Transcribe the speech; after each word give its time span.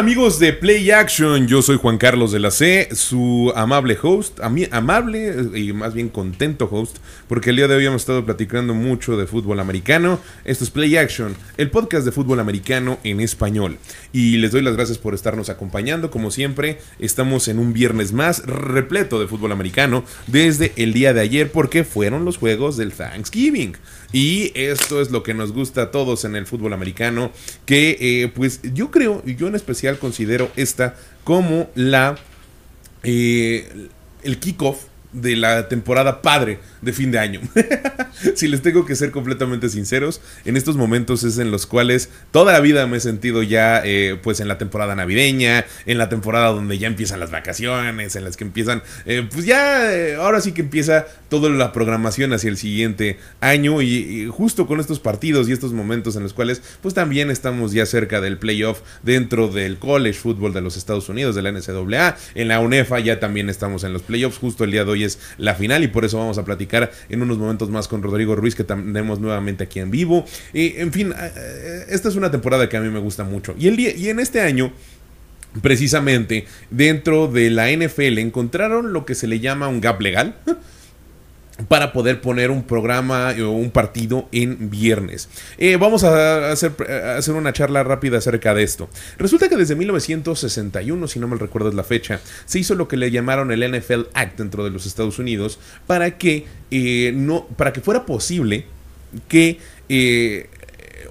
Hola, 0.00 0.06
¿qué 0.06 0.14
tal 0.14 0.22
amigos 0.22 0.38
de 0.38 0.52
Play 0.54 0.90
Action? 0.92 1.46
Yo 1.46 1.60
soy 1.60 1.76
Juan 1.76 1.98
Carlos 1.98 2.32
de 2.32 2.38
la 2.38 2.50
C, 2.50 2.88
su 2.92 3.52
amable 3.54 3.98
host, 4.02 4.40
amable 4.40 5.34
y 5.54 5.74
más 5.74 5.92
bien 5.92 6.08
contento 6.08 6.68
host, 6.70 6.96
porque 7.28 7.50
el 7.50 7.56
día 7.56 7.68
de 7.68 7.74
hoy 7.74 7.84
hemos 7.84 8.00
estado 8.00 8.24
platicando 8.24 8.72
mucho 8.72 9.18
de 9.18 9.26
fútbol 9.26 9.60
americano. 9.60 10.18
Esto 10.46 10.64
es 10.64 10.70
Play 10.70 10.96
Action, 10.96 11.36
el 11.58 11.70
podcast 11.70 12.06
de 12.06 12.12
fútbol 12.12 12.40
americano 12.40 12.98
en 13.04 13.20
español. 13.20 13.76
Y 14.10 14.38
les 14.38 14.52
doy 14.52 14.62
las 14.62 14.74
gracias 14.74 14.96
por 14.96 15.12
estarnos 15.12 15.50
acompañando, 15.50 16.10
como 16.10 16.30
siempre, 16.30 16.78
estamos 16.98 17.48
en 17.48 17.58
un 17.58 17.74
viernes 17.74 18.14
más 18.14 18.42
repleto 18.46 19.20
de 19.20 19.28
fútbol 19.28 19.52
americano 19.52 20.04
desde 20.28 20.72
el 20.76 20.94
día 20.94 21.12
de 21.12 21.20
ayer, 21.20 21.52
porque 21.52 21.84
fueron 21.84 22.24
los 22.24 22.38
juegos 22.38 22.78
del 22.78 22.92
Thanksgiving. 22.92 23.76
Y 24.12 24.52
esto 24.54 25.00
es 25.00 25.10
lo 25.10 25.22
que 25.22 25.34
nos 25.34 25.52
gusta 25.52 25.82
a 25.82 25.90
todos 25.90 26.24
en 26.24 26.34
el 26.36 26.46
fútbol 26.46 26.72
americano, 26.72 27.30
que 27.64 27.96
eh, 28.00 28.28
pues 28.34 28.60
yo 28.74 28.90
creo, 28.90 29.24
yo 29.24 29.46
en 29.46 29.54
especial 29.54 29.98
considero 29.98 30.50
esta 30.56 30.96
como 31.24 31.70
la... 31.74 32.16
Eh, 33.02 33.88
el 34.22 34.38
kickoff 34.38 34.84
de 35.12 35.36
la 35.36 35.68
temporada 35.68 36.22
padre 36.22 36.60
de 36.82 36.92
fin 36.92 37.10
de 37.10 37.18
año. 37.18 37.40
si 38.34 38.48
les 38.48 38.62
tengo 38.62 38.84
que 38.84 38.96
ser 38.96 39.10
completamente 39.10 39.68
sinceros, 39.68 40.20
en 40.44 40.56
estos 40.56 40.76
momentos 40.76 41.24
es 41.24 41.38
en 41.38 41.50
los 41.50 41.66
cuales 41.66 42.10
toda 42.30 42.52
la 42.52 42.60
vida 42.60 42.86
me 42.86 42.98
he 42.98 43.00
sentido 43.00 43.42
ya 43.42 43.82
eh, 43.84 44.18
pues 44.22 44.40
en 44.40 44.48
la 44.48 44.58
temporada 44.58 44.94
navideña, 44.94 45.64
en 45.86 45.98
la 45.98 46.08
temporada 46.08 46.48
donde 46.48 46.78
ya 46.78 46.86
empiezan 46.86 47.20
las 47.20 47.30
vacaciones, 47.30 48.16
en 48.16 48.24
las 48.24 48.36
que 48.36 48.44
empiezan, 48.44 48.82
eh, 49.06 49.26
pues 49.30 49.44
ya, 49.44 49.92
eh, 49.92 50.14
ahora 50.16 50.40
sí 50.40 50.52
que 50.52 50.62
empieza 50.62 51.06
toda 51.28 51.48
la 51.50 51.72
programación 51.72 52.32
hacia 52.32 52.50
el 52.50 52.56
siguiente 52.56 53.18
año. 53.40 53.82
Y, 53.82 54.28
justo 54.30 54.66
con 54.66 54.80
estos 54.80 55.00
partidos 55.00 55.48
y 55.48 55.52
estos 55.52 55.72
momentos 55.72 56.16
en 56.16 56.22
los 56.22 56.34
cuales 56.34 56.62
pues 56.82 56.94
también 56.94 57.30
estamos 57.30 57.72
ya 57.72 57.86
cerca 57.86 58.20
del 58.20 58.38
playoff 58.38 58.80
dentro 59.02 59.48
del 59.48 59.78
college 59.78 60.18
football 60.18 60.52
de 60.52 60.60
los 60.60 60.76
Estados 60.76 61.08
Unidos, 61.08 61.34
de 61.34 61.42
la 61.42 61.52
NCAA, 61.52 62.16
en 62.34 62.48
la 62.48 62.60
UNEFA 62.60 63.00
ya 63.00 63.20
también 63.20 63.48
estamos 63.48 63.84
en 63.84 63.92
los 63.92 64.02
playoffs, 64.02 64.38
justo 64.38 64.64
el 64.64 64.70
día 64.70 64.84
de 64.84 64.90
hoy 64.90 65.04
es 65.04 65.18
la 65.38 65.54
final 65.54 65.84
y 65.84 65.88
por 65.88 66.04
eso 66.04 66.18
vamos 66.18 66.38
a 66.38 66.44
platicar 66.44 66.69
en 67.08 67.22
unos 67.22 67.38
momentos 67.38 67.70
más 67.70 67.88
con 67.88 68.02
Rodrigo 68.02 68.36
Ruiz 68.36 68.54
que 68.54 68.64
tenemos 68.64 69.20
nuevamente 69.20 69.64
aquí 69.64 69.80
en 69.80 69.90
vivo. 69.90 70.24
Y, 70.52 70.76
en 70.76 70.92
fin, 70.92 71.12
eh, 71.12 71.32
eh, 71.36 71.84
esta 71.88 72.08
es 72.08 72.16
una 72.16 72.30
temporada 72.30 72.68
que 72.68 72.76
a 72.76 72.80
mí 72.80 72.88
me 72.88 73.00
gusta 73.00 73.24
mucho. 73.24 73.54
Y, 73.58 73.68
el 73.68 73.76
día, 73.76 73.94
y 73.94 74.08
en 74.08 74.20
este 74.20 74.40
año... 74.40 74.72
Precisamente 75.62 76.46
dentro 76.70 77.26
de 77.26 77.50
la 77.50 77.72
NFL 77.72 78.18
encontraron 78.18 78.92
lo 78.92 79.04
que 79.04 79.16
se 79.16 79.26
le 79.26 79.40
llama 79.40 79.66
un 79.66 79.80
gap 79.80 80.00
legal, 80.00 80.36
para 81.68 81.92
poder 81.92 82.20
poner 82.20 82.50
un 82.50 82.62
programa 82.62 83.34
o 83.40 83.50
un 83.50 83.70
partido 83.70 84.28
en 84.32 84.70
viernes. 84.70 85.28
Eh, 85.58 85.76
vamos 85.76 86.04
a 86.04 86.50
hacer, 86.50 86.72
hacer, 87.16 87.34
una 87.34 87.52
charla 87.52 87.82
rápida 87.82 88.18
acerca 88.18 88.54
de 88.54 88.62
esto. 88.62 88.88
Resulta 89.18 89.48
que 89.48 89.56
desde 89.56 89.74
1961, 89.74 91.08
si 91.08 91.18
no 91.18 91.28
me 91.28 91.36
recuerdo 91.36 91.68
es 91.68 91.74
la 91.74 91.84
fecha, 91.84 92.20
se 92.44 92.58
hizo 92.58 92.74
lo 92.74 92.88
que 92.88 92.96
le 92.96 93.10
llamaron 93.10 93.52
el 93.52 93.60
NFL 93.60 94.02
Act 94.14 94.38
dentro 94.38 94.64
de 94.64 94.70
los 94.70 94.86
Estados 94.86 95.18
Unidos 95.18 95.58
para 95.86 96.18
que, 96.18 96.46
eh, 96.70 97.12
no, 97.14 97.46
para 97.56 97.72
que 97.72 97.80
fuera 97.80 98.06
posible 98.06 98.66
que... 99.28 99.58
Eh, 99.88 100.48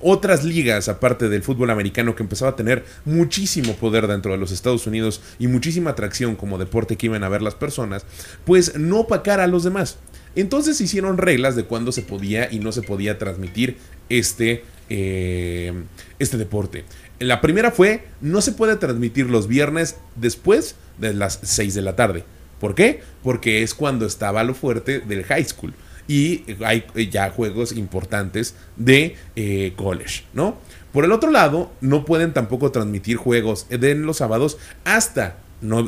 otras 0.02 0.44
ligas, 0.44 0.88
aparte 0.88 1.30
del 1.30 1.44
fútbol 1.44 1.70
americano, 1.70 2.16
que 2.16 2.24
empezaba 2.24 2.52
a 2.52 2.56
tener 2.56 2.86
muchísimo 3.06 3.76
poder 3.76 4.08
dentro 4.08 4.32
de 4.32 4.38
los 4.38 4.52
Estados 4.52 4.88
Unidos 4.88 5.22
y 5.40 5.48
muchísima 5.48 5.92
atracción 5.92 6.36
como 6.36 6.58
deporte 6.58 6.96
que 6.96 7.08
iban 7.08 7.24
a 7.24 7.30
ver 7.30 7.42
las 7.42 7.56
personas, 7.56 8.06
pues 8.46 8.78
no 8.78 9.02
opacar 9.02 9.40
a 9.40 9.48
los 9.48 9.64
demás. 9.64 9.98
Entonces 10.36 10.80
hicieron 10.82 11.18
reglas 11.18 11.56
de 11.56 11.66
cuándo 11.66 11.92
se 11.92 12.02
podía 12.02 12.52
y 12.52 12.60
no 12.60 12.72
se 12.72 12.82
podía 12.82 13.18
transmitir 13.18 13.78
este, 14.10 14.64
eh, 14.90 15.74
este 16.20 16.38
deporte. 16.38 16.86
La 17.20 17.42
primera 17.42 17.72
fue, 17.72 18.04
no 18.22 18.42
se 18.42 18.54
puede 18.54 18.76
transmitir 18.78 19.30
los 19.30 19.48
viernes 19.48 19.98
después 20.16 20.76
de 20.98 21.14
las 21.14 21.40
6 21.44 21.74
de 21.74 21.82
la 21.82 21.96
tarde. 21.96 22.24
¿Por 22.60 22.76
qué? 22.76 23.02
Porque 23.24 23.64
es 23.64 23.74
cuando 23.74 24.06
estaba 24.06 24.44
lo 24.44 24.54
fuerte 24.54 25.00
del 25.00 25.24
high 25.24 25.46
school. 25.46 25.74
Y 26.08 26.44
hay 26.64 26.84
ya 27.12 27.30
juegos 27.30 27.72
importantes 27.72 28.56
de 28.76 29.16
eh, 29.36 29.74
college, 29.76 30.24
¿no? 30.34 30.58
Por 30.92 31.06
el 31.06 31.12
otro 31.12 31.30
lado, 31.30 31.72
no 31.82 32.04
pueden 32.04 32.34
tampoco 32.34 32.72
transmitir 32.72 33.18
juegos 33.18 33.68
de 33.70 33.94
los 33.94 34.18
sábados 34.18 34.58
hasta 34.86 35.38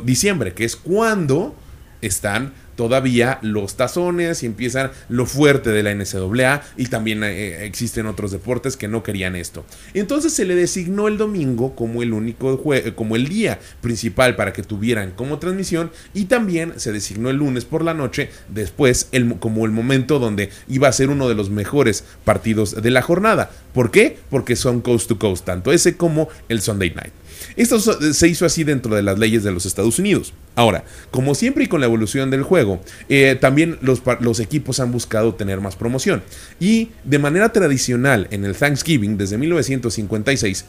diciembre, 0.04 0.54
que 0.54 0.64
es 0.64 0.76
cuando 0.76 1.56
están 2.02 2.52
todavía 2.76 3.38
los 3.42 3.76
tazones 3.76 4.42
y 4.42 4.46
empiezan 4.46 4.90
lo 5.08 5.26
fuerte 5.26 5.70
de 5.70 5.82
la 5.82 5.94
NCAA 5.94 6.62
y 6.76 6.86
también 6.86 7.22
eh, 7.24 7.64
existen 7.64 8.06
otros 8.06 8.32
deportes 8.32 8.76
que 8.76 8.88
no 8.88 9.02
querían 9.02 9.36
esto. 9.36 9.64
Entonces 9.94 10.32
se 10.32 10.44
le 10.44 10.54
designó 10.54 11.08
el 11.08 11.18
domingo 11.18 11.74
como 11.74 12.02
el 12.02 12.12
único 12.12 12.62
como 12.94 13.16
el 13.16 13.28
día 13.28 13.58
principal 13.80 14.36
para 14.36 14.52
que 14.52 14.62
tuvieran 14.62 15.12
como 15.12 15.38
transmisión 15.38 15.90
y 16.14 16.26
también 16.26 16.74
se 16.76 16.92
designó 16.92 17.30
el 17.30 17.36
lunes 17.36 17.64
por 17.64 17.82
la 17.82 17.94
noche 17.94 18.30
después 18.48 19.08
el, 19.12 19.36
como 19.38 19.64
el 19.64 19.72
momento 19.72 20.18
donde 20.18 20.50
iba 20.68 20.88
a 20.88 20.92
ser 20.92 21.10
uno 21.10 21.28
de 21.28 21.34
los 21.34 21.50
mejores 21.50 22.04
partidos 22.24 22.82
de 22.82 22.90
la 22.90 23.02
jornada. 23.02 23.50
¿Por 23.72 23.90
qué? 23.90 24.18
Porque 24.30 24.56
son 24.56 24.80
coast 24.80 25.08
to 25.08 25.18
coast, 25.18 25.44
tanto 25.44 25.72
ese 25.72 25.96
como 25.96 26.28
el 26.48 26.60
Sunday 26.60 26.90
night. 26.94 27.12
Esto 27.56 27.78
se 27.80 28.28
hizo 28.28 28.46
así 28.46 28.64
dentro 28.64 28.94
de 28.94 29.02
las 29.02 29.18
leyes 29.18 29.42
de 29.42 29.52
los 29.52 29.66
Estados 29.66 29.98
Unidos. 29.98 30.32
Ahora, 30.54 30.84
como 31.10 31.34
siempre 31.34 31.64
y 31.64 31.66
con 31.66 31.80
la 31.80 31.86
evolución 31.86 32.30
del 32.30 32.42
juego, 32.42 32.80
eh, 33.08 33.36
también 33.40 33.78
los, 33.80 34.40
equipos 34.40 34.80
han 34.80 34.92
buscado 34.92 35.34
tener 35.34 35.60
más 35.60 35.76
promoción. 35.76 36.22
Y 36.60 36.90
de 37.04 37.18
manera 37.18 37.52
tradicional 37.52 38.28
en 38.30 38.44
el 38.44 38.54
Thanksgiving, 38.54 39.16
desde 39.16 39.38
1956, 39.38 40.64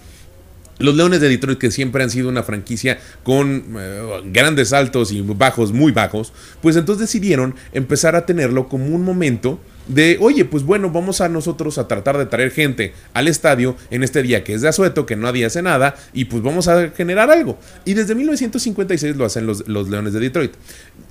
los 0.84 0.96
Leones 0.96 1.22
de 1.22 1.30
Detroit, 1.30 1.58
que 1.58 1.72
siempre 1.72 2.04
han 2.04 2.10
sido 2.10 2.28
una 2.28 2.44
franquicia 2.44 3.00
con 3.24 3.64
eh, 3.80 4.22
grandes 4.26 4.74
altos 4.74 5.14
y 5.14 5.22
bajos, 5.22 5.72
muy 5.72 5.94
bajos, 5.94 6.34
pues 6.62 6.76
entonces 6.76 7.08
decidieron 7.08 7.56
empezar 7.72 8.18
a 8.18 8.26
tenerlo 8.26 8.68
como 8.68 8.88
un 8.88 9.02
momento 9.02 9.62
de, 9.88 10.18
oye, 10.20 10.44
pues 10.44 10.64
bueno, 10.64 10.90
vamos 10.90 11.22
a 11.22 11.30
nosotros 11.30 11.78
a 11.78 11.88
tratar 11.88 12.18
de 12.18 12.26
traer 12.26 12.52
gente 12.52 12.94
al 13.14 13.30
estadio 13.30 13.78
en 13.92 14.04
este 14.04 14.22
día 14.24 14.44
que 14.44 14.54
es 14.54 14.62
de 14.62 14.68
asueto, 14.68 15.06
que 15.06 15.16
nadie 15.16 15.46
hace 15.46 15.62
nada, 15.62 15.96
y 16.14 16.26
pues 16.26 16.44
vamos 16.44 16.68
a 16.68 16.90
generar 16.90 17.32
algo. 17.32 17.58
Y 17.86 17.94
desde 17.94 18.14
1956 18.14 19.16
lo 19.16 19.24
hacen 19.24 19.46
los, 19.46 19.66
los 19.68 19.90
Leones 19.90 20.12
de 20.12 20.20
Detroit. 20.20 20.52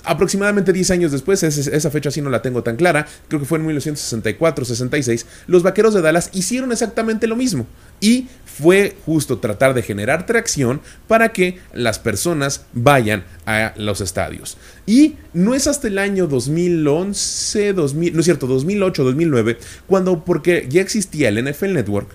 Aproximadamente 0.04 0.74
10 0.74 0.90
años 0.90 1.12
después, 1.12 1.42
esa 1.42 1.90
fecha 1.90 2.10
sí 2.10 2.20
no 2.20 2.28
la 2.28 2.42
tengo 2.42 2.62
tan 2.62 2.76
clara, 2.76 3.06
creo 3.28 3.40
que 3.40 3.46
fue 3.46 3.58
en 3.58 3.66
1964-66, 3.68 5.24
los 5.46 5.62
Vaqueros 5.62 5.94
de 5.94 6.02
Dallas 6.02 6.28
hicieron 6.34 6.72
exactamente 6.72 7.26
lo 7.26 7.36
mismo. 7.36 7.66
Y 8.02 8.26
fue 8.44 8.94
justo 9.06 9.38
tratar 9.38 9.72
de 9.72 9.82
generar 9.82 10.26
tracción 10.26 10.82
para 11.08 11.32
que 11.32 11.58
las 11.72 11.98
personas 11.98 12.66
vayan 12.74 13.24
a 13.46 13.72
los 13.76 14.02
estadios. 14.02 14.58
Y 14.84 15.14
no 15.32 15.54
es 15.54 15.66
hasta 15.66 15.88
el 15.88 15.98
año 15.98 16.26
2011, 16.26 17.72
2000, 17.72 18.12
no 18.12 18.20
es 18.20 18.24
cierto, 18.24 18.46
2008, 18.46 19.04
2009, 19.04 19.58
cuando, 19.86 20.24
porque 20.24 20.66
ya 20.68 20.82
existía 20.82 21.30
el 21.30 21.42
NFL 21.42 21.72
Network, 21.72 22.08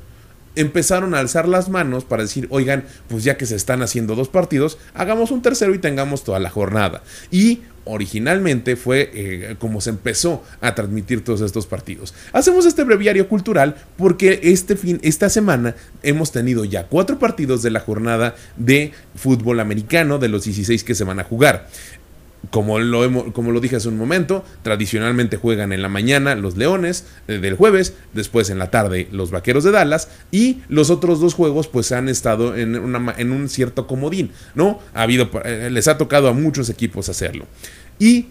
empezaron 0.58 1.14
a 1.14 1.20
alzar 1.20 1.48
las 1.48 1.70
manos 1.70 2.04
para 2.04 2.24
decir, 2.24 2.48
oigan, 2.50 2.84
pues 3.08 3.24
ya 3.24 3.38
que 3.38 3.46
se 3.46 3.56
están 3.56 3.82
haciendo 3.82 4.16
dos 4.16 4.30
partidos, 4.30 4.78
hagamos 4.94 5.32
un 5.32 5.42
tercero 5.42 5.74
y 5.74 5.80
tengamos 5.80 6.24
toda 6.24 6.40
la 6.40 6.50
jornada. 6.50 7.04
Y 7.32 7.62
originalmente 7.88 8.76
fue 8.76 9.10
eh, 9.14 9.56
como 9.60 9.82
se 9.82 9.92
empezó 9.92 10.44
a 10.62 10.76
transmitir 10.76 11.24
todos 11.24 11.42
estos 11.42 11.66
partidos. 11.66 12.14
Hacemos 12.34 12.66
este 12.66 12.84
breviario 12.84 13.28
cultural 13.28 13.76
porque 13.96 14.40
este 14.44 14.76
fin, 14.76 15.00
esta 15.04 15.30
semana 15.30 15.76
hemos 16.04 16.32
tenido 16.32 16.66
ya 16.66 16.88
cuatro 16.88 17.18
partidos 17.18 17.64
de 17.64 17.72
la 17.72 17.80
jornada 17.80 18.36
de 18.58 18.92
fútbol 19.16 19.60
americano 19.60 20.20
de 20.20 20.28
los 20.28 20.44
16 20.44 20.84
que 20.84 20.96
se 20.96 21.04
van 21.04 21.20
a 21.20 21.24
jugar. 21.24 21.70
Como 22.52 22.80
lo, 22.80 23.34
como 23.34 23.52
lo 23.52 23.60
dije 23.60 23.76
hace 23.76 23.90
un 23.90 23.98
momento, 23.98 24.46
tradicionalmente 24.62 25.38
juegan 25.38 25.74
en 25.74 25.82
la 25.82 25.90
mañana 25.90 26.36
los 26.36 26.56
Leones 26.56 27.06
eh, 27.28 27.40
del 27.40 27.56
jueves, 27.56 27.94
después 28.14 28.50
en 28.50 28.58
la 28.58 28.72
tarde 28.72 29.10
los 29.12 29.32
Vaqueros 29.32 29.64
de 29.66 29.72
Dallas 29.72 30.10
y 30.32 30.62
los 30.70 30.90
otros 30.90 31.20
dos 31.20 31.34
juegos 31.34 31.68
pues 31.68 31.92
han 31.92 32.08
estado 32.08 32.56
en, 32.56 32.76
en 32.76 33.32
un 33.32 33.50
cierto 33.50 33.86
comodín, 33.86 34.32
¿no? 34.56 34.80
Ha 34.94 35.02
habido, 35.02 35.30
eh, 35.44 35.70
les 35.72 35.88
ha 35.88 35.98
tocado 35.98 36.30
a 36.30 36.34
muchos 36.34 36.70
equipos 36.70 37.10
hacerlo. 37.10 37.46
Y 38.00 38.28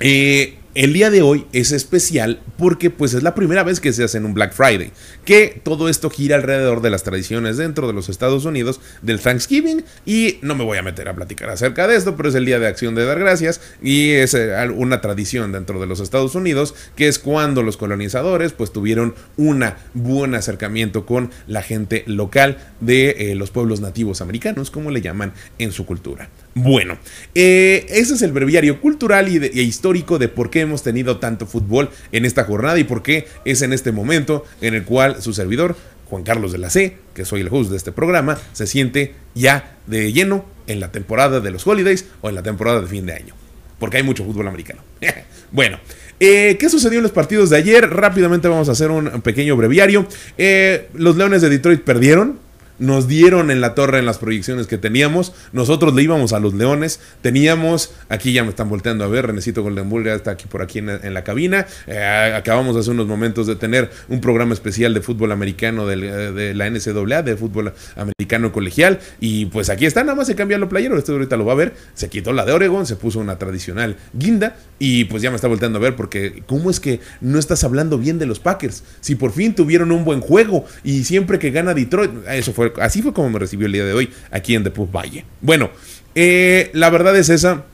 eh, 0.00 0.58
el 0.76 0.92
día 0.92 1.08
de 1.08 1.22
hoy 1.22 1.46
es 1.54 1.72
especial 1.72 2.38
porque 2.58 2.90
pues 2.90 3.14
es 3.14 3.22
la 3.22 3.34
primera 3.34 3.64
vez 3.64 3.80
que 3.80 3.94
se 3.94 4.04
hace 4.04 4.18
en 4.18 4.26
un 4.26 4.34
Black 4.34 4.52
Friday, 4.52 4.92
que 5.24 5.58
todo 5.64 5.88
esto 5.88 6.10
gira 6.10 6.36
alrededor 6.36 6.82
de 6.82 6.90
las 6.90 7.02
tradiciones 7.02 7.56
dentro 7.56 7.86
de 7.86 7.94
los 7.94 8.10
Estados 8.10 8.44
Unidos 8.44 8.78
del 9.00 9.18
Thanksgiving 9.18 9.86
y 10.04 10.38
no 10.42 10.54
me 10.54 10.64
voy 10.64 10.76
a 10.76 10.82
meter 10.82 11.08
a 11.08 11.14
platicar 11.14 11.48
acerca 11.48 11.88
de 11.88 11.96
esto, 11.96 12.14
pero 12.14 12.28
es 12.28 12.34
el 12.34 12.44
día 12.44 12.58
de 12.58 12.66
acción 12.66 12.94
de 12.94 13.06
dar 13.06 13.18
gracias 13.18 13.62
y 13.80 14.10
es 14.10 14.34
eh, 14.34 14.54
una 14.74 15.00
tradición 15.00 15.50
dentro 15.50 15.80
de 15.80 15.86
los 15.86 16.00
Estados 16.00 16.34
Unidos 16.34 16.74
que 16.94 17.08
es 17.08 17.18
cuando 17.18 17.62
los 17.62 17.78
colonizadores 17.78 18.52
pues 18.52 18.70
tuvieron 18.70 19.14
un 19.38 19.64
buen 19.94 20.34
acercamiento 20.34 21.06
con 21.06 21.30
la 21.46 21.62
gente 21.62 22.04
local 22.06 22.58
de 22.80 23.30
eh, 23.30 23.34
los 23.34 23.50
pueblos 23.50 23.80
nativos 23.80 24.20
americanos, 24.20 24.70
como 24.70 24.90
le 24.90 25.00
llaman 25.00 25.32
en 25.58 25.72
su 25.72 25.86
cultura. 25.86 26.28
Bueno, 26.58 26.96
eh, 27.34 27.84
ese 27.90 28.14
es 28.14 28.22
el 28.22 28.32
breviario 28.32 28.80
cultural 28.80 29.28
y, 29.28 29.36
e 29.36 29.62
histórico 29.62 30.18
de 30.18 30.28
por 30.28 30.48
qué 30.48 30.60
hemos 30.62 30.82
tenido 30.82 31.18
tanto 31.18 31.46
fútbol 31.46 31.90
en 32.12 32.24
esta 32.24 32.44
jornada 32.44 32.78
y 32.78 32.84
por 32.84 33.02
qué 33.02 33.26
es 33.44 33.60
en 33.60 33.74
este 33.74 33.92
momento 33.92 34.42
en 34.62 34.72
el 34.72 34.84
cual 34.84 35.20
su 35.20 35.34
servidor 35.34 35.76
Juan 36.06 36.22
Carlos 36.22 36.52
de 36.52 36.58
la 36.58 36.70
C, 36.70 36.96
que 37.12 37.26
soy 37.26 37.42
el 37.42 37.48
host 37.50 37.70
de 37.70 37.76
este 37.76 37.92
programa, 37.92 38.38
se 38.54 38.66
siente 38.66 39.12
ya 39.34 39.76
de 39.86 40.14
lleno 40.14 40.46
en 40.66 40.80
la 40.80 40.90
temporada 40.90 41.40
de 41.40 41.50
los 41.50 41.66
holidays 41.66 42.06
o 42.22 42.30
en 42.30 42.34
la 42.34 42.42
temporada 42.42 42.80
de 42.80 42.86
fin 42.86 43.04
de 43.04 43.12
año. 43.12 43.34
Porque 43.78 43.98
hay 43.98 44.02
mucho 44.02 44.24
fútbol 44.24 44.48
americano. 44.48 44.80
bueno, 45.52 45.78
eh, 46.20 46.56
¿Qué 46.58 46.70
sucedió 46.70 47.00
en 47.00 47.02
los 47.02 47.12
partidos 47.12 47.50
de 47.50 47.58
ayer? 47.58 47.90
Rápidamente 47.90 48.48
vamos 48.48 48.70
a 48.70 48.72
hacer 48.72 48.90
un 48.90 49.20
pequeño 49.20 49.56
breviario. 49.56 50.06
Eh, 50.38 50.88
los 50.94 51.16
Leones 51.18 51.42
de 51.42 51.50
Detroit 51.50 51.82
perdieron 51.82 52.38
nos 52.78 53.08
dieron 53.08 53.50
en 53.50 53.60
la 53.60 53.74
torre 53.74 53.98
en 53.98 54.06
las 54.06 54.18
proyecciones 54.18 54.66
que 54.66 54.78
teníamos. 54.78 55.32
Nosotros 55.52 55.94
le 55.94 56.02
íbamos 56.02 56.32
a 56.32 56.40
los 56.40 56.54
Leones. 56.54 57.00
Teníamos, 57.22 57.92
aquí 58.08 58.32
ya 58.32 58.44
me 58.44 58.50
están 58.50 58.68
volteando 58.68 59.04
a 59.04 59.08
ver, 59.08 59.26
Renecito 59.26 59.62
Goldenbull 59.62 60.04
ya 60.04 60.14
está 60.14 60.32
aquí 60.32 60.46
por 60.46 60.62
aquí 60.62 60.78
en, 60.78 61.14
la 61.14 61.24
cabina. 61.24 61.66
Eh, 61.86 62.34
acabamos 62.36 62.76
hace 62.76 62.90
unos 62.90 63.06
momentos 63.06 63.46
de 63.46 63.56
tener 63.56 63.90
un 64.08 64.20
programa 64.20 64.54
especial 64.54 64.94
de 64.94 65.00
fútbol 65.00 65.32
americano 65.32 65.90
eh, 65.90 65.96
de, 65.96 66.54
la 66.54 66.68
NCAA, 66.68 67.22
de 67.22 67.36
fútbol 67.36 67.72
americano 67.96 68.52
colegial. 68.52 68.98
Y 69.20 69.46
pues 69.46 69.70
aquí 69.70 69.86
está, 69.86 70.02
nada 70.02 70.16
más 70.16 70.26
se 70.26 70.34
cambia 70.34 70.58
lo 70.58 70.68
playero. 70.68 70.98
Este 70.98 71.12
ahorita 71.12 71.36
lo 71.36 71.44
va 71.44 71.52
a 71.52 71.56
ver. 71.56 71.74
Se 71.94 72.08
quitó 72.08 72.32
la 72.32 72.44
de 72.44 72.52
Oregon, 72.52 72.86
se 72.86 72.96
puso 72.96 73.20
una 73.20 73.38
tradicional 73.38 73.96
guinda. 74.12 74.56
Y 74.78 75.04
pues 75.04 75.22
ya 75.22 75.30
me 75.30 75.36
está 75.36 75.48
volteando 75.48 75.78
a 75.78 75.82
ver 75.82 75.96
porque, 75.96 76.42
¿cómo 76.46 76.70
es 76.70 76.80
que 76.80 77.00
no 77.20 77.38
estás 77.38 77.64
hablando 77.64 77.98
bien 77.98 78.18
de 78.18 78.26
los 78.26 78.40
Packers? 78.40 78.82
Si 79.00 79.14
por 79.14 79.32
fin 79.32 79.54
tuvieron 79.54 79.90
un 79.90 80.04
buen 80.04 80.20
juego 80.20 80.66
y 80.84 81.04
siempre 81.04 81.38
que 81.38 81.50
gana 81.50 81.72
Detroit, 81.72 82.10
eso 82.28 82.52
fue 82.52 82.65
así 82.80 83.02
fue 83.02 83.12
como 83.12 83.30
me 83.30 83.38
recibió 83.38 83.66
el 83.66 83.72
día 83.72 83.84
de 83.84 83.92
hoy 83.92 84.10
aquí 84.30 84.54
en 84.54 84.64
Deput 84.64 84.90
Valle. 84.90 85.24
Bueno, 85.40 85.70
eh, 86.14 86.70
la 86.72 86.90
verdad 86.90 87.16
es 87.16 87.28
esa. 87.28 87.64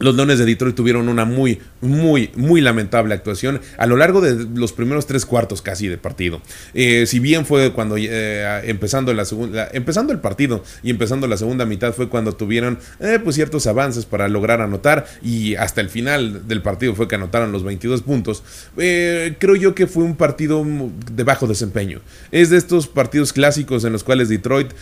Los 0.00 0.16
Leones 0.16 0.38
de 0.38 0.46
Detroit 0.46 0.74
tuvieron 0.74 1.08
una 1.10 1.26
muy, 1.26 1.60
muy, 1.82 2.30
muy 2.34 2.62
lamentable 2.62 3.14
actuación 3.14 3.60
a 3.76 3.86
lo 3.86 3.96
largo 3.96 4.22
de 4.22 4.46
los 4.54 4.72
primeros 4.72 5.06
tres 5.06 5.26
cuartos 5.26 5.60
casi 5.60 5.88
de 5.88 5.98
partido. 5.98 6.40
Eh, 6.72 7.04
si 7.06 7.20
bien 7.20 7.44
fue 7.44 7.72
cuando 7.74 7.96
eh, 7.98 8.62
empezando 8.64 9.12
el 9.12 10.18
partido 10.20 10.64
y 10.82 10.90
empezando 10.90 11.26
la 11.26 11.36
segunda 11.36 11.66
mitad 11.66 11.92
fue 11.92 12.08
cuando 12.08 12.32
tuvieron 12.32 12.78
eh, 12.98 13.18
pues 13.22 13.36
ciertos 13.36 13.66
avances 13.66 14.06
para 14.06 14.28
lograr 14.28 14.62
anotar 14.62 15.06
y 15.22 15.54
hasta 15.56 15.82
el 15.82 15.90
final 15.90 16.48
del 16.48 16.62
partido 16.62 16.94
fue 16.94 17.06
que 17.06 17.16
anotaron 17.16 17.52
los 17.52 17.62
22 17.62 18.00
puntos. 18.00 18.42
creo 18.74 19.56
yo 19.56 19.74
que 19.74 19.86
fue 19.86 20.04
un 20.04 20.16
partido 20.16 20.64
de 21.12 21.24
bajo 21.24 21.46
desempeño. 21.46 22.00
Es 22.32 22.48
de 22.48 22.56
estos 22.56 22.88
partidos 22.88 23.34
clásicos 23.34 23.84
en 23.84 23.92
los 23.92 24.02
cuales 24.02 24.30
Detroit, 24.30 24.72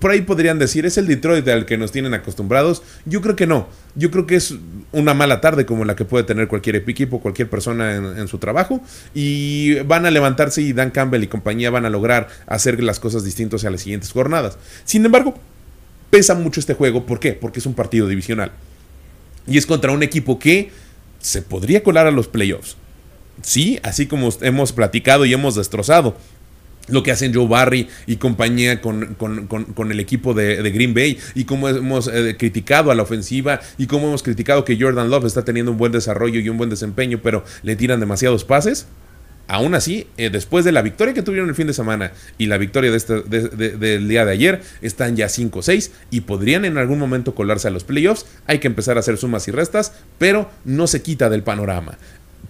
por 0.00 0.10
ahí 0.10 0.22
podrían 0.22 0.58
decir, 0.58 0.86
es 0.86 0.98
el 0.98 1.06
Detroit 1.06 1.46
al 1.46 1.66
que 1.66 1.78
nos 1.78 1.92
tienen 1.92 2.14
acostumbrados. 2.14 2.82
Yo 3.04 3.20
creo 3.20 3.36
que 3.36 3.46
no. 3.46 3.68
Yo 3.94 4.10
creo 4.10 4.26
que 4.26 4.39
es 4.40 4.54
una 4.92 5.14
mala 5.14 5.40
tarde 5.40 5.66
como 5.66 5.84
la 5.84 5.94
que 5.94 6.04
puede 6.04 6.24
tener 6.24 6.48
cualquier 6.48 6.76
equipo, 6.76 7.20
cualquier 7.20 7.48
persona 7.48 7.94
en, 7.94 8.28
su 8.28 8.38
trabajo. 8.38 8.80
Y 9.14 9.74
van 9.80 10.06
a 10.06 10.10
levantarse 10.10 10.62
y 10.62 10.72
Dan 10.72 10.90
Campbell 10.90 11.22
y 11.22 11.28
compañía 11.28 11.70
van 11.70 11.84
a 11.84 11.90
lograr 11.90 12.28
hacer 12.46 12.82
las 12.82 12.98
cosas 12.98 13.24
distintas 13.24 13.64
a 13.64 13.70
las 13.70 13.82
siguientes 13.82 14.10
jornadas. 14.10 14.58
Sin 14.84 15.04
embargo, 15.04 15.34
pesa 16.10 16.34
mucho 16.34 16.60
este 16.60 16.74
juego. 16.74 17.06
¿Por 17.06 17.20
qué? 17.20 17.34
Porque 17.34 17.60
es 17.60 17.66
un 17.66 17.74
partido 17.74 18.08
divisional. 18.08 18.52
Y 19.46 19.58
es 19.58 19.66
contra 19.66 19.92
un 19.92 20.02
equipo 20.02 20.38
que 20.38 20.70
se 21.20 21.42
podría 21.42 21.82
colar 21.82 22.06
a 22.06 22.10
los 22.10 22.28
playoffs. 22.28 22.76
Sí, 23.42 23.78
así 23.82 24.06
como 24.06 24.30
hemos 24.42 24.72
platicado 24.72 25.24
y 25.24 25.32
hemos 25.32 25.54
destrozado 25.54 26.16
lo 26.90 27.02
que 27.02 27.10
hacen 27.10 27.34
Joe 27.34 27.46
Barry 27.46 27.88
y 28.06 28.16
compañía 28.16 28.80
con, 28.80 29.16
el 29.90 30.00
equipo 30.00 30.34
de, 30.34 30.70
Green 30.70 30.94
Bay 30.94 31.18
y 31.34 31.44
cómo 31.44 31.68
hemos 31.68 32.08
eh, 32.08 32.36
criticado 32.38 32.90
a 32.90 32.94
la 32.94 33.02
ofensiva 33.02 33.60
y 33.78 33.86
cómo 33.86 34.08
hemos 34.08 34.22
criticado 34.22 34.64
que 34.64 34.78
Jordan 34.80 35.10
Love 35.10 35.26
está 35.26 35.44
teniendo 35.44 35.72
un 35.72 35.78
buen 35.78 35.92
desarrollo 35.92 36.40
y 36.40 36.48
un 36.48 36.58
buen 36.58 36.70
desempeño, 36.70 37.20
pero 37.22 37.44
le 37.62 37.76
tiran 37.76 38.00
demasiados 38.00 38.44
pases. 38.44 38.86
Aún 39.50 39.74
así, 39.74 40.06
eh, 40.16 40.30
después 40.30 40.64
de 40.64 40.70
la 40.70 40.80
victoria 40.80 41.12
que 41.12 41.22
tuvieron 41.22 41.48
el 41.48 41.56
fin 41.56 41.66
de 41.66 41.72
semana 41.72 42.12
y 42.38 42.46
la 42.46 42.56
victoria 42.56 42.94
este, 42.94 43.20
del 43.22 44.08
día 44.08 44.24
de 44.24 44.30
ayer, 44.30 44.62
están 44.80 45.16
ya 45.16 45.26
5-6 45.26 45.90
y 46.12 46.20
podrían 46.20 46.64
en 46.64 46.78
algún 46.78 47.00
momento 47.00 47.34
colarse 47.34 47.66
a 47.66 47.72
los 47.72 47.82
playoffs. 47.82 48.26
Hay 48.46 48.60
que 48.60 48.68
empezar 48.68 48.96
a 48.96 49.00
hacer 49.00 49.16
sumas 49.16 49.48
y 49.48 49.50
restas, 49.50 49.92
pero 50.18 50.48
no 50.64 50.86
se 50.86 51.02
quita 51.02 51.28
del 51.28 51.42
panorama. 51.42 51.98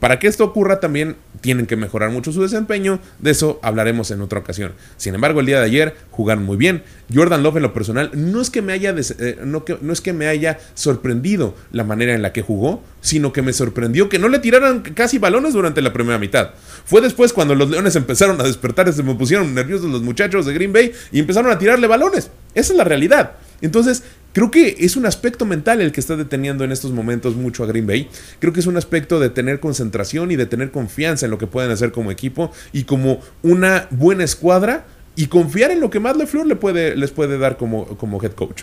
Para 0.00 0.19
que 0.19 0.26
esto 0.26 0.44
ocurra 0.44 0.81
también 0.81 1.17
tienen 1.43 1.67
que 1.67 1.76
mejorar 1.76 2.11
mucho 2.11 2.32
su 2.32 2.43
desempeño, 2.43 2.99
de 3.19 3.31
eso 3.31 3.61
hablaremos 3.62 4.11
en 4.11 4.23
otra 4.23 4.41
ocasión. 4.41 4.73
Sin 4.97 5.14
embargo, 5.14 5.41
el 5.41 5.47
día 5.47 5.61
de 5.61 5.67
ayer 5.67 5.94
jugaron 6.11 6.44
muy 6.44 6.56
bien. 6.56 6.82
Jordan 7.12 7.43
Love 7.43 7.56
en 7.56 7.62
lo 7.62 7.75
personal 7.75 8.11
no 8.14 8.41
es 8.41 8.50
que 8.50 8.62
me 8.62 8.73
haya 8.73 8.94
eh, 8.97 9.38
no, 9.44 9.64
no 9.81 9.93
es 9.93 10.00
que 10.00 10.12
me 10.12 10.26
haya 10.26 10.58
sorprendido 10.75 11.55
la 11.70 11.85
manera 11.85 12.14
en 12.14 12.23
la 12.23 12.32
que 12.32 12.43
jugó, 12.43 12.82
sino 13.00 13.32
que 13.32 13.43
me 13.43 13.52
sorprendió 13.52 14.08
que 14.08 14.19
no 14.19 14.29
le 14.29 14.38
tiraran 14.38 14.81
casi 14.81 15.19
balones 15.19 15.52
durante 15.52 15.82
la 15.82 15.93
primera 15.93 16.19
mitad. 16.19 16.50
Fue 16.85 17.00
después 17.00 17.32
cuando 17.32 17.55
los 17.55 17.69
Leones 17.70 17.94
empezaron 17.97 18.41
a 18.41 18.44
despertar, 18.44 18.91
se 18.93 19.02
me 19.02 19.14
pusieron 19.14 19.55
nerviosos 19.55 19.91
los 19.91 20.02
muchachos 20.02 20.47
de 20.47 20.55
Green 20.55 20.73
Bay 20.73 20.93
y 21.12 21.20
empezaron 21.20 21.50
a 21.50 21.58
tirarle 21.58 21.87
balones. 21.87 22.31
Esa 22.55 22.73
es 22.73 22.76
la 22.76 22.85
realidad. 22.85 23.32
Entonces, 23.61 24.02
creo 24.32 24.50
que 24.50 24.77
es 24.81 24.97
un 24.97 25.06
aspecto 25.06 25.44
mental 25.44 25.81
el 25.81 25.93
que 25.93 26.00
está 26.00 26.17
deteniendo 26.17 26.65
en 26.65 26.73
estos 26.73 26.93
momentos 26.93 27.37
mucho 27.37 27.65
a 27.65 27.67
Green 27.67 27.87
Bay. 27.87 28.09
Creo 28.38 28.53
que 28.53 28.61
es 28.61 28.67
un 28.67 28.77
aspecto 28.77 29.21
de 29.21 29.31
tener 29.31 29.61
concentración 29.61 30.31
y 30.31 30.37
de 30.37 30.47
tener 30.47 30.71
confianza 30.71 31.27
en 31.27 31.31
lo 31.31 31.38
que 31.38 31.47
pueden 31.47 31.71
hacer 31.71 31.93
como 31.93 32.11
equipo 32.11 32.53
y 32.73 32.85
como 32.85 33.21
una 33.43 33.87
buena 33.91 34.25
escuadra 34.25 34.87
y 35.17 35.27
confiar 35.27 35.71
en 35.71 35.81
lo 35.81 35.91
que 35.91 36.00
más 36.00 36.17
LeFleur 36.17 36.47
le 36.47 36.56
puede, 36.56 36.97
les 36.97 37.11
puede 37.11 37.38
dar 37.38 37.56
como, 37.56 37.87
como 37.99 38.23
head 38.23 38.32
coach. 38.32 38.62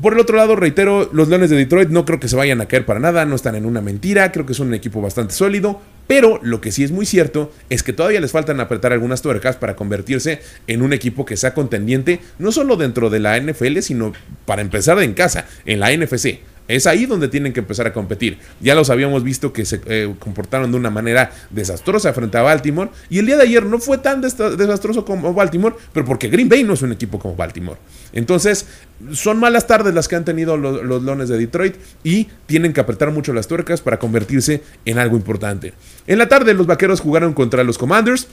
Por 0.00 0.14
el 0.14 0.20
otro 0.20 0.36
lado, 0.36 0.56
reitero, 0.56 1.10
los 1.12 1.28
Leones 1.28 1.50
de 1.50 1.56
Detroit 1.56 1.90
no 1.90 2.06
creo 2.06 2.18
que 2.18 2.26
se 2.26 2.34
vayan 2.34 2.62
a 2.62 2.66
caer 2.66 2.86
para 2.86 2.98
nada, 2.98 3.26
no 3.26 3.36
están 3.36 3.56
en 3.56 3.66
una 3.66 3.82
mentira, 3.82 4.32
creo 4.32 4.46
que 4.46 4.54
son 4.54 4.68
un 4.68 4.74
equipo 4.74 5.02
bastante 5.02 5.34
sólido, 5.34 5.82
pero 6.12 6.38
lo 6.42 6.60
que 6.60 6.72
sí 6.72 6.84
es 6.84 6.90
muy 6.90 7.06
cierto 7.06 7.50
es 7.70 7.82
que 7.82 7.94
todavía 7.94 8.20
les 8.20 8.32
faltan 8.32 8.60
apretar 8.60 8.92
algunas 8.92 9.22
tuercas 9.22 9.56
para 9.56 9.76
convertirse 9.76 10.42
en 10.66 10.82
un 10.82 10.92
equipo 10.92 11.24
que 11.24 11.38
sea 11.38 11.54
contendiente, 11.54 12.20
no 12.38 12.52
solo 12.52 12.76
dentro 12.76 13.08
de 13.08 13.18
la 13.18 13.40
NFL, 13.40 13.78
sino 13.78 14.12
para 14.44 14.60
empezar 14.60 15.02
en 15.02 15.14
casa, 15.14 15.46
en 15.64 15.80
la 15.80 15.90
NFC. 15.90 16.40
Es 16.68 16.86
ahí 16.86 17.06
donde 17.06 17.28
tienen 17.28 17.52
que 17.52 17.60
empezar 17.60 17.86
a 17.86 17.92
competir. 17.92 18.38
Ya 18.60 18.74
los 18.74 18.90
habíamos 18.90 19.24
visto 19.24 19.52
que 19.52 19.64
se 19.64 19.80
eh, 19.86 20.14
comportaron 20.18 20.70
de 20.70 20.76
una 20.76 20.90
manera 20.90 21.32
desastrosa 21.50 22.12
frente 22.12 22.38
a 22.38 22.42
Baltimore. 22.42 22.90
Y 23.10 23.18
el 23.18 23.26
día 23.26 23.36
de 23.36 23.42
ayer 23.42 23.64
no 23.64 23.78
fue 23.78 23.98
tan 23.98 24.20
desastroso 24.20 25.04
como 25.04 25.34
Baltimore, 25.34 25.74
pero 25.92 26.06
porque 26.06 26.28
Green 26.28 26.48
Bay 26.48 26.64
no 26.64 26.74
es 26.74 26.82
un 26.82 26.92
equipo 26.92 27.18
como 27.18 27.34
Baltimore. 27.34 27.78
Entonces, 28.12 28.66
son 29.12 29.38
malas 29.38 29.66
tardes 29.66 29.92
las 29.94 30.08
que 30.08 30.16
han 30.16 30.24
tenido 30.24 30.56
los, 30.56 30.82
los 30.82 31.02
Leones 31.02 31.28
de 31.28 31.38
Detroit 31.38 31.76
y 32.04 32.28
tienen 32.46 32.72
que 32.72 32.80
apretar 32.80 33.10
mucho 33.10 33.32
las 33.32 33.48
tuercas 33.48 33.80
para 33.80 33.98
convertirse 33.98 34.62
en 34.84 34.98
algo 34.98 35.16
importante. 35.16 35.74
En 36.06 36.18
la 36.18 36.28
tarde, 36.28 36.54
los 36.54 36.66
vaqueros 36.66 37.00
jugaron 37.00 37.32
contra 37.32 37.64
los 37.64 37.78
Commanders. 37.78 38.28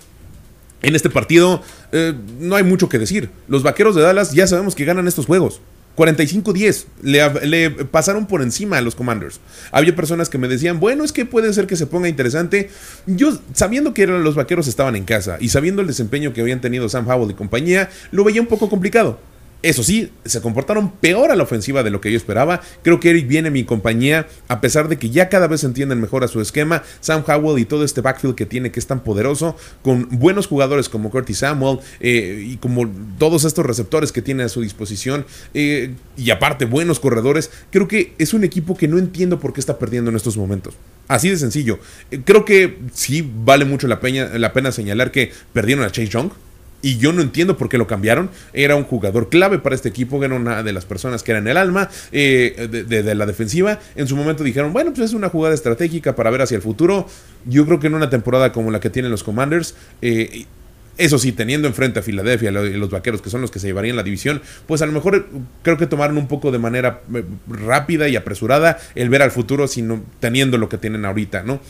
En 0.82 0.96
este 0.96 1.10
partido 1.10 1.62
eh, 1.92 2.14
no 2.40 2.56
hay 2.56 2.64
mucho 2.64 2.88
que 2.88 3.00
decir. 3.00 3.30
Los 3.48 3.64
vaqueros 3.64 3.96
de 3.96 4.02
Dallas 4.02 4.32
ya 4.32 4.48
sabemos 4.48 4.76
que 4.76 4.86
ganan 4.86 5.08
estos 5.08 5.26
juegos. 5.26 5.62
45-10. 6.00 6.86
Le, 7.02 7.70
pasaron 7.86 8.26
por 8.26 8.42
encima 8.42 8.78
a 8.78 8.82
los 8.82 8.96
Commanders. 8.96 9.42
Había 9.72 9.96
personas 9.96 10.30
que 10.30 10.38
me 10.38 10.48
decían, 10.48 10.80
bueno, 10.80 11.04
es 11.04 11.12
que 11.12 11.26
puede 11.26 11.52
ser 11.52 11.68
que 11.68 11.76
se 11.76 11.88
ponga 11.88 12.08
interesante. 12.08 12.70
Yo, 13.06 13.38
sabiendo 13.54 13.94
que 13.94 14.08
los 14.08 14.36
vaqueros 14.36 14.68
estaban 14.68 14.96
en 14.96 15.04
casa 15.04 15.38
y 15.42 15.50
sabiendo 15.50 15.82
el 15.82 15.88
desempeño 15.88 16.32
que 16.32 16.40
habían 16.40 16.62
tenido 16.62 16.88
Sam 16.88 17.08
Howell 17.10 17.32
y 17.32 17.34
compañía, 17.34 17.90
lo 18.12 18.24
veía 18.24 18.40
un 18.40 18.48
poco 18.48 18.70
complicado. 18.70 19.20
Eso 19.62 19.84
sí, 19.84 20.10
se 20.24 20.42
comportaron 20.42 20.90
peor 20.90 21.32
a 21.32 21.36
la 21.36 21.44
ofensiva 21.44 21.84
de 21.84 21.90
lo 21.90 22.00
que 22.00 22.10
yo 22.12 22.18
esperaba. 22.18 22.62
Creo 22.82 23.02
que 23.02 23.10
Eric 23.10 23.28
viene 23.28 23.52
mi 23.52 23.66
compañía, 23.66 24.26
a 24.48 24.62
pesar 24.62 24.88
de 24.88 24.98
que 24.98 25.10
ya 25.10 25.28
cada 25.28 25.48
vez 25.48 25.66
entienden 25.66 26.00
mejor 26.00 26.24
a 26.24 26.30
su 26.30 26.40
esquema. 26.40 26.84
Sam 27.02 27.24
Howell 27.28 27.60
y 27.60 27.66
todo 27.66 27.84
este 27.84 28.00
backfield 28.00 28.36
que 28.36 28.46
tiene, 28.46 28.72
que 28.72 28.80
es 28.80 28.88
tan 28.88 29.04
poderoso, 29.04 29.58
con 29.82 30.08
buenos 30.12 30.48
jugadores 30.48 30.88
como 30.88 31.12
Curtis 31.12 31.40
Samuel 31.40 31.80
eh, 32.00 32.42
y 32.48 32.56
como 32.58 32.90
todos 33.18 33.44
estos 33.44 33.66
receptores 33.66 34.14
que 34.14 34.22
tiene 34.22 34.44
a 34.44 34.50
su 34.50 34.62
disposición, 34.62 35.26
eh, 35.54 35.94
y 36.16 36.32
aparte 36.32 36.64
buenos 36.64 37.02
corredores. 37.02 37.52
Creo 37.70 37.90
que 37.90 38.14
es 38.18 38.34
un 38.34 38.46
equipo 38.46 38.78
que 38.78 38.88
no 38.88 38.98
entiendo 38.98 39.42
por 39.42 39.52
qué 39.52 39.60
está 39.60 39.78
perdiendo 39.78 40.10
en 40.10 40.16
estos 40.16 40.38
momentos. 40.38 40.76
Así 41.10 41.30
de 41.30 41.38
sencillo. 41.38 41.80
Eh, 42.12 42.22
creo 42.24 42.46
que 42.46 42.78
sí 42.94 43.30
vale 43.44 43.66
mucho 43.66 43.90
la, 43.90 44.00
la 44.38 44.54
pena 44.54 44.72
señalar 44.72 45.12
que 45.12 45.34
perdieron 45.52 45.84
a 45.84 45.92
Chase 45.92 46.08
Young 46.08 46.30
y 46.82 46.98
yo 46.98 47.12
no 47.14 47.22
entiendo 47.22 47.58
por 47.58 47.70
qué 47.70 47.78
lo 47.78 47.88
cambiaron. 47.88 48.30
Era 48.54 48.76
un 48.76 48.84
jugador 48.84 49.30
clave 49.30 49.60
para 49.60 49.76
este 49.76 49.90
equipo, 49.90 50.24
era 50.24 50.36
una 50.36 50.64
de 50.64 50.74
las 50.74 50.86
personas 50.86 51.24
que 51.24 51.32
era 51.32 51.40
en 51.40 51.48
el 51.48 51.58
alma 51.58 51.90
eh, 52.12 52.68
de, 52.70 53.16
la 53.16 53.26
defensiva. 53.26 53.80
En 53.96 54.08
su 54.08 54.16
momento 54.16 54.44
dijeron, 54.44 54.74
bueno, 54.74 54.92
pues 54.94 55.10
es 55.10 55.14
una 55.14 55.30
jugada 55.30 55.56
estratégica 55.56 56.16
para 56.16 56.30
ver 56.30 56.42
hacia 56.42 56.56
el 56.56 56.62
futuro. 56.62 57.08
Yo 57.46 57.66
creo 57.66 57.80
que 57.80 57.88
en 57.88 57.96
una 57.96 58.10
temporada 58.10 58.52
como 58.52 58.72
la 58.72 58.80
que 58.80 58.90
tienen 58.90 59.12
los 59.12 59.24
Commanders, 59.24 59.76
eh, 60.02 60.46
eso 60.98 61.18
sí, 61.18 61.32
teniendo 61.32 61.68
enfrente 61.68 62.00
a 62.00 62.04
Filadelfia 62.04 62.50
y 62.50 62.74
los 62.74 62.90
vaqueros, 62.90 63.22
que 63.22 63.30
son 63.30 63.40
los 63.40 63.52
que 63.52 63.60
se 63.60 63.68
llevarían 63.68 63.96
la 63.96 64.04
división, 64.04 64.42
pues 64.68 64.82
a 64.82 64.86
lo 64.86 64.92
mejor 64.92 65.28
creo 65.62 65.78
que 65.78 65.88
tomaron 65.88 66.18
un 66.18 66.28
poco 66.28 66.52
de 66.52 66.60
manera 66.60 67.02
eh, 67.14 67.24
rápida 67.48 68.10
y 68.10 68.18
apresurada 68.18 68.78
el 68.96 69.10
ver 69.10 69.22
al 69.22 69.32
futuro, 69.32 69.68
sino 69.68 70.04
teniendo 70.20 70.58
lo 70.58 70.68
que 70.68 70.78
tienen 70.78 71.06
ahorita, 71.06 71.44
¿no? 71.44 71.62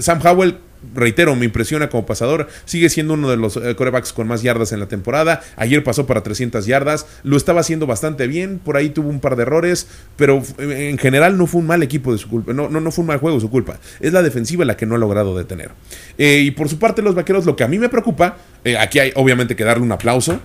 Sam 0.00 0.20
Howell 0.24 0.58
reitero, 0.94 1.34
me 1.36 1.44
impresiona 1.44 1.88
como 1.88 2.06
pasador. 2.06 2.48
Sigue 2.64 2.88
siendo 2.88 3.14
uno 3.14 3.30
de 3.30 3.36
los 3.36 3.56
eh, 3.56 3.74
corebacks 3.74 4.12
con 4.12 4.26
más 4.26 4.42
yardas 4.42 4.72
en 4.72 4.80
la 4.80 4.86
temporada. 4.86 5.40
Ayer 5.56 5.82
pasó 5.84 6.06
para 6.06 6.22
300 6.22 6.66
yardas. 6.66 7.06
Lo 7.22 7.36
estaba 7.36 7.60
haciendo 7.60 7.86
bastante 7.86 8.26
bien. 8.26 8.58
Por 8.58 8.76
ahí 8.76 8.90
tuvo 8.90 9.08
un 9.08 9.20
par 9.20 9.36
de 9.36 9.42
errores. 9.42 9.86
Pero 10.16 10.42
eh, 10.58 10.88
en 10.90 10.98
general 10.98 11.36
no 11.36 11.46
fue 11.46 11.60
un 11.60 11.66
mal 11.66 11.82
equipo 11.82 12.12
de 12.12 12.18
su 12.18 12.28
culpa. 12.28 12.52
No, 12.52 12.68
no, 12.68 12.80
no 12.80 12.90
fue 12.90 13.02
un 13.02 13.08
mal 13.08 13.18
juego 13.18 13.40
su 13.40 13.50
culpa. 13.50 13.78
Es 14.00 14.12
la 14.12 14.22
defensiva 14.22 14.64
la 14.64 14.76
que 14.76 14.86
no 14.86 14.94
ha 14.94 14.98
logrado 14.98 15.36
detener. 15.36 15.70
Eh, 16.18 16.42
y 16.44 16.50
por 16.50 16.68
su 16.68 16.78
parte, 16.78 17.02
los 17.02 17.14
vaqueros, 17.14 17.44
lo 17.46 17.56
que 17.56 17.64
a 17.64 17.68
mí 17.68 17.78
me 17.78 17.88
preocupa, 17.88 18.36
aquí 18.78 18.98
hay 18.98 19.12
obviamente 19.14 19.56
que 19.56 19.64
darle 19.64 19.82
un 19.82 19.92
aplauso. 19.92 20.40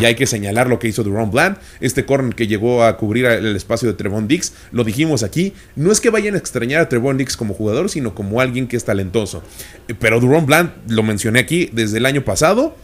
Y 0.00 0.04
hay 0.04 0.14
que 0.14 0.26
señalar 0.26 0.68
lo 0.68 0.78
que 0.78 0.88
hizo 0.88 1.02
Duron 1.02 1.30
Bland, 1.30 1.56
este 1.80 2.04
corner 2.04 2.34
que 2.34 2.46
llegó 2.46 2.84
a 2.84 2.96
cubrir 2.96 3.26
el 3.26 3.56
espacio 3.56 3.88
de 3.88 3.94
Trevon 3.94 4.28
Dix. 4.28 4.52
Lo 4.72 4.84
dijimos 4.84 5.22
aquí, 5.22 5.52
no 5.76 5.92
es 5.92 6.00
que 6.00 6.10
vayan 6.10 6.34
a 6.34 6.38
extrañar 6.38 6.80
a 6.80 6.88
Trevon 6.88 7.18
Dix 7.18 7.36
como 7.36 7.54
jugador, 7.54 7.90
sino 7.90 8.14
como 8.14 8.40
alguien 8.40 8.68
que 8.68 8.76
es 8.76 8.84
talentoso. 8.84 9.42
Pero 9.98 10.20
Duron 10.20 10.46
Bland, 10.46 10.70
lo 10.88 11.02
mencioné 11.02 11.40
aquí 11.40 11.70
desde 11.72 11.98
el 11.98 12.06
año 12.06 12.24
pasado, 12.24 12.74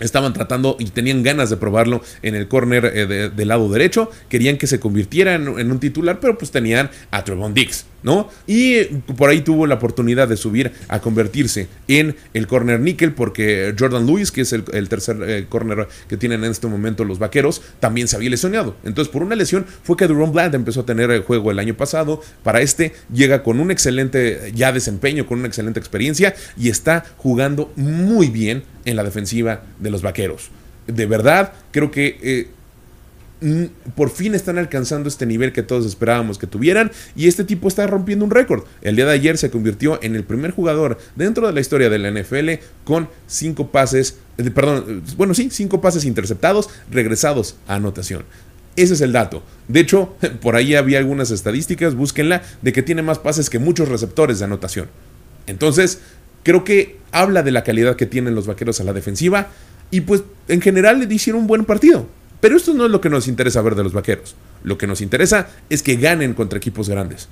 Estaban 0.00 0.32
tratando 0.32 0.76
y 0.78 0.86
tenían 0.86 1.22
ganas 1.22 1.50
de 1.50 1.56
probarlo 1.56 2.02
en 2.22 2.34
el 2.34 2.48
corner 2.48 2.90
eh, 2.94 3.30
del 3.34 3.48
lado 3.48 3.68
derecho. 3.68 4.10
Querían 4.28 4.56
que 4.56 4.66
se 4.66 4.80
convirtiera 4.80 5.34
en, 5.34 5.48
un 5.48 5.78
titular, 5.78 6.18
pero 6.20 6.36
pues 6.36 6.50
tenían 6.50 6.90
a 7.10 7.22
Trevon 7.22 7.54
Dix, 7.54 7.86
¿no? 8.04 8.28
Y 8.46 8.84
por 9.16 9.30
ahí 9.30 9.40
tuvo 9.40 9.66
la 9.66 9.74
oportunidad 9.74 10.28
de 10.28 10.36
subir 10.36 10.70
a 10.88 11.00
convertirse 11.00 11.66
en 11.88 12.14
el 12.34 12.46
corner 12.46 12.78
níquel, 12.78 13.12
porque 13.12 13.74
Jordan 13.76 14.06
Lewis, 14.06 14.30
que 14.30 14.42
es 14.42 14.52
el, 14.52 14.88
tercer 14.88 15.16
eh, 15.26 15.46
corner 15.48 15.88
que 16.06 16.16
tienen 16.16 16.44
en 16.44 16.52
este 16.52 16.68
momento 16.68 17.04
los 17.04 17.18
vaqueros, 17.18 17.62
también 17.80 18.06
se 18.06 18.16
había 18.16 18.30
lesionado. 18.30 18.76
Entonces, 18.84 19.10
por 19.10 19.22
una 19.22 19.34
lesión, 19.34 19.66
fue 19.82 19.96
que 19.96 20.06
Duron 20.06 20.32
Bland 20.32 20.54
empezó 20.54 20.82
a 20.82 20.86
tener 20.86 21.10
el 21.10 21.22
juego 21.22 21.50
el 21.50 21.58
año 21.58 21.74
pasado. 21.76 22.20
Para 22.42 22.60
este, 22.60 22.92
llega 23.12 23.42
con 23.42 23.58
un 23.58 23.70
excelente 23.70 24.52
ya 24.54 24.70
desempeño, 24.70 25.26
con 25.26 25.38
una 25.38 25.48
excelente 25.48 25.80
experiencia 25.80 26.34
y 26.56 26.68
está 26.68 27.04
jugando 27.16 27.72
muy 27.76 28.28
bien 28.28 28.64
en 28.84 28.96
la 28.96 29.02
defensiva 29.02 29.62
de 29.80 29.90
los 29.90 30.02
vaqueros. 30.02 30.50
De 30.86 31.06
verdad, 31.06 31.54
creo 31.70 31.90
que 31.90 32.18
eh, 32.22 32.48
por 33.94 34.10
fin 34.10 34.34
están 34.34 34.58
alcanzando 34.58 35.08
este 35.08 35.26
nivel 35.26 35.52
que 35.52 35.62
todos 35.62 35.84
esperábamos 35.86 36.38
que 36.38 36.46
tuvieran 36.46 36.90
y 37.14 37.28
este 37.28 37.44
tipo 37.44 37.68
está 37.68 37.86
rompiendo 37.86 38.24
un 38.24 38.30
récord. 38.30 38.64
El 38.82 38.96
día 38.96 39.06
de 39.06 39.12
ayer 39.12 39.36
se 39.38 39.50
convirtió 39.50 39.98
en 40.02 40.14
el 40.14 40.24
primer 40.24 40.50
jugador 40.52 40.98
dentro 41.16 41.46
de 41.46 41.52
la 41.52 41.60
historia 41.60 41.90
de 41.90 41.98
la 41.98 42.10
NFL 42.10 42.62
con 42.84 43.08
cinco 43.26 43.70
pases, 43.70 44.18
eh, 44.38 44.50
perdón, 44.50 45.02
bueno 45.16 45.34
sí, 45.34 45.48
cinco 45.50 45.80
pases 45.80 46.04
interceptados 46.04 46.70
regresados 46.90 47.56
a 47.66 47.74
anotación. 47.74 48.24
Ese 48.76 48.94
es 48.94 49.00
el 49.02 49.12
dato. 49.12 49.42
De 49.68 49.80
hecho, 49.80 50.16
por 50.40 50.56
ahí 50.56 50.74
había 50.74 50.98
algunas 50.98 51.30
estadísticas, 51.30 51.94
búsquenla, 51.94 52.42
de 52.62 52.72
que 52.72 52.82
tiene 52.82 53.02
más 53.02 53.18
pases 53.18 53.50
que 53.50 53.58
muchos 53.58 53.88
receptores 53.88 54.38
de 54.38 54.46
anotación. 54.46 54.88
Entonces, 55.46 56.00
Creo 56.44 56.62
que 56.62 56.98
habla 57.10 57.42
de 57.42 57.50
la 57.50 57.64
calidad 57.64 57.96
que 57.96 58.06
tienen 58.06 58.34
los 58.34 58.46
vaqueros 58.46 58.78
a 58.80 58.84
la 58.84 58.92
defensiva 58.92 59.48
y 59.90 60.02
pues 60.02 60.22
en 60.46 60.60
general 60.60 61.00
le 61.00 61.12
hicieron 61.12 61.42
un 61.42 61.48
buen 61.48 61.64
partido. 61.64 62.06
Pero 62.44 62.58
esto 62.58 62.74
no 62.74 62.84
es 62.84 62.90
lo 62.90 63.00
que 63.00 63.08
nos 63.08 63.26
interesa 63.26 63.62
ver 63.62 63.74
de 63.74 63.82
los 63.82 63.94
vaqueros. 63.94 64.34
Lo 64.64 64.76
que 64.76 64.86
nos 64.86 65.00
interesa 65.00 65.48
es 65.70 65.82
que 65.82 65.96
ganen 65.96 66.34
contra 66.34 66.58
equipos 66.58 66.90
grandes. 66.90 67.26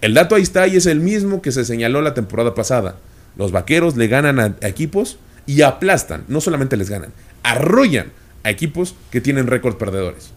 El 0.00 0.14
dato 0.14 0.36
ahí 0.36 0.42
está 0.42 0.68
y 0.68 0.76
es 0.76 0.86
el 0.86 1.00
mismo 1.00 1.42
que 1.42 1.50
se 1.50 1.64
señaló 1.64 2.00
la 2.02 2.14
temporada 2.14 2.54
pasada. 2.54 2.94
Los 3.36 3.50
vaqueros 3.50 3.96
le 3.96 4.06
ganan 4.06 4.38
a, 4.38 4.54
equipos 4.60 5.18
y 5.44 5.62
aplastan, 5.62 6.22
no 6.28 6.40
solamente 6.40 6.76
les 6.76 6.88
ganan, 6.88 7.12
arrollan 7.42 8.12
a 8.44 8.50
equipos 8.50 8.94
que 9.10 9.20
tienen 9.20 9.48
récord 9.48 9.74
perdedores. 9.74 10.30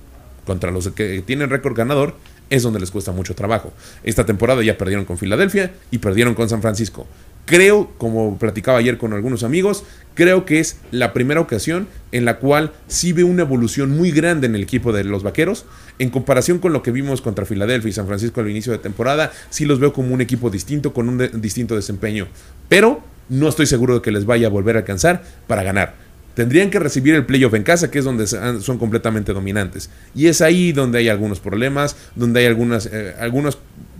Contra 0.48 0.72
los 0.72 0.88
que 0.88 1.22
tienen 1.22 1.51
récord 1.51 1.77
ganador 1.77 2.15
es 2.50 2.63
donde 2.63 2.80
les 2.80 2.89
cuesta 2.89 3.12
mucho 3.12 3.36
trabajo. 3.36 3.72
Esta 4.04 4.25
temporada 4.25 4.63
ya 4.63 4.80
perdieron 4.80 5.06
con 5.06 5.20
Filadelfia 5.20 5.72
y 5.92 6.00
perdieron 6.00 6.34
con 6.34 6.50
San 6.50 6.63
Francisco. 6.63 7.06
Creo, 7.46 7.92
como 7.98 8.40
platicaba 8.40 8.80
ayer 8.80 8.98
con 8.98 9.14
algunos 9.14 9.44
amigos, 9.44 9.84
creo 10.16 10.46
que 10.46 10.60
es 10.60 10.80
la 10.90 11.14
primera 11.14 11.42
ocasión 11.42 11.88
en 12.12 12.25
la 12.25 12.40
cual 12.40 12.72
sí 12.88 13.14
ve 13.14 13.24
una 13.24 13.44
evolución 13.44 13.96
muy 13.96 14.12
grande 14.12 14.48
en 14.48 14.56
el 14.56 14.64
equipo 14.64 14.92
de 14.92 15.04
los 15.04 15.22
Vaqueros. 15.22 15.66
En 16.00 16.10
comparación 16.10 16.58
con 16.58 16.74
lo 16.74 16.82
que 16.82 16.92
vimos 16.92 17.22
contra 17.22 17.46
Filadelfia 17.46 17.90
y 17.90 17.94
San 17.94 18.08
Francisco 18.08 18.42
al 18.42 18.50
inicio 18.50 18.72
de 18.72 18.80
temporada, 18.80 19.32
sí 19.50 19.66
los 19.66 19.80
veo 19.80 19.94
como 19.94 20.14
un 20.14 20.22
equipo 20.22 20.50
distinto, 20.50 20.92
con 20.92 21.08
un 21.08 21.30
distinto 21.40 21.75
desempeño. 21.75 22.28
Pero 22.68 23.04
no 23.30 23.48
estoy 23.48 23.68
seguro 23.68 23.96
de 23.96 24.02
que 24.02 24.12
les 24.12 24.25
vaya 24.25 24.48
a 24.48 24.50
volver 24.50 24.75
a 24.75 24.80
alcanzar 24.80 25.24
para 25.48 25.62
ganar 25.62 26.06
tendrían 26.36 26.70
que 26.70 26.80
recibir 26.80 27.16
el 27.16 27.25
playoff 27.25 27.54
en 27.54 27.64
casa, 27.64 27.90
que 27.90 28.00
es 28.00 28.06
donde 28.06 28.28
son 28.28 28.78
completamente 28.78 29.34
dominantes. 29.34 29.90
Y 30.14 30.28
es 30.28 30.42
ahí 30.42 30.74
donde 30.74 31.00
hay 31.00 31.10
algunos 31.10 31.40
problemas, 31.40 31.96
donde 32.14 32.42
hay 32.42 32.46
algunas, 32.46 32.86
eh, 32.88 33.16
algunos 33.20 33.58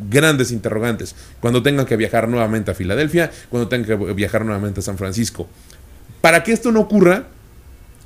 grandes 0.10 0.52
interrogantes. 0.52 1.16
Cuando 1.40 1.64
tengan 1.64 1.86
que 1.86 1.96
viajar 1.96 2.28
nuevamente 2.28 2.72
a 2.72 2.74
Filadelfia, 2.74 3.32
cuando 3.50 3.68
tengan 3.68 3.88
que 3.88 4.14
viajar 4.14 4.46
nuevamente 4.46 4.80
a 4.80 4.84
San 4.84 4.98
Francisco. 4.98 5.48
Para 6.22 6.44
que 6.44 6.52
esto 6.52 6.72
no 6.72 6.82
ocurra, 6.82 7.28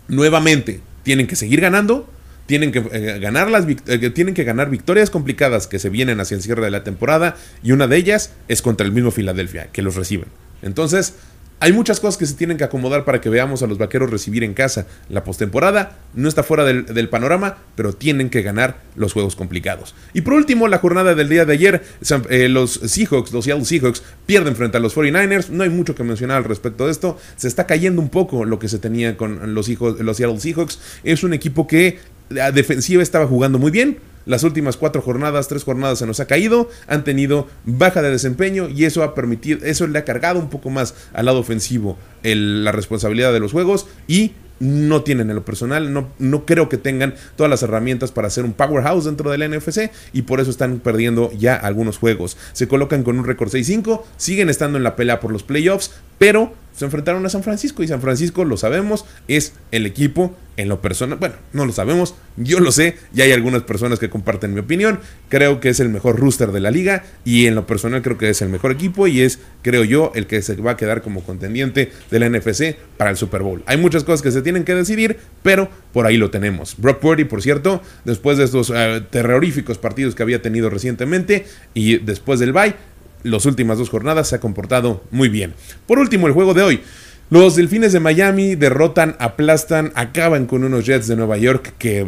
nuevamente 0.08 0.82
tienen 1.04 1.28
que 1.28 1.36
seguir 1.36 1.62
ganando, 1.62 2.10
tienen 2.46 2.72
que, 2.72 2.80
eh, 2.92 3.20
ganar 3.20 3.50
las, 3.50 3.66
eh, 3.68 4.10
tienen 4.10 4.34
que 4.34 4.44
ganar 4.44 4.70
victorias 4.70 5.10
complicadas 5.10 5.68
que 5.68 5.80
se 5.80 5.90
vienen 5.90 6.20
hacia 6.20 6.36
el 6.36 6.42
cierre 6.42 6.64
de 6.66 6.72
la 6.72 6.84
temporada, 6.84 7.36
y 7.64 7.72
una 7.72 7.88
de 7.88 7.98
ellas 7.98 8.32
es 8.48 8.62
contra 8.62 8.86
el 8.86 8.92
mismo 8.92 9.12
Filadelfia, 9.12 9.68
que 9.72 9.82
los 9.82 9.96
reciben. 9.96 10.28
Entonces, 10.62 11.14
hay 11.62 11.74
muchas 11.74 12.00
cosas 12.00 12.18
que 12.18 12.26
se 12.26 12.36
tienen 12.36 12.58
que 12.58 12.64
acomodar 12.64 13.04
para 13.04 13.20
que 13.20 13.30
veamos 13.30 13.64
a 13.64 13.68
los 13.68 13.78
vaqueros 13.78 14.10
recibir 14.10 14.44
en 14.44 14.54
casa 14.54 14.88
la 15.10 15.24
postemporada. 15.24 15.98
No 16.14 16.30
está 16.30 16.42
fuera 16.44 16.64
del, 16.64 17.10
panorama, 17.10 17.58
pero 17.76 17.94
tienen 17.94 18.30
que 18.30 18.42
ganar 18.42 18.78
los 18.96 19.14
juegos 19.14 19.36
complicados. 19.36 19.94
Y 20.14 20.22
por 20.22 20.34
último, 20.34 20.68
la 20.68 20.78
jornada 20.78 21.16
del 21.16 21.28
día 21.28 21.46
de 21.46 21.54
ayer, 21.54 21.84
eh, 22.30 22.48
los 22.48 22.74
Seahawks, 22.74 23.34
los 23.34 23.46
Seattle 23.46 23.66
Seahawks, 23.66 24.04
pierden 24.26 24.56
frente 24.56 24.78
a 24.78 24.80
los 24.80 24.96
49ers. 24.96 25.50
No 25.50 25.64
hay 25.64 25.70
mucho 25.70 25.96
que 25.96 26.04
mencionar 26.04 26.38
al 26.38 26.44
respecto 26.46 26.86
de 26.86 26.92
esto. 26.92 27.18
Se 27.36 27.48
está 27.48 27.68
cayendo 27.68 28.02
un 28.02 28.10
poco 28.10 28.46
lo 28.46 28.58
que 28.58 28.70
se 28.70 28.80
tenía 28.80 29.18
con 29.18 29.54
los, 29.54 29.68
los 29.68 30.18
Seattle 30.18 30.40
Seahawks. 30.40 30.80
Es 31.04 31.24
un 31.24 31.34
equipo 31.34 31.68
que 31.68 32.00
la 32.30 32.52
defensiva 32.52 33.04
estaba 33.04 33.28
jugando 33.28 33.60
muy 33.60 33.72
bien 33.72 33.98
las 34.30 34.44
últimas 34.44 34.78
cuatro 34.78 35.02
jornadas, 35.02 35.48
tres 35.48 35.64
jornadas 35.64 35.98
se 35.98 36.06
nos 36.06 36.20
ha 36.20 36.28
caído, 36.28 36.70
han 36.86 37.04
tenido 37.04 37.48
baja 37.66 38.04
de 38.04 38.12
desempeño 38.12 38.70
y 38.70 38.86
eso 38.86 39.02
ha 39.02 39.16
permitido, 39.16 39.66
eso 39.66 39.88
le 39.88 39.98
ha 39.98 40.06
cargado 40.06 40.40
un 40.40 40.52
poco 40.52 40.70
más 40.70 40.94
al 41.14 41.26
lado 41.26 41.40
ofensivo 41.40 41.98
la 42.22 42.72
responsabilidad 42.72 43.34
de 43.34 43.40
los 43.40 43.54
juegos 43.54 43.88
y 44.08 44.34
no 44.60 45.02
tienen 45.02 45.30
en 45.32 45.36
lo 45.36 45.46
personal, 45.46 45.92
no, 45.92 46.10
no 46.20 46.46
creo 46.46 46.70
que 46.70 46.78
tengan 46.78 47.16
todas 47.36 47.50
las 47.50 47.64
herramientas 47.64 48.12
para 48.12 48.28
hacer 48.28 48.46
un 48.46 48.54
powerhouse 48.54 49.06
dentro 49.06 49.32
del 49.32 49.50
NFC 49.50 49.90
y 50.14 50.24
por 50.24 50.40
eso 50.40 50.52
están 50.52 50.78
perdiendo 50.80 51.32
ya 51.32 51.56
algunos 51.56 51.98
juegos. 51.98 52.38
Se 52.54 52.68
colocan 52.68 53.04
con 53.04 53.18
un 53.18 53.26
récord 53.26 53.50
6-5, 53.50 54.04
siguen 54.18 54.50
estando 54.50 54.78
en 54.78 54.84
la 54.84 54.96
pelea 54.96 55.20
por 55.20 55.32
los 55.32 55.42
playoffs, 55.42 55.92
pero 56.20 56.54
se 56.76 56.86
enfrentaron 56.86 57.26
a 57.26 57.30
San 57.30 57.44
Francisco 57.44 57.84
y 57.84 57.88
San 57.88 58.02
Francisco, 58.02 58.46
lo 58.46 58.58
sabemos, 58.58 59.06
es 59.28 59.54
el 59.72 59.86
equipo 59.86 60.36
en 60.60 60.68
lo 60.68 60.82
personal, 60.82 61.18
bueno, 61.18 61.36
no 61.54 61.66
lo 61.66 61.72
sabemos, 61.72 62.16
yo 62.36 62.60
lo 62.60 62.74
sé, 62.74 62.98
ya 63.14 63.24
hay 63.24 63.32
algunas 63.32 63.64
personas 63.64 63.98
que 63.98 64.10
comparten 64.10 64.54
mi 64.54 64.60
opinión, 64.60 65.00
creo 65.30 65.62
que 65.62 65.70
es 65.70 65.80
el 65.80 65.88
mejor 65.88 66.20
rooster 66.20 66.52
de 66.52 66.60
la 66.60 66.70
liga 66.70 67.04
y 67.24 67.46
en 67.46 67.56
lo 67.56 67.66
personal 67.66 68.02
creo 68.02 68.18
que 68.18 68.30
es 68.30 68.42
el 68.42 68.50
mejor 68.50 68.72
equipo 68.72 69.08
y 69.08 69.22
es, 69.22 69.40
creo 69.62 69.86
yo, 69.86 70.12
el 70.16 70.28
que 70.28 70.42
se 70.42 70.56
va 70.58 70.72
a 70.72 70.78
quedar 70.78 71.02
como 71.02 71.24
contendiente 71.24 71.94
del 72.12 72.30
NFC 72.30 72.76
para 72.98 73.10
el 73.10 73.16
Super 73.16 73.42
Bowl. 73.42 73.64
Hay 73.68 73.78
muchas 73.78 74.04
cosas 74.04 74.22
que 74.22 74.32
se 74.32 74.42
tienen 74.42 74.66
que 74.66 74.76
decidir, 74.76 75.18
pero 75.44 75.70
por 75.94 76.06
ahí 76.06 76.18
lo 76.18 76.30
tenemos. 76.30 76.76
Brock 76.78 77.00
Purdy, 77.00 77.24
por 77.24 77.42
cierto, 77.42 77.82
después 78.04 78.38
de 78.38 78.44
estos 78.44 78.70
eh, 78.76 79.02
terroríficos 79.10 79.78
partidos 79.78 80.14
que 80.14 80.24
había 80.24 80.42
tenido 80.42 80.70
recientemente 80.70 81.46
y 81.74 82.00
después 82.00 82.42
del 82.42 82.52
bye, 82.52 82.76
las 83.24 83.46
últimas 83.46 83.78
dos 83.78 83.90
jornadas 83.90 84.30
se 84.30 84.36
ha 84.36 84.40
comportado 84.40 85.04
muy 85.12 85.30
bien. 85.30 85.54
Por 85.88 86.00
último, 86.00 86.28
el 86.28 86.34
juego 86.34 86.54
de 86.54 86.62
hoy. 86.62 86.82
Los 87.30 87.56
Delfines 87.56 87.94
de 87.94 88.00
Miami 88.00 88.56
derrotan, 88.56 89.16
aplastan, 89.20 89.92
acaban 89.94 90.48
con 90.48 90.64
unos 90.64 90.86
Jets 90.86 91.08
de 91.08 91.16
Nueva 91.16 91.38
York 91.38 91.74
que 91.78 92.08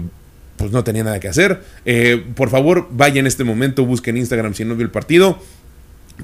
pues 0.57 0.71
no 0.71 0.83
tenía 0.83 1.03
nada 1.03 1.19
que 1.19 1.27
hacer. 1.27 1.61
Eh, 1.85 2.23
por 2.35 2.49
favor, 2.49 2.87
vaya 2.91 3.19
en 3.19 3.27
este 3.27 3.43
momento, 3.43 3.85
busquen 3.85 4.17
Instagram 4.17 4.53
si 4.55 4.65
no 4.65 4.75
vio 4.75 4.85
el 4.85 4.91
partido. 4.91 5.39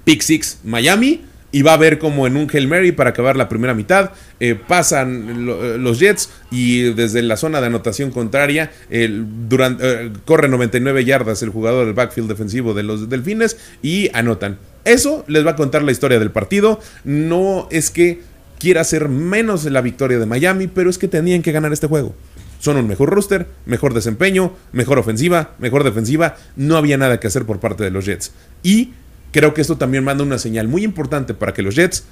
Pick 0.03 0.21
Six 0.21 0.59
Miami. 0.63 1.25
Y 1.49 1.61
va 1.61 1.73
a 1.73 1.77
ver 1.77 1.97
como 1.97 2.27
en 2.27 2.35
un 2.35 2.49
Hail 2.53 2.67
Mary 2.67 2.91
para 2.91 3.11
acabar 3.11 3.37
la 3.37 3.47
primera 3.47 3.73
mitad. 3.73 4.11
Eh, 4.39 4.55
pasan 4.55 5.47
eh, 5.47 5.77
los 5.79 5.97
Jets 5.97 6.29
y 6.51 6.93
desde 6.93 7.21
la 7.21 7.37
zona 7.37 7.61
de 7.61 7.67
anotación 7.67 8.11
contraria 8.11 8.69
durante, 9.47 10.11
corre 10.25 10.49
99 10.49 11.05
yardas 11.05 11.41
el 11.43 11.49
jugador 11.49 11.85
del 11.85 11.93
backfield 11.93 12.27
defensivo 12.27 12.73
de 12.73 12.83
los 12.83 13.09
Delfines 13.09 13.57
y 13.81 14.09
anotan. 14.13 14.57
Eso 14.87 15.25
les 15.27 15.45
va 15.45 15.51
a 15.51 15.55
contar 15.57 15.83
la 15.83 15.91
historia 15.91 16.17
del 16.17 16.31
partido. 16.31 16.79
No 17.03 17.67
es 17.71 17.91
que 17.91 18.21
quiera 18.57 18.81
hacer 18.81 19.09
menos 19.09 19.65
la 19.65 19.81
victoria 19.81 20.17
de 20.17 20.25
Miami, 20.25 20.67
pero 20.67 20.89
es 20.89 20.97
que 20.97 21.09
tenían 21.09 21.41
que 21.41 21.51
ganar 21.51 21.73
este 21.73 21.87
juego. 21.87 22.15
Son 22.59 22.77
un 22.77 22.87
mejor 22.87 23.09
roster, 23.09 23.47
mejor 23.65 23.93
desempeño, 23.93 24.53
mejor 24.71 24.97
ofensiva, 24.97 25.55
mejor 25.59 25.83
defensiva. 25.83 26.37
No 26.55 26.77
había 26.77 26.97
nada 26.97 27.19
que 27.19 27.27
hacer 27.27 27.45
por 27.45 27.59
parte 27.59 27.83
de 27.83 27.91
los 27.91 28.05
Jets. 28.05 28.31
Y 28.63 28.93
creo 29.33 29.53
que 29.53 29.59
esto 29.59 29.77
también 29.77 30.05
manda 30.05 30.23
una 30.23 30.39
señal 30.39 30.69
muy 30.69 30.85
importante 30.85 31.33
para 31.33 31.53
que 31.53 31.63
los 31.63 31.75
Jets 31.75 32.05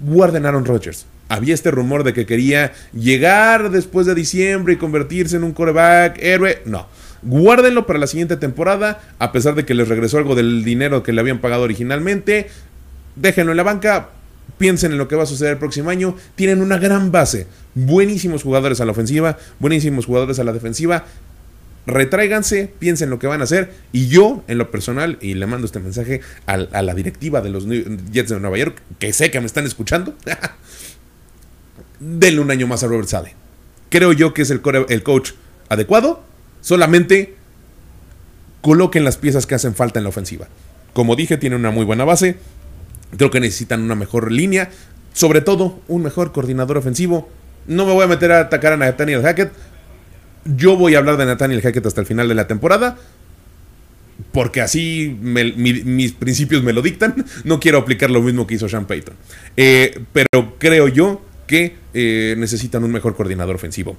guarden 0.00 0.44
Aaron 0.44 0.66
Rodgers. 0.66 1.06
Había 1.30 1.54
este 1.54 1.70
rumor 1.70 2.04
de 2.04 2.12
que 2.12 2.26
quería 2.26 2.74
llegar 2.92 3.70
después 3.70 4.06
de 4.06 4.14
diciembre 4.14 4.74
y 4.74 4.76
convertirse 4.76 5.36
en 5.36 5.44
un 5.44 5.52
coreback 5.52 6.18
héroe. 6.22 6.60
No 6.66 6.86
Guárdenlo 7.22 7.86
para 7.86 7.98
la 7.98 8.06
siguiente 8.06 8.36
temporada, 8.36 9.00
a 9.18 9.32
pesar 9.32 9.54
de 9.54 9.64
que 9.64 9.74
les 9.74 9.88
regresó 9.88 10.18
algo 10.18 10.34
del 10.34 10.64
dinero 10.64 11.02
que 11.02 11.12
le 11.12 11.20
habían 11.20 11.40
pagado 11.40 11.62
originalmente. 11.62 12.48
Déjenlo 13.16 13.52
en 13.52 13.56
la 13.56 13.62
banca, 13.62 14.10
piensen 14.58 14.92
en 14.92 14.98
lo 14.98 15.08
que 15.08 15.16
va 15.16 15.22
a 15.22 15.26
suceder 15.26 15.52
el 15.52 15.58
próximo 15.58 15.90
año. 15.90 16.16
Tienen 16.34 16.60
una 16.60 16.78
gran 16.78 17.12
base, 17.12 17.46
buenísimos 17.74 18.42
jugadores 18.42 18.80
a 18.80 18.84
la 18.84 18.92
ofensiva, 18.92 19.38
buenísimos 19.58 20.06
jugadores 20.06 20.38
a 20.38 20.44
la 20.44 20.52
defensiva. 20.52 21.04
Retráiganse, 21.86 22.72
piensen 22.78 23.10
lo 23.10 23.18
que 23.18 23.26
van 23.26 23.40
a 23.40 23.44
hacer. 23.44 23.72
Y 23.92 24.08
yo, 24.08 24.44
en 24.48 24.58
lo 24.58 24.70
personal, 24.70 25.18
y 25.20 25.34
le 25.34 25.46
mando 25.46 25.66
este 25.66 25.80
mensaje 25.80 26.20
a, 26.46 26.56
la 26.56 26.94
directiva 26.94 27.40
de 27.40 27.50
los 27.50 27.66
Jets 27.66 28.30
de 28.30 28.40
Nueva 28.40 28.58
York, 28.58 28.82
que 28.98 29.12
sé 29.12 29.30
que 29.30 29.40
me 29.40 29.46
están 29.46 29.66
escuchando. 29.66 30.14
denle 32.02 32.40
un 32.40 32.50
año 32.50 32.66
más 32.66 32.82
a 32.82 32.86
Robert 32.86 33.08
Sale. 33.08 33.34
Creo 33.88 34.12
yo 34.12 34.34
que 34.34 34.42
es 34.42 34.50
el, 34.50 34.60
el 34.88 35.02
coach 35.02 35.32
adecuado. 35.68 36.22
Solamente 36.62 37.34
coloquen 38.62 39.04
las 39.04 39.18
piezas 39.18 39.46
que 39.46 39.54
hacen 39.54 39.74
falta 39.74 39.98
en 39.98 40.04
la 40.04 40.08
ofensiva. 40.08 40.48
Como 40.94 41.16
dije, 41.16 41.36
tiene 41.36 41.56
una 41.56 41.70
muy 41.70 41.84
buena 41.84 42.04
base. 42.04 42.36
Creo 43.16 43.30
que 43.30 43.40
necesitan 43.40 43.82
una 43.82 43.94
mejor 43.94 44.32
línea. 44.32 44.70
Sobre 45.12 45.42
todo, 45.42 45.80
un 45.88 46.02
mejor 46.02 46.32
coordinador 46.32 46.78
ofensivo. 46.78 47.28
No 47.66 47.84
me 47.84 47.92
voy 47.92 48.04
a 48.04 48.06
meter 48.06 48.32
a 48.32 48.40
atacar 48.40 48.72
a 48.72 48.76
Nathaniel 48.76 49.22
Hackett. 49.22 49.52
Yo 50.44 50.76
voy 50.76 50.94
a 50.94 50.98
hablar 50.98 51.16
de 51.16 51.26
Nathaniel 51.26 51.60
Hackett 51.60 51.84
hasta 51.84 52.00
el 52.00 52.06
final 52.06 52.28
de 52.28 52.34
la 52.34 52.46
temporada. 52.46 52.96
Porque 54.32 54.60
así 54.60 55.16
mis 55.20 56.12
principios 56.12 56.62
me 56.62 56.72
lo 56.72 56.80
dictan. 56.80 57.26
No 57.44 57.58
quiero 57.58 57.78
aplicar 57.78 58.10
lo 58.10 58.22
mismo 58.22 58.46
que 58.46 58.54
hizo 58.54 58.68
Sean 58.68 58.86
Payton. 58.86 59.14
Eh, 59.56 60.00
pero 60.12 60.56
creo 60.58 60.88
yo 60.88 61.22
que 61.46 61.76
eh, 61.92 62.34
necesitan 62.38 62.84
un 62.84 62.92
mejor 62.92 63.16
coordinador 63.16 63.56
ofensivo. 63.56 63.96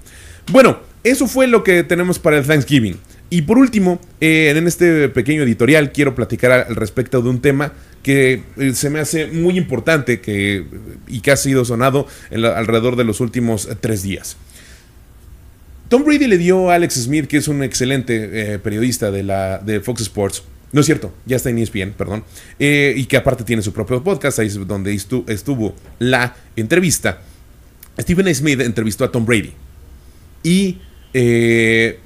Bueno, 0.51 0.79
eso 1.03 1.27
fue 1.27 1.47
lo 1.47 1.63
que 1.63 1.83
tenemos 1.83 2.19
para 2.19 2.37
el 2.37 2.45
Thanksgiving. 2.45 2.97
Y 3.29 3.41
por 3.41 3.57
último, 3.57 3.99
eh, 4.21 4.53
en 4.55 4.67
este 4.67 5.09
pequeño 5.09 5.41
editorial 5.41 5.91
quiero 5.91 6.13
platicar 6.13 6.51
al 6.51 6.75
respecto 6.75 7.21
de 7.21 7.29
un 7.29 7.41
tema 7.41 7.73
que 8.03 8.43
eh, 8.57 8.73
se 8.73 8.91
me 8.91 8.99
hace 8.99 9.27
muy 9.27 9.57
importante 9.57 10.21
que, 10.21 10.65
y 11.07 11.21
que 11.21 11.31
ha 11.31 11.35
sido 11.35 11.65
sonado 11.65 12.05
alrededor 12.31 12.95
de 12.95 13.05
los 13.05 13.21
últimos 13.21 13.67
tres 13.79 14.03
días. 14.03 14.37
Tom 15.89 16.03
Brady 16.03 16.27
le 16.27 16.37
dio 16.37 16.69
a 16.69 16.75
Alex 16.75 16.93
Smith, 16.93 17.25
que 17.25 17.37
es 17.37 17.47
un 17.47 17.63
excelente 17.63 18.59
periodista 18.59 19.09
de, 19.09 19.23
la, 19.23 19.57
de 19.57 19.79
Fox 19.79 20.01
Sports, 20.01 20.43
no 20.71 20.81
es 20.81 20.85
cierto, 20.85 21.13
ya 21.25 21.35
está 21.35 21.49
en 21.49 21.59
ESPN, 21.59 21.93
perdón. 21.97 22.23
y 22.59 23.05
que 23.05 23.17
aparte 23.17 23.43
tiene 23.43 23.61
su 23.61 23.73
propio 23.73 24.03
podcast, 24.03 24.39
ahí 24.39 24.47
es 24.47 24.67
donde 24.67 24.93
estuvo 24.93 25.75
la 25.99 26.35
entrevista. 26.55 27.21
Stephen 27.99 28.33
Smith 28.33 28.59
entrevistó 28.61 29.05
a 29.05 29.11
Tom 29.11 29.25
Brady. 29.25 29.53
Y 30.43 30.79
eh, 31.13 31.99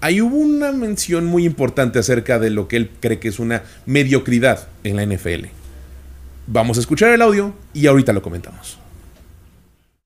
hay 0.00 0.20
una 0.20 0.72
mención 0.72 1.26
muy 1.26 1.44
importante 1.44 1.98
acerca 1.98 2.38
de 2.38 2.50
lo 2.50 2.66
que 2.66 2.76
él 2.76 2.90
cree 3.00 3.18
que 3.18 3.28
es 3.28 3.38
una 3.38 3.62
mediocridad 3.86 4.68
en 4.82 4.96
la 4.96 5.04
NFL. 5.04 5.46
Vamos 6.46 6.78
a 6.78 6.80
escuchar 6.80 7.12
el 7.12 7.22
audio 7.22 7.54
y 7.74 7.86
ahorita 7.86 8.12
lo 8.12 8.22
comentamos. 8.22 8.78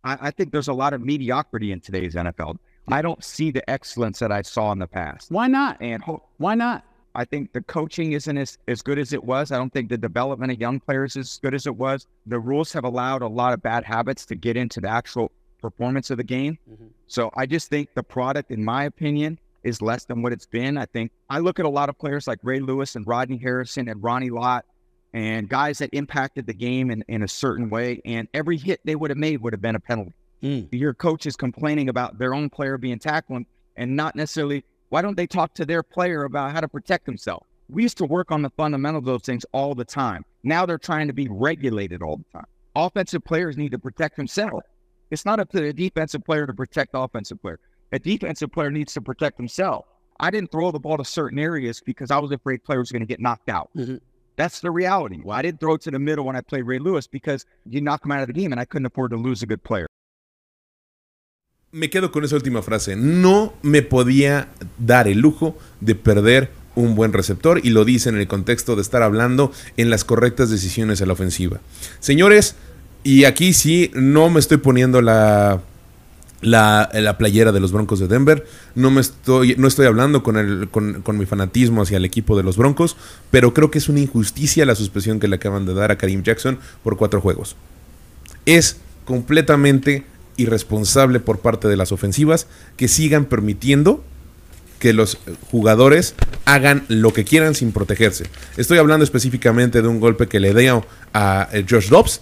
I, 0.05 0.29
I 0.29 0.31
think 0.31 0.51
there's 0.51 0.69
a 0.69 0.75
lot 0.75 0.93
of 0.93 1.01
mediocrity 1.01 1.73
in 1.73 1.81
today's 1.81 2.15
NFL. 2.15 2.59
I 2.89 3.01
don't 3.01 3.25
see 3.25 3.51
the 3.51 3.69
excellence 3.71 4.19
that 4.19 4.31
I 4.31 4.43
saw 4.43 4.73
in 4.73 4.79
the 4.79 4.87
past. 4.87 5.31
Why 5.31 5.47
not? 5.47 5.81
And 5.81 6.03
why 6.37 6.55
not? 6.55 6.85
I 7.15 7.25
think 7.25 7.53
the 7.53 7.63
coaching 7.63 8.13
isn't 8.13 8.37
as, 8.37 8.59
as 8.67 8.83
good 8.83 8.99
as 8.99 9.13
it 9.13 9.23
was. 9.23 9.53
I 9.53 9.57
don't 9.57 9.73
think 9.73 9.89
the 9.89 9.97
development 9.97 10.53
of 10.53 10.61
young 10.61 10.81
players 10.81 11.17
is 11.17 11.31
as 11.31 11.39
good 11.39 11.55
as 11.55 11.67
it 11.67 11.77
was. 11.77 12.07
The 12.27 12.39
rules 12.39 12.73
have 12.73 12.85
allowed 12.85 13.23
a 13.23 13.29
lot 13.29 13.53
of 13.55 13.63
bad 13.63 13.85
habits 13.85 14.27
to 14.27 14.35
get 14.35 14.57
into 14.57 14.81
the 14.81 14.89
actual 14.89 15.31
performance 15.65 16.11
of 16.11 16.19
the 16.19 16.25
game. 16.25 16.59
Mm-hmm. 16.71 16.89
So 17.07 17.31
I 17.37 17.47
just 17.47 17.71
think 17.71 17.89
the 17.95 18.03
product, 18.03 18.51
in 18.51 18.63
my 18.63 18.85
opinion, 18.85 19.39
is 19.63 19.81
less 19.81 20.05
than 20.05 20.21
what 20.21 20.31
it's 20.31 20.45
been. 20.45 20.77
I 20.77 20.85
think 20.85 21.11
I 21.31 21.39
look 21.39 21.59
at 21.59 21.65
a 21.65 21.71
lot 21.71 21.89
of 21.89 21.99
players 21.99 22.29
like 22.29 22.39
Ray 22.43 22.61
Lewis 22.61 22.97
and 22.97 23.07
Rodney 23.07 23.39
Harrison 23.39 23.89
and 23.89 24.03
Ronnie 24.03 24.29
Lott 24.29 24.67
and 25.15 25.49
guys 25.49 25.79
that 25.79 25.89
impacted 25.95 26.47
the 26.47 26.53
game 26.53 26.91
in, 26.91 27.03
in 27.09 27.23
a 27.23 27.29
certain 27.29 27.71
way. 27.71 28.03
And 28.05 28.29
every 28.35 28.59
hit 28.59 28.81
they 28.85 28.95
would 28.95 29.11
have 29.11 29.17
made 29.17 29.41
would 29.41 29.55
have 29.55 29.63
been 29.63 29.75
a 29.75 29.81
penalty. 29.81 30.13
Mm. 30.43 30.69
Your 30.71 30.93
coach 30.93 31.25
is 31.25 31.35
complaining 31.35 31.89
about 31.89 32.19
their 32.19 32.35
own 32.35 32.51
player 32.51 32.77
being 32.77 32.99
tackled 32.99 33.45
and 33.77 33.97
not 33.97 34.15
necessarily 34.17 34.65
why 34.91 35.01
don't 35.01 35.17
they 35.17 35.27
talk 35.27 35.55
to 35.55 35.65
their 35.65 35.83
player 35.83 36.25
about 36.25 36.53
how 36.53 36.61
to 36.61 36.69
protect 36.69 37.07
himself? 37.07 37.47
We 37.71 37.85
used 37.85 37.97
to 37.99 38.05
work 38.05 38.31
on 38.31 38.43
the 38.43 38.51
fundamentals 38.51 39.01
of 39.03 39.07
those 39.07 39.23
things 39.23 39.47
all 39.53 39.75
the 39.75 39.87
time. 39.87 40.27
Now 40.43 40.67
they're 40.67 40.77
trying 40.77 41.07
to 41.07 41.15
be 41.15 41.27
regulated 41.31 42.03
all 42.03 42.19
the 42.19 42.39
time. 42.39 42.47
Offensive 42.77 43.25
players 43.25 43.57
need 43.57 43.71
to 43.73 43.79
protect 43.79 44.17
themselves. 44.19 44.67
It's 45.11 45.25
not 45.25 45.41
up 45.41 45.51
to 45.51 45.61
the 45.61 45.73
defensive 45.73 46.25
player 46.25 46.47
to 46.47 46.55
protect 46.55 46.93
the 46.93 47.01
offensive 47.01 47.41
player. 47.41 47.59
A 47.93 47.99
defensive 47.99 48.51
player 48.51 48.71
needs 48.71 48.93
to 48.95 49.01
protect 49.01 49.37
himself. 49.39 49.87
I 50.21 50.31
didn't 50.31 50.51
throw 50.51 50.71
the 50.71 50.81
ball 50.81 50.97
to 50.97 51.05
certain 51.05 51.39
areas 51.39 51.83
because 51.85 52.11
I 52.11 52.19
was 52.19 52.31
afraid 52.31 52.65
players 52.65 52.91
were 52.91 52.99
going 52.99 53.07
to 53.07 53.13
get 53.13 53.21
knocked 53.21 53.49
out. 53.49 53.71
Mm-hmm. 53.77 53.97
That's 54.37 54.61
the 54.61 54.71
reality. 54.71 55.21
Well, 55.23 55.37
I 55.37 55.43
didn't 55.43 55.61
throw 55.61 55.75
it 55.75 55.83
to 55.83 55.91
the 55.91 55.99
middle 55.99 56.25
when 56.25 56.37
I 56.37 56.41
played 56.41 56.63
Ray 56.63 56.79
Lewis 56.79 57.07
because 57.07 57.47
you 57.67 57.81
knock 57.81 58.05
him 58.05 58.13
out 58.13 58.21
of 58.21 58.27
the 58.27 58.33
game 58.33 58.53
and 58.53 58.61
I 58.61 58.65
couldn't 58.65 58.87
afford 58.87 59.11
to 59.13 59.17
lose 59.17 59.43
a 59.43 59.47
good 59.47 59.63
player. 59.63 59.87
me 61.75 61.91
quedo 61.91 62.13
con 62.13 62.25
esa 62.25 62.37
última 62.37 62.63
frase. 62.63 62.95
No 62.95 63.53
me 63.63 63.83
podía 63.83 64.49
dar 64.79 65.09
el 65.09 65.19
lujo 65.19 65.59
de 65.81 65.97
perder 65.97 66.51
un 66.77 66.95
buen 66.95 67.13
receptor 67.13 67.61
y 67.65 67.71
lo 67.71 67.85
dice 67.85 68.09
en 68.09 68.17
el 68.17 68.29
contexto 68.29 68.77
de 68.77 68.83
estar 68.83 69.03
hablando 69.03 69.53
en 69.77 69.91
las 69.91 70.05
correctas 70.05 70.51
decisiones 70.51 71.03
a 71.03 71.07
la 71.07 71.15
ofensiva. 71.15 71.61
Señores, 71.99 72.55
y 73.05 73.25
aquí 73.25 73.53
sí, 73.53 73.91
no 73.95 74.31
me 74.31 74.41
estoy 74.41 74.57
poniendo 74.57 75.03
la, 75.03 75.61
la, 76.41 76.91
la 76.93 77.19
playera 77.19 77.53
de 77.53 77.61
los 77.61 77.71
Broncos 77.71 78.01
de 78.01 78.09
Denver, 78.09 78.47
no, 78.75 78.91
me 78.91 79.03
estoy, 79.03 79.55
no 79.57 79.69
estoy 79.69 79.87
hablando 79.87 80.23
con, 80.23 80.37
el, 80.39 80.69
con, 80.71 81.03
con, 81.03 81.19
mi 81.19 81.27
fanatismo 81.27 81.83
hacia 81.83 81.99
el 81.99 82.05
equipo 82.05 82.37
de 82.37 82.43
los 82.43 82.57
Broncos, 82.57 82.97
pero 83.31 83.55
creo 83.55 83.71
que 83.71 83.79
es 83.79 83.89
una 83.89 84.01
injusticia 84.01 84.65
la 84.65 84.75
suspensión 84.75 85.21
que 85.21 85.29
le 85.29 85.37
acaban 85.37 85.67
de 85.67 85.75
dar 85.75 85.93
a 85.93 85.99
Karim 85.99 86.23
Jackson 86.23 86.59
por 86.83 86.97
cuatro 86.97 87.21
juegos. 87.21 87.57
Es 88.47 88.79
completamente 89.05 90.05
irresponsable 90.37 91.21
por 91.21 91.39
parte 91.39 91.69
de 91.69 91.77
las 91.77 91.93
ofensivas 91.93 92.47
que 92.77 92.89
sigan 92.89 93.27
permitiendo 93.27 94.03
que 94.79 94.93
los 94.93 95.19
jugadores 95.51 96.15
hagan 96.45 96.85
lo 96.89 97.13
que 97.13 97.25
quieran 97.25 97.55
sin 97.55 97.73
protegerse. 97.73 98.25
Estoy 98.57 98.79
hablando 98.79 99.05
específicamente 99.05 99.81
de 99.81 99.89
un 99.89 100.01
golpe 100.01 100.27
que 100.27 100.41
le 100.41 100.53
dio 100.53 100.85
a 101.13 101.49
eh, 101.53 101.65
Josh 101.69 101.89
Dobbs 101.89 102.21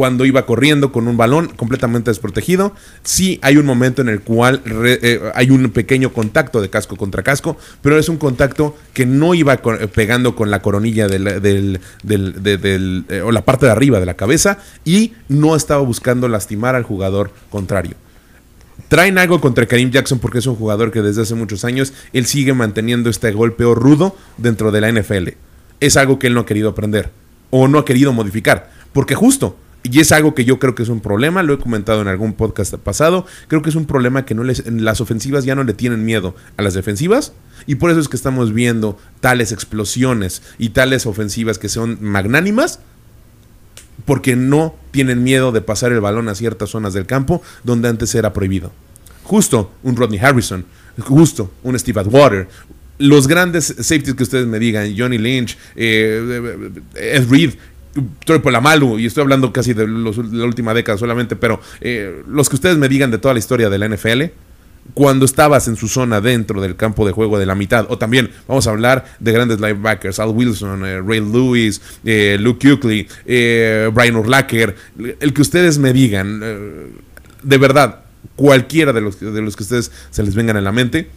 cuando 0.00 0.24
iba 0.24 0.46
corriendo 0.46 0.92
con 0.92 1.08
un 1.08 1.18
balón 1.18 1.48
completamente 1.48 2.10
desprotegido. 2.10 2.74
Sí 3.02 3.38
hay 3.42 3.58
un 3.58 3.66
momento 3.66 4.00
en 4.00 4.08
el 4.08 4.22
cual 4.22 4.62
eh, 4.64 5.20
hay 5.34 5.50
un 5.50 5.68
pequeño 5.72 6.10
contacto 6.10 6.62
de 6.62 6.70
casco 6.70 6.96
contra 6.96 7.22
casco, 7.22 7.58
pero 7.82 7.98
es 7.98 8.08
un 8.08 8.16
contacto 8.16 8.74
que 8.94 9.04
no 9.04 9.34
iba 9.34 9.52
eh, 9.52 9.88
pegando 9.94 10.34
con 10.34 10.50
la 10.50 10.62
coronilla 10.62 11.06
del, 11.06 11.78
eh, 12.08 13.22
o 13.22 13.30
la 13.30 13.44
parte 13.44 13.66
de 13.66 13.72
arriba 13.72 14.00
de 14.00 14.06
la 14.06 14.14
cabeza 14.14 14.56
y 14.86 15.12
no 15.28 15.54
estaba 15.54 15.82
buscando 15.82 16.28
lastimar 16.28 16.76
al 16.76 16.84
jugador 16.84 17.30
contrario. 17.50 17.94
Traen 18.88 19.18
algo 19.18 19.42
contra 19.42 19.66
Karim 19.66 19.90
Jackson 19.90 20.18
porque 20.18 20.38
es 20.38 20.46
un 20.46 20.56
jugador 20.56 20.92
que 20.92 21.02
desde 21.02 21.20
hace 21.20 21.34
muchos 21.34 21.66
años 21.66 21.92
él 22.14 22.24
sigue 22.24 22.54
manteniendo 22.54 23.10
este 23.10 23.32
golpeo 23.32 23.74
rudo 23.74 24.16
dentro 24.38 24.72
de 24.72 24.80
la 24.80 24.90
NFL. 24.90 25.28
Es 25.80 25.98
algo 25.98 26.18
que 26.18 26.28
él 26.28 26.32
no 26.32 26.40
ha 26.40 26.46
querido 26.46 26.70
aprender 26.70 27.10
o 27.50 27.68
no 27.68 27.78
ha 27.78 27.84
querido 27.84 28.14
modificar. 28.14 28.80
Porque 28.92 29.14
justo 29.14 29.56
y 29.82 30.00
es 30.00 30.12
algo 30.12 30.34
que 30.34 30.44
yo 30.44 30.58
creo 30.58 30.74
que 30.74 30.82
es 30.82 30.88
un 30.88 31.00
problema, 31.00 31.42
lo 31.42 31.54
he 31.54 31.58
comentado 31.58 32.02
en 32.02 32.08
algún 32.08 32.34
podcast 32.34 32.74
pasado, 32.74 33.26
creo 33.48 33.62
que 33.62 33.70
es 33.70 33.76
un 33.76 33.86
problema 33.86 34.24
que 34.24 34.34
no 34.34 34.44
les, 34.44 34.66
las 34.70 35.00
ofensivas 35.00 35.44
ya 35.44 35.54
no 35.54 35.64
le 35.64 35.72
tienen 35.72 36.04
miedo 36.04 36.34
a 36.56 36.62
las 36.62 36.74
defensivas 36.74 37.32
y 37.66 37.76
por 37.76 37.90
eso 37.90 38.00
es 38.00 38.08
que 38.08 38.16
estamos 38.16 38.52
viendo 38.52 38.98
tales 39.20 39.52
explosiones 39.52 40.42
y 40.58 40.70
tales 40.70 41.06
ofensivas 41.06 41.58
que 41.58 41.68
son 41.68 41.98
magnánimas 42.00 42.80
porque 44.04 44.36
no 44.36 44.74
tienen 44.90 45.22
miedo 45.22 45.52
de 45.52 45.60
pasar 45.60 45.92
el 45.92 46.00
balón 46.00 46.28
a 46.28 46.34
ciertas 46.34 46.70
zonas 46.70 46.92
del 46.92 47.06
campo 47.06 47.42
donde 47.64 47.88
antes 47.88 48.14
era 48.14 48.32
prohibido. 48.32 48.72
Justo 49.22 49.72
un 49.82 49.96
Rodney 49.96 50.18
Harrison, 50.18 50.64
justo 50.98 51.52
un 51.62 51.78
Steve 51.78 52.00
Atwater, 52.00 52.48
los 53.00 53.26
grandes 53.26 53.74
safeties 53.78 54.14
que 54.14 54.22
ustedes 54.22 54.46
me 54.46 54.58
digan, 54.58 54.94
Johnny 54.96 55.16
Lynch, 55.16 55.56
eh, 55.74 56.70
Ed 56.94 57.30
Reed, 57.30 57.54
Troy 58.24 58.40
Malu 58.60 58.98
y 58.98 59.06
estoy 59.06 59.22
hablando 59.22 59.52
casi 59.52 59.74
de, 59.74 59.86
la 59.86 60.44
última 60.44 60.74
década 60.74 60.98
solamente, 60.98 61.36
pero 61.36 61.60
eh, 61.80 62.22
los 62.28 62.48
que 62.48 62.56
ustedes 62.56 62.76
me 62.78 62.88
digan 62.88 63.10
de 63.10 63.18
toda 63.18 63.34
la 63.34 63.40
historia 63.40 63.68
de 63.68 63.78
la 63.78 63.88
NFL, 63.88 64.22
cuando 64.94 65.24
estabas 65.24 65.68
en 65.68 65.76
su 65.76 65.88
zona 65.88 66.20
dentro 66.20 66.60
del 66.60 66.76
campo 66.76 67.06
de 67.06 67.12
juego 67.12 67.38
de 67.38 67.46
la 67.46 67.54
mitad, 67.54 67.86
o 67.90 67.98
también 67.98 68.30
vamos 68.48 68.66
a 68.66 68.70
hablar 68.70 69.04
de 69.18 69.32
grandes 69.32 69.60
linebackers, 69.60 70.18
Al 70.18 70.30
Wilson, 70.30 70.84
eh, 70.84 71.00
Ray 71.00 71.20
Lewis, 71.20 71.80
eh, 72.04 72.36
Luke 72.40 72.76
Kuechly, 72.76 73.08
Brian 73.92 74.16
Urlacher, 74.16 74.76
el 75.20 75.32
que 75.32 75.42
ustedes 75.42 75.78
me 75.78 75.92
digan, 75.92 76.40
de 76.40 77.58
verdad, 77.58 78.00
cualquiera 78.36 78.92
de 78.92 79.00
los, 79.00 79.20
de 79.20 79.42
los 79.42 79.56
que 79.56 79.62
ustedes 79.62 79.92
se 80.10 80.22
les 80.22 80.34
vengan 80.34 80.56
a 80.56 80.60
la 80.60 80.72
mente, 80.72 81.08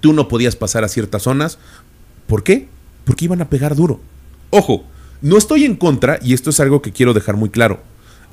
tú 0.00 0.12
no 0.12 0.28
podías 0.28 0.56
pasar 0.56 0.84
a 0.84 0.88
ciertas 0.88 1.22
zonas. 1.22 1.58
¿Por 2.26 2.42
qué? 2.42 2.68
Porque 3.04 3.24
iban 3.24 3.40
a 3.40 3.48
pegar 3.48 3.74
duro. 3.74 4.00
Ojo, 4.50 4.84
no 5.22 5.38
estoy 5.38 5.64
en 5.64 5.76
contra, 5.76 6.18
y 6.22 6.34
esto 6.34 6.50
es 6.50 6.60
algo 6.60 6.82
que 6.82 6.92
quiero 6.92 7.14
dejar 7.14 7.36
muy 7.36 7.50
claro. 7.50 7.80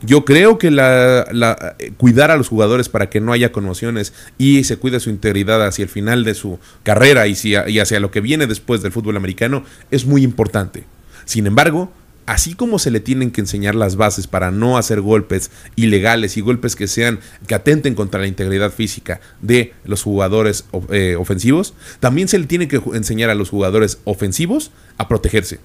Yo 0.06 0.26
creo 0.26 0.58
que 0.58 0.70
la, 0.70 1.76
eh, 1.80 1.94
cuidar 1.96 2.30
a 2.30 2.36
los 2.36 2.50
jugadores 2.50 2.90
para 2.90 3.10
que 3.10 3.22
no 3.22 3.32
haya 3.32 3.54
conmociones 3.54 4.14
y 4.38 4.66
se 4.66 4.76
cuide 4.76 5.00
su 5.00 5.10
integridad 5.10 5.66
hacia 5.66 5.84
el 5.84 5.90
final 5.90 6.26
de 6.26 6.34
su 6.34 6.60
carrera 6.84 7.26
y, 7.28 7.36
hacia 7.80 8.00
lo 8.02 8.12
que 8.12 8.20
viene 8.20 8.46
después 8.46 8.82
del 8.82 8.92
fútbol 8.92 9.16
americano 9.16 9.64
es 9.92 10.06
muy 10.06 10.24
importante. 10.24 10.84
Sin 11.24 11.48
embargo, 11.48 11.90
así 12.26 12.54
como 12.54 12.80
se 12.80 12.92
le 12.92 13.00
tienen 13.00 13.32
que 13.32 13.40
enseñar 13.40 13.76
las 13.76 13.96
bases 13.96 14.28
para 14.28 14.52
no 14.52 14.78
hacer 14.78 15.00
golpes 15.00 15.52
ilegales 15.78 16.36
y 16.36 16.42
golpes 16.42 16.76
que 16.76 16.90
sean 16.90 17.20
que 17.48 17.56
atenten 17.56 17.96
contra 17.96 18.20
la 18.20 18.28
integridad 18.28 18.74
física 18.74 19.22
de 19.42 19.74
los 19.86 20.04
jugadores 20.04 20.66
eh, 20.90 21.16
ofensivos, 21.18 21.76
también 22.02 22.28
se 22.28 22.40
le 22.40 22.48
tiene 22.48 22.68
que 22.68 22.82
enseñar 22.94 23.30
a 23.30 23.36
los 23.36 23.50
jugadores 23.50 24.00
ofensivos 24.04 24.72
a 24.98 25.08
protegerse. 25.08 25.60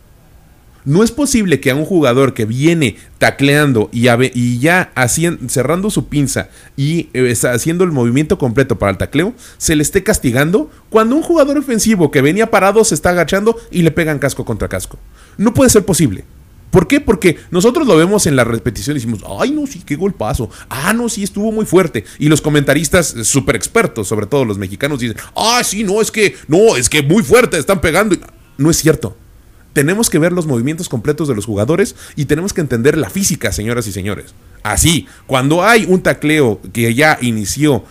No 0.88 1.02
es 1.02 1.12
posible 1.12 1.60
que 1.60 1.70
a 1.70 1.74
un 1.74 1.84
jugador 1.84 2.32
que 2.32 2.46
viene 2.46 2.96
tacleando 3.18 3.90
y, 3.92 4.58
ya 4.58 4.90
cerrando 5.46 5.90
su 5.90 6.08
pinza 6.08 6.48
y 6.78 7.10
eh, 7.12 7.34
haciendo 7.42 7.84
el 7.84 7.92
movimiento 7.92 8.38
completo 8.38 8.78
para 8.78 8.92
el 8.92 8.96
tacleo, 8.96 9.34
se 9.58 9.76
le 9.76 9.82
esté 9.82 10.02
castigando 10.02 10.70
cuando 10.88 11.14
un 11.14 11.20
jugador 11.20 11.58
ofensivo 11.58 12.10
que 12.10 12.22
venía 12.22 12.50
parado 12.50 12.82
se 12.84 12.94
está 12.94 13.10
agachando 13.10 13.54
y 13.70 13.82
le 13.82 13.90
pegan 13.90 14.18
casco 14.18 14.46
contra 14.46 14.68
casco. 14.68 14.98
No 15.36 15.52
puede 15.52 15.68
ser 15.68 15.84
posible. 15.84 16.24
¿Por 16.70 16.88
qué? 16.88 17.02
Porque 17.02 17.36
nosotros 17.50 17.86
lo 17.86 17.94
vemos 17.94 18.26
en 18.26 18.34
la 18.34 18.44
repetición 18.44 18.96
y 18.96 19.00
decimos, 19.00 19.20
ay, 19.38 19.50
no, 19.50 19.66
sí, 19.66 19.82
qué 19.84 19.94
golpazo. 19.94 20.48
Ah, 20.70 20.94
no, 20.94 21.10
sí, 21.10 21.22
estuvo 21.22 21.52
muy 21.52 21.66
fuerte. 21.66 22.06
Y 22.18 22.30
los 22.30 22.40
comentaristas 22.40 23.14
eh, 23.14 23.24
súper 23.24 23.56
expertos, 23.56 24.08
sobre 24.08 24.24
todo 24.24 24.46
los 24.46 24.56
mexicanos, 24.56 25.00
dicen, 25.00 25.18
ah, 25.36 25.60
sí, 25.62 25.84
no, 25.84 26.00
es 26.00 26.10
que, 26.10 26.34
no, 26.46 26.76
es 26.76 26.88
que 26.88 27.02
muy 27.02 27.22
fuerte, 27.22 27.58
están 27.58 27.82
pegando. 27.82 28.16
No 28.56 28.70
es 28.70 28.78
cierto. 28.78 29.14
Tenemos 29.72 30.10
que 30.10 30.18
ver 30.18 30.32
los 30.32 30.46
movimientos 30.46 30.88
completos 30.88 31.28
de 31.28 31.34
los 31.34 31.46
jugadores 31.46 31.94
y 32.16 32.24
tenemos 32.24 32.52
que 32.52 32.60
entender 32.60 32.96
la 32.96 33.10
física, 33.10 33.52
señoras 33.52 33.86
y 33.86 33.92
señores. 33.92 34.34
Así, 34.62 35.06
cuando 35.26 35.64
hay 35.64 35.84
un 35.88 36.02
tacleo 36.02 36.60
que 36.72 36.94
ya 36.94 37.18
inició, 37.20 37.84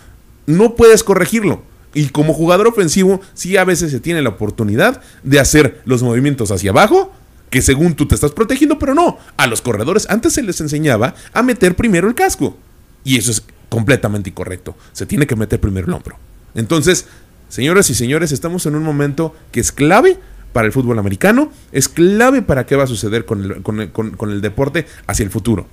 no 0.46 0.74
puedes 0.74 1.02
corregirlo. 1.02 1.62
Y 1.94 2.08
como 2.08 2.34
jugador 2.34 2.66
ofensivo, 2.66 3.20
sí 3.34 3.56
a 3.56 3.64
veces 3.64 3.90
se 3.90 4.00
tiene 4.00 4.22
la 4.22 4.28
oportunidad 4.30 5.00
de 5.22 5.40
hacer 5.40 5.80
los 5.84 6.02
movimientos 6.02 6.50
hacia 6.50 6.70
abajo 6.70 7.12
que 7.50 7.62
según 7.62 7.94
tú 7.94 8.06
te 8.06 8.14
estás 8.14 8.32
protegiendo, 8.32 8.78
pero 8.78 8.94
no. 8.94 9.18
A 9.36 9.46
los 9.46 9.62
corredores 9.62 10.06
antes 10.10 10.34
se 10.34 10.42
les 10.42 10.60
enseñaba 10.60 11.14
a 11.32 11.42
meter 11.42 11.76
primero 11.76 12.08
el 12.08 12.14
casco. 12.14 12.56
Y 13.04 13.16
eso 13.16 13.30
es 13.30 13.42
completamente 13.68 14.30
incorrecto. 14.30 14.76
Se 14.92 15.06
tiene 15.06 15.26
que 15.26 15.36
meter 15.36 15.60
primero 15.60 15.86
el 15.86 15.94
hombro. 15.94 16.18
Entonces, 16.54 17.06
señoras 17.48 17.88
y 17.90 17.94
señores, 17.94 18.32
estamos 18.32 18.66
en 18.66 18.74
un 18.74 18.82
momento 18.82 19.34
que 19.50 19.60
es 19.60 19.72
clave 19.72 20.18
para 20.52 20.66
el 20.66 20.72
fútbol 20.72 20.98
americano, 20.98 21.52
es 21.72 21.88
clave 21.88 22.42
para 22.42 22.66
qué 22.66 22.76
va 22.76 22.84
a 22.84 22.88
suceder 22.88 23.24
con 23.24 23.44
el, 23.44 23.90
con 23.92 24.40
deporte 24.40 24.86
hacia 25.06 25.24
el 25.24 25.30
futuro. 25.30 25.66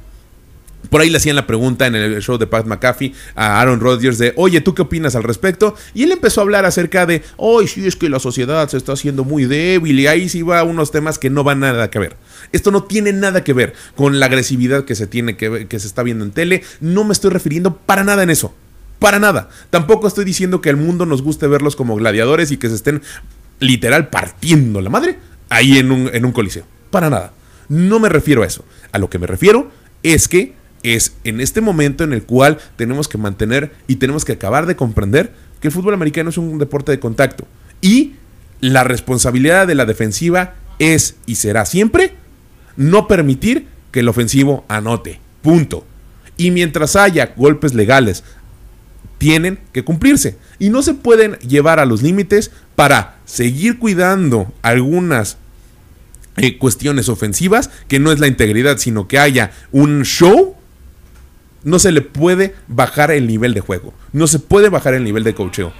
Por 0.89 1.01
ahí 1.01 1.09
le 1.09 1.17
hacían 1.17 1.35
la 1.35 1.47
pregunta 1.47 1.87
en 1.87 1.95
el 1.95 2.21
show 2.21 2.37
de 2.37 2.47
Pat 2.47 2.65
McAfee 2.65 3.13
a 3.35 3.59
Aaron 3.59 3.79
Rodgers 3.79 4.17
de, 4.17 4.33
oye, 4.35 4.61
¿tú 4.61 4.73
qué 4.73 4.83
opinas 4.83 5.15
al 5.15 5.23
respecto? 5.23 5.75
Y 5.93 6.03
él 6.03 6.11
empezó 6.11 6.41
a 6.41 6.43
hablar 6.43 6.65
acerca 6.65 7.05
de, 7.05 7.23
hoy 7.37 7.67
sí 7.67 7.85
es 7.85 7.95
que 7.95 8.09
la 8.09 8.19
sociedad 8.19 8.67
se 8.69 8.77
está 8.77 8.93
haciendo 8.93 9.23
muy 9.23 9.45
débil 9.45 9.99
y 9.99 10.07
ahí 10.07 10.29
sí 10.29 10.41
va 10.41 10.63
unos 10.63 10.91
temas 10.91 11.19
que 11.19 11.29
no 11.29 11.43
van 11.43 11.61
nada 11.61 11.89
que 11.89 11.99
ver. 11.99 12.15
Esto 12.51 12.71
no 12.71 12.83
tiene 12.83 13.13
nada 13.13 13.43
que 13.43 13.53
ver 13.53 13.73
con 13.95 14.19
la 14.19 14.27
agresividad 14.27 14.85
que 14.85 14.95
se 14.95 15.07
tiene 15.07 15.37
que, 15.37 15.67
que 15.67 15.79
se 15.79 15.87
está 15.87 16.03
viendo 16.03 16.23
en 16.23 16.31
tele. 16.31 16.63
No 16.79 17.03
me 17.03 17.13
estoy 17.13 17.31
refiriendo 17.31 17.77
para 17.77 18.03
nada 18.03 18.23
en 18.23 18.29
eso. 18.29 18.53
Para 18.99 19.19
nada. 19.19 19.49
Tampoco 19.69 20.07
estoy 20.07 20.23
diciendo 20.23 20.61
que 20.61 20.69
al 20.69 20.77
mundo 20.77 21.05
nos 21.05 21.21
guste 21.21 21.47
verlos 21.47 21.75
como 21.75 21.95
gladiadores 21.95 22.51
y 22.51 22.57
que 22.57 22.69
se 22.69 22.75
estén 22.75 23.01
literal 23.59 24.09
partiendo 24.09 24.81
la 24.81 24.89
madre 24.89 25.17
ahí 25.49 25.77
en 25.77 25.91
un, 25.91 26.09
en 26.13 26.25
un 26.25 26.31
coliseo. 26.31 26.65
Para 26.91 27.09
nada. 27.09 27.33
No 27.69 27.99
me 27.99 28.09
refiero 28.09 28.43
a 28.43 28.45
eso. 28.45 28.65
A 28.91 28.99
lo 28.99 29.09
que 29.09 29.19
me 29.19 29.27
refiero 29.27 29.71
es 30.03 30.27
que 30.27 30.53
es 30.83 31.15
en 31.23 31.41
este 31.41 31.61
momento 31.61 32.03
en 32.03 32.13
el 32.13 32.23
cual 32.23 32.59
tenemos 32.75 33.07
que 33.07 33.17
mantener 33.17 33.71
y 33.87 33.95
tenemos 33.95 34.23
que 34.23 34.33
acabar 34.33 34.65
de 34.65 34.75
comprender 34.75 35.33
que 35.59 35.69
el 35.69 35.73
fútbol 35.73 35.95
americano 35.95 36.29
es 36.29 36.37
un 36.37 36.59
deporte 36.59 36.91
de 36.91 36.99
contacto. 36.99 37.47
Y 37.81 38.15
la 38.61 38.83
responsabilidad 38.83 39.67
de 39.67 39.75
la 39.75 39.85
defensiva 39.85 40.55
es 40.79 41.15
y 41.25 41.35
será 41.35 41.65
siempre 41.65 42.13
no 42.77 43.07
permitir 43.07 43.67
que 43.91 44.01
el 44.01 44.09
ofensivo 44.09 44.65
anote. 44.67 45.19
Punto. 45.41 45.85
Y 46.37 46.51
mientras 46.51 46.95
haya 46.95 47.33
golpes 47.35 47.73
legales, 47.73 48.23
tienen 49.17 49.59
que 49.71 49.83
cumplirse. 49.83 50.37
Y 50.59 50.69
no 50.69 50.81
se 50.81 50.93
pueden 50.93 51.33
llevar 51.39 51.79
a 51.79 51.85
los 51.85 52.01
límites 52.01 52.51
para 52.75 53.17
seguir 53.25 53.79
cuidando 53.79 54.53
algunas 54.61 55.37
eh, 56.37 56.57
cuestiones 56.57 57.09
ofensivas, 57.09 57.69
que 57.87 57.99
no 57.99 58.11
es 58.11 58.19
la 58.19 58.27
integridad, 58.27 58.77
sino 58.77 59.07
que 59.07 59.19
haya 59.19 59.51
un 59.71 60.03
show 60.03 60.55
no 61.63 61.79
se 61.79 61.91
le 61.91 62.01
puede 62.01 62.55
bajar 62.67 63.11
el 63.11 63.27
nivel 63.27 63.53
de 63.53 63.59
juego. 63.59 63.93
No 64.13 64.27
se 64.27 64.39
puede 64.39 64.69
bajar 64.69 64.93
el 64.93 65.03
nivel 65.03 65.23
de 65.23 65.33
cocheo. 65.33 65.73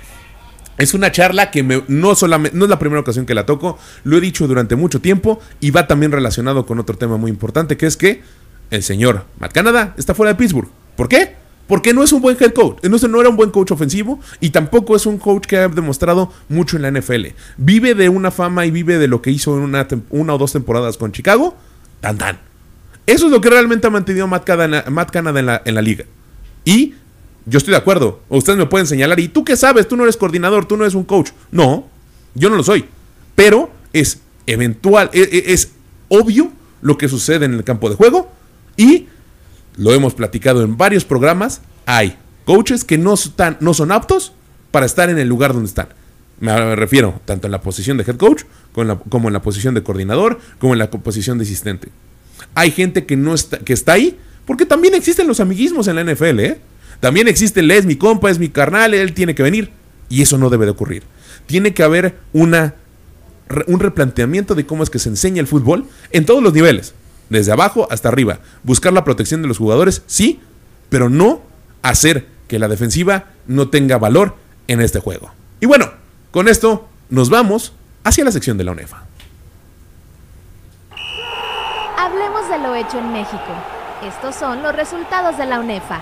Es 0.78 0.94
una 0.94 1.12
charla 1.12 1.52
que 1.52 1.64
no, 1.88 2.16
solamente, 2.16 2.58
no 2.58 2.66
es 2.66 2.70
la 2.70 2.80
primera 2.80 3.00
ocasión 3.00 3.26
que 3.26 3.34
la 3.34 3.46
toco, 3.46 3.78
lo 4.04 4.18
he 4.18 4.22
dicho 4.22 4.46
durante 4.48 4.76
mucho 4.76 5.00
tiempo 5.00 5.40
y 5.62 5.72
va 5.72 5.88
también 5.88 6.12
relacionado 6.12 6.66
con 6.66 6.80
otro 6.80 6.98
tema 6.98 7.16
muy 7.16 7.32
importante, 7.32 7.78
que 7.78 7.86
es 7.86 7.96
que 7.96 8.22
el 8.72 8.84
señor 8.84 9.26
Matt 9.40 9.56
está 9.96 10.14
fuera 10.14 10.34
de 10.34 10.38
Pittsburgh. 10.38 10.70
¿Por 10.98 11.08
qué? 11.08 11.36
Porque 11.68 11.94
no 11.94 12.04
es 12.04 12.12
un 12.12 12.22
buen 12.22 12.38
head 12.40 12.54
coach, 12.54 12.84
no, 12.84 12.98
no 13.08 13.20
era 13.22 13.30
un 13.30 13.36
buen 13.36 13.50
coach 13.50 13.72
ofensivo 13.72 14.20
y 14.40 14.52
tampoco 14.52 14.96
es 14.96 15.06
un 15.06 15.18
coach 15.18 15.46
que 15.48 15.58
ha 15.58 15.68
demostrado 15.68 16.32
mucho 16.48 16.78
en 16.78 16.84
la 16.84 16.92
NFL. 16.92 17.28
Vive 17.58 17.96
de 17.96 18.10
una 18.10 18.30
fama 18.30 18.66
y 18.66 18.72
vive 18.72 19.00
de 19.00 19.08
lo 19.08 19.22
que 19.22 19.32
hizo 19.32 19.58
en 19.58 19.64
una, 19.64 19.88
o 20.10 20.38
dos 20.38 20.54
temporadas 20.54 20.98
con 20.98 21.12
Chicago. 21.12 21.56
Tan 22.02 22.18
tan. 22.18 22.40
Eso 23.08 23.26
es 23.28 23.32
lo 23.32 23.42
que 23.42 23.50
realmente 23.50 23.88
ha 23.88 23.90
mantenido 23.90 24.28
Matt 24.28 24.46
Canada, 24.46 25.64
en, 25.66 25.76
la, 25.76 25.82
liga. 25.82 26.06
Y 26.64 26.94
yo 27.46 27.58
estoy 27.58 27.72
de 27.72 27.78
acuerdo. 27.78 28.22
Ustedes 28.30 28.58
me 28.58 28.66
pueden 28.66 28.88
señalar. 28.88 29.20
¿Y 29.20 29.28
tú 29.28 29.44
qué 29.44 29.56
sabes? 29.56 29.88
Tú 29.88 29.96
no 29.96 30.04
eres 30.04 30.18
coordinador, 30.18 30.66
tú 30.66 30.78
no 30.78 30.84
eres 30.84 30.96
un 30.96 31.04
coach. 31.04 31.32
No, 31.52 31.88
yo 32.34 32.50
no 32.50 32.58
lo 32.58 32.64
soy. 32.64 32.86
Pero 33.36 33.72
es 33.94 34.22
eventual, 34.48 35.10
es, 35.14 35.30
e, 35.32 35.54
es 35.54 35.72
obvio 36.10 36.52
lo 36.82 36.98
que 36.98 37.10
sucede 37.10 37.46
en 37.46 37.54
el 37.54 37.64
campo 37.64 37.90
de 37.90 37.96
juego. 37.96 38.32
Y 38.78 39.08
lo 39.78 39.94
hemos 39.94 40.14
platicado 40.14 40.64
en 40.64 40.78
varios 40.78 41.06
programas. 41.06 41.62
Hay 41.86 42.18
coaches 42.46 42.84
que 42.84 42.98
no, 42.98 43.14
están, 43.14 43.58
no 43.60 43.74
son 43.74 43.92
aptos 43.92 44.34
para 44.72 44.86
estar 44.86 45.10
en 45.10 45.18
el 45.18 45.28
lugar 45.28 45.54
donde 45.54 45.68
están. 45.68 45.90
Me 46.40 46.76
refiero 46.76 47.22
tanto 47.26 47.48
en 47.48 47.52
la 47.52 47.62
posición 47.62 47.98
de 47.98 48.04
head 48.04 48.18
coach 48.18 48.44
como 49.10 49.28
en 49.30 49.34
la 49.34 49.42
posición 49.42 49.74
de 49.74 49.84
coordinador, 49.84 50.40
como 50.60 50.74
en 50.74 50.80
la 50.80 50.92
posición 50.92 51.38
de 51.38 51.46
asistente 51.46 51.90
hay 52.54 52.72
gente 52.72 53.06
que 53.06 53.16
no 53.16 53.34
está, 53.34 53.60
que 53.60 53.74
está 53.74 53.94
ahí, 53.94 54.18
porque 54.46 54.66
también 54.66 54.94
existen 54.94 55.28
los 55.28 55.40
amiguismos 55.40 55.88
en 55.88 55.96
la 55.96 56.04
NFL, 56.04 56.40
¿eh? 56.40 56.60
También 57.00 57.28
existe 57.28 57.60
el 57.60 57.72
es 57.72 57.86
mi 57.86 57.98
compa, 57.98 58.30
es 58.30 58.40
mi 58.40 58.50
carnal, 58.50 58.94
él 58.94 59.14
tiene 59.14 59.36
que 59.36 59.44
venir. 59.44 59.72
Y 60.10 60.22
eso 60.22 60.38
no 60.38 60.50
debe 60.50 60.66
de 60.66 60.72
ocurrir. 60.72 61.04
Tiene 61.46 61.74
que 61.74 61.84
haber 61.84 62.16
una, 62.32 62.76
un 63.68 63.80
replanteamiento 63.80 64.56
de 64.56 64.66
cómo 64.66 64.84
es 64.84 64.90
que 64.90 65.00
se 65.00 65.10
enseña 65.10 65.42
el 65.42 65.48
fútbol 65.48 65.86
en 66.12 66.26
todos 66.26 66.42
los 66.42 66.54
niveles, 66.54 66.94
desde 67.30 67.52
abajo 67.52 67.88
hasta 67.90 68.10
arriba. 68.10 68.40
Buscar 68.64 68.94
la 68.94 69.04
protección 69.04 69.42
de 69.42 69.48
los 69.48 69.58
jugadores, 69.58 70.04
sí, 70.08 70.42
pero 70.90 71.10
no 71.10 71.42
hacer 71.82 72.28
que 72.48 72.60
la 72.60 72.68
defensiva 72.68 73.26
no 73.48 73.70
tenga 73.70 73.98
valor 73.98 74.36
en 74.68 74.82
este 74.82 75.00
juego. 75.00 75.32
Y 75.60 75.66
bueno, 75.66 75.92
con 76.32 76.48
esto 76.48 76.88
nos 77.10 77.30
vamos 77.30 77.74
hacia 78.04 78.24
la 78.24 78.32
sección 78.32 78.58
de 78.58 78.64
la 78.64 78.72
UNEFA. 78.72 79.06
de 82.50 82.60
lo 82.60 82.76
hecho 82.76 83.00
en 83.00 83.12
México. 83.12 83.40
Estos 84.04 84.36
son 84.36 84.62
los 84.62 84.76
resultados 84.76 85.38
de 85.38 85.46
la 85.46 85.60
UNEFA. 85.60 86.00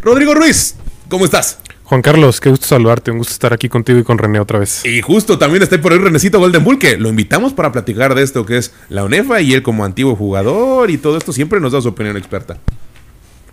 Rodrigo 0.00 0.34
Ruiz, 0.34 0.76
¿cómo 1.08 1.24
estás? 1.24 1.58
Juan 1.88 2.02
Carlos, 2.02 2.42
qué 2.42 2.50
gusto 2.50 2.66
saludarte, 2.66 3.10
un 3.10 3.16
gusto 3.16 3.32
estar 3.32 3.54
aquí 3.54 3.70
contigo 3.70 3.98
y 3.98 4.04
con 4.04 4.18
René 4.18 4.40
otra 4.40 4.58
vez. 4.58 4.84
Y 4.84 5.00
justo 5.00 5.38
también 5.38 5.62
está 5.62 5.80
por 5.80 5.90
ahí 5.90 5.98
Renecito 5.98 6.38
Golden 6.38 6.62
Bull, 6.62 6.78
que 6.78 6.98
lo 6.98 7.08
invitamos 7.08 7.54
para 7.54 7.72
platicar 7.72 8.14
de 8.14 8.22
esto 8.22 8.44
que 8.44 8.58
es 8.58 8.74
la 8.90 9.04
UNEFA 9.04 9.40
y 9.40 9.54
él 9.54 9.62
como 9.62 9.86
antiguo 9.86 10.14
jugador 10.14 10.90
y 10.90 10.98
todo 10.98 11.16
esto 11.16 11.32
siempre 11.32 11.60
nos 11.60 11.72
da 11.72 11.80
su 11.80 11.88
opinión 11.88 12.18
experta. 12.18 12.58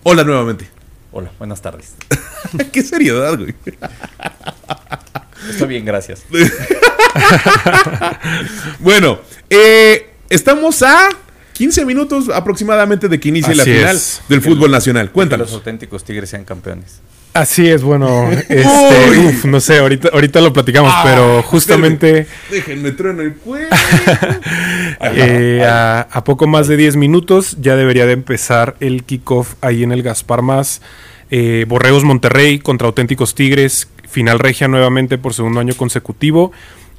Hola 0.04 0.26
nuevamente. 0.26 0.67
Hola, 1.13 1.32
buenas 1.39 1.62
tardes. 1.62 1.93
qué 2.74 2.84
seriedad, 2.84 3.38
güey. 3.38 3.56
Estoy 5.50 5.67
bien, 5.69 5.86
gracias. 5.86 6.26
bueno, 8.80 9.19
eh, 9.50 10.10
estamos 10.28 10.84
a 10.84 11.08
15 11.54 11.86
minutos 11.86 12.28
aproximadamente 12.28 13.08
de 13.08 13.17
que 13.17 13.30
inicie 13.30 13.56
la 13.56 13.63
final 13.63 13.98
del 14.28 14.41
fútbol 14.41 14.71
nacional. 14.71 15.13
Cuéntanos. 15.13 15.48
Que 15.48 15.54
los 15.54 15.62
auténticos 15.62 16.04
Tigres 16.04 16.32
sean 16.32 16.43
campeones. 16.43 17.00
Así 17.36 17.67
es, 17.67 17.84
bueno, 17.84 18.32
este, 18.32 19.45
no 19.45 19.60
sé, 19.60 19.80
ahorita, 19.80 20.08
ahorita 20.13 20.39
lo 20.39 20.54
platicamos, 20.54 20.89
ah, 20.95 21.02
pero 21.04 21.43
justamente... 21.43 22.28
Déjenme, 22.50 22.95
en 22.98 23.19
el 23.19 23.34
cuello. 23.36 23.67
Eh, 25.02 25.62
a, 25.67 26.24
poco 26.24 26.48
más 26.48 26.69
de 26.69 26.78
10 26.78 26.95
minutos 26.95 27.58
ya 27.60 27.76
debería 27.76 28.06
de 28.06 28.13
empezar 28.13 28.78
el 28.80 29.04
kickoff 29.04 29.56
ahí 29.60 29.84
en 29.84 29.91
el 29.91 30.02
Gaspar 30.02 30.41
Más. 30.41 30.82
Eh, 31.30 31.65
Borreos 31.67 32.06
Monterrey 32.06 32.60
contra 32.60 32.88
auténticos 32.88 33.36
Tigres, 33.36 33.89
final 34.08 34.39
regia 34.39 34.69
nuevamente 34.69 35.17
por 35.17 35.34
segundo 35.34 35.60
año 35.60 35.74
consecutivo. 35.76 36.54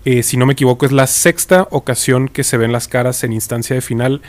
Eh, 0.05 0.23
si 0.23 0.37
no 0.37 0.45
me 0.47 0.53
equivoco, 0.53 0.85
es 0.85 0.93
la 0.93 1.07
sexta 1.07 1.67
ocasión 1.71 2.29
que 2.29 2.45
se 2.45 2.59
ven 2.59 2.71
las 2.71 2.87
caras 2.87 3.25
en 3.25 3.33
instancia 3.33 3.75
de 3.75 3.83
final. 3.83 4.21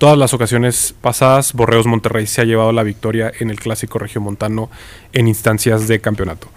Todas 0.00 0.16
las 0.16 0.32
ocasiones 0.32 0.94
pasadas, 0.98 1.52
Borreos 1.52 1.84
Monterrey 1.84 2.26
se 2.26 2.40
ha 2.40 2.44
llevado 2.44 2.72
la 2.72 2.82
victoria 2.82 3.30
en 3.38 3.50
el 3.50 3.60
clásico 3.60 3.98
regiomontano 3.98 4.70
en 5.12 5.28
instancias 5.28 5.88
de 5.88 6.00
campeonato. 6.00 6.48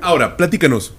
Ahora, 0.00 0.38
platícanos, 0.38 0.94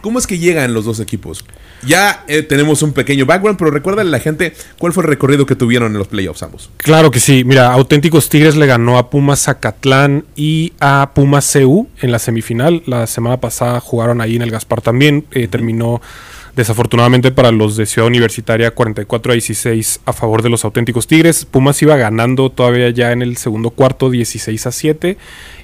¿cómo 0.00 0.18
es 0.18 0.26
que 0.26 0.38
llegan 0.38 0.72
los 0.72 0.86
dos 0.86 1.00
equipos? 1.00 1.44
Ya 1.82 2.24
eh, 2.26 2.42
tenemos 2.42 2.80
un 2.80 2.94
pequeño 2.94 3.26
background, 3.26 3.58
pero 3.58 3.70
recuérdale 3.70 4.08
a 4.08 4.12
la 4.12 4.18
gente 4.18 4.54
cuál 4.78 4.94
fue 4.94 5.02
el 5.02 5.10
recorrido 5.10 5.44
que 5.44 5.56
tuvieron 5.56 5.92
en 5.92 5.98
los 5.98 6.08
playoffs 6.08 6.42
ambos. 6.42 6.70
Claro 6.78 7.10
que 7.10 7.20
sí. 7.20 7.44
Mira, 7.44 7.70
Auténticos 7.74 8.30
Tigres 8.30 8.56
le 8.56 8.64
ganó 8.64 8.96
a 8.96 9.10
Pumas 9.10 9.42
Zacatlán 9.42 10.24
y 10.34 10.72
a 10.80 11.10
Pumas 11.14 11.52
CU 11.52 11.86
en 12.00 12.12
la 12.12 12.18
semifinal. 12.18 12.82
La 12.86 13.06
semana 13.06 13.42
pasada 13.42 13.78
jugaron 13.80 14.22
ahí 14.22 14.36
en 14.36 14.42
el 14.42 14.50
Gaspar 14.50 14.80
también. 14.80 15.26
Eh, 15.32 15.48
terminó 15.48 16.00
Desafortunadamente 16.56 17.30
para 17.30 17.52
los 17.52 17.76
de 17.76 17.86
Ciudad 17.86 18.08
Universitaria, 18.08 18.70
44 18.70 19.32
a 19.32 19.34
16 19.34 20.00
a 20.04 20.12
favor 20.12 20.42
de 20.42 20.48
los 20.48 20.64
auténticos 20.64 21.06
Tigres. 21.06 21.44
Pumas 21.44 21.80
iba 21.82 21.96
ganando 21.96 22.50
todavía 22.50 22.90
ya 22.90 23.12
en 23.12 23.22
el 23.22 23.36
segundo 23.36 23.70
cuarto, 23.70 24.10
16 24.10 24.66
a 24.66 24.72
7. 24.72 25.16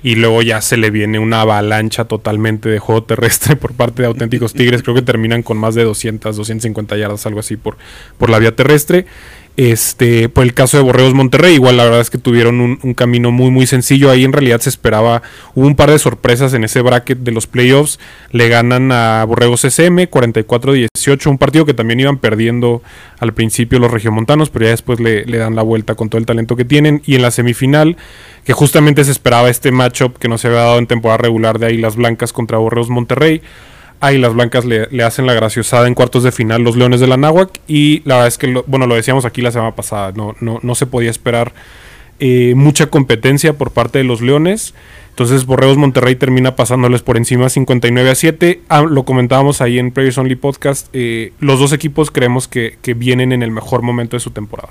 Y 0.02 0.14
luego 0.16 0.42
ya 0.42 0.60
se 0.60 0.76
le 0.76 0.90
viene 0.90 1.18
una 1.18 1.40
avalancha 1.40 2.04
totalmente 2.04 2.68
de 2.68 2.78
juego 2.78 3.02
terrestre 3.02 3.56
por 3.56 3.72
parte 3.72 4.02
de 4.02 4.08
auténticos 4.08 4.54
Tigres. 4.54 4.82
Creo 4.82 4.94
que 4.94 5.02
terminan 5.02 5.42
con 5.42 5.56
más 5.56 5.74
de 5.74 5.84
200, 5.84 6.36
250 6.36 6.96
yardas, 6.96 7.26
algo 7.26 7.40
así 7.40 7.56
por, 7.56 7.76
por 8.18 8.30
la 8.30 8.38
vía 8.38 8.54
terrestre. 8.54 9.06
Este, 9.56 10.28
por 10.28 10.42
el 10.42 10.52
caso 10.52 10.76
de 10.76 10.82
Borreos 10.82 11.14
Monterrey, 11.14 11.54
igual 11.54 11.76
la 11.76 11.84
verdad 11.84 12.00
es 12.00 12.10
que 12.10 12.18
tuvieron 12.18 12.60
un, 12.60 12.94
camino 12.94 13.30
muy 13.30 13.52
muy 13.52 13.68
sencillo. 13.68 14.10
Ahí 14.10 14.24
en 14.24 14.32
realidad 14.32 14.60
se 14.60 14.68
esperaba, 14.68 15.22
hubo 15.54 15.66
un 15.66 15.76
par 15.76 15.92
de 15.92 15.98
sorpresas 16.00 16.54
en 16.54 16.64
ese 16.64 16.82
bracket 16.82 17.18
de 17.18 17.30
los 17.30 17.46
playoffs. 17.46 18.00
Le 18.32 18.48
ganan 18.48 18.90
a 18.90 19.24
Borregos 19.24 19.64
SM 19.64 20.10
44-18, 20.10 21.26
un 21.28 21.38
partido 21.38 21.64
que 21.66 21.74
también 21.74 22.00
iban 22.00 22.18
perdiendo 22.18 22.82
al 23.20 23.32
principio 23.32 23.78
los 23.78 23.92
regiomontanos, 23.92 24.50
pero 24.50 24.64
ya 24.64 24.72
después 24.72 24.98
le, 24.98 25.24
dan 25.24 25.54
la 25.54 25.62
vuelta 25.62 25.94
con 25.94 26.08
todo 26.08 26.18
el 26.18 26.26
talento 26.26 26.56
que 26.56 26.64
tienen. 26.64 27.02
Y 27.06 27.14
en 27.14 27.22
la 27.22 27.30
semifinal, 27.30 27.96
que 28.44 28.54
justamente 28.54 29.04
se 29.04 29.12
esperaba 29.12 29.50
este 29.50 29.70
matchup 29.70 30.18
que 30.18 30.28
no 30.28 30.36
se 30.36 30.48
había 30.48 30.60
dado 30.60 30.78
en 30.78 30.88
temporada 30.88 31.18
regular 31.18 31.60
de 31.60 31.66
Águilas 31.66 31.94
Blancas 31.94 32.32
contra 32.32 32.58
Borreos 32.58 32.90
Monterrey 32.90 33.40
Ahí 34.04 34.18
las 34.18 34.34
blancas 34.34 34.64
le, 34.66 35.02
hacen 35.02 35.26
la 35.26 35.32
graciosada 35.32 35.86
en 35.86 35.94
cuartos 35.94 36.22
de 36.24 36.30
final 36.32 36.62
los 36.62 36.76
Leones 36.76 37.00
de 37.00 37.06
la 37.06 37.16
Náhuac. 37.16 37.60
Y 37.66 38.02
la 38.04 38.16
verdad 38.16 38.28
es 38.28 38.38
que, 38.38 38.62
bueno, 38.66 38.86
lo 38.86 38.94
decíamos 38.96 39.24
aquí 39.24 39.40
la 39.40 39.50
semana 39.50 39.74
pasada, 39.74 40.12
no, 40.12 40.34
no, 40.40 40.58
no 40.62 40.74
se 40.74 40.84
podía 40.84 41.10
esperar 41.10 41.52
eh, 42.20 42.52
mucha 42.54 42.86
competencia 42.86 43.54
por 43.54 43.70
parte 43.70 43.98
de 43.98 44.04
los 44.04 44.20
Leones. 44.20 44.74
Entonces 45.14 45.46
Borreos 45.46 45.76
Monterrey 45.76 46.16
termina 46.16 46.56
pasándoles 46.56 47.02
por 47.02 47.16
encima 47.16 47.48
59 47.48 48.10
a 48.10 48.14
7. 48.16 48.62
Ah, 48.68 48.82
lo 48.82 49.04
comentábamos 49.04 49.60
ahí 49.60 49.78
en 49.78 49.92
Previous 49.92 50.18
Only 50.18 50.34
Podcast. 50.34 50.88
Eh, 50.92 51.32
los 51.38 51.60
dos 51.60 51.72
equipos 51.72 52.10
creemos 52.10 52.48
que, 52.48 52.78
vienen 52.96 53.30
en 53.30 53.44
el 53.44 53.52
mejor 53.52 53.82
momento 53.82 54.16
de 54.16 54.20
su 54.20 54.32
temporada. 54.32 54.70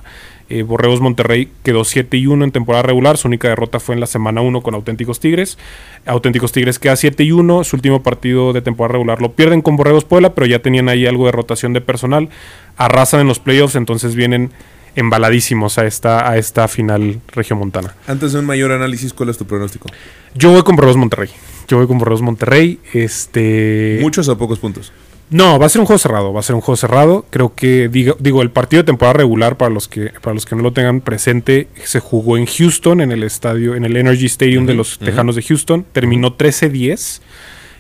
Eh, 0.50 0.64
Borreos 0.64 1.00
Monterrey 1.00 1.48
quedó 1.64 1.86
7 1.86 2.18
y 2.18 2.28
1 2.28 2.44
en 2.44 2.52
temporada 2.52 2.84
regular. 2.84 3.16
Su 3.16 3.30
única 3.30 3.48
derrota 3.48 3.80
fue 3.80 3.96
en 3.96 4.02
la 4.02 4.06
semana 4.06 4.42
1 4.42 4.60
con 4.60 4.76
Auténticos 4.76 5.22
Tigres. 5.22 5.58
Auténticos 6.06 6.52
Tigres 6.52 6.78
queda 6.78 6.98
7 6.98 7.24
y 7.24 7.32
1. 7.32 7.64
Su 7.64 7.78
último 7.78 8.04
partido 8.04 8.52
de 8.52 8.62
temporada 8.62 8.92
regular 8.92 9.22
lo 9.22 9.32
pierden 9.32 9.62
con 9.62 9.78
Borreos 9.78 10.04
Puebla, 10.04 10.36
pero 10.36 10.46
ya 10.46 10.60
tenían 10.60 10.90
ahí 10.90 11.06
algo 11.06 11.26
de 11.26 11.32
rotación 11.32 11.72
de 11.72 11.80
personal. 11.80 12.28
Arrasan 12.76 13.22
en 13.22 13.28
los 13.28 13.40
playoffs, 13.40 13.76
entonces 13.76 14.14
vienen 14.14 14.52
embaladísimos 14.96 15.78
a 15.78 15.86
esta, 15.86 16.30
a 16.30 16.38
esta 16.38 16.68
final 16.68 17.22
regiomontana. 17.28 17.96
Antes 18.08 18.34
de 18.34 18.40
un 18.40 18.46
mayor 18.46 18.72
análisis, 18.72 19.14
¿cuál 19.14 19.30
es 19.30 19.38
tu 19.38 19.46
pronóstico? 19.46 19.88
Yo 20.36 20.52
voy 20.52 20.64
con 20.64 20.76
Borreos 20.76 20.98
Monterrey. 20.98 21.30
Yo 21.68 21.78
voy 21.78 21.88
con 21.88 21.98
Borreos 21.98 22.22
Monterrey. 22.22 22.80
Este... 22.94 24.00
¿Muchos 24.02 24.28
o 24.28 24.38
pocos 24.38 24.60
puntos? 24.60 24.92
No, 25.34 25.58
va 25.58 25.66
a 25.66 25.70
ser 25.70 25.82
un 25.82 25.88
juego 25.88 25.98
cerrado, 25.98 26.32
va 26.32 26.42
a 26.42 26.44
ser 26.44 26.54
un 26.54 26.62
juego 26.62 26.78
cerrado. 26.78 27.26
Creo 27.32 27.56
que 27.56 27.90
digo, 27.90 28.16
digo, 28.20 28.44
el 28.44 28.52
partido 28.52 28.84
de 28.84 28.86
temporada 28.86 29.14
regular 29.14 29.58
para 29.58 29.72
los 29.72 29.88
que 29.88 30.12
para 30.22 30.36
los 30.36 30.46
que 30.46 30.56
no 30.56 30.62
lo 30.62 30.74
tengan 30.74 31.02
presente 31.02 31.70
se 31.84 32.00
jugó 32.00 32.38
en 32.38 32.46
Houston 32.46 33.02
en 33.02 33.12
el 33.12 33.24
estadio 33.24 33.74
en 33.74 33.84
el 33.84 33.98
Energy 33.98 34.28
Stadium 34.28 34.68
de 34.68 34.76
los 34.76 35.00
Tejanos 35.00 35.36
de 35.36 35.42
Houston, 35.42 35.86
terminó 35.92 36.38
13-10. 36.38 37.22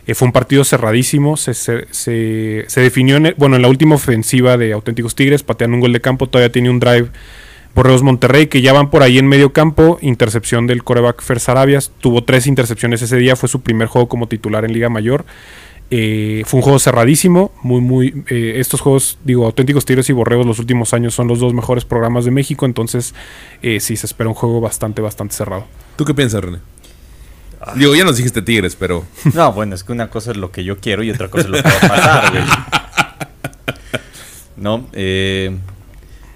Eh, 0.06 0.16
fue 0.16 0.26
un 0.26 0.32
partido 0.34 0.63
cerradísimo, 0.66 1.38
se, 1.38 1.54
se, 1.54 2.68
definió 2.76 3.18
en, 3.18 3.34
bueno, 3.38 3.56
en 3.56 3.62
la 3.62 3.70
última 3.70 3.96
ofensiva 3.96 4.58
de 4.58 4.74
Auténticos 4.74 5.16
Tigres, 5.16 5.44
pateando 5.44 5.76
un 5.76 5.82
gol 5.82 5.94
de 5.94 6.02
campo, 6.02 6.28
todavía 6.28 6.52
tiene 6.52 6.70
un 6.70 6.80
drive 6.80 7.08
Borreos 7.74 8.04
Monterrey, 8.04 8.48
que 8.48 8.62
ya 8.62 8.74
van 8.74 8.89
por 8.89 9.02
ahí 9.02 9.18
en 9.18 9.28
medio 9.28 9.54
campo, 9.54 9.98
intercepción 10.02 10.68
del 10.68 10.84
coreback 10.84 11.22
Fer 11.22 11.39
Sarabias, 11.39 11.92
tuvo 12.02 12.24
tres 12.24 12.48
intercepciones 12.48 13.02
ese 13.02 13.16
día, 13.18 13.36
fue 13.36 13.48
su 13.48 13.62
primer 13.62 13.88
juego 13.88 14.10
como 14.10 14.28
titular 14.28 14.66
en 14.66 14.74
Liga 14.74 14.89
Mayor. 14.89 15.26
Eh, 15.89 16.44
fue 16.46 16.58
un 16.58 16.63
juego 16.63 16.80
cerradísimo, 16.80 17.52
muy, 17.62 17.80
muy. 17.80 18.24
Eh, 18.28 18.56
estos 18.58 18.82
juegos, 18.82 19.20
digo, 19.24 19.46
auténticos 19.46 19.86
Tigres 19.86 20.10
y 20.10 20.13
Borreos 20.13 20.46
los 20.46 20.60
últimos 20.60 20.94
años 20.94 21.13
son 21.13 21.28
los 21.28 21.39
dos 21.39 21.54
mejores 21.54 21.86
programas 21.86 22.26
de 22.26 22.32
México, 22.32 22.66
entonces 22.66 23.13
sí 23.62 23.96
se 23.96 24.06
espera 24.06 24.28
un 24.28 24.36
juego 24.36 24.60
bastante, 24.60 25.02
bastante 25.02 25.36
cerrado. 25.36 25.66
¿Tú 25.96 26.04
qué 26.04 26.13
piensas, 26.13 26.44
René? 26.44 26.60
Digo, 27.76 27.95
ya 27.95 28.04
nos 28.04 28.17
dijiste 28.17 28.41
Tigres, 28.41 28.76
pero. 28.76 29.06
No, 29.34 29.54
bueno, 29.54 29.76
es 29.76 29.84
que 29.84 29.91
una 29.91 30.10
cosa 30.10 30.32
es 30.32 30.38
lo 30.38 30.52
que 30.52 30.63
yo 30.63 30.78
quiero 30.78 31.04
y 31.04 31.12
otra 31.12 31.30
cosa 31.30 31.45
es 31.45 31.49
lo 31.49 31.58
que 31.58 31.69
va 31.69 31.76
a 31.76 31.88
pasar, 31.88 32.32
güey. 32.32 32.43
No, 34.58 34.88
eh, 34.93 35.56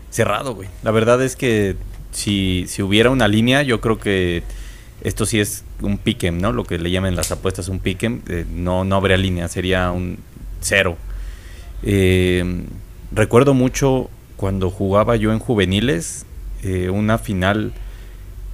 cerrado, 0.10 0.56
güey. 0.56 0.68
La 0.84 0.92
verdad 0.92 1.22
es 1.24 1.36
que 1.36 1.76
si, 2.12 2.66
si 2.68 2.82
hubiera 2.82 3.10
una 3.10 3.28
línea, 3.28 3.62
yo 3.62 3.80
creo 3.80 4.00
que 4.00 4.44
esto 5.02 5.26
sí 5.26 5.40
es 5.40 5.64
un 5.82 5.98
piquem, 5.98 6.40
¿no? 6.40 6.52
Lo 6.52 6.66
que 6.66 6.78
le 6.78 6.92
llaman 6.92 7.16
las 7.16 7.32
apuestas 7.32 7.70
un 7.70 7.80
piquem. 7.80 8.22
Eh, 8.28 8.46
no, 8.50 8.84
no 8.84 8.96
habría 8.96 9.18
línea, 9.18 9.48
sería 9.48 9.92
un 9.92 10.20
cero. 10.60 10.98
Eh, 11.84 12.66
recuerdo 13.12 13.54
mucho 13.54 14.10
cuando 14.36 14.70
jugaba 14.70 15.16
yo 15.16 15.32
en 15.32 15.40
juveniles, 15.40 16.26
una 16.92 17.18
final 17.18 17.72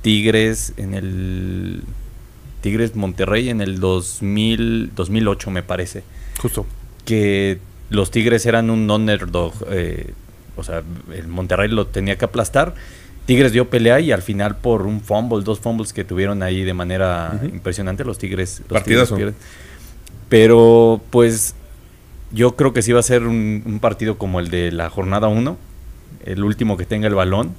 Tigres 0.04 0.74
en 0.78 0.94
el 0.94 1.84
Tigres 2.64 2.96
Monterrey 2.96 3.50
en 3.50 3.60
el 3.60 3.82
2000, 3.82 4.96
2008 4.96 5.52
me 5.52 5.64
parece. 5.64 6.04
Justo. 6.42 6.66
Que 7.04 7.60
los 7.90 8.10
Tigres 8.10 8.46
eran 8.46 8.70
un 8.70 8.90
underdog, 8.90 9.54
eh, 9.70 10.14
o 10.56 10.64
sea, 10.64 10.82
el 11.14 11.28
Monterrey 11.28 11.68
lo 11.68 11.88
tenía 11.88 12.18
que 12.18 12.24
aplastar. 12.24 12.74
Tigres 13.26 13.52
dio 13.52 13.70
pelea 13.70 14.00
y 14.00 14.14
al 14.14 14.22
final 14.22 14.56
por 14.56 14.84
un 14.84 15.02
fumble, 15.02 15.44
dos 15.44 15.60
fumbles 15.60 15.92
que 15.92 16.06
tuvieron 16.06 16.42
ahí 16.42 16.64
de 16.64 16.74
manera 16.74 17.38
impresionante 17.44 18.06
los 18.06 18.18
Tigres. 18.18 18.62
Los 18.70 18.82
Pero 20.30 21.02
pues 21.10 21.56
yo 22.32 22.56
creo 22.56 22.72
que 22.72 22.82
sí 22.82 22.94
va 22.94 23.02
a 23.02 23.04
ser 23.04 23.24
un, 23.24 23.62
un 23.66 23.80
partido 23.82 24.18
como 24.18 24.40
el 24.40 24.50
de 24.50 24.72
la 24.72 24.90
jornada 24.90 25.28
1, 25.28 25.58
el 26.26 26.44
último 26.46 26.78
que 26.78 26.86
tenga 26.86 27.08
el 27.08 27.16
balón 27.16 27.56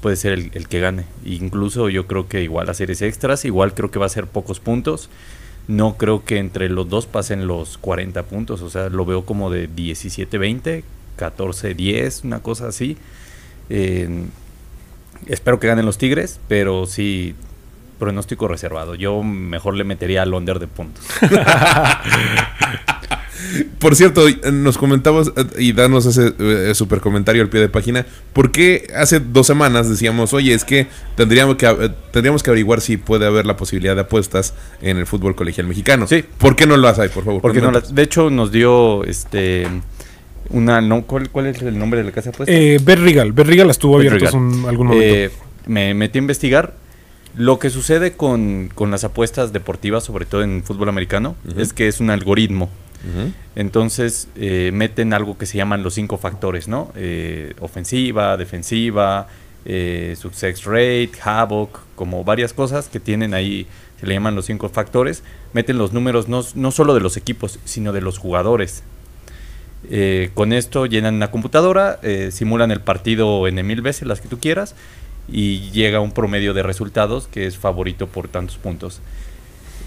puede 0.00 0.16
ser 0.16 0.32
el, 0.32 0.68
que 0.68 0.80
gane. 0.80 1.04
Incluso 1.24 1.88
yo 1.88 2.06
creo 2.06 2.28
que 2.28 2.42
igual 2.42 2.68
a 2.68 2.74
series 2.74 3.02
extras, 3.02 3.44
igual 3.44 3.74
creo 3.74 3.90
que 3.90 3.98
va 3.98 4.06
a 4.06 4.10
ser 4.10 4.26
pocos 4.26 4.60
puntos. 4.60 5.10
No 5.68 5.96
creo 5.96 6.24
que 6.24 6.38
entre 6.38 6.68
los 6.68 6.88
dos 6.88 7.06
pasen 7.06 7.46
los 7.46 7.78
40 7.78 8.22
puntos, 8.24 8.62
o 8.62 8.70
sea, 8.70 8.88
lo 8.88 9.04
veo 9.04 9.24
como 9.24 9.50
de 9.50 9.68
17-20, 9.68 10.82
14-10, 11.18 12.24
una 12.24 12.40
cosa 12.40 12.68
así. 12.68 12.96
espero 15.28 15.60
que 15.60 15.68
ganen 15.68 15.86
los 15.86 15.98
Tigres, 15.98 16.40
pero 16.48 16.86
sí, 16.86 17.34
pronóstico 17.98 18.48
reservado. 18.48 18.94
Yo 18.96 19.22
mejor 19.22 19.74
le 19.74 19.84
metería 19.84 20.22
al 20.22 20.34
under 20.34 20.58
de 20.58 20.66
puntos. 20.66 21.04
Por 23.78 23.96
cierto, 23.96 24.22
nos 24.52 24.78
comentabas 24.78 25.32
eh, 25.36 25.44
y 25.58 25.72
danos 25.72 26.06
ese 26.06 26.34
eh, 26.38 26.74
super 26.74 27.00
comentario 27.00 27.42
al 27.42 27.48
pie 27.48 27.60
de 27.60 27.68
página. 27.68 28.06
¿Por 28.32 28.52
qué 28.52 28.90
hace 28.94 29.20
dos 29.20 29.46
semanas 29.46 29.88
decíamos, 29.88 30.32
oye, 30.32 30.54
es 30.54 30.64
que 30.64 30.86
tendríamos 31.16 31.56
que, 31.56 31.66
eh, 31.66 31.90
tendríamos 32.12 32.42
que 32.42 32.50
averiguar 32.50 32.80
si 32.80 32.96
puede 32.96 33.26
haber 33.26 33.46
la 33.46 33.56
posibilidad 33.56 33.94
de 33.94 34.02
apuestas 34.02 34.54
en 34.82 34.98
el 34.98 35.06
fútbol 35.06 35.34
colegial 35.34 35.66
mexicano? 35.66 36.06
Sí. 36.06 36.24
¿Por 36.38 36.56
qué 36.56 36.66
no 36.66 36.76
lo 36.76 36.88
hace, 36.88 37.08
por 37.08 37.24
favor? 37.24 37.40
Porque 37.40 37.60
no 37.60 37.72
de 37.72 38.02
hecho, 38.02 38.30
nos 38.30 38.52
dio 38.52 39.04
este 39.04 39.66
una. 40.50 40.80
No, 40.80 41.02
¿cuál, 41.02 41.46
es 41.46 41.62
el 41.62 41.78
nombre 41.78 42.00
de 42.00 42.06
la 42.06 42.12
casa 42.12 42.30
de 42.30 42.34
apuestas? 42.34 42.56
Eh, 42.56 42.78
Berrigal. 42.82 43.32
Berrigal 43.32 43.70
estuvo 43.70 43.96
abierto 43.96 44.24
en 44.36 44.64
algún 44.66 44.88
momento. 44.88 45.34
me 45.66 45.94
metí 45.94 46.18
a 46.18 46.22
investigar. 46.22 46.74
Lo 47.36 47.60
que 47.60 47.70
sucede 47.70 48.12
con, 48.12 48.70
las 48.90 49.04
apuestas 49.04 49.52
deportivas, 49.52 50.02
sobre 50.02 50.26
todo 50.26 50.42
en 50.42 50.64
fútbol 50.64 50.88
americano, 50.88 51.36
es 51.56 51.72
que 51.72 51.86
es 51.86 52.00
un 52.00 52.10
algoritmo. 52.10 52.68
Entonces 53.56 54.28
eh, 54.36 54.70
meten 54.72 55.12
algo 55.12 55.38
que 55.38 55.46
se 55.46 55.56
llaman 55.56 55.82
los 55.82 55.94
cinco 55.94 56.18
factores, 56.18 56.68
¿no? 56.68 56.92
Eh, 56.96 57.54
ofensiva, 57.60 58.36
defensiva, 58.36 59.28
eh, 59.64 60.16
success 60.18 60.64
rate, 60.64 61.12
havoc, 61.22 61.80
como 61.94 62.24
varias 62.24 62.52
cosas 62.52 62.88
que 62.88 63.00
tienen 63.00 63.34
ahí, 63.34 63.66
se 63.98 64.06
le 64.06 64.14
llaman 64.14 64.34
los 64.34 64.46
cinco 64.46 64.68
factores. 64.68 65.22
Meten 65.52 65.78
los 65.78 65.92
números 65.92 66.28
no, 66.28 66.44
no 66.54 66.70
solo 66.70 66.94
de 66.94 67.00
los 67.00 67.16
equipos, 67.16 67.58
sino 67.64 67.92
de 67.92 68.00
los 68.00 68.18
jugadores. 68.18 68.82
con 70.34 70.52
esto 70.52 70.86
llenan 70.86 71.14
una 71.14 71.30
computadora, 71.30 71.98
simulan 72.30 72.70
el 72.70 72.80
partido 72.80 73.48
en 73.48 73.66
mil 73.66 73.80
veces, 73.80 74.06
las 74.06 74.20
que 74.20 74.28
tú 74.28 74.38
quieras, 74.38 74.74
y 75.26 75.70
llega 75.70 76.00
un 76.00 76.12
promedio 76.12 76.54
de 76.54 76.62
resultados 76.62 77.28
que 77.28 77.46
es 77.46 77.56
favorito 77.56 78.06
por 78.06 78.28
tantos 78.28 78.58
puntos 78.58 79.00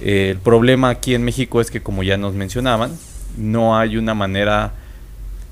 el 0.04 0.38
problema 0.38 0.90
aquí 0.90 1.16
en 1.16 1.24
México 1.24 1.62
es 1.62 1.72
que, 1.72 1.82
como 1.82 2.04
ya 2.04 2.18
nos 2.18 2.34
mencionaban, 2.34 2.92
no 3.38 3.78
hay 3.78 3.98
una 3.98 4.14
manera 4.14 4.74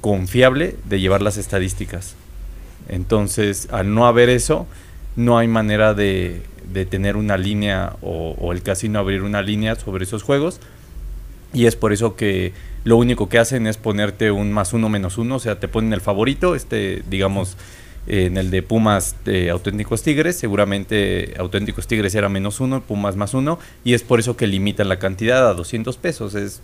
confiable 0.01 0.75
de 0.85 0.99
llevar 0.99 1.21
las 1.21 1.37
estadísticas. 1.37 2.15
Entonces, 2.89 3.69
al 3.71 3.93
no 3.93 4.07
haber 4.07 4.29
eso, 4.29 4.67
no 5.15 5.37
hay 5.37 5.47
manera 5.47 5.93
de, 5.93 6.41
tener 6.89 7.15
una 7.15 7.37
línea 7.37 7.95
o, 8.01 8.51
el 8.51 8.61
casino 8.61 8.99
abrir 8.99 9.23
una 9.23 9.41
línea 9.41 9.75
sobre 9.75 10.03
esos 10.03 10.23
juegos. 10.23 10.59
Y 11.53 11.65
es 11.65 11.75
por 11.75 11.93
eso 11.93 12.15
que 12.15 12.53
lo 12.83 12.97
único 12.97 13.29
que 13.29 13.39
hacen 13.39 13.67
es 13.67 13.77
ponerte 13.77 14.31
un 14.31 14.51
más 14.51 14.73
uno 14.73 14.89
menos 14.89 15.17
uno, 15.17 15.35
o 15.35 15.39
sea, 15.39 15.59
te 15.59 15.67
ponen 15.67 15.93
el 15.93 16.01
favorito, 16.01 16.55
este, 16.55 17.03
digamos, 17.09 17.57
en 18.07 18.37
el 18.37 18.49
de 18.51 18.63
Pumas 18.63 19.15
de 19.25 19.49
Auténticos 19.51 20.01
Tigres, 20.03 20.35
seguramente 20.37 21.33
Auténticos 21.37 21.87
Tigres 21.87 22.15
era 22.15 22.29
menos 22.29 22.59
uno, 22.59 22.81
Pumas 22.81 23.15
más 23.15 23.33
uno, 23.33 23.59
y 23.83 23.93
es 23.93 24.01
por 24.03 24.19
eso 24.19 24.35
que 24.37 24.47
limitan 24.47 24.89
la 24.89 24.99
cantidad 24.99 25.47
a 25.49 25.53
200 25.53 25.97
pesos. 25.97 26.33
Es, 26.35 26.61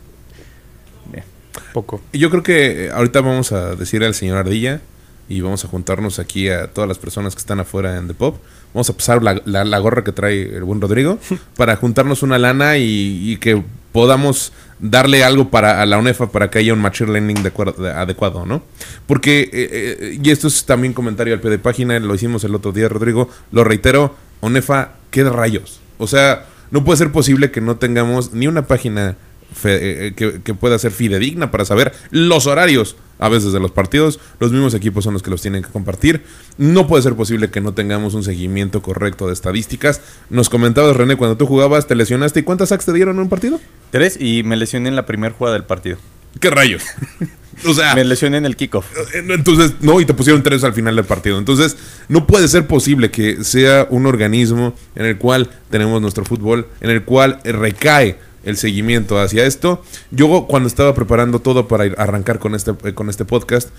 poco. 1.73 2.01
Yo 2.13 2.29
creo 2.29 2.43
que 2.43 2.85
eh, 2.85 2.91
ahorita 2.91 3.21
vamos 3.21 3.51
a 3.51 3.75
decir 3.75 4.03
al 4.03 4.13
señor 4.13 4.37
Ardilla 4.37 4.81
y 5.29 5.41
vamos 5.41 5.65
a 5.65 5.67
juntarnos 5.67 6.19
aquí 6.19 6.49
a 6.49 6.67
todas 6.67 6.87
las 6.87 6.97
personas 6.99 7.35
que 7.35 7.39
están 7.39 7.59
afuera 7.59 7.97
en 7.97 8.07
The 8.07 8.13
Pop. 8.13 8.37
Vamos 8.73 8.89
a 8.89 8.93
pasar 8.93 9.23
la, 9.23 9.41
la- 9.45 9.63
la 9.65 9.79
gorra 9.79 10.03
que 10.03 10.11
trae 10.11 10.41
el 10.55 10.63
buen 10.63 10.79
Rodrigo 10.81 11.19
para 11.57 11.75
juntarnos 11.75 12.21
una 12.23 12.37
lana 12.37 12.77
y, 12.77 13.31
y 13.31 13.37
que 13.37 13.61
podamos 13.91 14.53
darle 14.79 15.23
algo 15.23 15.49
para 15.49 15.81
a 15.81 15.85
la 15.85 15.97
UNEFA 15.97 16.31
para 16.31 16.49
que 16.49 16.59
haya 16.59 16.73
un 16.73 16.79
machine 16.79 17.11
learning 17.11 17.37
adecuado, 17.95 18.45
¿no? 18.45 18.61
Porque, 19.05 19.41
eh, 19.41 19.49
eh, 19.53 20.19
y 20.21 20.29
esto 20.29 20.47
es 20.47 20.65
también 20.65 20.93
comentario 20.93 21.33
al 21.33 21.39
pie 21.39 21.49
de 21.51 21.59
página, 21.59 21.99
lo 21.99 22.13
hicimos 22.15 22.43
el 22.43 22.55
otro 22.55 22.71
día, 22.71 22.87
Rodrigo, 22.87 23.29
lo 23.51 23.63
reitero, 23.63 24.15
UNEFA, 24.41 24.93
¿qué 25.11 25.23
rayos? 25.23 25.79
O 25.97 26.07
sea, 26.07 26.45
no 26.71 26.83
puede 26.83 26.97
ser 26.97 27.11
posible 27.11 27.51
que 27.51 27.61
no 27.61 27.77
tengamos 27.77 28.33
ni 28.33 28.47
una 28.47 28.67
página 28.67 29.15
fe- 29.53 30.07
eh, 30.07 30.13
que, 30.13 30.41
que 30.41 30.53
pueda 30.53 30.77
ser 30.79 30.91
fidedigna 30.91 31.51
para 31.51 31.65
saber 31.65 31.93
los 32.11 32.47
horarios 32.47 32.95
a 33.19 33.29
veces 33.29 33.51
de 33.51 33.59
los 33.59 33.71
partidos. 33.71 34.19
Los 34.39 34.51
mismos 34.51 34.73
equipos 34.75 35.03
son 35.03 35.13
los 35.13 35.23
que 35.23 35.29
los 35.31 35.41
tienen 35.41 35.63
que 35.63 35.69
compartir. 35.69 36.21
No 36.57 36.87
puede 36.87 37.01
ser 37.03 37.15
posible 37.15 37.49
que 37.49 37.61
no 37.61 37.73
tengamos 37.73 38.13
un 38.13 38.23
seguimiento 38.23 38.81
correcto 38.81 39.27
de 39.27 39.33
estadísticas. 39.33 40.01
Nos 40.29 40.49
comentabas, 40.49 40.95
René, 40.95 41.15
cuando 41.15 41.35
tú 41.37 41.45
jugabas, 41.47 41.87
te 41.87 41.95
lesionaste. 41.95 42.41
¿Y 42.41 42.43
cuántas 42.43 42.69
sacks 42.69 42.85
te 42.85 42.93
dieron 42.93 43.15
en 43.15 43.23
un 43.23 43.29
partido? 43.29 43.59
Tres 43.91 44.17
y 44.21 44.43
me 44.43 44.55
lesioné 44.55 44.89
en 44.89 44.95
la 44.95 45.05
primera 45.05 45.33
jugada 45.33 45.55
del 45.55 45.65
partido. 45.65 45.97
¿Qué 46.39 46.51
rayos? 46.51 46.83
o 47.67 47.73
sea, 47.73 47.95
Me 47.95 48.03
lesioné 48.03 48.37
en 48.37 48.45
el 48.45 48.55
kickoff. 48.55 48.85
Eh, 49.15 49.25
Entonces, 49.29 49.73
no, 49.81 49.99
y 49.99 50.05
te 50.05 50.13
pusieron 50.13 50.43
tres 50.43 50.63
al 50.63 50.73
final 50.73 50.95
del 50.95 51.05
partido. 51.05 51.39
Entonces, 51.39 51.75
no 52.09 52.27
puede 52.27 52.47
ser 52.47 52.67
posible 52.67 53.09
que 53.09 53.43
sea 53.43 53.87
un 53.89 54.05
organismo 54.05 54.75
en 54.95 55.05
el 55.07 55.17
cual 55.17 55.49
tenemos 55.71 55.99
nuestro 55.99 56.23
fútbol, 56.25 56.67
en 56.81 56.91
el 56.91 57.03
cual 57.03 57.39
recae 57.43 58.19
el 58.47 58.55
seguimiento 58.55 59.19
hacia 59.19 59.45
esto. 59.45 59.83
Yo 60.09 60.45
cuando 60.47 60.67
estaba 60.67 60.93
preparando 60.93 61.39
todo 61.39 61.67
para 61.67 61.83
arrancar 61.97 62.39
con 62.39 62.55
este, 62.55 62.71
eh, 62.85 62.93
con 62.93 63.09
este 63.09 63.25
podcast, 63.25 63.69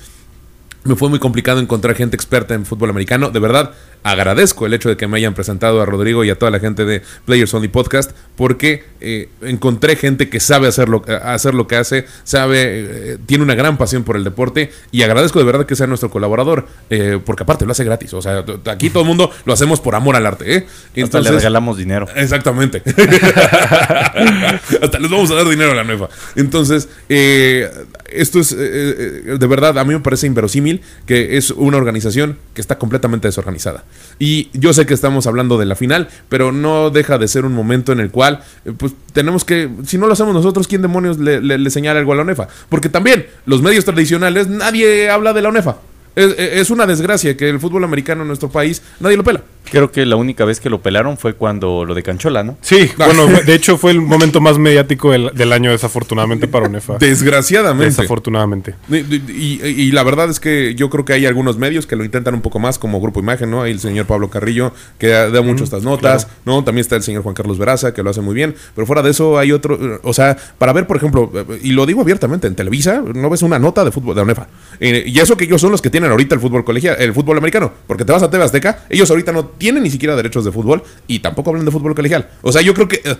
me 0.84 0.94
fue 0.94 1.08
muy 1.08 1.18
complicado 1.18 1.58
encontrar 1.58 1.96
gente 1.96 2.16
experta 2.16 2.54
en 2.54 2.66
fútbol 2.66 2.90
americano. 2.90 3.30
De 3.30 3.40
verdad, 3.40 3.72
agradezco 4.02 4.66
el 4.66 4.74
hecho 4.74 4.88
de 4.88 4.96
que 4.96 5.06
me 5.06 5.16
hayan 5.18 5.34
presentado 5.34 5.80
a 5.80 5.86
Rodrigo 5.86 6.24
y 6.24 6.30
a 6.30 6.38
toda 6.38 6.50
la 6.50 6.60
gente 6.60 6.84
de 6.84 7.02
Players 7.24 7.52
Only 7.54 7.68
Podcast, 7.68 8.12
porque 8.36 8.84
eh, 9.00 9.28
encontré 9.42 9.96
gente 9.96 10.28
que 10.28 10.40
sabe 10.40 10.68
hacer 10.68 10.88
lo, 10.88 11.04
eh, 11.06 11.18
hacer 11.22 11.54
lo 11.54 11.66
que 11.66 11.76
hace, 11.76 12.06
sabe, 12.24 13.12
eh, 13.12 13.18
tiene 13.26 13.44
una 13.44 13.54
gran 13.54 13.76
pasión 13.78 14.04
por 14.04 14.16
el 14.16 14.24
deporte 14.24 14.70
y 14.90 15.02
agradezco 15.02 15.38
de 15.38 15.44
verdad 15.44 15.66
que 15.66 15.76
sea 15.76 15.86
nuestro 15.86 16.10
colaborador, 16.10 16.66
eh, 16.90 17.18
porque 17.24 17.42
aparte 17.42 17.64
lo 17.64 17.72
hace 17.72 17.84
gratis. 17.84 18.12
O 18.14 18.22
sea, 18.22 18.44
aquí 18.66 18.90
todo 18.90 19.02
el 19.02 19.08
mundo 19.08 19.30
lo 19.44 19.52
hacemos 19.52 19.80
por 19.80 19.94
amor 19.94 20.16
al 20.16 20.26
arte. 20.26 20.56
¿eh? 20.56 20.66
Hasta 21.02 21.20
le 21.20 21.30
regalamos 21.30 21.76
dinero. 21.76 22.06
Exactamente. 22.14 22.82
Hasta 24.82 24.98
les 24.98 25.10
vamos 25.10 25.30
a 25.30 25.34
dar 25.34 25.48
dinero 25.48 25.72
a 25.72 25.74
la 25.74 25.84
nueva. 25.84 26.08
Entonces, 26.36 26.88
eh, 27.08 27.70
esto 28.10 28.40
es, 28.40 28.56
de 28.56 29.46
verdad, 29.46 29.78
a 29.78 29.84
mí 29.84 29.92
me 29.94 30.00
parece 30.00 30.26
inverosímil 30.26 30.80
que 31.06 31.36
es 31.36 31.50
una 31.50 31.76
organización 31.76 32.38
que 32.54 32.60
está 32.60 32.78
completamente 32.78 33.28
desorganizada. 33.28 33.84
Y 34.18 34.50
yo 34.52 34.72
sé 34.72 34.86
que 34.86 34.94
estamos 34.94 35.26
hablando 35.26 35.58
de 35.58 35.66
la 35.66 35.76
final, 35.76 36.08
pero 36.28 36.50
no 36.52 36.90
deja 36.90 37.18
de 37.18 37.28
ser 37.28 37.44
un 37.44 37.52
momento 37.52 37.92
en 37.92 38.00
el 38.00 38.10
cual, 38.10 38.40
eh, 38.64 38.72
pues, 38.76 38.92
tenemos 39.12 39.44
que, 39.44 39.68
si 39.86 39.98
no 39.98 40.06
lo 40.06 40.12
hacemos 40.12 40.34
nosotros, 40.34 40.66
¿quién 40.66 40.82
demonios 40.82 41.18
le, 41.18 41.70
señala 41.70 42.00
algo 42.00 42.12
a 42.12 42.16
la 42.16 42.22
UNEFA? 42.22 42.48
Porque 42.68 42.88
también, 42.88 43.26
los 43.46 43.62
medios 43.62 43.84
tradicionales, 43.84 44.48
nadie 44.48 45.10
habla 45.10 45.32
de 45.32 45.42
la 45.42 45.48
UNEFA. 45.50 45.76
Es, 46.18 46.34
es 46.38 46.70
una 46.70 46.86
desgracia 46.86 47.36
que 47.36 47.48
el 47.48 47.60
fútbol 47.60 47.84
americano 47.84 48.22
en 48.22 48.28
nuestro 48.28 48.48
país, 48.50 48.82
nadie 49.00 49.16
lo 49.16 49.24
pela. 49.24 49.42
Creo 49.70 49.92
que 49.92 50.06
la 50.06 50.16
única 50.16 50.46
vez 50.46 50.60
que 50.60 50.70
lo 50.70 50.80
pelaron 50.80 51.18
fue 51.18 51.34
cuando 51.34 51.84
lo 51.84 51.94
de 51.94 52.02
Canchola, 52.02 52.42
¿no? 52.42 52.56
Sí, 52.62 52.90
bueno, 52.96 53.26
de 53.46 53.54
hecho 53.54 53.76
fue 53.76 53.90
el 53.90 54.00
momento 54.00 54.40
más 54.40 54.56
mediático 54.58 55.12
del, 55.12 55.30
del 55.34 55.52
año, 55.52 55.70
desafortunadamente, 55.70 56.48
para 56.48 56.66
UNEFA. 56.68 56.96
Desgraciadamente. 56.98 57.84
Desafortunadamente. 57.96 58.74
Y, 58.90 58.96
y- 58.96 59.60
y 59.88 59.92
la 59.92 60.02
verdad 60.04 60.30
es 60.30 60.40
que 60.40 60.74
yo 60.74 60.88
creo 60.88 61.04
que 61.04 61.12
hay 61.12 61.26
algunos 61.26 61.58
medios 61.58 61.86
que 61.86 61.96
lo 61.96 62.04
intentan 62.04 62.34
un 62.34 62.40
poco 62.40 62.58
más, 62.58 62.78
como 62.78 62.98
Grupo 63.00 63.20
Imagen, 63.20 63.50
¿no? 63.50 63.62
Hay 63.62 63.72
el 63.72 63.80
señor 63.80 64.06
Pablo 64.06 64.30
Carrillo, 64.30 64.72
que 64.98 65.08
da, 65.08 65.28
da 65.30 65.42
mucho 65.42 65.64
estas 65.64 65.82
notas, 65.82 66.28
¿no? 66.46 66.64
También 66.64 66.80
está 66.80 66.96
el 66.96 67.02
señor 67.02 67.22
Juan 67.22 67.34
Carlos 67.34 67.58
Veraza, 67.58 67.92
que 67.92 68.02
lo 68.02 68.08
hace 68.10 68.22
muy 68.22 68.34
bien. 68.34 68.54
Pero 68.74 68.86
fuera 68.86 69.02
de 69.02 69.10
eso 69.10 69.38
hay 69.38 69.52
otro, 69.52 70.00
o 70.02 70.12
sea, 70.14 70.36
para 70.58 70.72
ver, 70.72 70.86
por 70.86 70.96
ejemplo, 70.96 71.30
eh, 71.34 71.60
y 71.62 71.72
lo 71.72 71.84
digo 71.84 72.00
abiertamente, 72.00 72.46
en 72.46 72.54
Televisa 72.54 73.02
no 73.14 73.28
ves 73.28 73.42
una 73.42 73.58
nota 73.58 73.84
de 73.84 73.92
fútbol 73.92 74.14
de 74.16 74.22
UNEFA. 74.22 74.48
Eh, 74.80 75.04
y 75.06 75.18
eso 75.20 75.36
que 75.36 75.44
ellos 75.44 75.60
son 75.60 75.72
los 75.72 75.82
que 75.82 75.90
tienen 75.90 76.07
ahorita 76.12 76.34
el 76.34 76.40
fútbol 76.40 76.64
colegial, 76.64 76.96
el 76.98 77.12
fútbol 77.12 77.38
americano. 77.38 77.72
Porque 77.86 78.04
te 78.04 78.12
vas 78.12 78.22
a 78.22 78.30
TV 78.30 78.44
Azteca, 78.44 78.84
ellos 78.88 79.10
ahorita 79.10 79.32
no 79.32 79.46
tienen 79.46 79.82
ni 79.82 79.90
siquiera 79.90 80.16
derechos 80.16 80.44
de 80.44 80.52
fútbol 80.52 80.82
y 81.06 81.20
tampoco 81.20 81.50
hablan 81.50 81.64
de 81.64 81.70
fútbol 81.70 81.94
colegial. 81.94 82.28
O 82.42 82.52
sea, 82.52 82.62
yo 82.62 82.74
creo 82.74 82.88
que... 82.88 83.00
eh, 83.04 83.16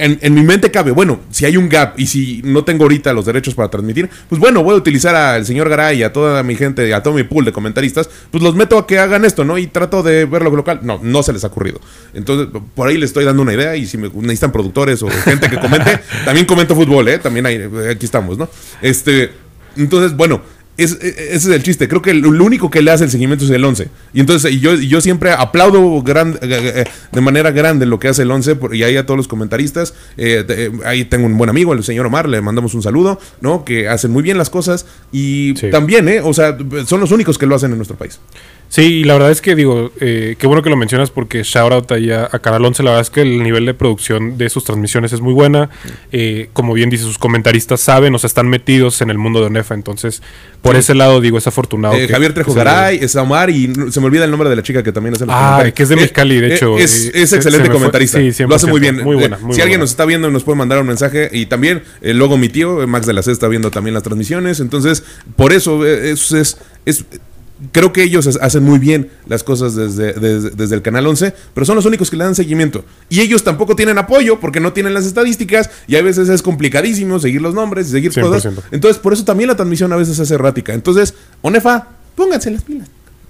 en, 0.00 0.34
mi 0.34 0.42
mente 0.42 0.70
cabe, 0.70 0.92
bueno, 0.92 1.20
si 1.30 1.44
hay 1.44 1.56
un 1.56 1.68
gap 1.68 1.98
y 1.98 2.06
si 2.06 2.40
no 2.42 2.64
tengo 2.64 2.84
ahorita 2.84 3.12
los 3.12 3.26
derechos 3.26 3.54
para 3.54 3.68
transmitir, 3.68 4.08
pues 4.28 4.40
bueno, 4.40 4.62
voy 4.62 4.74
a 4.74 4.78
utilizar 4.78 5.14
al 5.14 5.44
señor 5.44 5.68
Garay 5.68 5.98
y 5.98 6.02
a 6.02 6.12
toda 6.12 6.42
mi 6.42 6.56
gente, 6.56 6.92
a 6.94 7.02
todo 7.02 7.14
mi 7.14 7.24
pool 7.24 7.44
de 7.44 7.52
comentaristas, 7.52 8.08
pues 8.30 8.42
los 8.42 8.54
meto 8.54 8.78
a 8.78 8.86
que 8.86 8.98
hagan 8.98 9.24
esto, 9.24 9.44
¿no? 9.44 9.58
Y 9.58 9.66
trato 9.66 10.02
de 10.02 10.24
ver 10.24 10.42
lo 10.42 10.50
local. 10.50 10.80
No, 10.82 11.00
no 11.02 11.22
se 11.22 11.32
les 11.32 11.44
ha 11.44 11.48
ocurrido. 11.48 11.80
Entonces, 12.14 12.48
por 12.74 12.88
ahí 12.88 12.96
les 12.96 13.10
estoy 13.10 13.24
dando 13.24 13.42
una 13.42 13.52
idea 13.52 13.76
y 13.76 13.86
si 13.86 13.98
me 13.98 14.08
necesitan 14.08 14.52
productores 14.52 15.02
o 15.02 15.08
gente 15.08 15.50
que 15.50 15.58
comente, 15.58 16.00
también 16.24 16.46
comento 16.46 16.74
fútbol, 16.74 17.08
¿eh? 17.08 17.18
También 17.18 17.44
hay, 17.44 17.68
aquí 17.90 18.06
estamos, 18.06 18.38
¿no? 18.38 18.48
Este, 18.80 19.32
entonces, 19.76 20.16
bueno, 20.16 20.40
es- 20.84 20.98
e- 21.00 21.08
ese 21.34 21.36
es 21.36 21.46
el 21.46 21.62
chiste. 21.62 21.88
Creo 21.88 22.02
que 22.02 22.14
lo 22.14 22.28
único 22.44 22.70
que 22.70 22.82
le 22.82 22.90
hace 22.90 23.04
el 23.04 23.10
seguimiento 23.10 23.44
es 23.44 23.50
el 23.50 23.64
11. 23.64 23.88
Y 24.12 24.20
entonces 24.20 24.60
yo, 24.60 24.74
yo 24.74 25.00
siempre 25.00 25.30
aplaudo 25.32 26.02
gran- 26.02 26.38
eh, 26.42 26.72
eh, 26.76 26.84
de 27.12 27.20
manera 27.20 27.50
grande 27.50 27.86
lo 27.86 27.98
que 27.98 28.08
hace 28.08 28.22
el 28.22 28.30
11 28.30 28.56
por- 28.56 28.74
y 28.74 28.82
ahí 28.82 28.96
a 28.96 29.04
todos 29.06 29.16
los 29.18 29.28
comentaristas. 29.28 29.94
Eh, 30.16 30.44
eh, 30.48 30.70
ahí 30.84 31.04
tengo 31.04 31.26
un 31.26 31.36
buen 31.38 31.50
amigo, 31.50 31.72
el 31.72 31.84
señor 31.84 32.06
Omar, 32.06 32.28
le 32.28 32.40
mandamos 32.40 32.74
un 32.74 32.82
saludo, 32.82 33.18
¿no? 33.40 33.64
Que 33.64 33.88
hacen 33.88 34.10
muy 34.10 34.22
bien 34.22 34.38
las 34.38 34.50
cosas 34.50 34.86
y 35.12 35.54
Sí. 35.58 35.70
también, 35.70 36.08
¿eh? 36.08 36.20
O 36.22 36.32
sea, 36.34 36.56
son 36.86 37.00
los 37.00 37.10
únicos 37.12 37.38
que 37.38 37.46
lo 37.46 37.54
hacen 37.56 37.70
en 37.72 37.76
nuestro 37.78 37.96
país. 37.96 38.18
Sí, 38.72 38.82
y 38.82 39.04
la 39.04 39.14
verdad 39.14 39.32
es 39.32 39.40
que 39.40 39.56
digo, 39.56 39.90
eh, 40.00 40.36
qué 40.38 40.46
bueno 40.46 40.62
que 40.62 40.70
lo 40.70 40.76
mencionas 40.76 41.10
porque 41.10 41.42
shout 41.42 41.72
out 41.72 41.90
ahí 41.90 42.12
a, 42.12 42.28
a 42.30 42.38
Canal 42.38 42.64
11, 42.64 42.84
la 42.84 42.90
verdad 42.90 43.02
es 43.02 43.10
que 43.10 43.20
el 43.22 43.42
nivel 43.42 43.66
de 43.66 43.74
producción 43.74 44.38
de 44.38 44.48
sus 44.48 44.62
transmisiones 44.62 45.12
es 45.12 45.20
muy 45.20 45.32
buena. 45.32 45.70
Eh, 46.12 46.50
como 46.52 46.72
bien 46.72 46.88
dice, 46.88 47.02
sus 47.02 47.18
comentaristas 47.18 47.80
saben, 47.80 48.14
o 48.14 48.18
sea, 48.20 48.28
están 48.28 48.46
metidos 48.48 49.00
en 49.02 49.10
el 49.10 49.18
mundo 49.18 49.40
de 49.40 49.46
ONEFA, 49.46 49.74
entonces 49.74 50.22
por 50.62 50.76
ese 50.76 50.94
lado 50.94 51.20
digo, 51.20 51.36
es 51.36 51.48
afortunado. 51.48 51.94
Eh, 51.94 52.06
que- 52.06 52.12
Javier 52.12 52.32
Trejo 52.32 52.54
Garay, 52.54 52.98
es 53.02 53.16
Omar 53.16 53.50
y 53.50 53.72
se 53.90 53.98
me 53.98 54.06
olvida 54.06 54.24
el 54.24 54.30
nombre 54.30 54.48
de 54.48 54.54
la 54.54 54.62
chica 54.62 54.84
que 54.84 54.92
también 54.92 55.14
hace 55.16 55.26
los 55.26 55.34
Ah, 55.36 55.64
que 55.74 55.82
es 55.82 55.88
de 55.88 55.96
Mexicali, 55.96 56.38
de 56.38 56.48
Eh, 56.50 56.54
hecho, 56.54 56.78
Es, 56.78 57.06
eh, 57.06 57.10
es 57.14 57.32
excelente 57.32 57.70
comentarista. 57.70 58.18
sí, 58.18 58.44
lo 58.44 58.54
hace 58.54 58.66
100%, 58.66 58.70
muy 58.70 58.80
bien. 58.80 59.02
muy 59.02 59.16
buena, 59.16 59.36
muy 59.38 59.52
si 59.56 59.62
alguien 59.62 59.80
nos 59.80 59.90
está 59.90 60.04
viendo, 60.04 60.30
nos 60.30 60.44
puede 60.44 60.58
mandar 60.58 60.78
un 60.80 60.86
mensaje. 60.86 61.28
Y 61.32 61.46
también, 61.46 61.82
luego 62.02 62.38
mi 62.38 62.48
tío, 62.48 62.86
Max 62.86 63.04
de 63.06 63.14
la 63.14 63.22
C, 63.22 63.32
está 63.32 63.48
viendo 63.48 63.72
también 63.72 63.94
las 63.94 64.04
transmisiones. 64.04 64.60
Entonces, 64.60 65.02
por 65.34 65.52
eso 65.52 65.84
eh, 65.84 66.12
es, 66.12 66.30
es, 66.30 66.56
es- 66.86 67.04
Creo 67.72 67.92
que 67.92 68.02
ellos 68.02 68.26
es- 68.26 68.38
hacen 68.40 68.62
muy 68.62 68.78
bien 68.78 69.10
las 69.26 69.42
cosas 69.44 69.74
desde, 69.74 70.12
desde, 70.14 70.50
desde 70.50 70.74
el 70.74 70.82
Canal 70.82 71.06
11, 71.06 71.34
pero 71.52 71.66
son 71.66 71.76
los 71.76 71.84
únicos 71.84 72.10
que 72.10 72.16
le 72.16 72.24
dan 72.24 72.34
seguimiento. 72.34 72.84
Y 73.08 73.20
ellos 73.20 73.44
tampoco 73.44 73.76
tienen 73.76 73.98
apoyo 73.98 74.40
porque 74.40 74.60
no 74.60 74.72
tienen 74.72 74.94
las 74.94 75.04
estadísticas 75.06 75.68
y 75.86 75.96
a 75.96 76.02
veces 76.02 76.28
es 76.28 76.40
complicadísimo 76.42 77.18
seguir 77.20 77.42
los 77.42 77.54
nombres 77.54 77.88
y 77.88 77.90
seguir 77.90 78.12
100%. 78.12 78.22
cosas. 78.54 78.64
Entonces, 78.70 79.00
por 79.00 79.12
eso 79.12 79.24
también 79.24 79.48
la 79.48 79.56
transmisión 79.56 79.92
a 79.92 79.96
veces 79.96 80.18
hace 80.18 80.34
errática. 80.34 80.72
Entonces, 80.72 81.14
Onefa, 81.42 81.88
pónganse 82.14 82.50
las 82.50 82.62
pilas. 82.62 82.88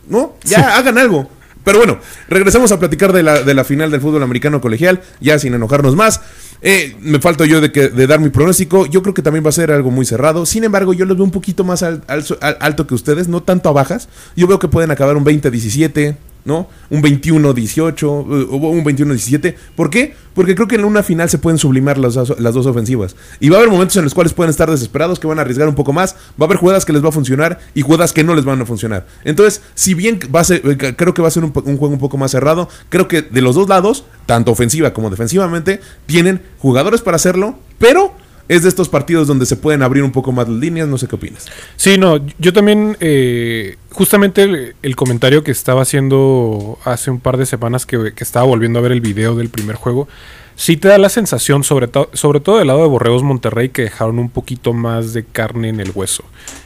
¿No? 0.09 0.35
Ya 0.45 0.77
hagan 0.77 0.99
algo. 0.99 1.29
Pero 1.64 1.79
bueno, 1.79 1.99
regresamos 2.29 2.73
a 2.73 2.79
platicar 2.79 3.12
de 3.12 3.23
la, 3.23 3.42
de 3.42 3.55
la 3.55 3.64
final 3.64 3.90
del 3.90 4.01
fútbol 4.01 4.23
americano 4.23 4.61
colegial, 4.61 5.03
ya 5.20 5.38
sin 5.38 5.55
enojarnos 5.55 5.94
más. 5.96 6.20
Eh, 6.62 6.96
me 7.01 7.18
falto 7.20 7.44
yo 7.44 7.61
de, 7.61 7.73
que, 7.73 7.88
de 7.88 8.07
dar 8.07 8.20
mi 8.20 8.29
pronóstico. 8.31 8.87
Yo 8.87 9.03
creo 9.03 9.14
que 9.14 9.23
también 9.23 9.44
va 9.44 9.49
a 9.49 9.53
ser 9.53 9.70
algo 9.73 9.90
muy 9.90 10.05
cerrado. 10.07 10.44
Sin 10.46 10.64
embargo, 10.64 10.92
yo 10.92 11.05
los 11.07 11.16
veo 11.16 11.25
un 11.25 11.31
poquito 11.31 11.64
más 11.64 11.83
al- 11.83 12.03
al- 12.07 12.25
al- 12.40 12.57
alto 12.61 12.87
que 12.87 12.94
ustedes, 12.94 13.29
no 13.29 13.42
tanto 13.42 13.68
a 13.68 13.73
bajas. 13.73 14.09
Yo 14.37 14.47
veo 14.47 14.59
que 14.59 14.68
pueden 14.68 14.91
acabar 14.91 15.16
un 15.16 15.24
20-17, 15.24 16.16
¿no? 16.45 16.68
Un 16.91 17.03
21-18, 17.03 17.99
eh, 17.99 18.47
o 18.51 18.57
un 18.57 18.84
21-17. 18.84 19.55
¿Por 19.74 19.91
qué? 19.91 20.14
Porque 20.34 20.55
creo 20.55 20.68
que 20.68 20.76
en 20.76 20.84
una 20.84 21.03
final 21.03 21.28
se 21.28 21.38
pueden 21.38 21.59
sublimar 21.59 21.99
las, 21.99 22.16
las 22.16 22.55
dos 22.55 22.66
ofensivas. 22.66 23.16
Y 23.41 23.49
va 23.49 23.57
a 23.57 23.61
haber 23.61 23.70
momentos 23.70 23.97
en 23.97 24.05
los 24.05 24.14
cuales 24.14 24.32
pueden 24.32 24.51
estar 24.51 24.70
desesperados, 24.70 25.18
que 25.18 25.26
van 25.26 25.38
a 25.38 25.43
arriesgar 25.43 25.68
un 25.68 25.74
poco 25.74 25.93
más. 25.93 26.14
Va 26.41 26.45
a 26.45 26.45
haber 26.45 26.59
jugadas 26.59 26.84
que 26.84 26.93
les 26.93 27.05
va 27.05 27.09
a 27.09 27.12
funcionar 27.12 27.59
y 27.74 27.82
jugadas 27.82 28.12
que 28.12 28.24
no 28.24 28.34
les 28.34 28.45
van 28.45 28.61
a 28.61 28.66
funcionar. 28.66 29.07
Entonces, 29.24 29.62
si 29.74 29.95
bien 29.95 30.18
va 30.34 30.41
a 30.41 30.45
ser, 30.45 30.62
eh, 30.64 30.95
creo 30.97 31.14
que 31.14 31.22
va 31.22 31.28
a 31.28 31.32
ser 31.32 31.45
un, 31.45 31.53
un 31.64 31.76
juego 31.76 31.95
un 31.95 32.01
poco 32.01 32.16
más 32.16 32.30
cerrado, 32.30 32.68
creo 32.88 33.09
que 33.09 33.22
de 33.22 33.41
los 33.41 33.55
dos 33.55 33.68
lados, 33.68 34.05
tanto 34.26 34.53
ofensiva 34.53 34.93
como 34.93 35.11
defensivamente, 35.11 35.80
tienen 36.07 36.43
jugadores 36.59 37.01
para 37.01 37.16
hacerlo, 37.16 37.59
pero 37.78 38.14
es 38.51 38.64
de 38.64 38.68
estos 38.68 38.88
partidos 38.88 39.28
donde 39.28 39.46
se 39.46 39.55
pueden 39.55 39.80
abrir 39.82 40.03
un 40.03 40.11
poco 40.11 40.32
más 40.32 40.48
las 40.48 40.59
líneas. 40.59 40.88
No 40.88 40.98
sé 40.98 41.07
qué 41.07 41.14
opinas. 41.14 41.46
Sí, 41.76 41.96
no, 41.98 42.18
yo 42.38 42.53
también, 42.53 42.96
eh, 42.98 43.76
justamente 43.92 44.74
el, 44.82 44.96
comentario 44.96 45.44
que 45.44 45.53
estaba 45.53 45.82
haciendo 45.82 46.76
hace 46.84 47.12
un 47.12 47.20
par 47.20 47.36
de 47.36 47.46
semanas 47.46 47.86
que, 47.86 48.12
que 48.12 48.24
estaba 48.24 48.44
volviendo 48.44 48.80
a 48.80 48.82
ver 48.82 48.90
el 48.90 49.01
video 49.01 49.36
del 49.36 49.51
primer 49.51 49.76
juego, 49.76 50.09
sí 50.57 50.76
te 50.76 50.88
da 50.88 50.98
la 50.98 51.09
sensación, 51.11 51.62
sobre, 51.62 51.86
to- 51.86 52.11
sobre 52.12 52.40
todo 52.40 52.59
del 52.59 52.66
lado 52.66 52.82
de 52.82 52.88
Borreos 52.88 53.22
Monterrey, 53.22 53.68
que 53.68 53.82
dejaron 53.82 54.18
un 54.18 54.30
poquito 54.30 54.72
más 54.72 55.12
de 55.12 55.24
carne 55.24 55.68
en 55.68 55.78
el 55.78 55.92
hueso 55.94 56.24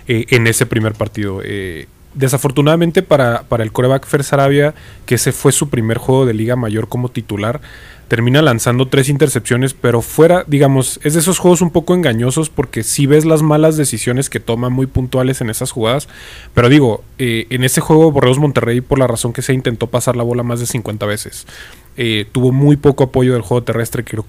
eh, 0.08 0.24
en 0.30 0.46
ese 0.46 0.64
primer 0.64 0.94
partido. 0.94 1.42
Eh, 1.44 1.86
desafortunadamente 2.14 3.02
para, 3.02 3.42
para 3.44 3.64
el 3.64 3.72
coreback 3.72 4.06
Fer 4.06 4.24
Sarabia, 4.24 4.74
que 5.06 5.16
ese 5.16 5.32
fue 5.32 5.52
su 5.52 5.68
primer 5.68 5.98
juego 5.98 6.26
de 6.26 6.34
Liga 6.34 6.56
Mayor 6.56 6.88
como 6.88 7.08
titular, 7.08 7.60
termina 8.08 8.42
lanzando 8.42 8.86
tres 8.88 9.08
intercepciones, 9.08 9.74
pero 9.74 10.02
fuera, 10.02 10.44
digamos, 10.46 11.00
es 11.02 11.14
de 11.14 11.20
esos 11.20 11.38
juegos 11.38 11.62
un 11.62 11.70
poco 11.70 11.94
engañosos 11.94 12.50
porque 12.50 12.82
si 12.82 13.06
ves 13.06 13.24
las 13.24 13.42
malas 13.42 13.76
decisiones 13.76 14.30
que 14.30 14.40
toma 14.40 14.68
muy 14.68 14.86
puntuales 14.86 15.40
en 15.40 15.50
esas 15.50 15.70
jugadas, 15.70 16.08
pero 16.52 16.68
digo, 16.68 17.02
eh, 17.18 17.46
en 17.50 17.64
ese 17.64 17.80
juego 17.80 18.12
Borreos 18.12 18.38
Monterrey, 18.38 18.80
por 18.80 18.98
la 18.98 19.06
razón 19.06 19.32
que 19.32 19.42
se 19.42 19.54
intentó 19.54 19.88
pasar 19.88 20.16
la 20.16 20.22
bola 20.22 20.42
más 20.42 20.60
de 20.60 20.66
50 20.66 21.06
veces, 21.06 21.46
eh, 21.96 22.26
tuvo 22.30 22.52
muy 22.52 22.76
poco 22.76 23.04
apoyo 23.04 23.32
del 23.32 23.42
juego 23.42 23.62
terrestre, 23.62 24.04
creo 24.04 24.26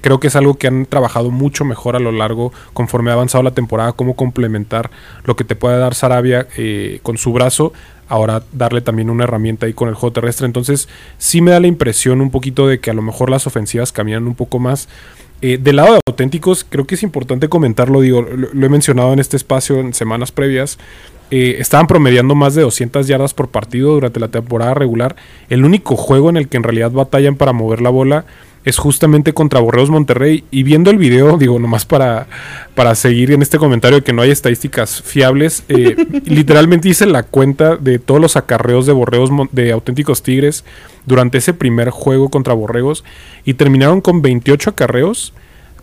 creo 0.00 0.20
que 0.20 0.28
es 0.28 0.36
algo 0.36 0.54
que 0.54 0.66
han 0.66 0.86
trabajado 0.86 1.30
mucho 1.30 1.64
mejor 1.64 1.96
a 1.96 1.98
lo 2.00 2.12
largo, 2.12 2.52
conforme 2.72 3.10
ha 3.10 3.14
avanzado 3.14 3.42
la 3.42 3.52
temporada, 3.52 3.92
cómo 3.92 4.14
complementar 4.14 4.90
lo 5.24 5.36
que 5.36 5.44
te 5.44 5.56
puede 5.56 5.78
dar 5.78 5.94
Sarabia 5.94 6.46
eh, 6.56 7.00
con 7.02 7.18
su 7.18 7.32
brazo 7.32 7.72
ahora 8.08 8.42
darle 8.52 8.80
también 8.80 9.10
una 9.10 9.24
herramienta 9.24 9.66
ahí 9.66 9.74
con 9.74 9.88
el 9.88 9.94
juego 9.94 10.12
terrestre. 10.12 10.46
Entonces, 10.46 10.88
sí 11.18 11.40
me 11.40 11.50
da 11.50 11.60
la 11.60 11.66
impresión 11.66 12.20
un 12.20 12.30
poquito 12.30 12.66
de 12.66 12.80
que 12.80 12.90
a 12.90 12.94
lo 12.94 13.02
mejor 13.02 13.30
las 13.30 13.46
ofensivas 13.46 13.92
caminan 13.92 14.26
un 14.26 14.34
poco 14.34 14.58
más. 14.58 14.88
Eh, 15.40 15.58
del 15.58 15.76
lado 15.76 15.92
de 15.92 16.00
auténticos, 16.06 16.64
creo 16.68 16.86
que 16.86 16.96
es 16.96 17.02
importante 17.04 17.48
comentarlo, 17.48 18.00
digo, 18.00 18.22
lo, 18.22 18.66
he 18.66 18.68
mencionado 18.68 19.12
en 19.12 19.20
este 19.20 19.36
espacio 19.36 19.78
en 19.78 19.94
semanas 19.94 20.32
previas. 20.32 20.78
Eh, 21.30 21.56
estaban 21.58 21.86
promediando 21.86 22.34
más 22.34 22.54
de 22.54 22.62
200 22.62 23.06
yardas 23.06 23.34
por 23.34 23.48
partido 23.48 23.92
durante 23.92 24.18
la 24.18 24.28
temporada 24.28 24.74
regular. 24.74 25.14
El 25.50 25.64
único 25.64 25.94
juego 25.94 26.30
en 26.30 26.38
el 26.38 26.48
que 26.48 26.56
en 26.56 26.62
realidad 26.62 26.90
batallan 26.90 27.36
para 27.36 27.52
mover 27.52 27.82
la 27.82 27.90
bola 27.90 28.24
es 28.64 28.78
justamente 28.78 29.32
contra 29.32 29.60
Borreos 29.60 29.90
Monterrey. 29.90 30.44
Y 30.50 30.62
viendo 30.62 30.90
el 30.90 30.98
video, 30.98 31.38
digo, 31.38 31.58
nomás 31.58 31.84
para, 31.84 32.26
para 32.74 32.94
seguir 32.94 33.32
en 33.32 33.42
este 33.42 33.58
comentario 33.58 34.04
que 34.04 34.12
no 34.12 34.22
hay 34.22 34.30
estadísticas 34.30 35.02
fiables, 35.02 35.64
eh, 35.68 35.96
literalmente 36.24 36.88
hice 36.88 37.06
la 37.06 37.22
cuenta 37.22 37.76
de 37.76 37.98
todos 37.98 38.20
los 38.20 38.36
acarreos 38.36 38.86
de 38.86 38.92
Borreos 38.92 39.30
de 39.52 39.72
auténticos 39.72 40.22
Tigres 40.22 40.64
durante 41.06 41.38
ese 41.38 41.54
primer 41.54 41.90
juego 41.90 42.28
contra 42.28 42.54
Borregos 42.54 43.04
y 43.44 43.54
terminaron 43.54 44.00
con 44.00 44.22
28 44.22 44.70
acarreos 44.70 45.32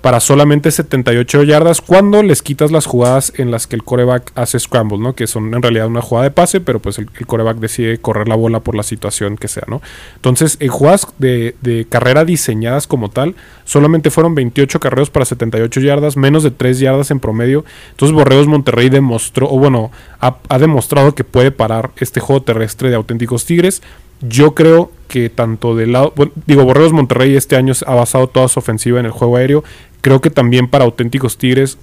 para 0.05 0.19
solamente 0.19 0.69
78 0.69 1.41
yardas 1.45 1.81
cuando 1.81 2.21
les 2.21 2.43
quitas 2.43 2.69
las 2.69 2.85
jugadas 2.85 3.33
en 3.37 3.49
las 3.49 3.65
que 3.65 3.75
el 3.75 3.81
coreback 3.81 4.33
hace 4.35 4.59
scramble, 4.59 4.99
¿no? 4.99 5.15
Que 5.15 5.25
son 5.25 5.51
en 5.51 5.63
realidad 5.63 5.87
una 5.87 6.03
jugada 6.03 6.25
de 6.25 6.31
pase, 6.31 6.61
pero 6.61 6.79
pues 6.79 6.99
el, 6.99 7.09
coreback 7.09 7.57
decide 7.57 7.97
correr 7.97 8.27
la 8.27 8.35
bola 8.35 8.59
por 8.59 8.75
la 8.75 8.83
situación 8.83 9.35
que 9.35 9.47
sea, 9.47 9.63
¿no? 9.65 9.81
Entonces, 10.13 10.57
en 10.59 10.69
jugadas 10.69 11.07
de, 11.17 11.87
carrera 11.89 12.23
diseñadas 12.23 12.85
como 12.85 13.09
tal, 13.09 13.33
solamente 13.63 14.11
fueron 14.11 14.35
28 14.35 14.79
carreros 14.79 15.09
para 15.09 15.25
78 15.25 15.81
yardas, 15.81 16.17
menos 16.17 16.43
de 16.43 16.51
3 16.51 16.77
yardas 16.77 17.09
en 17.09 17.19
promedio. 17.19 17.65
Entonces, 17.89 18.13
Borreos 18.13 18.45
Monterrey 18.45 18.89
demostró, 18.89 19.49
o 19.49 19.57
bueno, 19.57 19.89
ha, 20.19 20.37
ha 20.49 20.59
demostrado 20.59 21.15
que 21.15 21.23
puede 21.23 21.49
parar 21.49 21.89
este 21.97 22.19
juego 22.19 22.43
terrestre 22.43 22.91
de 22.91 22.95
auténticos 22.95 23.45
Tigres. 23.45 23.81
Yo 24.21 24.53
creo 24.53 24.91
que 25.07 25.29
tanto 25.29 25.75
del 25.75 25.93
lado, 25.93 26.13
digo, 26.45 26.63
Borreos 26.63 26.93
Monterrey 26.93 27.35
este 27.35 27.55
año 27.55 27.73
ha 27.85 27.95
basado 27.95 28.27
toda 28.27 28.47
su 28.47 28.59
ofensiva 28.59 28.99
en 28.99 29.05
el 29.05 29.11
juego 29.11 29.37
aéreo. 29.37 29.63
Creo 30.05 30.21
que 30.21 30.29
también 30.29 30.67
para 30.67 30.85
auténticos 30.85 31.39
Tigres 31.39 31.79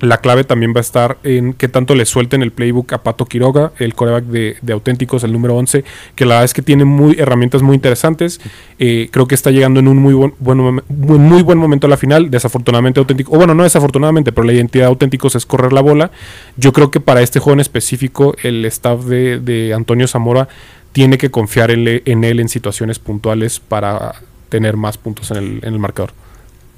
la 0.00 0.16
clave 0.22 0.42
también 0.42 0.72
va 0.74 0.78
a 0.78 0.80
estar 0.80 1.18
en 1.22 1.52
qué 1.52 1.68
tanto 1.68 1.94
le 1.94 2.06
suelten 2.06 2.40
el 2.42 2.50
playbook 2.50 2.94
a 2.94 3.02
Pato 3.02 3.26
Quiroga, 3.26 3.72
el 3.78 3.94
coreback 3.94 4.24
de, 4.24 4.72
auténticos, 4.72 5.22
el 5.22 5.32
número 5.32 5.54
11, 5.56 5.84
que 6.14 6.24
la 6.24 6.36
verdad 6.36 6.46
es 6.46 6.54
que 6.54 6.62
tiene 6.62 6.86
muy, 6.86 7.14
herramientas 7.18 7.60
muy 7.60 7.74
interesantes. 7.74 8.40
Eh, 8.78 9.10
creo 9.10 9.26
que 9.28 9.34
está 9.34 9.50
llegando 9.50 9.80
en 9.80 9.88
un 9.88 9.98
muy 9.98 10.14
buen, 10.14 10.32
muy 10.38 11.42
buen 11.42 11.58
momento 11.58 11.88
a 11.88 11.90
la 11.90 11.98
final. 11.98 12.30
Desafortunadamente 12.30 13.00
auténtico, 13.00 13.32
o 13.32 13.36
bueno, 13.36 13.54
no 13.54 13.64
desafortunadamente, 13.64 14.32
pero 14.32 14.46
la 14.46 14.54
identidad 14.54 14.84
de 14.84 14.88
auténticos 14.88 15.34
es 15.34 15.44
correr 15.44 15.74
la 15.74 15.82
bola. 15.82 16.10
Yo 16.56 16.72
creo 16.72 16.90
que 16.90 17.00
para 17.00 17.20
este 17.20 17.38
juego 17.38 17.52
en 17.52 17.60
específico, 17.60 18.34
el 18.42 18.64
staff 18.64 19.04
de, 19.04 19.40
de 19.40 19.74
Antonio 19.74 20.08
Zamora 20.08 20.48
tiene 20.92 21.18
que 21.18 21.30
confiar 21.30 21.70
en, 21.70 22.24
él 22.24 22.40
en 22.40 22.48
situaciones 22.48 22.98
puntuales 22.98 23.60
para 23.60 24.14
tener 24.48 24.78
más 24.78 24.96
puntos 24.96 25.30
en 25.32 25.36
el, 25.36 25.60
en 25.62 25.74
el 25.74 25.78
marcador. 25.78 26.14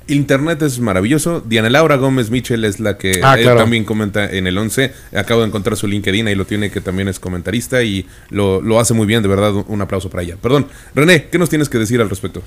Internet 0.06 0.62
es 0.62 0.80
maravilloso. 0.80 1.40
Diana 1.40 1.70
Laura 1.70 1.96
Gómez 1.96 2.30
Mitchell 2.30 2.64
es 2.64 2.80
la 2.80 2.98
que 2.98 3.20
ah, 3.22 3.36
también 3.56 3.84
comenta 3.84 4.30
en 4.30 4.46
el 4.46 4.58
11. 4.58 4.92
Acabo 5.16 5.40
de 5.40 5.48
encontrar 5.48 5.76
su 5.76 5.86
LinkedIn 5.86 6.28
y 6.28 6.34
lo 6.34 6.44
tiene 6.44 6.70
que 6.70 6.80
también 6.80 7.08
es 7.08 7.18
comentarista 7.18 7.82
y 7.82 8.06
lo, 8.30 8.60
lo, 8.60 8.78
hace 8.78 8.94
muy 8.94 9.06
bien, 9.06 9.22
de 9.22 9.28
verdad. 9.28 9.52
Un 9.66 9.80
aplauso 9.80 10.10
para 10.10 10.22
ella. 10.22 10.36
Perdón, 10.40 10.66
René, 10.94 11.26
¿qué 11.26 11.38
nos 11.38 11.48
tienes 11.48 11.68
que 11.68 11.78
decir 11.78 12.00
al 12.00 12.10
respecto? 12.10 12.42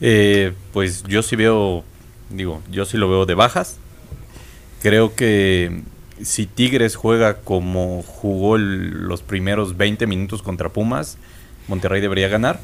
Eh, 0.00 0.52
pues 0.72 1.04
yo 1.04 1.22
sí 1.22 1.36
veo, 1.36 1.84
digo, 2.30 2.62
yo 2.70 2.84
sí 2.84 2.96
lo 2.96 3.08
veo 3.08 3.26
de 3.26 3.34
bajas. 3.34 3.76
Creo 4.82 5.14
que 5.14 5.82
si 6.22 6.46
Tigres 6.46 6.96
juega 6.96 7.38
como 7.38 8.02
jugó 8.02 8.58
los 8.58 9.22
primeros 9.22 9.76
20 9.76 10.06
minutos 10.06 10.42
contra 10.42 10.68
Pumas, 10.70 11.18
Monterrey 11.68 12.00
debería 12.00 12.28
ganar. 12.28 12.60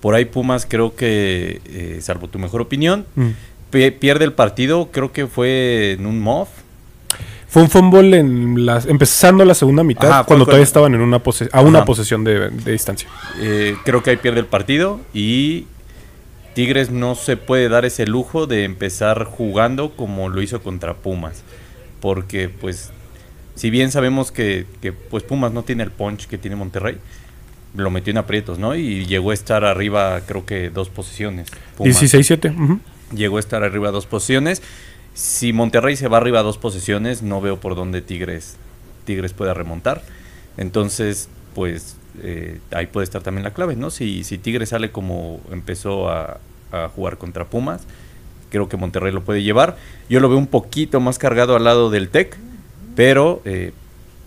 Por 0.00 0.14
ahí 0.14 0.24
Pumas 0.24 0.66
creo 0.68 0.96
que, 0.96 1.60
eh, 1.66 1.98
salvo 2.00 2.28
tu 2.28 2.38
mejor 2.38 2.60
opinión, 2.60 3.06
mm. 3.16 3.28
Pierde 3.70 4.24
el 4.24 4.32
partido, 4.32 4.90
creo 4.90 5.12
que 5.12 5.26
fue 5.26 5.92
en 5.92 6.06
un 6.06 6.20
MOF. 6.20 6.48
Fue 7.48 7.62
un 7.62 7.70
fumble 7.70 8.18
en 8.18 8.64
las, 8.64 8.86
empezando 8.86 9.44
la 9.44 9.54
segunda 9.54 9.82
mitad, 9.82 10.24
cuando 10.24 10.44
todavía 10.44 10.64
estaban 10.64 10.94
en 10.94 11.00
una 11.00 11.20
a 11.52 11.60
una 11.62 11.84
posesión 11.84 12.22
de, 12.22 12.48
distancia. 12.50 13.08
Eh, 13.40 13.76
creo 13.84 14.02
que 14.04 14.10
ahí 14.10 14.16
pierde 14.16 14.38
el 14.38 14.46
partido 14.46 15.00
y 15.12 15.66
Tigres 16.54 16.90
no 16.90 17.16
se 17.16 17.36
puede 17.36 17.68
dar 17.68 17.84
ese 17.84 18.06
lujo 18.06 18.46
de 18.46 18.64
empezar 18.64 19.24
jugando 19.24 19.96
como 19.96 20.28
lo 20.28 20.42
hizo 20.42 20.62
contra 20.62 20.94
Pumas. 20.94 21.42
Porque 22.00 22.48
pues 22.48 22.92
si 23.60 23.68
bien 23.68 23.90
sabemos 23.90 24.32
que, 24.32 24.64
pues 25.10 25.22
Pumas 25.22 25.52
no 25.52 25.64
tiene 25.64 25.82
el 25.82 25.90
punch 25.90 26.26
que 26.26 26.38
tiene 26.38 26.56
Monterrey, 26.56 26.98
lo 27.76 27.90
metió 27.90 28.10
en 28.10 28.16
aprietos, 28.16 28.58
¿no? 28.58 28.74
Y 28.74 29.06
llegó 29.06 29.32
a 29.32 29.34
estar 29.34 29.64
arriba, 29.64 30.20
creo 30.26 30.46
que 30.46 30.70
dos 30.70 30.88
posiciones. 30.88 31.48
16-7. 31.78 32.80
Llegó 33.14 33.38
a 33.38 33.40
estar 33.40 33.62
arriba 33.62 33.90
dos 33.90 34.06
posiciones. 34.06 34.62
Si 35.14 35.52
Monterrey 35.52 35.96
se 35.96 36.08
va 36.08 36.18
arriba 36.18 36.40
a 36.40 36.42
dos 36.42 36.58
posiciones, 36.58 37.22
no 37.22 37.40
veo 37.40 37.58
por 37.58 37.74
dónde 37.74 38.00
Tigres, 38.00 38.56
Tigres 39.04 39.32
pueda 39.32 39.54
remontar. 39.54 40.02
Entonces, 40.56 41.28
pues 41.54 41.96
eh, 42.22 42.60
ahí 42.70 42.86
puede 42.86 43.04
estar 43.04 43.22
también 43.22 43.44
la 43.44 43.52
clave, 43.52 43.76
¿no? 43.76 43.90
Si, 43.90 44.24
si 44.24 44.38
Tigres 44.38 44.70
sale 44.70 44.92
como 44.92 45.40
empezó 45.50 46.08
a, 46.08 46.38
a 46.72 46.88
jugar 46.88 47.18
contra 47.18 47.46
Pumas, 47.46 47.82
creo 48.50 48.68
que 48.68 48.76
Monterrey 48.76 49.12
lo 49.12 49.22
puede 49.22 49.42
llevar. 49.42 49.76
Yo 50.08 50.20
lo 50.20 50.28
veo 50.28 50.38
un 50.38 50.46
poquito 50.46 51.00
más 51.00 51.18
cargado 51.18 51.56
al 51.56 51.64
lado 51.64 51.90
del 51.90 52.08
TEC 52.08 52.36
pero, 53.00 53.40
eh, 53.44 53.72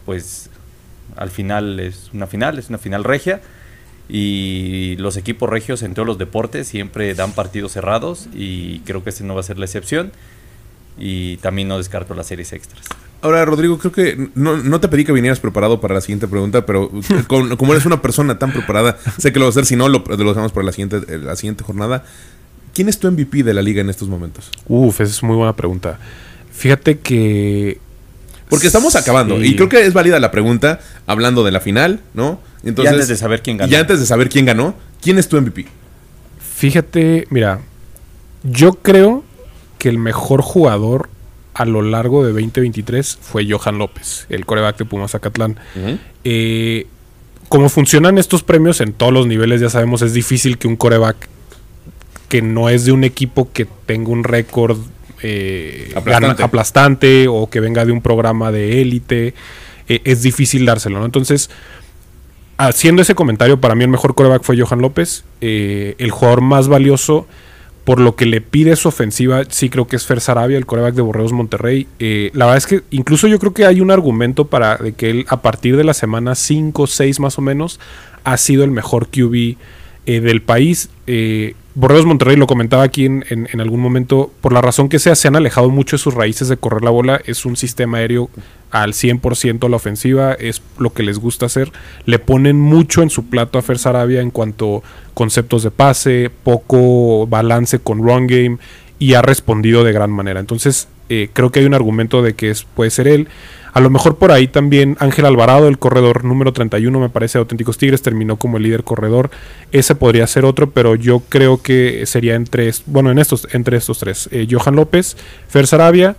pues, 0.06 0.50
al 1.16 1.30
final 1.30 1.80
es 1.80 2.10
una 2.14 2.28
final, 2.28 2.58
es 2.58 2.70
una 2.70 2.78
final 2.78 3.04
regia. 3.04 3.42
Y 4.10 4.96
los 4.98 5.18
equipos 5.18 5.50
regios 5.50 5.82
en 5.82 5.94
todos 5.94 6.06
los 6.06 6.18
deportes 6.18 6.68
siempre 6.68 7.14
dan 7.16 7.32
partidos 7.32 7.72
cerrados 7.72 8.28
y 8.34 8.80
creo 8.80 9.04
que 9.04 9.10
este 9.10 9.24
no 9.24 9.34
va 9.34 9.40
a 9.40 9.44
ser 9.44 9.58
la 9.58 9.66
excepción. 9.66 10.12
Y 10.98 11.38
también 11.38 11.68
no 11.68 11.78
descarto 11.78 12.14
las 12.14 12.28
series 12.28 12.54
extras. 12.54 12.86
Ahora, 13.24 13.46
Rodrigo, 13.46 13.78
creo 13.78 13.94
que 13.94 14.30
no, 14.36 14.80
te 14.82 14.90
pedí 14.90 15.06
que 15.06 15.14
vinieras 15.14 15.40
preparado 15.40 15.80
para 15.80 15.94
la 15.94 16.02
siguiente 16.02 16.28
pregunta, 16.28 16.66
pero 16.66 16.92
como 17.58 17.72
eres 17.72 17.86
una 17.86 18.02
persona 18.02 18.38
tan 18.38 18.52
preparada, 18.52 18.98
sé 19.18 19.32
que 19.32 19.40
lo 19.40 19.46
vas 19.46 19.56
a 19.56 19.62
hacer, 19.62 19.66
si 19.66 19.76
no, 19.78 19.88
lo, 19.88 20.04
lo 20.06 20.18
dejamos 20.18 20.52
para 20.52 20.66
la 20.66 20.74
siguiente, 20.74 20.98
eh, 21.08 21.18
la 21.20 21.38
siguiente 21.38 21.64
jornada. 21.64 22.04
¿Quién 22.74 22.90
es 22.90 23.00
tu 23.00 23.10
MVP 23.10 23.44
de 23.44 23.54
la 23.54 23.62
liga 23.62 23.80
en 23.80 23.90
estos 23.90 24.10
momentos? 24.10 24.52
Uf, 24.68 25.00
esa 25.00 25.12
es 25.12 25.24
muy 25.24 25.38
buena 25.38 25.56
pregunta. 25.56 26.00
Fíjate 26.52 27.00
que 27.00 27.80
porque 28.50 28.68
estamos 28.68 28.96
acabando. 28.96 29.44
Y 29.44 29.56
creo 29.56 29.70
que 29.70 29.86
es 29.86 29.94
válida 29.94 30.20
la 30.20 30.32
pregunta 30.32 30.80
hablando 31.08 31.44
de 31.44 31.52
la 31.52 31.60
final, 31.60 32.02
¿no? 32.14 32.40
Entonces, 32.64 32.92
y 32.92 32.96
antes 32.96 33.08
de 33.08 33.16
saber 33.18 33.42
quién 33.42 33.58
ganó. 33.58 33.72
Y 33.72 33.76
antes 33.76 34.00
de 34.00 34.06
saber 34.06 34.30
quién 34.30 34.46
ganó, 34.46 34.76
¿quién 35.02 35.18
es 35.18 35.28
tu 35.28 35.40
MVP? 35.40 35.66
Fíjate, 36.56 37.28
mira, 37.30 37.60
yo 38.44 38.74
creo 38.74 39.24
que 39.78 39.90
el 39.90 39.98
mejor 39.98 40.42
jugador 40.42 41.10
a 41.54 41.66
lo 41.66 41.82
largo 41.82 42.26
de 42.26 42.32
2023 42.32 43.20
fue 43.22 43.46
Johan 43.50 43.78
López, 43.78 44.26
el 44.30 44.46
coreback 44.46 44.78
de 44.78 44.86
Pumas 44.86 45.16
Acatlán. 45.16 45.58
Eh, 46.24 46.88
como 47.50 47.70
funcionan 47.70 48.18
estos 48.18 48.44
premios 48.44 48.82
en 48.82 48.94
todos 48.94 49.14
los 49.14 49.28
niveles, 49.28 49.62
ya 49.62 49.70
sabemos, 49.70 50.02
es 50.02 50.14
difícil 50.14 50.58
que 50.58 50.68
un 50.68 50.76
coreback 50.76 51.30
que 52.30 52.42
no 52.42 52.70
es 52.70 52.86
de 52.86 52.92
un 52.92 53.04
equipo 53.04 53.52
que 53.52 53.68
tenga 53.86 54.10
un 54.10 54.24
récord 54.24 54.78
eh, 55.24 55.94
aplastante. 55.96 57.28
o 57.28 57.50
que 57.50 57.60
venga 57.60 57.86
de 57.86 57.92
un 57.92 58.02
programa 58.02 58.52
de 58.52 58.82
élite, 58.82 59.34
eh, 59.88 60.02
es 60.04 60.22
difícil 60.22 60.66
dárselo, 60.66 61.00
¿no? 61.00 61.06
Entonces, 61.06 61.50
haciendo 62.58 63.02
ese 63.02 63.16
comentario, 63.16 63.60
para 63.60 63.76
mí 63.76 63.84
el 63.84 63.90
mejor 63.90 64.16
coreback 64.16 64.44
fue 64.44 64.60
Johan 64.60 64.82
López, 64.82 65.24
eh, 65.42 65.96
el 65.98 66.12
jugador 66.12 66.42
más 66.42 66.68
valioso 66.68 67.26
por 67.84 68.00
lo 68.00 68.16
que 68.16 68.26
le 68.26 68.40
pide 68.40 68.78
su 68.78 68.88
ofensiva, 68.88 69.44
sí 69.50 69.70
creo 69.70 69.88
que 69.88 69.98
es 69.98 70.06
Fer 70.06 70.22
Sarabia, 70.22 70.58
el 70.58 70.66
coreback 70.66 70.94
de 70.94 71.02
Borreos 71.02 71.34
Monterrey. 71.34 71.88
la 72.00 72.46
verdad 72.46 72.58
es 72.58 72.68
que 72.68 72.82
incluso 72.92 73.28
yo 73.28 73.40
creo 73.40 73.54
que 73.54 73.66
hay 73.66 73.82
un 73.82 73.92
argumento 73.92 74.46
para 74.46 74.78
de 74.78 74.94
que 74.94 75.10
él 75.10 75.26
a 75.28 75.42
partir 75.42 75.76
de 75.76 75.84
la 75.84 75.94
semana 75.94 76.36
5 76.36 76.82
o 76.82 76.88
6 76.88 77.20
más 77.20 77.38
o 77.38 77.42
menos 77.42 77.82
ha 78.24 78.38
sido 78.38 78.64
el 78.64 78.72
mejor 78.72 79.10
QB 79.10 79.58
eh, 80.06 80.20
del 80.20 80.42
país. 80.42 80.90
Eh, 81.08 81.56
Borreos 81.76 82.06
Monterrey 82.06 82.36
lo 82.36 82.46
comentaba 82.46 82.84
aquí 82.84 83.06
en, 83.06 83.26
en, 83.30 83.60
algún 83.60 83.80
momento, 83.80 84.32
por 84.42 84.54
la 84.54 84.62
razón 84.62 84.90
que 84.90 85.00
sea, 85.00 85.16
se 85.16 85.28
han 85.28 85.36
alejado 85.36 85.72
mucho 85.72 85.96
de 85.96 86.04
sus 86.04 86.14
raíces 86.14 86.48
de 86.48 86.58
correr 86.58 86.84
la 86.84 86.92
bola. 86.92 87.20
Es 87.26 87.46
un 87.46 87.56
sistema 87.56 87.98
aéreo 87.98 88.30
al 88.70 88.94
100% 88.94 89.66
a 89.66 89.70
la 89.70 89.76
ofensiva, 89.76 90.34
es 90.34 90.62
lo 90.78 90.94
que 90.94 91.04
les 91.04 91.20
gusta 91.20 91.46
hacer. 91.48 91.72
Le 92.06 92.20
ponen 92.20 92.60
mucho 92.60 93.02
en 93.02 93.10
su 93.10 93.26
plato 93.26 93.58
a 93.58 93.62
Fer 93.62 93.80
Sarabia 93.80 94.22
en 94.22 94.30
cuanto 94.30 94.84
conceptos 95.14 95.64
de 95.64 95.72
pase, 95.72 96.32
poco 96.44 97.26
balance 97.28 97.80
con 97.80 98.00
run 98.00 98.28
game 98.28 98.58
y 99.00 99.14
ha 99.14 99.22
respondido 99.22 99.84
de 99.84 99.94
gran 99.94 100.12
manera. 100.12 100.40
Entonces, 100.40 100.88
eh, 101.14 101.30
creo 101.32 101.52
que 101.52 101.60
hay 101.60 101.66
un 101.66 101.76
argumento 101.76 102.22
de 102.24 102.34
que 102.34 102.50
es, 102.50 102.64
puede 102.64 102.90
ser 102.90 103.08
él. 103.08 103.28
A 103.74 103.80
lo 103.80 103.90
mejor 103.90 104.18
por 104.18 104.32
ahí 104.32 104.48
también 104.48 104.98
Ángel 105.00 105.26
Alvarado, 105.26 105.68
el 105.68 105.80
corredor 105.80 106.24
número 106.26 106.54
31, 106.54 107.00
me 107.00 107.10
parece, 107.10 107.38
de 107.38 107.42
Auténticos 107.42 107.78
Tigres, 107.78 108.02
terminó 108.02 108.38
como 108.38 108.58
el 108.58 108.64
líder 108.64 108.84
corredor. 108.84 109.32
Ese 109.72 109.96
podría 109.96 110.28
ser 110.28 110.46
otro, 110.46 110.72
pero 110.72 110.96
yo 110.96 111.22
creo 111.30 111.62
que 111.62 112.06
sería 112.06 112.36
entre, 112.36 112.72
bueno, 112.86 113.12
en 113.12 113.20
estos, 113.20 113.48
entre 113.52 113.78
estos 113.78 114.00
tres. 114.00 114.30
Eh, 114.32 114.48
Johan 114.50 114.76
López, 114.76 115.18
Fer 115.48 115.66
Sarabia, 115.66 116.16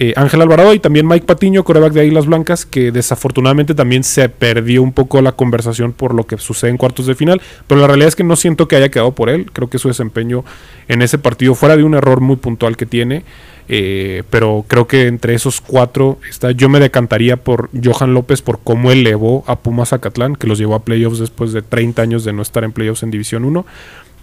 eh, 0.00 0.12
Ángel 0.16 0.42
Alvarado 0.42 0.74
y 0.74 0.80
también 0.80 1.06
Mike 1.06 1.24
Patiño, 1.24 1.62
coreback 1.62 1.92
de 1.92 2.00
Águilas 2.00 2.26
Blancas, 2.26 2.66
que 2.66 2.90
desafortunadamente 2.90 3.74
también 3.74 4.02
se 4.02 4.28
perdió 4.28 4.82
un 4.82 4.92
poco 4.92 5.22
la 5.22 5.32
conversación 5.32 5.92
por 5.92 6.14
lo 6.14 6.26
que 6.26 6.36
sucede 6.36 6.70
en 6.70 6.78
cuartos 6.78 7.06
de 7.06 7.14
final, 7.14 7.40
pero 7.68 7.80
la 7.80 7.86
realidad 7.86 8.08
es 8.08 8.16
que 8.16 8.24
no 8.24 8.34
siento 8.34 8.66
que 8.66 8.74
haya 8.74 8.88
quedado 8.88 9.12
por 9.12 9.28
él, 9.28 9.52
creo 9.52 9.70
que 9.70 9.78
su 9.78 9.86
desempeño 9.86 10.44
en 10.88 11.00
ese 11.00 11.18
partido, 11.18 11.54
fuera 11.54 11.76
de 11.76 11.84
un 11.84 11.94
error 11.94 12.20
muy 12.20 12.36
puntual 12.36 12.76
que 12.76 12.86
tiene, 12.86 13.22
eh, 13.68 14.22
pero 14.30 14.64
creo 14.68 14.86
que 14.86 15.06
entre 15.06 15.34
esos 15.34 15.60
cuatro 15.60 16.18
está, 16.28 16.50
yo 16.50 16.68
me 16.68 16.80
decantaría 16.80 17.36
por 17.36 17.70
Johan 17.82 18.14
López 18.14 18.42
por 18.42 18.60
cómo 18.62 18.90
elevó 18.90 19.44
a 19.46 19.60
Pumas 19.60 19.90
Zacatlán, 19.90 20.36
que 20.36 20.46
los 20.46 20.58
llevó 20.58 20.74
a 20.74 20.84
playoffs 20.84 21.18
después 21.18 21.52
de 21.52 21.62
30 21.62 22.02
años 22.02 22.24
de 22.24 22.32
no 22.32 22.42
estar 22.42 22.64
en 22.64 22.72
playoffs 22.72 23.02
en 23.02 23.10
División 23.10 23.44
1. 23.44 23.64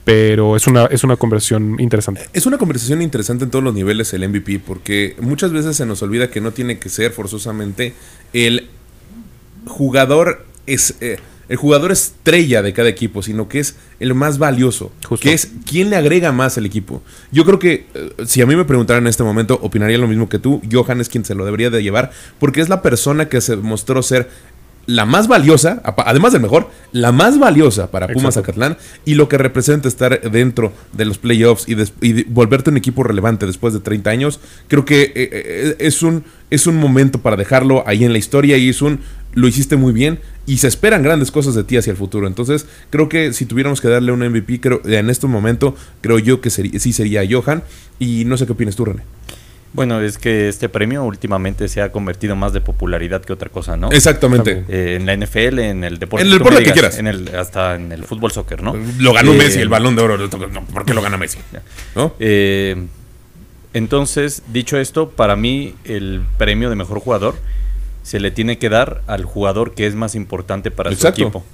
Pero 0.03 0.55
es 0.55 0.65
una, 0.65 0.85
es 0.85 1.03
una 1.03 1.15
conversación 1.15 1.79
interesante. 1.79 2.27
Es 2.33 2.47
una 2.47 2.57
conversación 2.57 3.03
interesante 3.03 3.43
en 3.43 3.51
todos 3.51 3.63
los 3.63 3.75
niveles 3.75 4.11
el 4.13 4.27
MVP, 4.27 4.59
porque 4.59 5.15
muchas 5.21 5.51
veces 5.51 5.75
se 5.75 5.85
nos 5.85 6.01
olvida 6.01 6.31
que 6.31 6.41
no 6.41 6.51
tiene 6.51 6.79
que 6.79 6.89
ser 6.89 7.11
forzosamente 7.11 7.93
el 8.33 8.67
jugador 9.67 10.45
es, 10.65 10.95
eh, 11.01 11.17
el 11.49 11.57
jugador 11.57 11.91
estrella 11.91 12.61
de 12.61 12.73
cada 12.73 12.89
equipo, 12.89 13.21
sino 13.21 13.47
que 13.47 13.59
es 13.59 13.75
el 13.99 14.13
más 14.13 14.37
valioso, 14.37 14.91
que 15.19 15.33
es 15.33 15.51
quién 15.65 15.89
le 15.89 15.95
agrega 15.95 16.31
más 16.31 16.57
al 16.57 16.65
equipo. 16.65 17.01
Yo 17.31 17.45
creo 17.45 17.59
que 17.59 17.87
eh, 17.93 18.13
si 18.25 18.41
a 18.41 18.45
mí 18.45 18.55
me 18.55 18.65
preguntaran 18.65 19.03
en 19.03 19.07
este 19.07 19.23
momento, 19.23 19.59
opinaría 19.61 19.97
lo 19.97 20.07
mismo 20.07 20.29
que 20.29 20.39
tú. 20.39 20.61
Johan 20.71 21.01
es 21.01 21.09
quien 21.09 21.25
se 21.25 21.35
lo 21.35 21.45
debería 21.45 21.69
de 21.69 21.83
llevar, 21.83 22.11
porque 22.39 22.61
es 22.61 22.69
la 22.69 22.81
persona 22.81 23.29
que 23.29 23.41
se 23.41 23.55
mostró 23.57 24.01
ser 24.01 24.29
la 24.86 25.05
más 25.05 25.27
valiosa, 25.27 25.82
además 25.84 26.34
del 26.34 26.41
mejor, 26.41 26.69
la 26.91 27.11
más 27.11 27.39
valiosa 27.39 27.91
para 27.91 28.07
Pumas 28.07 28.36
Zacatlán 28.36 28.77
y 29.05 29.13
lo 29.13 29.29
que 29.29 29.38
representa 29.38 29.88
estar 29.88 30.21
dentro 30.32 30.73
de 30.93 31.05
los 31.05 31.17
playoffs 31.17 31.65
y, 31.67 32.23
volverte 32.23 32.69
un 32.69 32.77
equipo 32.77 33.03
relevante 33.03 33.45
después 33.45 33.73
de 33.73 33.79
30 33.79 34.09
años, 34.09 34.39
creo 34.67 34.86
que 34.86 35.03
eh, 35.03 35.11
eh, 35.15 35.75
es, 35.79 36.01
un, 36.01 36.23
es 36.49 36.67
un 36.67 36.77
momento 36.77 37.19
para 37.19 37.36
dejarlo 37.38 37.84
ahí 37.88 38.03
en 38.03 38.11
la 38.11 38.19
historia 38.19 38.57
y 38.57 38.69
es 38.69 38.82
un 38.82 38.99
lo 39.34 39.47
hiciste 39.47 39.77
muy 39.77 39.93
bien 39.93 40.19
y 40.45 40.57
se 40.57 40.67
esperan 40.67 41.03
grandes 41.03 41.32
cosas 41.32 41.55
de 41.55 41.63
ti 41.63 41.77
hacia 41.77 41.91
el 41.91 41.97
futuro. 41.97 42.27
Entonces, 42.27 42.65
creo 42.89 43.07
que 43.07 43.32
si 43.32 43.45
tuviéramos 43.45 43.79
que 43.79 43.88
darle 43.88 44.11
un 44.11 44.19
MVP, 44.19 44.59
creo, 44.59 44.82
en 44.84 45.09
este 45.09 45.27
momento, 45.27 45.75
creo 46.01 46.19
yo 46.19 46.41
que 46.41 46.49
sí 46.49 46.93
sería 46.93 47.21
Johan. 47.29 47.63
Y 47.99 48.25
no 48.25 48.36
sé 48.36 48.45
qué 48.45 48.51
opinas 48.51 48.75
tú, 48.75 48.86
René. 48.86 49.03
Bueno, 49.74 50.01
es 50.01 50.17
que 50.17 50.49
este 50.49 50.67
premio 50.67 51.03
últimamente 51.03 51.67
se 51.69 51.82
ha 51.82 51.91
convertido 51.91 52.36
más 52.36 52.51
de 52.51 52.59
popularidad 52.59 53.22
que 53.22 53.32
otra 53.32 53.49
cosa, 53.49 53.78
¿no? 53.78 53.89
Exactamente. 53.91 54.65
Eh, 54.67 54.97
en 54.99 55.05
la 55.05 55.15
NFL, 55.15 55.59
en 55.59 55.84
el 55.84 55.97
deporte. 55.97 56.26
En 56.26 56.32
el 56.32 56.39
deporte 56.39 56.63
que 56.63 56.72
quieras. 56.74 56.97
En 56.97 57.07
el, 57.07 57.34
hasta 57.36 57.76
en 57.76 57.91
el 57.91 58.03
fútbol 58.03 58.32
soccer, 58.32 58.61
¿no? 58.61 58.76
Lo 58.99 59.13
ganó 59.13 59.34
Messi, 59.34 59.59
eh, 59.59 59.61
el 59.61 59.69
balón 59.69 59.95
de 59.95 60.01
oro. 60.01 60.30
¿Por 60.74 60.86
qué 60.86 60.93
lo 60.93 61.01
gana 61.01 61.17
Messi? 61.17 61.39
¿No? 61.95 62.13
Eh, 62.19 62.86
entonces, 63.74 64.43
dicho 64.51 64.78
esto, 64.78 65.09
para 65.09 65.38
mí 65.38 65.76
el 65.86 66.22
premio 66.38 66.69
de 66.69 66.76
mejor 66.76 66.99
jugador 66.99 67.36
se 68.03 68.19
le 68.19 68.32
tiene 68.32 68.57
que 68.57 68.69
dar 68.69 69.01
al 69.07 69.24
jugador 69.24 69.74
que 69.74 69.88
es 69.88 69.95
más 69.95 70.15
importante 70.15 70.72
para 70.72 70.93
su 70.93 71.07
equipo. 71.07 71.45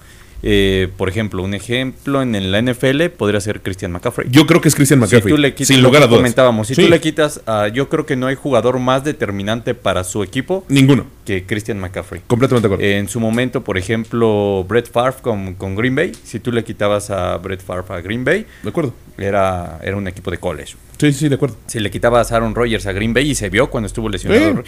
Eh, 0.44 0.90
por 0.98 1.10
ejemplo, 1.10 1.42
un 1.44 1.54
ejemplo 1.54 2.22
en 2.22 2.52
la 2.52 2.62
NFL 2.62 3.06
podría 3.18 3.42
ser 3.42 3.62
Christian 3.62 3.92
McCaffrey. 3.92 4.28
Yo 4.30 4.46
creo 4.46 4.62
que 4.62 4.68
es 4.68 4.76
Christian 4.76 5.00
McCaffrey. 5.00 5.54
sin 5.66 5.82
lugar 5.82 6.04
a 6.04 6.08
dudas. 6.08 6.20
Comentábamos, 6.20 6.68
si 6.68 6.76
tú 6.76 6.88
le 6.88 7.02
quitas, 7.02 7.42
yo 7.74 7.90
creo 7.90 8.06
que 8.06 8.16
no 8.16 8.28
hay 8.28 8.36
jugador 8.36 8.80
más 8.80 9.04
determinante 9.04 9.74
para 9.74 10.04
su 10.04 10.24
equipo. 10.24 10.66
Ninguno. 10.70 11.06
Que 11.26 11.46
Christian 11.46 11.80
McCaffrey. 11.80 12.22
Completamente 12.28 12.68
de 12.68 12.74
acuerdo. 12.74 12.92
en 12.92 13.10
su 13.10 13.20
momento, 13.20 13.64
por 13.64 13.78
ejemplo, 13.78 14.66
Brett 14.68 14.90
Favre 14.92 15.18
con, 15.22 15.56
con, 15.56 15.76
Green 15.76 15.96
Bay. 15.96 16.12
Si 16.24 16.40
tú 16.40 16.52
le 16.52 16.64
quitabas 16.64 17.10
a 17.10 17.38
Brett 17.38 17.62
Favre 17.62 17.84
a 17.90 18.02
Green 18.02 18.24
Bay. 18.24 18.46
De 18.64 18.70
acuerdo. 18.70 18.94
Era, 19.18 19.80
era 19.84 19.98
un 19.98 20.08
equipo 20.08 20.32
de 20.32 20.38
college. 20.38 20.76
Sí, 21.00 21.12
sí, 21.12 21.30
de 21.30 21.36
acuerdo. 21.36 21.58
Si 21.68 21.80
le 21.80 21.92
quitabas 21.92 22.32
a 22.32 22.38
Aaron 22.38 22.56
Rodgers 22.56 22.86
a 22.86 22.92
Green 22.94 23.14
Bay 23.14 23.32
y 23.32 23.36
se 23.36 23.50
vio 23.50 23.70
cuando 23.70 23.88
estuvo 23.88 24.10
lesionado. 24.10 24.64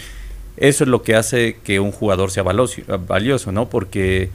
Eso 0.56 0.84
es 0.84 0.90
lo 0.90 1.02
que 1.02 1.14
hace 1.14 1.56
que 1.64 1.80
un 1.80 1.92
jugador 1.92 2.30
sea 2.30 2.42
valioso, 2.42 2.82
valioso 3.06 3.50
¿no? 3.52 3.70
Porque 3.70 4.28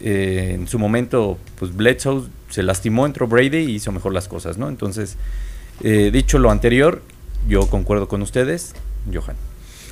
eh, 0.00 0.52
en 0.54 0.66
su 0.66 0.78
momento, 0.78 1.38
pues 1.58 1.74
Bledsoe 1.74 2.24
se 2.48 2.62
lastimó, 2.62 3.06
entró 3.06 3.26
Brady 3.26 3.58
y 3.58 3.74
hizo 3.76 3.92
mejor 3.92 4.12
las 4.12 4.28
cosas, 4.28 4.58
¿no? 4.58 4.68
Entonces, 4.68 5.16
eh, 5.82 6.10
dicho 6.12 6.38
lo 6.38 6.50
anterior, 6.50 7.02
yo 7.48 7.66
concuerdo 7.68 8.08
con 8.08 8.22
ustedes, 8.22 8.74
Johan. 9.12 9.36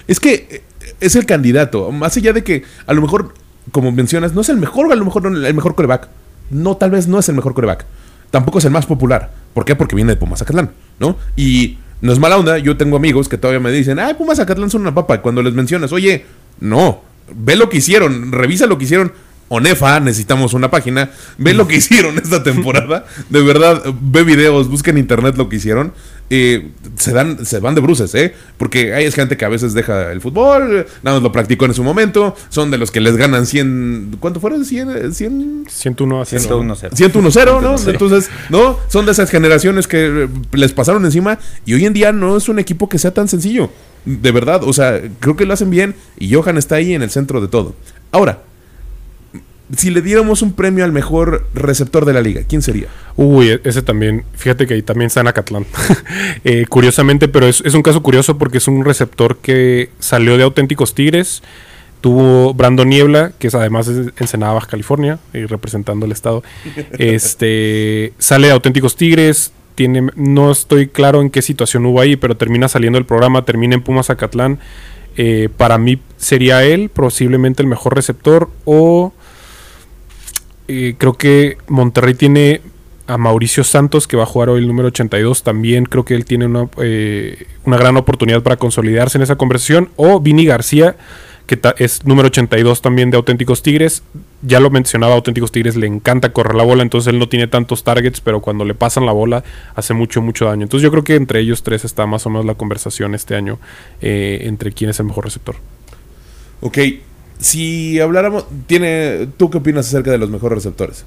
Es 0.07 0.21
que 0.21 0.49
eh, 0.51 0.63
es 1.01 1.17
el 1.17 1.27
candidato, 1.27 1.91
más 1.93 2.17
allá 2.17 2.33
de 2.33 2.43
que 2.43 2.65
a 2.87 2.95
lo 2.95 3.03
mejor, 3.03 3.35
como 3.71 3.93
mencionas, 3.93 4.33
no 4.33 4.41
es 4.41 4.49
el 4.49 4.57
mejor, 4.57 4.91
a 4.91 4.97
lo 4.97 5.05
mejor 5.05 5.27
el 5.27 5.55
mejor 5.55 5.75
coreback. 5.75 6.09
No, 6.51 6.77
tal 6.77 6.91
vez 6.91 7.07
no 7.07 7.19
es 7.19 7.29
el 7.29 7.35
mejor 7.35 7.55
coreback. 7.55 7.85
Tampoco 8.31 8.59
es 8.59 8.65
el 8.65 8.71
más 8.71 8.87
popular. 8.87 9.33
¿Por 9.55 9.65
qué? 9.65 9.77
Porque 9.77 9.95
viene 9.95 10.13
de 10.13 10.17
Pumas 10.17 10.41
Acatlán, 10.43 10.71
¿no? 10.99 11.17
Y 11.37 11.79
no 12.01 12.13
es 12.13 12.19
mala 12.19 12.39
onda, 12.39 12.59
yo 12.59 12.77
tengo 12.77 12.97
amigos 12.97 13.29
que 13.29 13.39
todavía 13.39 13.61
me 13.61 13.71
dicen, 13.71 13.99
ay, 13.99 14.15
Pumas 14.15 14.39
Acatlán 14.39 14.71
son 14.71 14.83
una 14.83 14.95
papa. 14.95 15.21
Cuando 15.21 15.43
les 15.43 15.53
mencionas, 15.53 15.93
oye, 15.93 16.25
no, 16.61 17.03
ve 17.35 17.57
lo 17.57 17.69
que 17.69 17.79
hicieron, 17.79 18.33
revisa 18.33 18.67
lo 18.67 18.79
que 18.79 18.85
hicieron 18.85 19.13
Onefa, 19.49 19.99
necesitamos 20.01 20.53
una 20.55 20.71
página. 20.71 21.11
Ve 21.39 21.55
lo 21.55 21.67
que 21.67 21.77
hicieron 21.79 22.19
esta 22.19 22.43
temporada. 22.43 23.07
De 23.31 23.43
verdad, 23.43 23.83
ve 24.01 24.23
videos, 24.23 24.69
busca 24.69 24.91
en 24.91 24.99
internet 24.99 25.37
lo 25.37 25.49
que 25.49 25.57
hicieron. 25.57 25.93
Eh, 26.31 26.73
se 26.97 27.13
dan, 27.13 27.47
se 27.47 27.59
van 27.59 27.75
de 27.75 27.81
bruces, 27.81 28.15
¿eh? 28.15 28.35
Porque 28.59 28.93
hay 28.93 29.11
gente 29.11 29.39
que 29.39 29.47
a 29.47 29.49
veces 29.49 29.73
deja 29.73 30.13
el 30.13 30.21
fútbol, 30.21 30.87
nada 31.03 31.17
más 31.17 31.23
lo 31.23 31.33
practicó 31.33 31.65
en 31.65 31.73
su 31.73 31.83
momento. 31.83 32.37
Son 32.51 32.71
de 32.71 32.77
los 32.77 32.91
que 32.91 33.01
les 33.01 33.17
ganan 33.17 33.47
100. 33.47 34.19
¿Cuánto 34.21 34.39
fueron? 34.41 34.65
100. 34.65 35.15
100 35.15 35.65
101 35.69 36.21
a 36.21 36.25
101 36.27 36.77
101 36.93 37.31
0, 37.31 37.61
¿no? 37.63 37.77
Entonces, 37.91 38.31
¿no? 38.51 38.79
Son 38.89 39.07
de 39.07 39.13
esas 39.13 39.31
generaciones 39.31 39.89
que 39.89 40.29
les 40.53 40.73
pasaron 40.73 41.05
encima. 41.07 41.39
Y 41.65 41.75
hoy 41.75 41.87
en 41.87 41.95
día 41.95 42.13
no 42.13 42.37
es 42.37 42.49
un 42.51 42.59
equipo 42.59 42.89
que 42.89 42.99
sea 42.99 43.15
tan 43.15 43.29
sencillo. 43.29 43.71
De 44.05 44.31
verdad, 44.31 44.63
o 44.65 44.73
sea, 44.73 45.01
creo 45.21 45.37
que 45.37 45.47
lo 45.47 45.55
hacen 45.55 45.71
bien. 45.71 45.95
Y 46.19 46.35
Johan 46.35 46.59
está 46.59 46.77
ahí 46.77 46.93
en 46.93 47.03
el 47.03 47.11
centro 47.11 47.41
de 47.41 47.49
todo. 47.49 47.75
Ahora, 48.13 48.43
si 49.77 49.91
le 49.91 50.01
diéramos 50.01 50.43
un 50.43 50.53
premio 50.53 50.85
al 50.85 50.93
mejor 50.93 51.47
receptor 51.55 52.05
de 52.05 52.13
la 52.13 52.21
liga, 52.21 52.43
¿quién 52.49 52.63
sería? 52.63 52.89
Uy, 53.17 53.51
e-, 53.51 53.61
ese 53.65 53.83
también, 53.83 54.25
fíjate 54.35 54.67
que 54.67 54.75
ahí 54.75 54.83
también 54.83 55.09
está 55.09 55.21
en 55.21 55.29
Acatlán. 55.29 55.67
Eh, 56.45 56.67
curiosamente, 56.69 57.29
pero 57.29 57.47
es, 57.47 57.61
un 57.75 57.83
caso 57.83 58.03
curioso 58.03 58.39
porque 58.39 58.59
es 58.59 58.69
un 58.69 58.85
receptor 58.85 59.39
que 59.39 59.91
salió 59.99 60.37
de 60.37 60.45
auténticos 60.45 60.95
Tigres. 60.95 61.43
Tuvo 62.01 62.55
Brando 62.55 62.85
Niebla, 62.85 63.33
que 63.39 63.49
es 63.49 63.55
además 63.55 63.87
de 63.87 64.13
Ensenada, 64.19 64.53
Baja 64.53 64.69
California, 64.69 65.19
y 65.35 65.45
representando 65.47 66.07
el 66.07 66.13
estado. 66.13 66.43
Este 66.99 68.13
sale 68.19 68.47
de 68.47 68.53
auténticos 68.53 68.97
Tigres. 68.97 69.53
Tiene, 69.75 70.09
no 70.15 70.51
estoy 70.51 70.89
claro 70.89 71.21
en 71.21 71.31
qué 71.31 71.43
situación 71.43 71.87
hubo 71.87 72.01
ahí, 72.01 72.17
pero 72.17 72.37
termina 72.37 72.69
saliendo 72.69 72.99
del 72.99 73.07
programa, 73.07 73.45
termina 73.45 73.75
en 73.75 73.83
Pumas 73.83 74.11
Acatlán. 74.11 74.59
Eh, 75.17 75.49
para 75.57 75.79
mí 75.79 76.01
sería 76.17 76.63
él, 76.65 76.89
posiblemente 76.89 77.63
el 77.63 77.69
mejor 77.69 77.97
receptor, 77.97 78.49
o 78.65 79.13
eh, 80.69 80.95
creo 80.99 81.15
que 81.15 81.59
Monterrey 81.67 82.15
tiene 82.15 82.61
a 83.07 83.17
Mauricio 83.17 83.65
Santos, 83.65 84.07
que 84.07 84.17
va 84.17 84.25
a 84.25 84.27
jugar 84.27 84.51
hoy 84.51 84.61
el 84.61 84.69
número 84.69 84.89
82. 84.89 85.43
También 85.43 85.87
creo 85.87 86.05
que 86.05 86.15
él 86.15 86.27
tiene 86.27 86.47
una, 86.47 86.69
eh, 86.77 87.47
una 87.65 87.79
gran 87.79 87.97
oportunidad 87.97 88.43
para 88.43 88.57
consolidarse 88.57 89.17
en 89.17 89.23
esa 89.23 89.37
conversación. 89.37 89.89
O 89.97 90.21
Vini 90.21 90.45
García, 90.45 90.97
que 91.47 91.59
es 91.79 92.05
número 92.05 92.27
82 92.27 92.83
también 92.83 93.11
de 93.11 93.17
Auténticos 93.17 93.63
Tigres. 93.63 94.03
Ya 94.43 94.61
lo 94.61 94.69
mencionaba, 94.69 95.15
Auténticos 95.15 95.51
Tigres 95.51 95.75
le 95.77 95.87
encanta 95.87 96.35
correr 96.35 96.55
la 96.55 96.65
bola, 96.65 96.83
entonces 96.83 97.11
él 97.11 97.19
no 97.19 97.31
tiene 97.31 97.47
tantos 97.47 97.83
targets, 97.83 98.21
pero 98.21 98.43
cuando 98.43 98.67
le 98.67 98.75
pasan 98.75 99.07
la 99.07 99.13
bola 99.13 99.43
hace 99.75 99.95
mucho, 99.95 100.21
mucho 100.21 100.45
daño. 100.45 100.65
Entonces 100.65 100.85
yo 100.85 100.91
creo 100.91 101.03
que 101.03 101.15
entre 101.15 101.41
ellos 101.41 101.63
tres 101.63 101.87
está 101.87 102.05
más 102.05 102.27
o 102.27 102.31
menos 102.31 102.45
la 102.45 102.55
conversación 102.55 103.15
este 103.15 103.35
año 103.35 103.59
eh, 104.03 104.41
entre 104.43 104.73
quién 104.73 104.91
es 104.91 105.01
el 105.01 105.07
mejor 105.07 105.25
receptor. 105.25 105.57
Ok, 106.61 106.79
si 107.39 108.01
habláramos, 108.01 108.47
tiene, 108.67 109.29
¿tú 109.37 109.51
qué 109.51 109.59
opinas 109.59 109.87
acerca 109.87 110.11
de 110.11 110.19
los 110.19 110.31
mejores 110.31 110.57
receptores? 110.57 111.05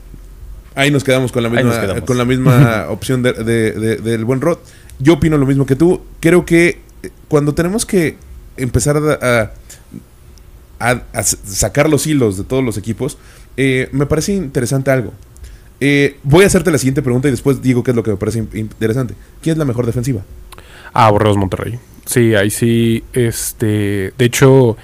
Ahí 0.75 0.89
nos 0.91 1.03
quedamos 1.03 1.31
con 1.31 1.43
la 1.43 1.49
misma, 1.49 2.01
con 2.01 2.17
la 2.17 2.25
misma 2.25 2.87
opción 2.89 3.21
de, 3.23 3.33
del 3.33 4.25
buen 4.25 4.39
Rod. 4.41 4.59
Yo 4.99 5.13
opino 5.13 5.37
lo 5.37 5.45
mismo 5.45 5.65
que 5.65 5.75
tú. 5.75 6.01
Creo 6.19 6.45
que 6.45 6.79
eh, 7.03 7.09
cuando 7.27 7.53
tenemos 7.53 7.85
que 7.85 8.17
empezar 8.55 8.97
a, 8.97 9.51
a, 10.79 11.23
sacar 11.23 11.89
los 11.89 12.07
hilos 12.07 12.37
de 12.37 12.43
todos 12.43 12.63
los 12.63 12.77
equipos, 12.77 13.17
eh, 13.57 13.89
me 13.91 14.05
parece 14.05 14.33
interesante 14.33 14.91
algo. 14.91 15.13
Eh, 15.79 16.17
voy 16.23 16.43
a 16.43 16.47
hacerte 16.47 16.71
la 16.71 16.77
siguiente 16.77 17.01
pregunta 17.01 17.27
y 17.27 17.31
después 17.31 17.61
digo 17.61 17.83
qué 17.83 17.91
es 17.91 17.97
lo 17.97 18.03
que 18.03 18.11
me 18.11 18.17
parece 18.17 18.39
in- 18.39 18.49
interesante. 18.53 19.15
¿Quién 19.41 19.53
es 19.55 19.57
la 19.57 19.65
mejor 19.65 19.85
defensiva? 19.85 20.21
Ah, 20.93 21.09
Borreos 21.09 21.37
Monterrey. 21.37 21.79
Sí, 22.05 22.35
ahí 22.35 22.49
sí. 22.51 23.03
Este, 23.13 24.13
de 24.17 24.25
hecho, 24.25 24.77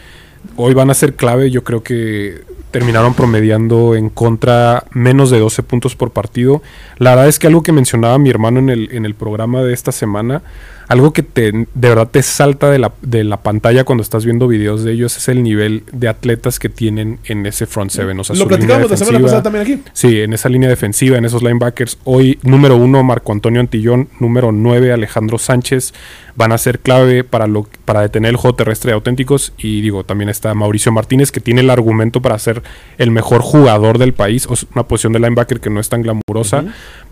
hoy 0.56 0.74
van 0.74 0.90
a 0.90 0.94
ser 0.94 1.16
clave. 1.16 1.52
Yo 1.52 1.64
creo 1.64 1.84
que 1.84 2.44
terminaron 2.72 3.14
promediando 3.14 3.96
en 3.96 4.10
contra 4.10 4.84
menos 4.92 5.30
de 5.30 5.40
12 5.40 5.64
puntos 5.64 5.96
por 5.96 6.12
partido. 6.12 6.62
La 6.98 7.12
verdad 7.12 7.28
es 7.28 7.40
que 7.40 7.48
algo 7.48 7.64
que 7.64 7.72
mencionaba 7.72 8.18
mi 8.18 8.30
hermano 8.30 8.60
en 8.60 8.70
el, 8.70 8.90
en 8.92 9.06
el 9.06 9.16
programa 9.16 9.64
de 9.64 9.74
esta 9.74 9.92
semana, 9.92 10.42
algo 10.88 11.12
que 11.12 11.24
te, 11.24 11.52
de 11.52 11.68
verdad 11.74 12.08
te 12.10 12.24
salta 12.24 12.70
de 12.72 12.80
la, 12.80 12.94
de 13.02 13.24
la 13.24 13.38
pantalla 13.44 13.84
cuando 13.84 14.02
estás 14.02 14.24
viendo 14.24 14.48
videos 14.48 14.84
de 14.84 14.94
ellos 14.94 15.18
es 15.18 15.28
el 15.28 15.44
nivel 15.44 15.84
de 15.92 16.08
atletas 16.08 16.60
que 16.60 16.70
tienen 16.70 17.20
en 17.26 17.46
ese 17.46 17.66
front 17.66 17.92
seven. 17.92 18.20
O 18.20 18.24
sea, 18.24 18.36
lo 18.36 18.48
platicamos 18.48 18.90
la 18.90 18.98
semana 18.98 19.20
pasada 19.20 19.44
también 19.44 19.64
aquí. 19.64 19.82
Sí, 19.94 20.22
en 20.22 20.34
esa 20.34 20.50
línea 20.50 20.70
defensiva, 20.70 21.18
en 21.18 21.26
esos 21.26 21.44
linebackers. 21.44 21.98
Hoy, 22.06 22.40
número 22.44 22.78
uno, 22.78 23.04
Marco 23.04 23.32
Antonio 23.32 23.60
Antillón. 23.60 24.08
Número 24.20 24.52
nueve, 24.52 24.94
Alejandro 24.94 25.38
Sánchez. 25.38 25.94
Van 26.36 26.52
a 26.52 26.58
ser 26.58 26.80
clave 26.80 27.24
para, 27.24 27.48
lo, 27.48 27.68
para 27.84 28.02
detener 28.02 28.30
el 28.30 28.38
juego 28.38 28.56
terrestre 28.56 28.92
de 28.92 28.96
auténticos. 28.96 29.54
Y 29.58 29.82
digo, 29.82 30.04
también 30.04 30.30
está 30.30 30.54
Mauricio 30.54 30.92
Martínez, 30.92 31.32
que 31.32 31.40
tiene 31.40 31.62
el 31.62 31.70
argumento 31.70 32.22
para 32.22 32.38
ser 32.40 32.62
el 32.98 33.12
mejor 33.12 33.42
jugador 33.42 33.98
del 33.98 34.14
país. 34.14 34.46
O 34.48 34.56
sea, 34.56 34.70
una 34.74 34.84
posición 34.84 35.14
de 35.14 35.20
linebacker 35.20 35.60
que 35.60 35.70
no 35.70 35.80
es 35.80 35.90
tan 35.90 36.04
glamurosa. 36.04 36.64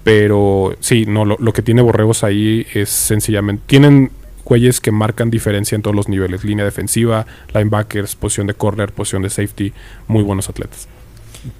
Pero 0.03 0.75
sí, 0.79 1.05
no, 1.07 1.25
lo, 1.25 1.35
lo 1.39 1.51
que 1.51 1.63
tiene 1.63 1.81
Borregos 1.81 2.23
ahí 2.23 2.67
es 2.73 2.89
sencillamente. 2.89 3.64
Tienen 3.67 4.11
güeyes 4.43 4.79
que 4.79 4.91
marcan 4.91 5.29
diferencia 5.31 5.75
en 5.75 5.81
todos 5.81 5.95
los 5.95 6.07
niveles. 6.07 6.43
Línea 6.43 6.65
defensiva, 6.65 7.25
linebackers, 7.53 8.15
posición 8.15 8.47
de 8.47 8.53
corner, 8.53 8.91
posición 8.91 9.21
de 9.23 9.29
safety. 9.29 9.73
Muy 10.07 10.23
buenos 10.23 10.49
atletas. 10.49 10.87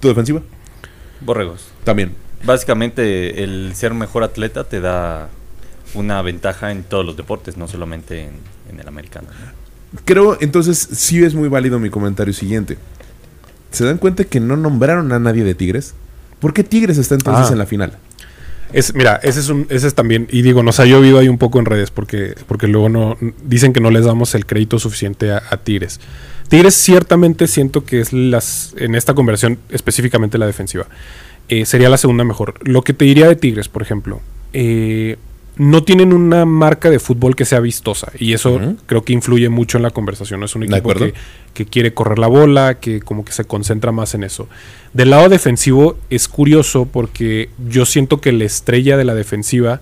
¿Tu 0.00 0.08
defensiva? 0.08 0.42
Borregos. 1.20 1.68
También. 1.84 2.12
Básicamente, 2.44 3.42
el 3.42 3.72
ser 3.74 3.94
mejor 3.94 4.22
atleta 4.22 4.64
te 4.64 4.80
da 4.80 5.28
una 5.94 6.20
ventaja 6.22 6.70
en 6.70 6.82
todos 6.84 7.04
los 7.04 7.16
deportes, 7.16 7.56
no 7.56 7.66
solamente 7.66 8.24
en, 8.24 8.30
en 8.70 8.80
el 8.80 8.86
americano. 8.86 9.28
¿no? 9.30 10.00
Creo, 10.04 10.36
entonces, 10.40 10.78
sí 10.78 11.24
es 11.24 11.34
muy 11.34 11.48
válido 11.48 11.78
mi 11.78 11.90
comentario 11.90 12.34
siguiente. 12.34 12.76
¿Se 13.72 13.84
dan 13.84 13.98
cuenta 13.98 14.24
que 14.24 14.38
no 14.40 14.56
nombraron 14.56 15.10
a 15.12 15.18
nadie 15.18 15.42
de 15.44 15.54
Tigres? 15.54 15.94
¿Por 16.40 16.52
qué 16.52 16.62
Tigres 16.62 16.98
está 16.98 17.14
entonces 17.14 17.46
Ah. 17.48 17.52
en 17.52 17.58
la 17.58 17.66
final? 17.66 17.98
Es, 18.72 18.94
mira, 18.94 19.20
ese 19.22 19.40
es 19.40 19.48
un, 19.48 19.66
ese 19.70 19.86
es 19.86 19.94
también, 19.94 20.26
y 20.30 20.42
digo, 20.42 20.62
nos 20.62 20.80
ha 20.80 20.84
llovido 20.84 21.18
ahí 21.18 21.28
un 21.28 21.38
poco 21.38 21.58
en 21.58 21.66
redes 21.66 21.90
porque, 21.90 22.34
porque 22.46 22.66
luego 22.66 22.88
no 22.88 23.16
dicen 23.44 23.72
que 23.72 23.80
no 23.80 23.90
les 23.90 24.04
damos 24.04 24.34
el 24.34 24.46
crédito 24.46 24.78
suficiente 24.78 25.32
a, 25.32 25.40
Tigres. 25.62 26.00
Tigres 26.48 26.74
ciertamente 26.74 27.46
siento 27.46 27.84
que 27.84 28.00
es 28.00 28.12
las, 28.12 28.74
en 28.78 28.94
esta 28.94 29.14
conversión, 29.14 29.58
específicamente 29.70 30.38
la 30.38 30.46
defensiva, 30.46 30.86
eh, 31.48 31.64
sería 31.64 31.88
la 31.88 31.96
segunda 31.96 32.24
mejor. 32.24 32.54
Lo 32.62 32.82
que 32.82 32.92
te 32.92 33.04
diría 33.04 33.28
de 33.28 33.36
Tigres, 33.36 33.68
por 33.68 33.82
ejemplo, 33.82 34.20
eh, 34.52 35.16
no 35.56 35.82
tienen 35.84 36.12
una 36.12 36.44
marca 36.44 36.90
de 36.90 36.98
fútbol 36.98 37.34
que 37.34 37.44
sea 37.44 37.60
vistosa 37.60 38.12
y 38.18 38.34
eso 38.34 38.60
creo 38.86 39.04
que 39.04 39.14
influye 39.14 39.48
mucho 39.48 39.78
en 39.78 39.82
la 39.82 39.90
conversación. 39.90 40.42
Es 40.42 40.54
un 40.54 40.64
equipo 40.64 40.92
que 41.54 41.64
quiere 41.64 41.94
correr 41.94 42.18
la 42.18 42.26
bola, 42.26 42.78
que 42.78 43.00
como 43.00 43.24
que 43.24 43.32
se 43.32 43.44
concentra 43.44 43.90
más 43.90 44.14
en 44.14 44.24
eso. 44.24 44.48
Del 44.92 45.10
lado 45.10 45.28
defensivo 45.30 45.96
es 46.10 46.28
curioso 46.28 46.86
porque 46.86 47.48
yo 47.68 47.86
siento 47.86 48.20
que 48.20 48.32
la 48.32 48.44
estrella 48.44 48.98
de 48.98 49.04
la 49.04 49.14
defensiva 49.14 49.80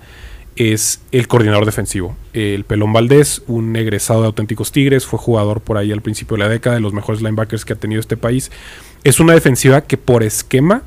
es 0.56 1.00
el 1.10 1.26
coordinador 1.26 1.66
defensivo. 1.66 2.16
El 2.32 2.64
Pelón 2.64 2.92
Valdés, 2.92 3.42
un 3.48 3.74
egresado 3.74 4.20
de 4.20 4.26
Auténticos 4.26 4.70
Tigres, 4.70 5.04
fue 5.04 5.18
jugador 5.18 5.60
por 5.60 5.76
ahí 5.76 5.90
al 5.90 6.02
principio 6.02 6.36
de 6.36 6.44
la 6.44 6.48
década, 6.48 6.76
de 6.76 6.82
los 6.82 6.92
mejores 6.92 7.20
linebackers 7.20 7.64
que 7.64 7.72
ha 7.72 7.76
tenido 7.76 8.00
este 8.00 8.16
país. 8.16 8.52
Es 9.02 9.18
una 9.18 9.34
defensiva 9.34 9.80
que 9.80 9.96
por 9.96 10.22
esquema 10.22 10.82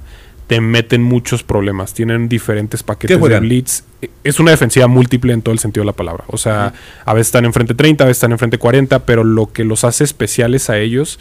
te 0.47 0.61
meten 0.61 1.03
muchos 1.03 1.43
problemas. 1.43 1.93
Tienen 1.93 2.29
diferentes 2.29 2.81
paquetes 2.81 3.21
de 3.21 3.39
blitz. 3.39 3.83
Es 4.23 4.39
una 4.39 4.51
defensiva 4.51 4.87
múltiple 4.87 5.33
en 5.33 5.41
todo 5.41 5.53
el 5.53 5.59
sentido 5.59 5.83
de 5.83 5.87
la 5.87 5.93
palabra. 5.93 6.23
O 6.27 6.37
sea, 6.37 6.73
a 7.05 7.13
veces 7.13 7.27
están 7.27 7.45
enfrente 7.45 7.75
30, 7.75 8.03
a 8.03 8.07
veces 8.07 8.17
están 8.17 8.31
enfrente 8.31 8.57
40, 8.57 9.05
pero 9.05 9.23
lo 9.23 9.51
que 9.51 9.65
los 9.65 9.83
hace 9.83 10.03
especiales 10.03 10.69
a 10.69 10.77
ellos 10.77 11.19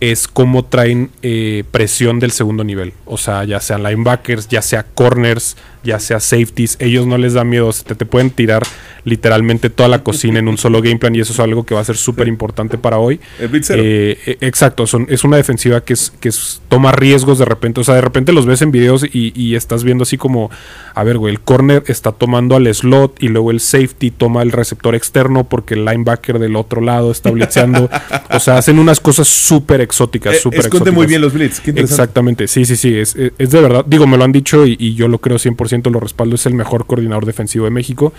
es 0.00 0.28
cómo 0.28 0.64
traen 0.64 1.10
eh, 1.22 1.64
presión 1.70 2.18
del 2.18 2.32
segundo 2.32 2.64
nivel. 2.64 2.92
O 3.04 3.16
sea, 3.18 3.44
ya 3.44 3.60
sean 3.60 3.82
linebackers, 3.82 4.48
ya 4.48 4.62
sea 4.62 4.82
corners, 4.82 5.56
ya 5.84 6.00
sea 6.00 6.20
safeties. 6.20 6.76
Ellos 6.80 7.06
no 7.06 7.18
les 7.18 7.34
da 7.34 7.44
miedo. 7.44 7.70
Te, 7.72 7.94
te 7.94 8.04
pueden 8.04 8.30
tirar 8.30 8.62
literalmente 9.06 9.70
toda 9.70 9.88
la 9.88 10.02
cocina 10.02 10.40
en 10.40 10.48
un 10.48 10.58
solo 10.58 10.82
game 10.82 10.98
plan 10.98 11.14
y 11.14 11.20
eso 11.20 11.32
es 11.32 11.38
algo 11.40 11.64
que 11.64 11.74
va 11.76 11.80
a 11.80 11.84
ser 11.84 11.96
súper 11.96 12.26
importante 12.28 12.76
para 12.76 12.98
hoy. 12.98 13.20
El. 13.38 13.50
Eh, 13.70 14.18
eh, 14.26 14.36
exacto, 14.40 14.86
son, 14.86 15.06
es 15.08 15.22
una 15.22 15.36
defensiva 15.36 15.80
que, 15.82 15.92
es, 15.92 16.12
que 16.20 16.28
es- 16.28 16.60
toma 16.68 16.90
riesgos 16.92 17.38
de 17.38 17.44
repente. 17.44 17.80
O 17.80 17.84
sea, 17.84 17.94
de 17.94 18.00
repente 18.00 18.32
los 18.32 18.46
ves 18.46 18.62
en 18.62 18.72
videos 18.72 19.04
y, 19.04 19.32
y 19.40 19.54
estás 19.54 19.84
viendo 19.84 20.02
así 20.02 20.16
como, 20.18 20.50
a 20.94 21.04
ver, 21.04 21.18
güey, 21.18 21.32
el 21.32 21.40
corner 21.40 21.84
está 21.86 22.10
tomando 22.10 22.56
al 22.56 22.66
slot 22.74 23.22
y 23.22 23.28
luego 23.28 23.52
el 23.52 23.60
safety 23.60 24.10
toma 24.10 24.42
el 24.42 24.50
receptor 24.50 24.94
externo 24.96 25.44
porque 25.44 25.74
el 25.74 25.84
linebacker 25.84 26.40
del 26.40 26.56
otro 26.56 26.80
lado 26.80 27.12
está 27.12 27.30
blitzeando. 27.30 27.88
o 28.30 28.40
sea, 28.40 28.58
hacen 28.58 28.78
unas 28.80 28.98
cosas 28.98 29.28
súper 29.28 29.80
exóticas, 29.80 30.34
Eh, 30.34 30.38
súper 30.40 30.60
esconde 30.60 30.90
muy 30.90 31.04
exóticas. 31.04 31.08
bien 31.08 31.20
los 31.20 31.32
blitz. 31.32 31.60
Qué. 31.60 31.70
Exactamente, 31.80 32.48
sí, 32.48 32.64
sí, 32.64 32.74
sí, 32.76 32.94
es, 32.98 33.14
es- 33.14 33.32
es 33.38 33.50
de 33.52 33.60
verdad, 33.60 33.84
digo, 33.86 34.06
me 34.08 34.16
lo 34.16 34.24
han 34.24 34.32
dicho 34.32 34.66
y, 34.66 34.76
y 34.80 34.94
yo 34.94 35.06
lo 35.06 35.18
creo 35.18 35.38
100%, 35.38 35.90
lo 35.92 36.00
respaldo, 36.00 36.34
es 36.34 36.44
el 36.46 36.54
mejor 36.54 36.86
coordinador 36.86 37.24
defensivo 37.24 37.64
de 37.66 37.70
México. 37.70 38.12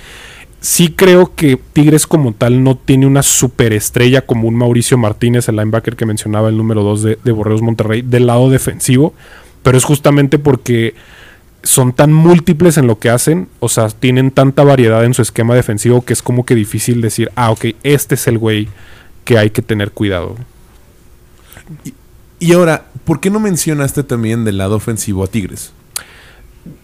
Sí 0.60 0.92
creo 0.96 1.36
que 1.36 1.60
Tigres 1.74 2.08
como 2.08 2.34
tal 2.34 2.64
no 2.64 2.76
tiene 2.76 3.06
una 3.06 3.22
superestrella 3.22 4.26
como 4.26 4.48
un 4.48 4.56
Mauricio 4.56 4.98
Martínez, 4.98 5.48
el 5.48 5.58
linebacker 5.58 5.96
que 5.96 6.06
mencionaba, 6.06 6.50
el 6.50 6.58
número 6.58 6.84
2 6.84 7.04
de, 7.24 7.32
Borreos 7.32 7.62
Monterrey, 7.62 8.02
del 8.02 8.26
lado 8.26 8.50
defensivo, 8.50 9.14
pero 9.62 9.78
es 9.78 9.84
justamente 9.84 10.40
porque 10.40 10.96
son 11.62 11.94
tan 11.94 12.12
múltiples 12.12 12.78
en 12.78 12.88
lo 12.88 12.98
que 12.98 13.10
hacen, 13.10 13.50
o 13.60 13.70
sea, 13.70 13.90
tienen 13.90 14.32
tanta 14.32 14.64
variedad 14.64 15.06
en 15.06 15.14
su 15.14 15.22
esquema 15.22 15.54
defensivo 15.54 16.04
que 16.04 16.14
es 16.14 16.24
como 16.24 16.46
que 16.46 16.56
difícil 16.56 17.02
decir, 17.02 17.32
ah, 17.36 17.52
ok, 17.52 17.66
este 17.84 18.16
es 18.16 18.28
el 18.28 18.38
güey 18.38 18.68
que 19.26 19.38
hay 19.38 19.52
que 19.52 19.62
tener 19.62 19.92
cuidado. 19.92 20.36
Y 22.40 22.54
ahora, 22.54 22.86
¿por 23.06 23.20
qué 23.20 23.30
no 23.30 23.40
mencionaste 23.40 24.04
también 24.04 24.44
del 24.46 24.58
lado 24.58 24.76
ofensivo 24.76 25.24
a 25.24 25.28
Tigres? 25.28 25.72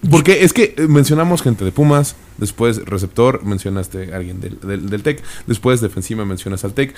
Porque 0.09 0.43
es 0.43 0.53
que 0.53 0.75
eh, 0.77 0.87
mencionamos 0.87 1.41
gente 1.41 1.65
de 1.65 1.71
Pumas, 1.71 2.15
después 2.37 2.83
receptor, 2.85 3.43
mencionaste 3.43 4.13
a 4.13 4.17
alguien 4.17 4.41
del, 4.41 4.59
del, 4.59 4.89
del 4.89 5.03
TEC, 5.03 5.21
después 5.47 5.81
defensiva 5.81 6.25
mencionas 6.25 6.63
al 6.63 6.73
TEC. 6.73 6.93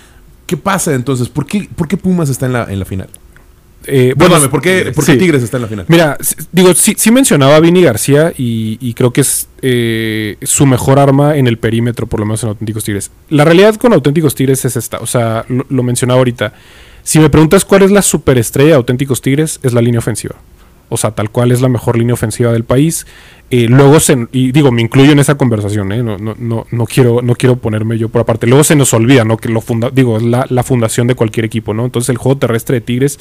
¿Qué 0.45 0.57
pasa 0.57 0.93
entonces? 0.93 1.29
¿Por 1.29 1.45
qué, 1.45 1.69
por 1.75 1.87
qué 1.87 1.97
Pumas 1.97 2.29
está 2.29 2.45
en 2.45 2.53
la, 2.53 2.71
en 2.71 2.79
la 2.79 2.85
final? 2.85 3.09
Eh, 3.87 4.15
Perdóname, 4.17 4.49
¿por 4.49 4.61
qué, 4.61 4.91
por 4.95 5.05
qué 5.05 5.13
sí. 5.13 5.17
Tigres 5.19 5.43
está 5.43 5.57
en 5.57 5.61
la 5.61 5.67
final? 5.67 5.85
Mira, 5.87 6.17
digo, 6.51 6.73
sí, 6.73 6.95
sí 6.97 7.11
mencionaba 7.11 7.55
a 7.55 7.59
Vini 7.59 7.83
García 7.83 8.33
y, 8.35 8.79
y 8.81 8.93
creo 8.95 9.13
que 9.13 9.21
es 9.21 9.47
eh, 9.61 10.37
su 10.41 10.65
mejor 10.65 10.97
arma 10.97 11.37
en 11.37 11.45
el 11.45 11.57
perímetro, 11.57 12.07
por 12.07 12.19
lo 12.19 12.25
menos 12.25 12.41
en 12.43 12.49
Auténticos 12.49 12.83
Tigres. 12.83 13.11
La 13.29 13.45
realidad 13.45 13.75
con 13.75 13.93
Auténticos 13.93 14.33
Tigres 14.33 14.65
es 14.65 14.75
esta, 14.75 14.97
o 14.97 15.05
sea, 15.05 15.45
lo, 15.49 15.65
lo 15.69 15.83
mencionaba 15.83 16.17
ahorita. 16.17 16.53
Si 17.03 17.19
me 17.19 17.29
preguntas 17.29 17.63
cuál 17.63 17.83
es 17.83 17.91
la 17.91 18.01
superestrella 18.01 18.69
de 18.69 18.75
Auténticos 18.75 19.21
Tigres, 19.21 19.59
es 19.61 19.73
la 19.73 19.81
línea 19.81 19.99
ofensiva. 19.99 20.35
O 20.89 20.97
sea, 20.97 21.11
tal 21.11 21.29
cual 21.31 21.51
es 21.51 21.61
la 21.61 21.69
mejor 21.69 21.97
línea 21.97 22.13
ofensiva 22.13 22.51
del 22.51 22.63
país. 22.63 23.05
Eh, 23.51 23.67
luego 23.69 23.99
se, 23.99 24.27
y 24.31 24.51
digo, 24.51 24.71
me 24.71 24.81
incluyo 24.81 25.11
en 25.11 25.19
esa 25.19 25.35
conversación, 25.35 25.91
¿eh? 25.91 26.01
no, 26.01 26.17
no, 26.17 26.35
no, 26.37 26.65
no 26.71 26.85
quiero, 26.85 27.21
no 27.21 27.35
quiero 27.35 27.57
ponerme 27.57 27.97
yo 27.97 28.09
por 28.09 28.21
aparte. 28.21 28.47
Luego 28.47 28.63
se 28.63 28.75
nos 28.75 28.93
olvida, 28.93 29.23
¿no? 29.23 29.37
Que 29.37 29.49
lo 29.49 29.61
funda, 29.61 29.89
digo, 29.93 30.17
es 30.17 30.23
la, 30.23 30.45
la 30.49 30.63
fundación 30.63 31.07
de 31.07 31.15
cualquier 31.15 31.45
equipo, 31.45 31.73
¿no? 31.73 31.85
Entonces 31.85 32.09
el 32.09 32.17
juego 32.17 32.37
terrestre 32.39 32.75
de 32.75 32.81
Tigres 32.81 33.19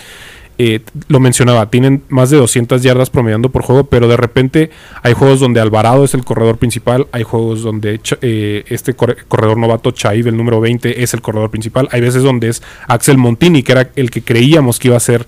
eh, 0.56 0.80
lo 1.08 1.18
mencionaba, 1.20 1.68
tienen 1.68 2.04
más 2.08 2.30
de 2.30 2.36
200 2.38 2.82
yardas 2.82 3.10
promediando 3.10 3.50
por 3.50 3.62
juego, 3.64 3.84
pero 3.84 4.06
de 4.08 4.16
repente 4.16 4.70
hay 5.02 5.12
juegos 5.12 5.40
donde 5.40 5.60
Alvarado 5.60 6.04
es 6.04 6.14
el 6.14 6.24
corredor 6.24 6.58
principal, 6.58 7.06
hay 7.12 7.24
juegos 7.24 7.62
donde 7.62 8.00
eh, 8.22 8.64
este 8.68 8.94
corre- 8.94 9.16
corredor 9.28 9.58
novato 9.58 9.90
Chaiv, 9.90 10.28
el 10.28 10.36
número 10.36 10.60
20, 10.60 11.02
es 11.02 11.12
el 11.12 11.22
corredor 11.22 11.50
principal, 11.50 11.88
hay 11.90 12.00
veces 12.00 12.22
donde 12.22 12.48
es 12.48 12.62
Axel 12.86 13.18
Montini, 13.18 13.62
que 13.64 13.72
era 13.72 13.90
el 13.96 14.10
que 14.10 14.22
creíamos 14.22 14.78
que 14.78 14.88
iba 14.88 14.96
a 14.96 15.00
ser 15.00 15.26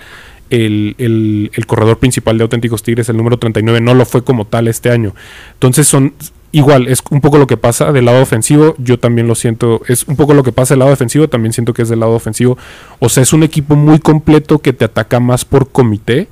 el, 0.51 0.94
el- 0.99 1.66
corredor 1.66 1.99
principal 1.99 2.38
de 2.38 2.42
Auténticos 2.44 2.82
Tigres, 2.82 3.09
el 3.09 3.16
número 3.16 3.38
39, 3.38 3.80
no 3.80 3.94
lo 3.94 4.05
fue 4.07 4.22
como 4.24 4.47
tal 4.47 4.68
este 4.68 4.90
año. 4.90 5.14
Entonces 5.55 5.86
son 5.88 6.14
igual, 6.53 6.86
es 6.88 7.03
un 7.11 7.20
poco 7.20 7.38
lo 7.38 7.47
que 7.47 7.57
pasa 7.57 7.92
del 7.92 8.05
lado 8.07 8.22
ofensivo, 8.22 8.74
yo 8.78 8.99
también 8.99 9.26
lo 9.28 9.34
siento, 9.34 9.82
es 9.88 10.05
un 10.05 10.16
poco 10.16 10.32
lo 10.32 10.42
que 10.42 10.53
pasa 10.53 10.74
del 10.74 10.78
lado 10.78 10.90
defensivo, 10.92 11.28
también 11.28 11.53
siento 11.53 11.74
que 11.74 11.82
es 11.82 11.88
del 11.88 12.01
lado 12.01 12.12
ofensivo. 12.12 12.57
O 12.99 13.09
sea, 13.09 13.22
es 13.22 13.32
un 13.32 13.42
equipo 13.42 13.76
muy 13.76 13.99
completo 13.99 14.59
que 14.61 14.72
te 14.72 14.84
ataca 14.86 15.20
más 15.20 15.44
por 15.44 15.68
comité. 15.70 16.28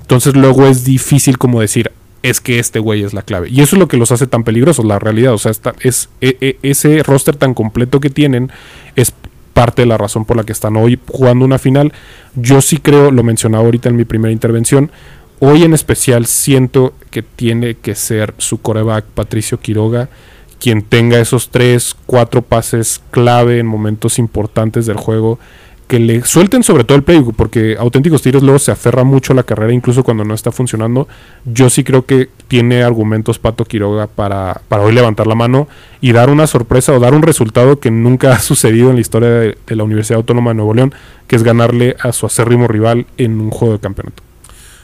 Entonces 0.00 0.34
luego 0.34 0.66
es 0.66 0.84
difícil 0.84 1.38
como 1.38 1.60
decir, 1.60 1.92
es 2.22 2.40
que 2.40 2.58
este 2.58 2.80
güey 2.80 3.04
es 3.04 3.14
la 3.14 3.22
clave. 3.22 3.48
Y 3.50 3.60
eso 3.60 3.76
es 3.76 3.80
lo 3.80 3.86
que 3.88 3.96
los 3.98 4.10
hace 4.10 4.26
tan 4.26 4.42
peligrosos, 4.42 4.84
la 4.84 4.98
realidad. 4.98 5.34
O 5.34 5.38
sea, 5.38 5.52
es, 5.80 6.08
e- 6.20 6.36
e- 6.40 6.58
ese 6.62 7.02
roster 7.04 7.36
tan 7.36 7.54
completo 7.54 8.00
que 8.00 8.10
tienen 8.10 8.50
es 8.96 9.12
parte 9.58 9.82
de 9.82 9.86
la 9.86 9.98
razón 9.98 10.24
por 10.24 10.36
la 10.36 10.44
que 10.44 10.52
están 10.52 10.76
hoy 10.76 11.00
jugando 11.10 11.44
una 11.44 11.58
final. 11.58 11.92
Yo 12.36 12.60
sí 12.60 12.76
creo, 12.76 13.10
lo 13.10 13.24
mencionaba 13.24 13.64
ahorita 13.64 13.88
en 13.88 13.96
mi 13.96 14.04
primera 14.04 14.30
intervención, 14.30 14.92
hoy 15.40 15.64
en 15.64 15.74
especial 15.74 16.26
siento 16.26 16.94
que 17.10 17.22
tiene 17.24 17.74
que 17.74 17.96
ser 17.96 18.34
su 18.38 18.58
coreback 18.62 19.06
Patricio 19.06 19.58
Quiroga 19.58 20.10
quien 20.60 20.82
tenga 20.82 21.18
esos 21.18 21.50
tres, 21.50 21.96
cuatro 22.06 22.42
pases 22.42 23.00
clave 23.10 23.58
en 23.58 23.66
momentos 23.66 24.20
importantes 24.20 24.86
del 24.86 24.96
juego, 24.96 25.40
que 25.88 25.98
le 25.98 26.22
suelten 26.22 26.62
sobre 26.62 26.84
todo 26.84 26.96
el 26.96 27.02
playbook, 27.02 27.34
porque 27.34 27.76
auténticos 27.78 28.20
tiros 28.20 28.42
luego 28.42 28.58
se 28.58 28.70
aferra 28.70 29.04
mucho 29.04 29.32
a 29.32 29.36
la 29.36 29.42
carrera, 29.42 29.72
incluso 29.72 30.04
cuando 30.04 30.22
no 30.22 30.34
está 30.34 30.52
funcionando. 30.52 31.08
Yo 31.46 31.70
sí 31.70 31.82
creo 31.82 32.04
que 32.04 32.28
tiene 32.46 32.82
argumentos 32.82 33.38
Pato 33.38 33.64
Quiroga 33.64 34.06
para, 34.06 34.60
para 34.68 34.82
hoy 34.82 34.92
levantar 34.92 35.26
la 35.26 35.34
mano 35.34 35.66
y 36.02 36.12
dar 36.12 36.28
una 36.28 36.46
sorpresa 36.46 36.92
o 36.92 37.00
dar 37.00 37.14
un 37.14 37.22
resultado 37.22 37.80
que 37.80 37.90
nunca 37.90 38.34
ha 38.34 38.38
sucedido 38.38 38.90
en 38.90 38.96
la 38.96 39.00
historia 39.00 39.28
de, 39.30 39.56
la 39.68 39.82
Universidad 39.82 40.18
Autónoma 40.18 40.50
de 40.50 40.56
Nuevo 40.56 40.74
León, 40.74 40.94
que 41.26 41.36
es 41.36 41.42
ganarle 41.42 41.96
a 42.00 42.12
su 42.12 42.26
acérrimo 42.26 42.68
rival 42.68 43.06
en 43.16 43.40
un 43.40 43.50
juego 43.50 43.74
de 43.74 43.80
campeonato. 43.80 44.22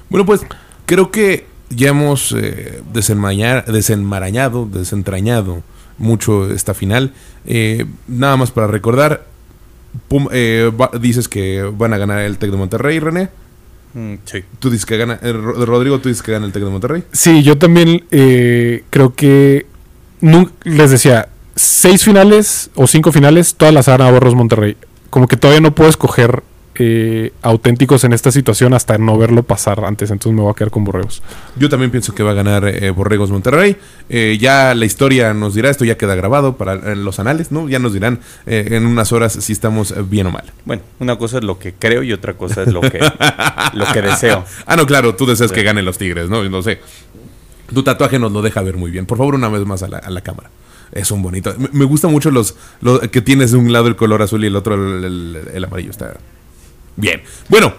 Bueno, 0.08 0.24
pues 0.24 0.40
creo 0.86 1.10
que 1.10 1.46
ya 1.68 1.90
hemos 1.90 2.32
eh, 2.32 2.82
desenmarañado, 2.94 4.66
desentrañado 4.66 5.62
mucho 5.98 6.50
esta 6.50 6.72
final. 6.72 7.12
Eh, 7.44 7.84
nada 8.08 8.38
más 8.38 8.50
para 8.50 8.66
recordar, 8.68 9.33
eh, 10.32 10.70
dices 11.00 11.28
que 11.28 11.62
van 11.62 11.92
a 11.92 11.98
ganar 11.98 12.20
el 12.20 12.38
Tec 12.38 12.50
de 12.50 12.56
Monterrey, 12.56 13.00
René. 13.00 13.28
Mm, 13.94 14.14
sí. 14.24 14.44
¿Tú 14.58 14.70
dices 14.70 14.86
que 14.86 14.96
gana, 14.96 15.18
eh, 15.22 15.32
Rodrigo, 15.32 16.00
tú 16.00 16.08
dices 16.08 16.22
que 16.22 16.32
gana 16.32 16.46
el 16.46 16.52
Tec 16.52 16.62
de 16.62 16.70
Monterrey? 16.70 17.04
Sí, 17.12 17.42
yo 17.42 17.58
también 17.58 18.04
eh, 18.10 18.84
creo 18.90 19.14
que, 19.14 19.66
les 20.64 20.90
decía, 20.90 21.28
seis 21.54 22.04
finales 22.04 22.70
o 22.74 22.86
cinco 22.86 23.12
finales, 23.12 23.54
todas 23.54 23.72
las 23.72 23.88
ha 23.88 23.92
ganado 23.92 24.12
Borros 24.12 24.34
Monterrey. 24.34 24.76
Como 25.10 25.28
que 25.28 25.36
todavía 25.36 25.60
no 25.60 25.74
puedo 25.74 25.90
escoger 25.90 26.42
eh, 26.76 27.32
auténticos 27.42 28.04
en 28.04 28.12
esta 28.12 28.32
situación 28.32 28.74
hasta 28.74 28.98
no 28.98 29.16
verlo 29.16 29.42
pasar 29.42 29.84
antes. 29.84 30.10
Entonces 30.10 30.36
me 30.36 30.42
voy 30.42 30.50
a 30.50 30.54
quedar 30.54 30.70
con 30.70 30.84
Borregos. 30.84 31.22
Yo 31.56 31.68
también 31.68 31.90
pienso 31.90 32.14
que 32.14 32.22
va 32.22 32.32
a 32.32 32.34
ganar 32.34 32.66
eh, 32.66 32.90
Borregos 32.90 33.30
Monterrey. 33.30 33.76
Eh, 34.08 34.38
ya 34.40 34.74
la 34.74 34.84
historia 34.84 35.32
nos 35.34 35.54
dirá, 35.54 35.70
esto 35.70 35.84
ya 35.84 35.96
queda 35.96 36.14
grabado 36.14 36.56
para 36.56 36.94
los 36.94 37.18
anales, 37.18 37.52
¿no? 37.52 37.68
Ya 37.68 37.78
nos 37.78 37.92
dirán 37.92 38.20
en 38.46 38.86
unas 38.86 39.12
horas 39.12 39.32
si 39.32 39.52
estamos 39.52 39.94
bien 40.08 40.26
o 40.26 40.30
mal. 40.30 40.44
Bueno, 40.64 40.82
una 40.98 41.16
cosa 41.16 41.38
es 41.38 41.44
lo 41.44 41.58
que 41.58 41.74
creo 41.74 42.02
y 42.02 42.12
otra 42.12 42.34
cosa 42.34 42.62
es 42.62 42.72
lo 42.72 42.80
que, 42.80 43.00
lo 43.72 43.86
que 43.92 44.02
deseo. 44.02 44.44
Ah, 44.66 44.76
no, 44.76 44.86
claro, 44.86 45.14
tú 45.14 45.26
deseas 45.26 45.52
que 45.52 45.62
ganen 45.62 45.84
los 45.84 45.98
Tigres, 45.98 46.28
¿no? 46.28 46.42
No 46.44 46.62
sé. 46.62 46.80
Tu 47.72 47.82
tatuaje 47.82 48.18
nos 48.18 48.32
lo 48.32 48.42
deja 48.42 48.62
ver 48.62 48.76
muy 48.76 48.90
bien. 48.90 49.06
Por 49.06 49.18
favor, 49.18 49.34
una 49.34 49.48
vez 49.48 49.64
más 49.64 49.82
a 49.82 49.88
la, 49.88 50.20
cámara 50.20 50.50
es 50.92 51.10
un 51.10 51.22
bonito. 51.22 51.54
Me, 51.72 51.84
gusta 51.84 52.08
mucho 52.08 52.30
los, 52.30 52.54
que 53.10 53.20
tienes 53.20 53.52
de 53.52 53.58
un 53.58 53.72
lado 53.72 53.88
el 53.88 53.96
color 53.96 54.22
azul 54.22 54.44
y 54.44 54.48
el 54.48 54.56
otro 54.56 54.74
el 54.74 55.64
amarillo. 55.64 55.90
Está, 55.90 56.14
Bien. 56.96 57.22
Bueno, 57.48 57.74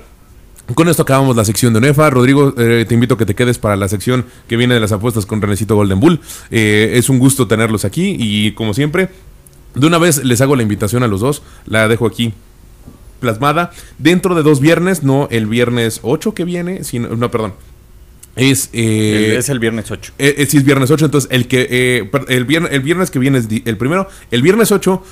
con 0.73 0.89
esto 0.89 1.03
acabamos 1.03 1.35
la 1.35 1.45
sección 1.45 1.73
de 1.73 1.79
UNEFA. 1.79 2.09
Rodrigo, 2.09 2.53
eh, 2.57 2.85
te 2.87 2.93
invito 2.93 3.15
a 3.15 3.17
que 3.17 3.25
te 3.25 3.35
quedes 3.35 3.59
para 3.59 3.75
la 3.75 3.87
sección 3.87 4.25
que 4.47 4.57
viene 4.57 4.73
de 4.73 4.79
las 4.79 4.91
apuestas 4.91 5.25
con 5.25 5.41
Renecito 5.41 5.75
Golden 5.75 5.99
Bull. 5.99 6.19
Eh, 6.51 6.93
es 6.95 7.09
un 7.09 7.19
gusto 7.19 7.47
tenerlos 7.47 7.85
aquí 7.85 8.15
y 8.17 8.53
como 8.53 8.73
siempre, 8.73 9.09
de 9.75 9.87
una 9.87 9.97
vez 9.97 10.23
les 10.23 10.41
hago 10.41 10.55
la 10.55 10.63
invitación 10.63 11.03
a 11.03 11.07
los 11.07 11.21
dos. 11.21 11.43
La 11.65 11.87
dejo 11.87 12.07
aquí 12.07 12.33
plasmada. 13.19 13.71
Dentro 13.97 14.35
de 14.35 14.43
dos 14.43 14.59
viernes, 14.59 15.03
no 15.03 15.27
el 15.31 15.45
viernes 15.45 15.99
8 16.03 16.33
que 16.33 16.45
viene, 16.45 16.83
sino, 16.83 17.09
no, 17.09 17.31
perdón, 17.31 17.53
es, 18.35 18.69
eh, 18.73 19.35
es 19.37 19.47
el 19.49 19.59
viernes 19.59 19.89
8. 19.89 20.13
Eh, 20.17 20.35
eh, 20.39 20.45
sí, 20.45 20.57
es 20.57 20.65
viernes 20.65 20.91
8. 20.91 21.05
Entonces, 21.05 21.29
el 21.31 21.47
que 21.47 21.67
eh, 21.69 22.11
el, 22.27 22.45
viernes, 22.45 22.71
el 22.73 22.81
viernes 22.81 23.09
que 23.09 23.19
viene 23.19 23.37
es 23.37 23.47
el 23.65 23.77
primero. 23.77 24.07
El 24.29 24.41
viernes 24.41 24.71
8, 24.71 25.03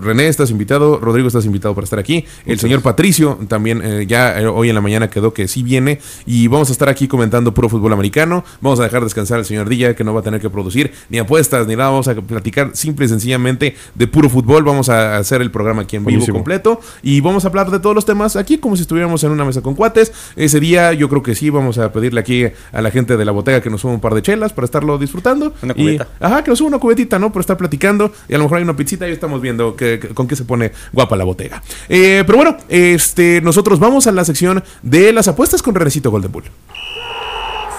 René, 0.00 0.28
estás 0.28 0.50
invitado. 0.50 0.98
Rodrigo, 0.98 1.28
estás 1.28 1.46
invitado 1.46 1.74
para 1.74 1.84
estar 1.84 1.98
aquí. 1.98 2.24
El 2.46 2.58
señor 2.58 2.82
Patricio 2.82 3.38
también 3.48 4.06
ya 4.08 4.36
hoy 4.52 4.68
en 4.68 4.74
la 4.74 4.80
mañana 4.80 5.08
quedó 5.08 5.32
que 5.32 5.46
sí 5.46 5.62
viene. 5.62 6.00
Y 6.26 6.48
vamos 6.48 6.68
a 6.70 6.72
estar 6.72 6.88
aquí 6.88 7.06
comentando 7.06 7.54
puro 7.54 7.68
fútbol 7.68 7.92
americano. 7.92 8.44
Vamos 8.60 8.80
a 8.80 8.84
dejar 8.84 9.04
descansar 9.04 9.38
al 9.38 9.44
señor 9.44 9.68
Dilla, 9.68 9.94
que 9.94 10.02
no 10.02 10.12
va 10.12 10.20
a 10.20 10.24
tener 10.24 10.40
que 10.40 10.50
producir 10.50 10.92
ni 11.10 11.18
apuestas 11.18 11.66
ni 11.66 11.76
nada. 11.76 11.90
Vamos 11.90 12.08
a 12.08 12.14
platicar 12.14 12.70
simple 12.74 13.06
y 13.06 13.08
sencillamente 13.08 13.76
de 13.94 14.06
puro 14.08 14.28
fútbol. 14.28 14.64
Vamos 14.64 14.88
a 14.88 15.16
hacer 15.16 15.42
el 15.42 15.50
programa 15.50 15.82
aquí 15.82 15.96
en 15.96 16.04
vivo 16.04 16.26
completo. 16.26 16.80
Y 17.02 17.20
vamos 17.20 17.44
a 17.44 17.48
hablar 17.48 17.70
de 17.70 17.78
todos 17.78 17.94
los 17.94 18.04
temas 18.04 18.34
aquí, 18.34 18.58
como 18.58 18.74
si 18.74 18.82
estuviéramos 18.82 19.22
en 19.22 19.30
una 19.30 19.44
mesa 19.44 19.62
con 19.62 19.74
cuates. 19.74 20.12
Ese 20.34 20.58
día, 20.58 20.92
yo 20.92 21.08
creo 21.08 21.22
que 21.22 21.34
sí, 21.34 21.50
vamos 21.50 21.78
a 21.78 21.92
pedirle 21.92 22.20
aquí 22.20 22.46
a 22.72 22.80
la 22.80 22.90
gente 22.90 23.16
de 23.16 23.24
la 23.24 23.32
botega 23.32 23.60
que 23.60 23.70
nos 23.70 23.80
suba 23.80 23.92
un 23.92 24.00
par 24.00 24.14
de 24.14 24.22
chelas 24.22 24.52
para 24.52 24.64
estarlo 24.64 24.98
disfrutando. 24.98 25.54
Una 25.62 25.74
cubeta. 25.74 26.08
ajá, 26.20 26.44
que 26.44 26.50
nos 26.50 26.58
suba 26.58 26.68
una 26.68 26.78
cubetita, 26.78 27.18
¿no? 27.18 27.32
Por 27.32 27.40
estar 27.40 27.56
platicando. 27.56 28.12
Y 28.28 28.34
a 28.34 28.38
lo 28.38 28.44
mejor 28.44 28.58
hay 28.58 28.64
una 28.64 28.76
pizzita 28.76 29.08
y 29.08 29.12
estamos 29.12 29.40
viendo 29.40 29.76
que, 29.76 29.98
con 30.14 30.26
qué 30.26 30.36
se 30.36 30.44
pone 30.44 30.72
guapa 30.92 31.16
la 31.16 31.24
botega. 31.24 31.62
Eh, 31.88 32.22
pero 32.26 32.38
bueno, 32.38 32.56
este, 32.68 33.40
nosotros 33.40 33.78
vamos 33.78 34.06
a 34.06 34.12
la 34.12 34.24
sección 34.24 34.62
de 34.82 35.12
las 35.12 35.28
apuestas 35.28 35.62
con 35.62 35.74
Renecito 35.74 36.10
Golden 36.10 36.32
Bull. 36.32 36.44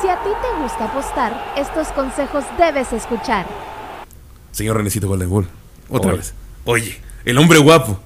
Si 0.01 0.07
a 0.07 0.15
ti 0.23 0.29
te 0.29 0.61
gusta 0.61 0.85
apostar, 0.85 1.53
estos 1.57 1.87
consejos 1.89 2.43
debes 2.57 2.93
escuchar. 2.93 3.45
Señor 4.51 4.77
Renecito 4.77 5.07
Golden 5.07 5.29
Bull, 5.29 5.47
otra 5.89 6.13
vez. 6.13 6.33
Oye, 6.65 6.97
el 7.25 7.37
hombre 7.37 7.59
guapo. 7.59 7.99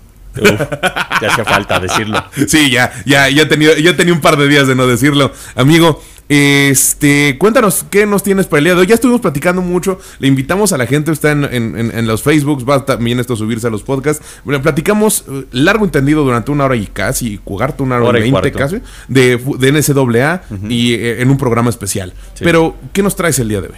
ya 1.22 1.28
hacía 1.28 1.46
falta 1.46 1.80
decirlo. 1.80 2.24
Sí, 2.48 2.70
ya, 2.70 2.92
ya, 3.06 3.30
ya, 3.30 3.48
tenía, 3.48 3.78
ya 3.78 3.96
tenía 3.96 4.14
un 4.14 4.22
par 4.22 4.38
de 4.38 4.48
días 4.48 4.68
de 4.68 4.76
no 4.76 4.88
decirlo. 4.88 5.32
Amigo, 5.56 6.02
este, 6.30 7.40
cuéntanos 7.40 7.84
qué 7.90 8.06
nos 8.06 8.22
tienes 8.22 8.46
para 8.46 8.60
el 8.60 8.66
día 8.66 8.76
de 8.76 8.82
hoy. 8.82 8.88
Ya 8.88 8.94
estuvimos 8.94 9.20
platicando 9.20 9.64
mucho. 9.64 10.00
Le 10.20 10.28
invitamos 10.28 10.72
a 10.72 10.78
la 10.78 10.86
gente, 10.86 11.12
está 11.12 11.32
en, 11.32 11.44
en, 11.44 12.08
los 12.08 12.22
Facebooks, 12.22 12.70
va 12.70 12.86
también 12.86 13.20
esto 13.20 13.34
a 13.34 13.36
subirse 13.36 13.66
a 13.66 13.72
los 13.72 13.82
podcasts. 13.82 14.24
Bueno, 14.44 14.62
platicamos 14.62 15.26
eh, 15.28 15.46
largo 15.52 15.86
entendido 15.86 16.24
durante 16.24 16.52
una 16.52 16.66
hora 16.66 16.76
y 16.76 16.86
casi, 16.86 17.40
jugarte 17.44 17.82
una 17.82 18.00
hora, 18.00 18.20
y 18.20 18.30
veinte 18.30 18.52
casi, 18.52 18.80
de, 19.08 19.38
de 19.38 19.72
NCAA 19.72 20.44
y 20.70 20.94
eh, 20.94 21.24
en 21.24 21.32
un 21.32 21.38
programa 21.38 21.72
especial. 21.72 22.14
Pero, 22.38 22.76
¿qué 22.94 23.02
nos 23.02 23.16
traes 23.16 23.40
el 23.40 23.50
día 23.50 23.62
de 23.62 23.70
hoy? 23.70 23.78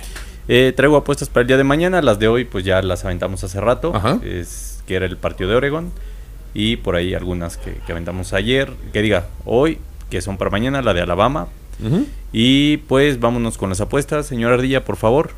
Eh, 0.49 0.74
traigo 0.76 0.97
apuestas 0.97 1.30
para 1.30 1.43
el 1.43 1.47
día 1.47 1.58
de 1.58 1.64
mañana. 1.64 2.02
Las 2.02 2.20
de 2.20 2.28
hoy, 2.28 2.43
pues 2.43 2.66
ya 2.66 2.82
las 2.82 3.06
aventamos 3.06 3.45
hace 3.45 3.62
rato. 3.62 3.93
Es 4.26 4.84
que 4.86 4.95
era 4.95 5.06
el 5.06 5.16
partido 5.16 5.49
de 5.52 5.56
Oregon. 5.56 5.89
Y 6.54 6.76
por 6.76 6.97
ahí 6.97 7.14
algunas 7.14 7.56
que, 7.56 7.76
que 7.86 7.93
aventamos 7.93 8.34
ayer. 8.34 8.74
Que 8.91 9.02
diga, 9.02 9.28
hoy, 9.45 9.78
que 10.10 10.22
son 10.22 10.36
para 10.38 10.52
mañana, 10.52 10.82
la 10.82 10.93
de 10.93 10.99
Alabama 10.99 11.47
y 12.34 12.78
pues 12.78 13.20
vámonos 13.20 13.58
con 13.58 13.70
las 13.70 13.82
apuestas. 13.82 14.26
Señor 14.26 14.54
Ardilla, 14.54 14.86
por 14.86 14.98
favor. 14.98 15.32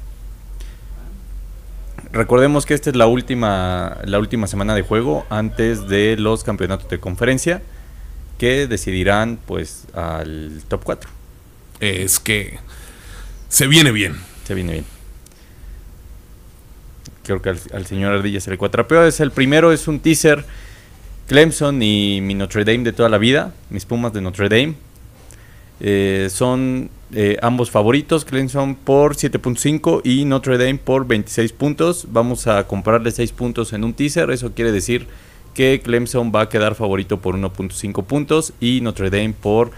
Recordemos 2.11 2.65
que 2.65 2.75
esta 2.75 2.91
es 2.91 2.95
la 2.95 3.07
última, 3.07 3.97
la 4.05 4.19
última 4.19 4.45
semana 4.45 4.75
de 4.75 4.83
juego 4.83 5.25
antes 5.29 5.87
de 5.87 6.15
los 6.17 6.43
campeonatos 6.43 6.87
de 6.89 6.99
conferencia 6.99 7.63
que 8.37 8.67
decidirán 8.67 9.39
pues 9.45 9.85
al 9.93 10.61
top 10.67 10.83
4. 10.83 11.09
Es 11.79 12.19
que 12.19 12.59
se 13.49 13.67
viene 13.67 13.91
bien. 13.91 14.15
Se 14.45 14.53
viene 14.53 14.73
bien. 14.73 14.85
Creo 17.23 17.41
que 17.41 17.49
al, 17.49 17.85
señor 17.85 18.13
Ardilla 18.13 18.41
se 18.41 18.51
le 18.51 18.57
cuatrapeó. 18.57 19.05
Es 19.05 19.19
el 19.19 19.31
primero, 19.31 19.71
es 19.71 19.87
un 19.87 19.99
teaser. 19.99 20.45
Clemson 21.27 21.81
y 21.81 22.19
mi 22.21 22.35
Notre 22.35 22.65
Dame 22.65 22.83
de 22.83 22.93
toda 22.93 23.09
la 23.09 23.17
vida. 23.17 23.53
Mis 23.69 23.85
Pumas 23.85 24.13
de 24.13 24.21
Notre 24.21 24.49
Dame. 24.49 24.75
Eh, 25.79 26.27
son 26.29 26.89
eh, 27.13 27.37
ambos 27.41 27.69
favoritos, 27.71 28.25
Clemson 28.25 28.75
por 28.75 29.15
7.5 29.15 30.01
y 30.03 30.25
Notre 30.25 30.57
Dame 30.57 30.79
por 30.79 31.07
26 31.07 31.53
puntos. 31.53 32.07
Vamos 32.11 32.47
a 32.47 32.65
comprarle 32.67 33.11
6 33.11 33.31
puntos 33.33 33.73
en 33.73 33.83
un 33.83 33.93
teaser, 33.93 34.31
eso 34.31 34.53
quiere 34.53 34.71
decir 34.71 35.07
que 35.53 35.81
Clemson 35.83 36.31
va 36.33 36.41
a 36.41 36.49
quedar 36.49 36.75
favorito 36.75 37.19
por 37.19 37.35
1.5 37.35 38.03
puntos 38.05 38.53
y 38.59 38.81
Notre 38.81 39.09
Dame 39.09 39.33
por 39.39 39.71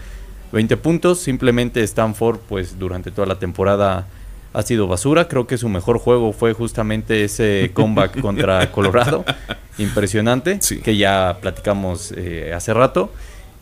20 0.52 0.76
puntos. 0.78 1.20
Simplemente 1.20 1.82
Stanford 1.82 2.38
pues 2.48 2.78
durante 2.78 3.10
toda 3.10 3.26
la 3.26 3.38
temporada 3.38 4.06
ha 4.52 4.62
sido 4.62 4.86
basura. 4.86 5.28
Creo 5.28 5.46
que 5.46 5.58
su 5.58 5.68
mejor 5.68 5.98
juego 5.98 6.32
fue 6.32 6.52
justamente 6.54 7.24
ese 7.24 7.70
comeback 7.74 8.20
contra 8.20 8.72
Colorado. 8.72 9.24
Impresionante, 9.78 10.58
que 10.82 10.96
ya 10.96 11.36
platicamos 11.42 12.14
eh, 12.16 12.52
hace 12.54 12.72
rato. 12.72 13.10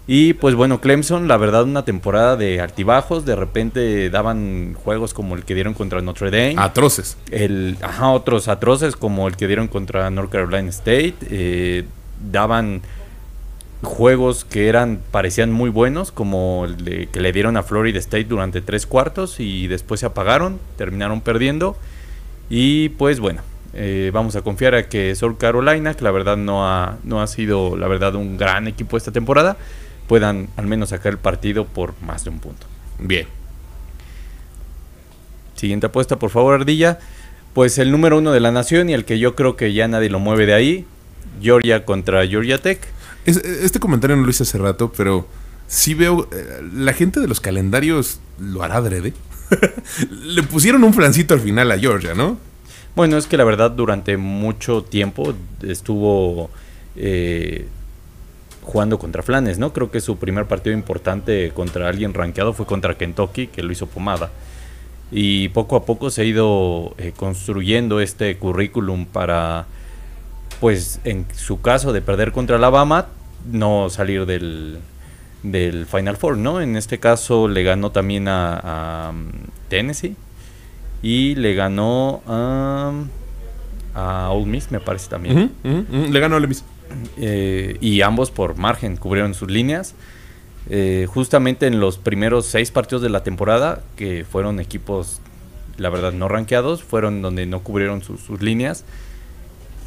Y 0.06 0.34
pues 0.34 0.54
bueno, 0.54 0.80
Clemson, 0.80 1.28
la 1.28 1.38
verdad, 1.38 1.64
una 1.64 1.84
temporada 1.84 2.36
de 2.36 2.60
altibajos. 2.60 3.24
De 3.24 3.36
repente 3.36 4.10
daban 4.10 4.74
juegos 4.74 5.14
como 5.14 5.34
el 5.34 5.44
que 5.44 5.54
dieron 5.54 5.72
contra 5.72 6.02
Notre 6.02 6.30
Dame. 6.30 6.56
Atroces. 6.58 7.16
El, 7.30 7.78
ajá, 7.80 8.10
otros 8.10 8.48
atroces 8.48 8.96
como 8.96 9.26
el 9.28 9.36
que 9.36 9.46
dieron 9.46 9.68
contra 9.68 10.10
North 10.10 10.30
Carolina 10.30 10.68
State. 10.68 11.14
Eh, 11.30 11.84
daban 12.30 12.82
juegos 13.82 14.44
que 14.44 14.68
eran 14.68 15.00
parecían 15.10 15.52
muy 15.52 15.70
buenos, 15.70 16.10
como 16.10 16.64
el 16.66 17.08
que 17.08 17.20
le 17.20 17.32
dieron 17.32 17.56
a 17.56 17.62
Florida 17.62 17.98
State 17.98 18.24
durante 18.24 18.60
tres 18.60 18.86
cuartos 18.86 19.40
y 19.40 19.68
después 19.68 20.00
se 20.00 20.06
apagaron, 20.06 20.58
terminaron 20.76 21.20
perdiendo. 21.20 21.76
Y 22.50 22.90
pues 22.90 23.20
bueno, 23.20 23.42
eh, 23.72 24.10
vamos 24.12 24.36
a 24.36 24.42
confiar 24.42 24.74
a 24.74 24.88
que 24.88 25.14
South 25.14 25.36
Carolina, 25.38 25.94
que 25.94 26.04
la 26.04 26.10
verdad 26.10 26.36
no 26.36 26.66
ha, 26.66 26.98
no 27.04 27.22
ha 27.22 27.26
sido 27.26 27.76
la 27.76 27.88
verdad 27.88 28.14
un 28.14 28.36
gran 28.36 28.68
equipo 28.68 28.96
esta 28.96 29.12
temporada, 29.12 29.56
puedan 30.06 30.48
al 30.56 30.66
menos 30.66 30.90
sacar 30.90 31.12
el 31.12 31.18
partido 31.18 31.66
por 31.66 31.94
más 32.02 32.24
de 32.24 32.30
un 32.30 32.38
punto. 32.38 32.66
Bien. 32.98 33.26
Siguiente 35.56 35.86
apuesta, 35.86 36.18
por 36.18 36.30
favor, 36.30 36.54
Ardilla. 36.60 36.98
Pues 37.52 37.78
el 37.78 37.90
número 37.90 38.18
uno 38.18 38.32
de 38.32 38.40
la 38.40 38.50
nación 38.50 38.90
y 38.90 38.94
el 38.94 39.04
que 39.04 39.18
yo 39.18 39.34
creo 39.36 39.56
que 39.56 39.72
ya 39.72 39.86
nadie 39.86 40.10
lo 40.10 40.18
mueve 40.18 40.46
de 40.46 40.54
ahí, 40.54 40.86
Georgia 41.40 41.84
contra 41.84 42.26
Georgia 42.26 42.58
Tech. 42.58 42.80
este 43.24 43.78
comentario 43.78 44.16
no 44.16 44.24
lo 44.24 44.30
hice 44.30 44.42
hace 44.42 44.58
rato, 44.58 44.92
pero 44.96 45.26
sí 45.68 45.94
veo, 45.94 46.28
eh, 46.32 46.62
la 46.74 46.92
gente 46.92 47.20
de 47.20 47.28
los 47.28 47.40
calendarios 47.40 48.18
lo 48.40 48.62
hará 48.62 48.76
adrede. 48.76 49.12
Le 50.10 50.42
pusieron 50.42 50.82
un 50.82 50.92
flancito 50.92 51.34
al 51.34 51.40
final 51.40 51.70
a 51.70 51.78
Georgia, 51.78 52.14
¿no? 52.14 52.38
Bueno, 52.96 53.16
es 53.16 53.26
que 53.26 53.36
la 53.36 53.44
verdad 53.44 53.70
durante 53.70 54.16
mucho 54.16 54.82
tiempo 54.82 55.34
estuvo... 55.62 56.50
Eh, 56.96 57.66
jugando 58.64 58.98
contra 58.98 59.22
Flanes, 59.22 59.58
¿no? 59.58 59.72
Creo 59.72 59.90
que 59.90 60.00
su 60.00 60.16
primer 60.16 60.46
partido 60.46 60.74
importante 60.74 61.50
contra 61.54 61.88
alguien 61.88 62.14
rankeado 62.14 62.52
fue 62.52 62.66
contra 62.66 62.96
Kentucky, 62.96 63.46
que 63.46 63.62
lo 63.62 63.72
hizo 63.72 63.86
pomada. 63.86 64.30
Y 65.12 65.50
poco 65.50 65.76
a 65.76 65.84
poco 65.84 66.10
se 66.10 66.22
ha 66.22 66.24
ido 66.24 66.94
eh, 66.98 67.12
construyendo 67.14 68.00
este 68.00 68.36
currículum 68.36 69.06
para, 69.06 69.66
pues 70.60 70.98
en 71.04 71.26
su 71.36 71.60
caso 71.60 71.92
de 71.92 72.00
perder 72.00 72.32
contra 72.32 72.56
Alabama, 72.56 73.08
no 73.50 73.90
salir 73.90 74.26
del, 74.26 74.78
del 75.42 75.86
Final 75.86 76.16
Four, 76.16 76.38
¿no? 76.38 76.60
En 76.60 76.76
este 76.76 76.98
caso 76.98 77.46
le 77.46 77.62
ganó 77.62 77.90
también 77.92 78.26
a, 78.28 79.12
um, 79.12 79.30
Tennessee 79.68 80.16
y 81.02 81.34
le 81.34 81.54
ganó 81.54 82.22
a, 82.26 82.92
a 83.94 84.30
Ole 84.30 84.46
Miss, 84.46 84.72
me 84.72 84.80
parece 84.80 85.10
también. 85.10 85.52
Le 85.62 86.18
ganó 86.18 86.36
a 86.36 86.38
Ole 86.38 86.48
Miss. 86.48 86.64
Eh, 87.16 87.76
y 87.80 88.02
ambos 88.02 88.30
por 88.30 88.56
margen 88.56 88.96
cubrieron 88.96 89.34
sus 89.34 89.50
líneas. 89.50 89.94
Eh, 90.70 91.06
justamente 91.08 91.66
en 91.66 91.80
los 91.80 91.98
primeros 91.98 92.46
seis 92.46 92.70
partidos 92.70 93.02
de 93.02 93.10
la 93.10 93.22
temporada, 93.22 93.82
que 93.96 94.24
fueron 94.24 94.60
equipos, 94.60 95.20
la 95.76 95.90
verdad, 95.90 96.12
no 96.12 96.28
rankeados, 96.28 96.82
fueron 96.82 97.20
donde 97.22 97.46
no 97.46 97.60
cubrieron 97.60 98.02
sus, 98.02 98.20
sus 98.20 98.40
líneas. 98.42 98.84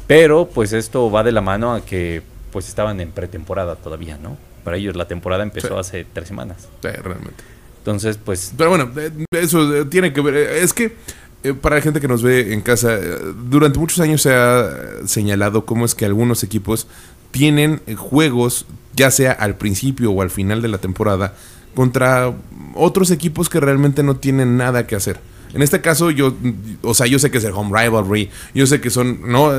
Pero 0.06 0.48
pues 0.48 0.72
esto 0.72 1.10
va 1.10 1.22
de 1.22 1.32
la 1.32 1.40
mano 1.40 1.74
a 1.74 1.84
que 1.84 2.22
pues 2.52 2.68
estaban 2.68 3.00
en 3.00 3.10
pretemporada 3.10 3.76
todavía, 3.76 4.16
¿no? 4.22 4.38
Para 4.64 4.76
ellos 4.78 4.96
la 4.96 5.06
temporada 5.06 5.42
empezó 5.42 5.68
Sí. 5.68 5.74
hace 5.78 6.06
tres 6.10 6.28
semanas. 6.28 6.68
Sí, 6.82 6.88
realmente. 6.88 7.42
Entonces, 7.78 8.18
pues 8.22 8.52
Pero 8.56 8.70
bueno, 8.70 8.90
eh, 8.96 9.10
eso 9.32 9.86
tiene 9.86 10.12
que 10.12 10.20
ver. 10.20 10.34
Es 10.36 10.72
que 10.72 10.96
eh, 11.44 11.54
para 11.54 11.76
la 11.76 11.82
gente 11.82 12.00
que 12.00 12.08
nos 12.08 12.22
ve 12.22 12.52
en 12.52 12.60
casa, 12.62 12.96
eh, 12.96 13.18
durante 13.48 13.78
muchos 13.78 14.00
años 14.00 14.22
se 14.22 14.34
ha 14.34 14.70
señalado 15.06 15.64
cómo 15.64 15.84
es 15.84 15.94
que 15.94 16.04
algunos 16.04 16.42
equipos 16.42 16.88
tienen 17.30 17.80
eh, 17.86 17.94
juegos, 17.94 18.66
ya 18.96 19.10
sea 19.12 19.32
al 19.32 19.56
principio 19.56 20.10
o 20.10 20.22
al 20.22 20.30
final 20.30 20.62
de 20.62 20.68
la 20.68 20.78
temporada, 20.78 21.34
contra 21.74 22.34
otros 22.74 23.12
equipos 23.12 23.48
que 23.48 23.60
realmente 23.60 24.02
no 24.02 24.16
tienen 24.16 24.56
nada 24.56 24.86
que 24.86 24.96
hacer. 24.96 25.20
En 25.54 25.62
este 25.62 25.80
caso, 25.80 26.10
yo, 26.10 26.34
o 26.82 26.92
sea, 26.92 27.06
yo 27.06 27.18
sé 27.18 27.30
que 27.30 27.38
es 27.38 27.44
el 27.44 27.52
home 27.52 27.70
rivalry, 27.80 28.28
yo 28.52 28.66
sé 28.66 28.80
que 28.80 28.90
son, 28.90 29.20
no, 29.30 29.50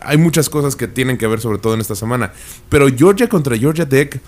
hay 0.00 0.16
muchas 0.16 0.48
cosas 0.48 0.74
que 0.76 0.88
tienen 0.88 1.18
que 1.18 1.26
ver, 1.26 1.40
sobre 1.40 1.58
todo 1.58 1.74
en 1.74 1.80
esta 1.80 1.94
semana. 1.94 2.32
Pero 2.68 2.88
Georgia 2.88 3.28
contra 3.28 3.56
Georgia 3.56 3.88
Tech, 3.88 4.20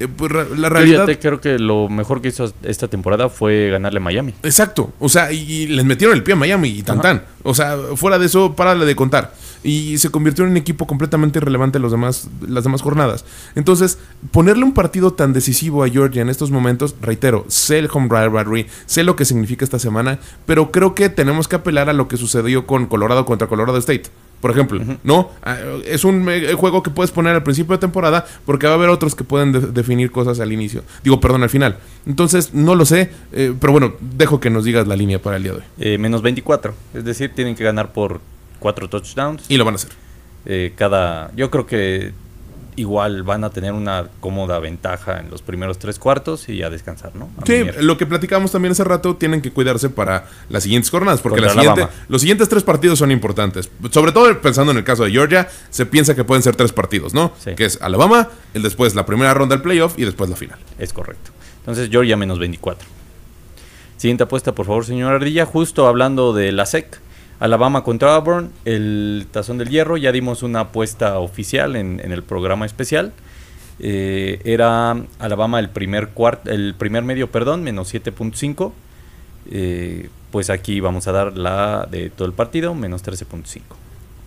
eh, 0.00 0.08
pues, 0.08 0.32
la 0.56 0.68
realidad. 0.68 1.06
Tech 1.06 1.20
creo 1.20 1.40
que 1.40 1.58
lo 1.58 1.88
mejor 1.88 2.20
que 2.20 2.28
hizo 2.28 2.52
esta 2.62 2.88
temporada 2.88 3.28
fue 3.28 3.70
ganarle 3.70 3.98
a 3.98 4.02
Miami. 4.02 4.34
Exacto, 4.42 4.92
o 4.98 5.08
sea, 5.08 5.32
y, 5.32 5.38
y 5.38 5.66
les 5.68 5.84
metieron 5.84 6.16
el 6.16 6.22
pie 6.22 6.34
a 6.34 6.36
Miami 6.36 6.68
y 6.68 6.82
tan 6.82 6.98
Ajá. 6.98 7.02
tan. 7.02 7.24
O 7.42 7.54
sea, 7.54 7.76
fuera 7.96 8.18
de 8.18 8.26
eso, 8.26 8.54
párale 8.54 8.84
de 8.84 8.94
contar. 8.96 9.32
Y 9.64 9.98
se 9.98 10.10
convirtió 10.10 10.44
en 10.44 10.50
un 10.52 10.56
equipo 10.56 10.86
completamente 10.86 11.38
irrelevante 11.38 11.78
los 11.78 11.90
demás, 11.92 12.28
las 12.46 12.64
demás 12.64 12.82
jornadas. 12.82 13.24
Entonces, 13.54 13.98
ponerle 14.30 14.64
un 14.64 14.72
partido 14.74 15.12
tan 15.12 15.32
decisivo 15.32 15.82
a 15.84 15.88
Georgia 15.88 16.22
en 16.22 16.28
estos 16.28 16.50
momentos, 16.50 16.94
reitero, 17.02 17.44
sé 17.48 17.78
el 17.78 17.88
home 17.92 18.08
rivalry, 18.08 18.66
sé 18.86 19.02
lo 19.04 19.16
que 19.16 19.24
significa 19.24 19.64
esta 19.64 19.78
semana, 19.78 20.18
pero 20.46 20.70
creo 20.70 20.94
que 20.94 21.08
tenemos 21.08 21.48
que 21.48 21.56
apelar 21.56 21.88
a 21.88 21.92
lo 21.92 22.08
que 22.08 22.16
sucedió 22.16 22.66
con 22.66 22.86
Colorado 22.86 23.24
contra 23.26 23.48
Colorado 23.48 23.78
State. 23.78 24.04
Por 24.40 24.52
ejemplo, 24.52 24.80
¿no? 25.02 25.30
Ah, 25.42 25.56
Es 25.84 26.04
un 26.04 26.24
eh, 26.30 26.54
juego 26.54 26.84
que 26.84 26.90
puedes 26.90 27.10
poner 27.10 27.34
al 27.34 27.42
principio 27.42 27.72
de 27.74 27.80
temporada 27.80 28.24
porque 28.46 28.68
va 28.68 28.74
a 28.74 28.76
haber 28.76 28.88
otros 28.88 29.16
que 29.16 29.24
pueden 29.24 29.50
de- 29.50 29.60
definir 29.60 30.12
cosas 30.12 30.38
al 30.38 30.52
inicio. 30.52 30.84
Digo, 31.02 31.18
perdón, 31.18 31.42
al 31.42 31.50
final. 31.50 31.78
Entonces, 32.06 32.54
no 32.54 32.76
lo 32.76 32.84
sé, 32.84 33.10
eh, 33.32 33.52
pero 33.60 33.72
bueno, 33.72 33.94
dejo 34.16 34.38
que 34.38 34.48
nos 34.48 34.64
digas 34.64 34.86
la 34.86 34.94
línea 34.94 35.20
para 35.20 35.38
el 35.38 35.42
día 35.42 35.52
de 35.54 35.58
hoy. 35.58 35.64
Eh, 35.80 35.98
menos 35.98 36.22
24. 36.22 36.72
Es 36.94 37.04
decir, 37.04 37.32
tienen 37.34 37.56
que 37.56 37.64
ganar 37.64 37.92
por 37.92 38.20
cuatro 38.58 38.88
touchdowns. 38.88 39.44
Y 39.48 39.56
lo 39.56 39.64
van 39.64 39.74
a 39.74 39.76
hacer. 39.76 39.90
Eh, 40.46 40.72
cada, 40.76 41.30
yo 41.36 41.50
creo 41.50 41.66
que 41.66 42.12
igual 42.76 43.24
van 43.24 43.42
a 43.42 43.50
tener 43.50 43.72
una 43.72 44.06
cómoda 44.20 44.60
ventaja 44.60 45.18
en 45.18 45.30
los 45.30 45.42
primeros 45.42 45.80
tres 45.80 45.98
cuartos 45.98 46.48
y 46.48 46.62
a 46.62 46.70
descansar, 46.70 47.12
¿no? 47.16 47.28
A 47.42 47.44
Sí, 47.44 47.64
lo 47.80 47.98
que 47.98 48.06
platicamos 48.06 48.52
también 48.52 48.70
hace 48.70 48.84
rato, 48.84 49.16
tienen 49.16 49.42
que 49.42 49.50
cuidarse 49.50 49.90
para 49.90 50.26
las 50.48 50.62
siguientes 50.62 50.88
jornadas, 50.88 51.20
porque 51.20 51.40
la 51.40 51.50
siguiente- 51.50 51.88
los 52.08 52.20
siguientes 52.20 52.48
tres 52.48 52.62
partidos 52.62 53.00
son 53.00 53.10
importantes. 53.10 53.68
Sobre 53.90 54.12
todo 54.12 54.40
pensando 54.40 54.70
en 54.70 54.78
el 54.78 54.84
caso 54.84 55.02
de 55.02 55.10
Georgia, 55.10 55.48
se 55.70 55.86
piensa 55.86 56.14
que 56.14 56.22
pueden 56.22 56.44
ser 56.44 56.54
tres 56.54 56.70
partidos, 56.72 57.14
¿no? 57.14 57.32
Sí. 57.44 57.56
Que 57.56 57.64
es 57.64 57.82
Alabama, 57.82 58.28
el 58.54 58.62
después 58.62 58.94
la 58.94 59.04
primera 59.04 59.34
ronda 59.34 59.56
del 59.56 59.62
playoff 59.62 59.98
y 59.98 60.04
después 60.04 60.30
la 60.30 60.36
final. 60.36 60.58
Es 60.78 60.92
correcto. 60.92 61.32
Entonces 61.60 61.90
Georgia 61.90 62.16
menos 62.16 62.38
24. 62.38 62.86
Siguiente 63.96 64.22
apuesta, 64.22 64.52
por 64.54 64.66
favor, 64.66 64.84
señor 64.86 65.12
Ardilla. 65.12 65.44
Justo 65.46 65.88
hablando 65.88 66.32
de 66.32 66.52
la 66.52 66.64
SEC. 66.64 67.00
Alabama 67.40 67.84
contra 67.84 68.14
Auburn, 68.14 68.50
el 68.64 69.26
tazón 69.30 69.58
del 69.58 69.68
hierro. 69.68 69.96
Ya 69.96 70.12
dimos 70.12 70.42
una 70.42 70.60
apuesta 70.60 71.18
oficial 71.18 71.76
en, 71.76 72.00
en 72.00 72.12
el 72.12 72.22
programa 72.22 72.66
especial. 72.66 73.12
Eh, 73.80 74.40
era 74.44 74.96
Alabama 75.18 75.60
el 75.60 75.70
primer 75.70 76.10
el 76.46 76.74
primer 76.74 77.04
medio, 77.04 77.30
perdón, 77.30 77.62
menos 77.62 77.94
7.5. 77.94 78.72
Eh, 79.50 80.10
pues 80.30 80.50
aquí 80.50 80.80
vamos 80.80 81.06
a 81.08 81.12
dar 81.12 81.36
la 81.36 81.86
de 81.90 82.10
todo 82.10 82.26
el 82.26 82.34
partido, 82.34 82.74
menos 82.74 83.04
13.5. 83.04 83.62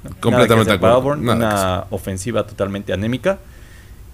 Nada 0.04 0.16
que 0.16 0.22
Completamente 0.22 0.72
acuerdo. 0.72 0.96
Auburn, 0.96 1.26
Nada 1.26 1.36
una 1.36 1.86
ofensiva 1.92 2.48
totalmente 2.48 2.94
anémica 2.94 3.40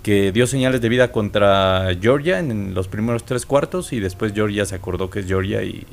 que 0.03 0.31
dio 0.31 0.47
señales 0.47 0.81
de 0.81 0.89
vida 0.89 1.11
contra 1.11 1.89
Georgia 1.99 2.39
en 2.39 2.73
los 2.73 2.87
primeros 2.87 3.25
tres 3.25 3.45
cuartos 3.45 3.93
y 3.93 3.99
después 3.99 4.33
Georgia 4.33 4.65
se 4.65 4.75
acordó 4.75 5.09
que 5.09 5.19
es 5.19 5.27
Georgia 5.27 5.63
y 5.63 5.85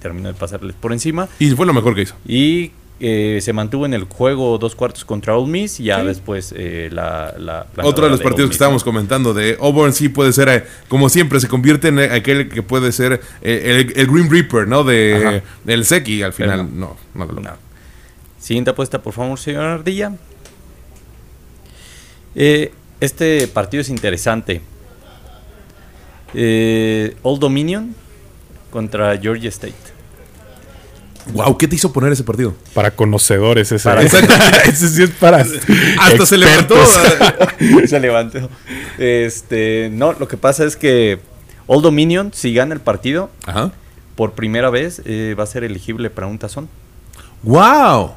terminó 0.00 0.28
de 0.28 0.34
pasarles 0.34 0.74
por 0.74 0.92
encima 0.92 1.28
Y 1.38 1.50
fue 1.50 1.66
lo 1.66 1.72
mejor 1.72 1.94
que 1.94 2.02
hizo. 2.02 2.14
y 2.26 2.72
eh, 3.00 3.38
se 3.42 3.52
mantuvo 3.52 3.86
en 3.86 3.94
el 3.94 4.04
juego 4.04 4.58
dos 4.58 4.74
cuartos 4.74 5.04
contra 5.04 5.36
Ole 5.36 5.48
Miss 5.48 5.78
y 5.78 5.84
ya 5.84 6.02
después 6.02 6.52
eh, 6.56 6.88
la, 6.90 7.32
la 7.38 7.64
Otro 7.84 8.06
de 8.06 8.10
los 8.10 8.20
partidos 8.20 8.50
que 8.50 8.54
estábamos 8.54 8.82
¿no? 8.82 8.86
comentando 8.86 9.32
de 9.34 9.56
Auburn 9.60 9.92
sí 9.92 10.08
puede 10.08 10.32
ser, 10.32 10.48
eh, 10.48 10.64
como 10.88 11.08
siempre, 11.08 11.38
se 11.38 11.46
convierte 11.46 11.88
en 11.88 12.00
eh, 12.00 12.10
aquel 12.12 12.48
que 12.48 12.60
puede 12.64 12.90
ser 12.90 13.20
eh, 13.40 13.86
el, 13.92 13.96
el 14.00 14.06
Green 14.08 14.28
Reaper, 14.28 14.66
¿no? 14.66 14.82
De 14.82 15.14
Ajá. 15.38 15.42
el 15.68 15.84
Seki 15.84 16.22
al 16.22 16.32
Pero 16.32 16.50
final. 16.50 16.68
No, 16.76 16.96
no, 17.14 17.24
lo 17.24 17.32
logra. 17.34 17.52
No. 17.52 17.56
Siguiente 18.40 18.70
apuesta, 18.70 19.00
por 19.00 19.12
favor, 19.12 19.38
señor 19.38 19.62
Ardilla. 19.62 20.12
Eh, 22.34 22.72
este 23.00 23.46
partido 23.46 23.80
es 23.80 23.90
interesante. 23.90 24.60
Eh, 26.34 27.16
Old 27.22 27.40
Dominion 27.40 27.94
contra 28.70 29.16
Georgia 29.18 29.48
State. 29.48 29.74
Wow, 31.34 31.58
¿qué 31.58 31.68
te 31.68 31.74
hizo 31.76 31.92
poner 31.92 32.10
ese 32.12 32.24
partido? 32.24 32.54
Para 32.72 32.90
conocedores, 32.90 33.70
ese, 33.70 33.84
Para- 33.86 34.02
ese 34.64 34.88
sí 34.88 35.02
es 35.02 35.10
para. 35.10 35.38
Hasta 36.00 36.24
se 36.26 36.38
levantó. 36.38 36.74
expertos. 36.74 37.38
Se 37.90 38.00
levantó. 38.00 38.48
Este, 38.98 39.90
no, 39.92 40.14
lo 40.14 40.26
que 40.26 40.36
pasa 40.38 40.64
es 40.64 40.76
que 40.76 41.18
Old 41.66 41.82
Dominion, 41.82 42.30
si 42.32 42.54
gana 42.54 42.72
el 42.74 42.80
partido, 42.80 43.30
Ajá. 43.44 43.72
por 44.16 44.32
primera 44.32 44.70
vez 44.70 45.02
eh, 45.04 45.34
va 45.38 45.42
a 45.44 45.46
ser 45.46 45.64
elegible 45.64 46.08
para 46.08 46.26
un 46.26 46.38
tazón. 46.38 46.68
Wow. 47.42 48.12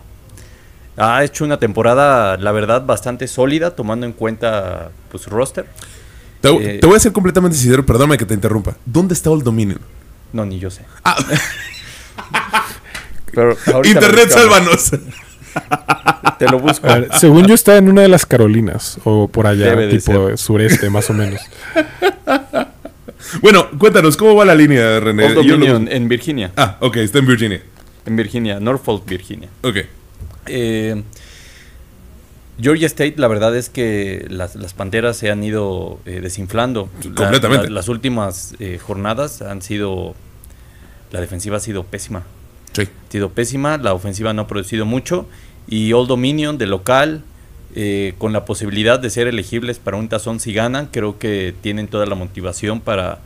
Ha 0.98 1.24
hecho 1.24 1.44
una 1.44 1.58
temporada, 1.60 2.38
la 2.38 2.52
verdad, 2.54 2.86
bastante 2.86 3.28
sólida, 3.28 3.76
tomando 3.76 4.06
en 4.06 4.14
cuenta 4.14 4.92
pues, 5.12 5.24
su 5.24 5.30
roster. 5.32 5.66
Te, 6.40 6.50
Eh, 6.50 6.80
te 6.80 6.88
voy 6.88 6.96
a 6.96 7.00
ser 7.00 7.12
completamente 7.12 7.58
sincero, 7.58 7.86
perdóname 7.86 8.18
que 8.18 8.26
te 8.26 8.34
interrumpa. 8.34 8.76
¿Dónde 8.86 9.14
está 9.14 9.30
Old 9.30 9.44
Dominion? 9.44 9.80
No, 10.34 10.46
ni 10.46 10.60
yo 10.60 10.70
sé. 10.70 10.84
Ah, 11.04 11.18
Pero 13.34 13.56
Internet, 13.86 14.30
sálvanos. 14.30 14.92
Te 16.38 16.48
lo 16.50 16.60
busco. 16.60 16.88
Ver, 16.88 17.10
según 17.18 17.46
yo 17.48 17.54
está 17.54 17.78
en 17.78 17.90
una 17.90 18.02
de 18.02 18.08
las 18.08 18.26
Carolinas 18.26 18.98
o 19.04 19.28
por 19.28 19.48
allá, 19.48 19.68
Debe 19.68 19.88
tipo 19.90 20.28
ser. 20.30 20.38
sureste, 20.38 20.90
más 20.90 21.10
o 21.10 21.14
menos. 21.14 21.40
Bueno, 23.42 23.70
cuéntanos, 23.78 24.18
¿cómo 24.18 24.36
va 24.36 24.44
la 24.46 24.56
línea, 24.56 25.00
René? 25.00 25.34
Yo 25.44 25.58
lo- 25.58 25.78
en 25.78 26.08
Virginia. 26.10 26.52
Ah, 26.58 26.78
ok, 26.82 26.98
está 26.98 27.20
en 27.20 27.28
Virginia. 27.28 27.62
En 28.06 28.16
Virginia, 28.16 28.60
Norfolk, 28.60 29.06
Virginia. 29.08 29.50
Ok. 29.62 29.78
Eh, 30.48 31.04
Georgia 32.62 32.86
State, 32.88 33.16
la 33.18 33.28
verdad 33.28 33.56
es 33.56 33.70
que 33.70 34.26
las, 34.30 34.56
las 34.56 34.74
panteras 34.74 35.18
se 35.18 35.32
han 35.32 35.44
ido 35.44 36.00
eh, 36.06 36.20
desinflando. 36.22 36.90
La- 37.04 37.16
Completamente. 37.16 37.68
la- 37.70 37.76
las 37.76 37.88
últimas 37.90 38.56
eh, 38.60 38.78
jornadas 38.82 39.42
han 39.42 39.62
sido. 39.62 40.14
La 41.12 41.20
defensiva 41.22 41.58
ha 41.58 41.60
sido 41.60 41.84
pésima. 41.84 42.24
Sí. 42.74 42.84
Ha 42.84 43.12
sido 43.12 43.30
pésima, 43.32 43.78
la 43.78 43.94
ofensiva 43.94 44.32
no 44.34 44.44
ha 44.44 44.48
producido 44.48 44.86
mucho. 44.86 45.28
Y 45.68 45.92
Old 45.94 46.08
Dominion 46.08 46.58
de 46.58 46.68
local, 46.68 47.24
eh, 47.76 48.14
con 48.18 48.32
la 48.34 48.46
posibilidad 48.46 49.00
de 49.00 49.10
ser 49.10 49.28
elegibles 49.28 49.80
para 49.80 49.98
un 49.98 50.08
tazón 50.10 50.40
si 50.40 50.54
ganan, 50.54 50.88
creo 50.92 51.20
que 51.20 51.54
tienen 51.62 51.88
toda 51.88 52.06
la 52.06 52.16
motivación 52.16 52.80
para, 52.82 53.20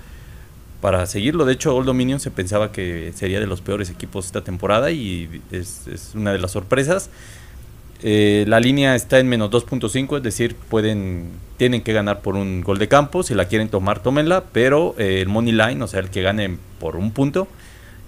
para 0.82 1.06
seguirlo. 1.06 1.46
De 1.46 1.54
hecho, 1.54 1.76
Old 1.76 1.86
Dominion 1.86 2.20
se 2.20 2.32
pensaba 2.32 2.72
que 2.72 3.12
sería 3.16 3.40
de 3.40 3.48
los 3.48 3.62
peores 3.62 3.90
equipos 3.90 4.26
esta 4.26 4.42
temporada 4.42 4.92
y 4.92 5.42
es, 5.52 5.88
es 5.88 6.12
una 6.16 6.32
de 6.34 6.40
las 6.40 6.52
sorpresas. 6.52 7.10
Eh, 8.08 8.46
la 8.48 8.60
línea 8.60 8.94
está 8.94 9.18
en 9.18 9.28
menos 9.28 9.50
2.5, 9.50 10.18
es 10.18 10.22
decir, 10.24 10.56
pueden, 10.56 11.32
tienen 11.58 11.82
que 11.82 11.92
ganar 11.92 12.22
por 12.22 12.36
un 12.36 12.62
gol 12.62 12.78
de 12.78 12.88
campo. 12.88 13.24
Si 13.24 13.34
la 13.34 13.46
quieren 13.46 13.68
tomar, 13.70 14.04
tómenla. 14.04 14.44
Pero 14.52 14.94
eh, 15.00 15.22
el 15.22 15.28
money 15.28 15.54
line, 15.54 15.82
o 15.82 15.88
sea, 15.88 16.02
el 16.02 16.10
que 16.12 16.22
gane 16.22 16.58
por 16.80 16.98
un 16.98 17.10
punto, 17.12 17.48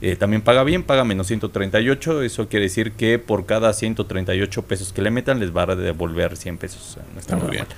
eh, 0.04 0.16
también 0.16 0.44
paga 0.44 0.64
bien, 0.64 0.84
paga 0.84 1.04
menos 1.04 1.26
138. 1.26 2.22
Eso 2.22 2.48
quiere 2.48 2.66
decir 2.66 2.92
que 2.92 3.18
por 3.18 3.48
cada 3.48 3.74
138 3.74 4.62
pesos 4.62 4.94
que 4.94 5.02
le 5.02 5.10
metan, 5.10 5.40
les 5.40 5.56
va 5.56 5.64
a 5.64 5.76
devolver 5.76 6.38
100 6.38 6.58
pesos. 6.60 7.00
No 7.16 7.20
está 7.20 7.36
Muy 7.38 7.50
bien. 7.50 7.64
mal. 7.64 7.76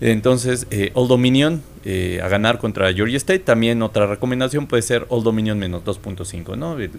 Entonces, 0.00 0.66
eh, 0.72 0.90
Old 0.94 1.08
Dominion 1.08 1.62
eh, 1.84 2.20
a 2.22 2.28
ganar 2.28 2.58
contra 2.58 2.92
Georgia 2.92 3.16
State. 3.18 3.38
También 3.40 3.82
otra 3.82 4.06
recomendación 4.06 4.66
puede 4.66 4.82
ser 4.82 5.06
Old 5.10 5.22
Dominion 5.24 5.58
menos 5.60 5.84
2.5, 5.84 6.56
¿no? 6.56 6.76
El- 6.78 6.90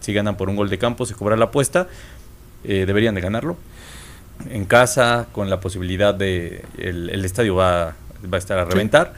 si 0.00 0.12
ganan 0.12 0.36
por 0.36 0.48
un 0.50 0.56
gol 0.56 0.68
de 0.68 0.78
campo, 0.78 1.06
se 1.06 1.14
cobra 1.14 1.36
la 1.36 1.44
apuesta. 1.46 1.86
eh, 2.64 2.84
deberían 2.86 3.14
de 3.16 3.20
ganarlo. 3.20 3.56
En 4.50 4.64
casa, 4.64 5.26
con 5.32 5.48
la 5.50 5.60
posibilidad 5.60 6.14
de... 6.14 6.64
El, 6.78 7.10
el 7.10 7.24
estadio 7.24 7.54
va, 7.56 7.94
va 8.32 8.36
a 8.36 8.38
estar 8.38 8.58
a 8.58 8.64
reventar. 8.64 9.14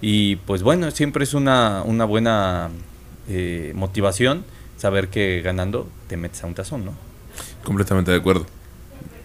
Y 0.00 0.36
pues 0.36 0.62
bueno, 0.62 0.90
siempre 0.90 1.24
es 1.24 1.34
una, 1.34 1.82
una 1.84 2.04
buena 2.04 2.68
eh, 3.28 3.72
motivación 3.74 4.44
saber 4.76 5.08
que 5.08 5.40
ganando 5.42 5.88
te 6.08 6.16
metes 6.16 6.42
a 6.44 6.46
un 6.46 6.54
tazón, 6.54 6.84
¿no? 6.84 6.92
Completamente 7.64 8.10
de 8.10 8.18
acuerdo. 8.18 8.46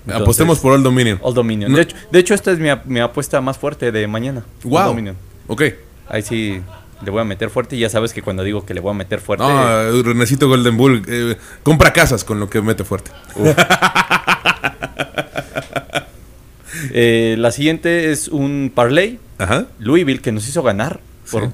Entonces- 0.02 0.22
Apostemos 0.22 0.60
por 0.60 0.72
Old 0.74 0.84
Dominion. 0.84 1.20
Old 1.22 1.36
Dominion. 1.36 1.72
No- 1.72 1.78
De, 1.78 1.84
hecho, 1.84 1.96
de 2.12 2.20
hecho, 2.20 2.34
esta 2.34 2.52
es 2.52 2.60
mi, 2.60 2.70
mi 2.86 3.00
apuesta 3.02 3.40
más 3.42 3.58
fuerte 3.58 3.92
de 3.92 4.08
mañana. 4.08 4.44
Wow. 4.64 4.86
Dominion. 4.88 5.16
Ok. 5.48 5.64
Ahí 6.08 6.22
sí 6.22 6.62
le 7.04 7.12
voy 7.12 7.20
a 7.22 7.24
meter 7.26 7.50
fuerte 7.50 7.76
y 7.76 7.80
ya 7.80 7.90
sabes 7.90 8.14
que 8.14 8.22
cuando 8.22 8.44
digo 8.44 8.66
que 8.66 8.74
le 8.74 8.80
voy 8.80 8.92
a 8.92 8.94
meter 8.94 9.20
fuerte... 9.20 9.44
No, 9.44 10.04
Renecito 10.04 10.48
Golden 10.48 10.78
Bull. 10.78 11.04
eh, 11.08 11.36
compra 11.64 11.92
casas 11.94 12.24
con 12.24 12.40
lo 12.40 12.50
que 12.50 12.62
mete 12.62 12.84
fuerte. 12.84 13.12
eh, 16.94 17.36
la 17.38 17.52
siguiente 17.52 18.12
es 18.12 18.28
un 18.28 18.72
parlay. 18.74 19.20
Ajá. 19.38 19.68
Louisville 19.80 20.22
que 20.22 20.32
nos 20.32 20.48
hizo 20.48 20.64
ganar. 20.64 21.00
Por, 21.32 21.44
Sí. 21.46 21.50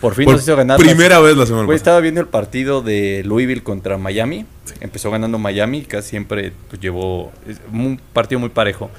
por 0.00 0.14
fin 0.14 0.24
Por 0.24 0.34
nos 0.34 0.42
hizo 0.42 0.56
ganar. 0.56 0.78
primera 0.78 1.20
vez 1.20 1.36
la 1.36 1.46
semana 1.46 1.62
pasada. 1.64 1.76
estaba 1.76 2.00
viendo 2.00 2.20
el 2.20 2.26
partido 2.28 2.82
de 2.82 3.22
Louisville 3.24 3.62
contra 3.62 3.98
Miami. 3.98 4.46
Empezó 4.80 5.10
ganando 5.10 5.38
Miami, 5.38 5.82
casi 5.82 6.10
siempre 6.10 6.52
pues, 6.68 6.80
llevó 6.80 7.32
un 7.72 8.00
partido 8.12 8.38
muy 8.40 8.48
parejo. 8.50 8.90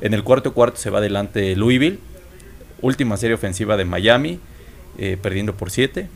En 0.00 0.14
el 0.14 0.22
cuarto 0.24 0.52
cuarto 0.52 0.78
se 0.78 0.90
va 0.90 0.98
adelante 0.98 1.54
Louisville. 1.56 1.98
Última 2.80 3.16
serie 3.16 3.34
ofensiva 3.34 3.76
de 3.76 3.84
Miami, 3.84 4.40
eh, 4.98 5.16
perdiendo 5.20 5.54
por 5.54 5.70
7. 5.70 6.08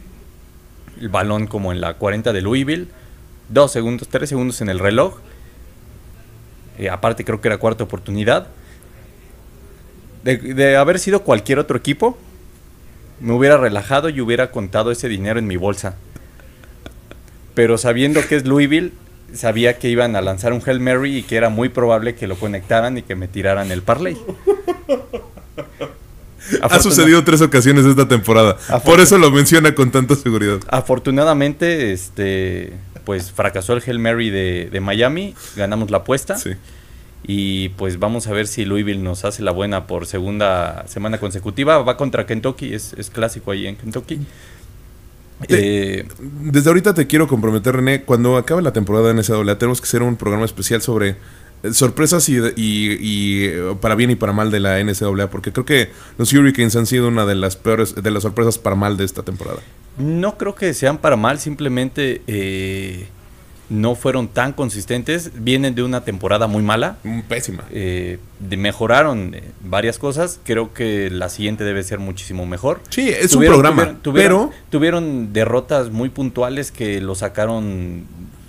El 1.01 1.09
balón 1.09 1.47
como 1.47 1.71
en 1.73 1.81
la 1.81 1.95
40 1.95 2.33
de 2.33 2.41
Louisville. 2.41 2.89
Dos 3.49 3.71
segundos, 3.73 4.09
tres 4.09 4.29
segundos 4.29 4.61
en 4.61 4.69
el 4.69 4.79
reloj. 4.81 5.19
Eh, 6.79 6.91
aparte 6.91 7.25
creo 7.25 7.41
que 7.41 7.49
era 7.49 7.59
cuarta 7.59 7.85
oportunidad. 7.85 8.49
De, 10.25 10.37
de 10.37 10.77
haber 10.77 10.99
sido 10.99 11.23
cualquier 11.23 11.59
otro 11.59 11.77
equipo, 11.77 12.19
me 13.21 13.33
hubiera 13.33 13.57
relajado 13.57 14.09
y 14.09 14.21
hubiera 14.21 14.51
contado 14.51 14.91
ese 14.91 15.09
dinero 15.09 15.39
en 15.39 15.47
mi 15.47 15.57
bolsa. 15.57 15.97
Pero 17.55 17.79
sabiendo 17.79 18.21
que 18.27 18.37
es 18.37 18.45
Louisville, 18.45 18.93
sabía 19.33 19.79
que 19.79 19.89
iban 19.89 20.17
a 20.17 20.21
lanzar 20.21 20.53
un 20.53 20.63
Hail 20.65 20.81
Mary 20.81 21.19
y 21.19 21.23
que 21.23 21.37
era 21.37 21.49
muy 21.49 21.69
probable 21.69 22.15
que 22.15 22.27
lo 22.27 22.37
conectaran 22.37 22.99
y 22.99 23.03
que 23.03 23.15
me 23.15 23.29
tiraran 23.29 23.71
el 23.71 23.83
parlay. 23.83 24.17
Ha 26.63 26.79
sucedido 26.81 27.25
tres 27.25 27.41
ocasiones 27.41 27.85
esta 27.87 28.07
temporada. 28.07 28.57
Por 28.85 29.01
eso 29.01 29.19
lo 29.19 29.31
menciona 29.31 29.75
con 29.75 29.91
tanta 29.91 30.15
seguridad. 30.15 30.59
Afortunadamente, 30.69 31.93
este, 31.93 32.73
pues 33.07 33.31
fracasó 33.33 33.73
el 33.73 33.83
Hail 33.87 33.99
Mary 33.99 34.29
de, 34.29 34.69
de 34.71 34.81
Miami, 34.81 35.35
ganamos 35.57 35.91
la 35.91 35.99
apuesta. 35.99 36.37
Sí. 36.37 36.51
Y 37.29 37.71
pues 37.71 37.99
vamos 37.99 38.27
a 38.27 38.33
ver 38.33 38.47
si 38.47 38.65
Louisville 38.67 39.03
nos 39.03 39.25
hace 39.25 39.43
la 39.43 39.51
buena 39.53 39.87
por 39.87 40.05
segunda 40.07 40.85
semana 40.87 41.19
consecutiva. 41.19 41.79
Va 41.79 41.97
contra 41.97 42.27
Kentucky, 42.27 42.75
es, 42.75 42.93
es 42.93 43.09
clásico 43.09 43.51
ahí 43.53 43.67
en 43.67 43.77
Kentucky. 43.77 44.19
Te- 45.49 46.01
Eh, 46.01 46.07
Desde 46.43 46.69
ahorita 46.71 46.95
te 46.95 47.07
quiero 47.07 47.27
comprometer, 47.27 47.77
René. 47.77 48.03
Cuando 48.03 48.37
acabe 48.37 48.63
la 48.63 48.73
temporada 48.73 49.11
en 49.11 49.17
NCAA, 49.19 49.59
tenemos 49.59 49.81
que 49.81 49.87
hacer 49.87 50.03
un 50.03 50.17
programa 50.17 50.45
especial 50.45 50.83
sobre 50.83 51.17
eh, 51.63 51.73
sorpresas 51.73 52.29
y, 52.29 52.37
y- 52.57 52.97
y, 53.01 53.45
eh, 53.47 53.77
para 53.81 53.95
bien 53.97 54.11
y 54.11 54.17
para 54.17 54.33
mal 54.33 54.51
de 54.51 54.61
la 54.61 54.79
NCAA, 54.81 55.29
porque 55.31 55.53
creo 55.53 55.65
que 55.67 55.91
los 56.19 56.33
Hurricanes 56.33 56.77
han 56.77 56.87
sido 56.87 57.09
una 57.09 57.27
de 57.27 57.35
las 57.35 57.57
peores, 57.57 57.95
de 57.97 58.11
las 58.11 58.23
sorpresas 58.23 58.59
para 58.59 58.77
mal 58.77 58.97
de 58.97 59.05
esta 59.05 59.23
temporada. 59.23 59.59
No 59.99 60.37
creo 60.37 60.55
que 60.55 60.75
sean 60.75 60.99
para 60.99 61.17
mal, 61.17 61.39
simplemente 61.39 62.23
eh, 62.27 63.07
no 63.71 63.95
fueron 63.95 64.29
tan 64.29 64.53
consistentes. 64.53 65.31
Vienen 65.35 65.75
de 65.75 65.83
una 65.83 66.03
temporada 66.05 66.47
muy 66.47 66.63
mala. 66.63 66.99
Mm, 67.03 67.21
Pésima. 67.23 67.65
eh, 67.71 68.19
de- 68.39 68.57
mejoraron 68.57 69.35
eh, 69.35 69.43
varias 69.65 69.99
cosas. 69.99 70.39
Creo 70.45 70.73
que 70.75 71.11
la 71.11 71.29
siguiente 71.29 71.65
debe 71.65 71.83
ser 71.83 71.99
muchísimo 71.99 72.45
mejor. 72.47 72.81
Sí, 72.91 73.09
es 73.09 73.33
Tuvieron- 73.33 73.57
un 73.57 73.61
programa, 73.63 73.83
tuvieron- 73.83 74.03
tuvieron- 74.03 74.49
pero 74.51 74.69
tuvieron 74.71 75.33
derrotas 75.33 75.91
muy 75.91 76.11
puntuales 76.11 76.71
que 76.71 77.01
lo 77.01 77.15
sacaron 77.15 78.05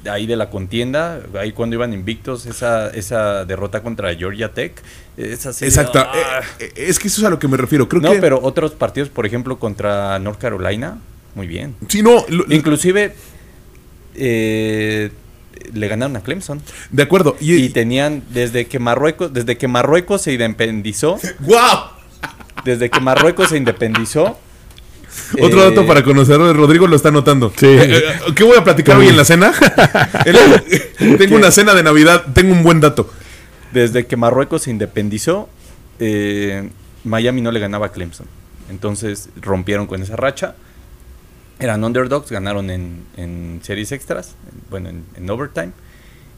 ahí 0.10 0.26
de 0.28 0.36
la 0.36 0.50
contienda. 0.50 1.22
Ahí 1.40 1.52
cuando 1.54 1.76
iban 1.78 1.94
invictos, 1.94 2.46
esa, 2.46 2.90
esa 2.92 3.44
derrota 3.46 3.82
contra 3.82 4.14
Georgia 4.16 4.54
Tech. 4.54 4.74
Esa 5.18 5.50
exacto. 5.66 6.00
ah. 6.00 6.42
eh, 6.60 6.66
eh, 6.66 6.72
es 6.88 7.00
que 7.00 7.08
eso 7.08 7.22
es 7.22 7.26
a 7.28 7.30
lo 7.30 7.40
que 7.40 7.48
me 7.48 7.58
refiero. 7.58 7.90
Creo 7.90 8.02
no, 8.02 8.12
que 8.12 8.20
pero 8.20 8.40
otros 8.44 8.72
partidos, 8.74 9.10
por 9.10 9.26
ejemplo, 9.26 9.58
contra 9.58 10.20
North 10.20 10.38
Carolina, 10.40 11.00
muy 11.38 11.46
bien. 11.48 11.76
sí, 11.88 12.02
no, 12.02 12.26
lo- 12.30 12.46
Inclusive 12.50 13.14
eh, 14.16 15.12
le 15.74 15.88
ganaron 15.88 16.16
a 16.18 16.22
Clemson. 16.22 16.62
de 16.92 17.04
acuerdo. 17.04 17.38
Y, 17.40 17.54
Y 17.56 17.70
tenían, 17.70 18.24
desde 18.32 18.66
que 18.66 18.80
Marruecos, 18.80 19.32
desde 19.34 19.56
que 19.58 19.68
Marruecos 19.68 20.24
se 20.24 20.34
independizó, 20.34 21.20
¡Guau! 21.40 21.92
desde 22.66 22.90
que 22.90 23.00
Marruecos 23.00 23.50
se 23.50 23.58
independizó. 23.58 24.40
Otro 25.42 25.62
eh, 25.62 25.70
dato 25.70 25.86
para 25.86 26.04
conocer, 26.04 26.38
Rodrigo 26.38 26.88
lo 26.88 26.96
está 26.96 27.12
notando. 27.12 27.54
Sí. 27.56 27.68
Eh, 27.68 27.98
eh, 27.98 28.02
¿Qué 28.36 28.44
voy 28.44 28.58
a 28.58 28.64
platicar 28.64 28.98
hoy 28.98 29.08
en 29.08 29.18
la 29.18 29.24
cena? 29.26 29.54
Tengo 31.18 31.36
una 31.36 31.52
cena 31.52 31.74
de 31.76 31.84
Navidad, 31.84 32.26
tengo 32.34 32.52
un 32.54 32.64
buen 32.64 32.80
dato. 32.82 33.10
Desde 33.72 34.06
que 34.08 34.16
Marruecos 34.18 34.64
se 34.64 34.72
independizó, 34.72 35.50
eh, 36.00 36.70
Miami 37.04 37.42
no 37.42 37.52
le 37.52 37.60
ganaba 37.60 37.88
a 37.88 37.92
Clemson. 37.92 38.26
Entonces 38.70 39.30
rompieron 39.42 39.86
con 39.88 40.02
esa 40.02 40.16
racha. 40.16 40.56
Eran 41.60 41.84
underdogs, 41.84 42.30
ganaron 42.32 42.70
en, 42.70 43.04
en 43.18 43.60
series 43.64 43.92
extras, 43.92 44.36
en- 44.52 44.62
bueno, 44.70 44.90
en, 44.90 45.04
en 45.16 45.30
overtime. 45.30 45.72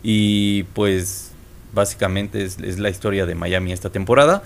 Y 0.03 0.63
pues 0.74 1.32
básicamente 1.74 2.43
es, 2.43 2.57
es 2.59 2.80
la 2.80 2.89
historia 2.89 3.26
de 3.26 3.36
Miami 3.36 3.74
esta 3.74 3.89
temporada. 3.89 4.43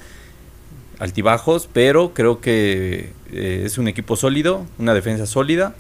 Altibajos, 1.00 1.68
pero 1.72 2.14
creo 2.14 2.40
que 2.40 3.12
eh, 3.32 3.64
es 3.66 3.78
un 3.78 3.88
equipo 3.88 4.16
sólido, 4.16 4.66
una 4.78 4.94
defensa 4.94 5.26
sólida. 5.26 5.76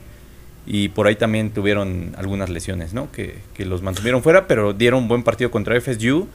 Y 0.65 0.89
por 0.89 1.07
ahí 1.07 1.15
también 1.15 1.51
tuvieron 1.51 2.13
algunas 2.17 2.49
lesiones, 2.49 2.93
¿no? 2.93 3.11
Que, 3.11 3.39
que 3.53 3.65
los 3.65 3.81
mantuvieron 3.81 4.23
fuera, 4.23 4.47
pero 4.47 4.73
dieron 4.73 5.03
un 5.03 5.07
buen 5.09 5.23
partido 5.23 5.51
contra 5.51 5.79
FSU. 5.79 6.27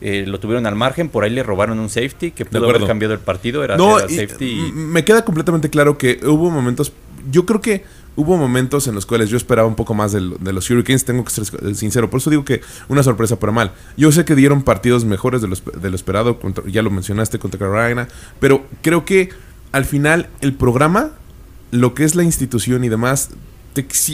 eh, 0.00 0.24
lo 0.26 0.40
tuvieron 0.40 0.66
al 0.66 0.74
margen, 0.74 1.08
por 1.08 1.22
ahí 1.24 1.30
le 1.30 1.42
robaron 1.42 1.78
un 1.78 1.88
safety 1.88 2.30
que 2.32 2.44
pudo 2.44 2.68
haber 2.68 2.84
cambiado 2.86 3.14
el 3.14 3.20
partido. 3.20 3.62
Era, 3.64 3.76
No, 3.76 3.98
era 3.98 4.08
safety. 4.08 4.44
y- 4.68 4.72
me 4.72 5.04
queda 5.04 5.24
completamente 5.24 5.70
claro 5.70 5.96
que 5.98 6.18
hubo 6.24 6.50
momentos. 6.50 6.92
Yo 7.30 7.46
creo 7.46 7.60
que 7.60 7.84
hubo 8.16 8.36
momentos 8.36 8.88
en 8.88 8.94
los 8.94 9.06
cuales 9.06 9.30
yo 9.30 9.36
esperaba 9.36 9.68
un 9.68 9.76
poco 9.76 9.94
más 9.94 10.12
de, 10.12 10.20
los 10.20 10.70
Hurricanes. 10.70 11.04
Tengo 11.04 11.24
que 11.24 11.30
ser 11.30 11.74
sincero. 11.76 12.10
Por 12.10 12.18
eso 12.18 12.30
digo 12.30 12.44
que 12.44 12.62
una 12.88 13.02
sorpresa 13.02 13.38
para 13.38 13.52
mal. 13.52 13.72
Yo 13.96 14.10
sé 14.10 14.24
que 14.24 14.34
dieron 14.34 14.62
partidos 14.62 15.04
mejores 15.04 15.42
de 15.42 15.48
lo, 15.48 15.56
de 15.56 15.90
lo 15.90 15.96
esperado. 15.96 16.38
ya 16.66 16.82
lo 16.82 16.90
mencionaste 16.90 17.38
contra 17.38 17.58
Carolina. 17.58 18.08
Pero 18.40 18.66
creo 18.82 19.04
que 19.04 19.28
al 19.72 19.84
final 19.84 20.28
el 20.40 20.54
programa, 20.54 21.10
lo 21.70 21.94
que 21.94 22.04
es 22.04 22.14
la 22.14 22.22
institución 22.22 22.84
y 22.84 22.88
demás. 22.88 23.30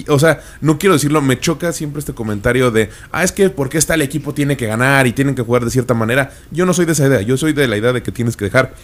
o 0.09 0.19
sea, 0.19 0.43
no 0.61 0.79
quiero 0.79 0.95
decirlo, 0.95 1.23
me 1.23 1.39
choca 1.39 1.73
siempre 1.73 2.01
este 2.01 2.13
comentario 2.13 2.73
de, 2.73 2.91
ah, 3.13 3.23
es 3.23 3.31
que 3.31 3.49
porque 3.49 3.79
está 3.79 3.95
el 3.95 4.03
equipo 4.03 4.35
tiene 4.35 4.57
que 4.57 4.67
ganar 4.67 5.07
y 5.07 5.13
tienen 5.13 5.37
que 5.37 5.43
jugar 5.43 5.65
de 5.65 5.71
cierta 5.71 5.95
manera. 5.95 6.33
Yo 6.51 6.67
no 6.67 6.75
soy 6.75 6.85
de 6.85 6.93
esa 6.93 7.07
idea, 7.07 7.23
yo 7.23 7.37
soy 7.37 7.53
de 7.53 7.69
la 7.69 7.77
idea 7.77 7.93
de 7.93 8.03
que 8.03 8.11
tienes 8.11 8.37
que 8.37 8.47
dejar 8.47 8.75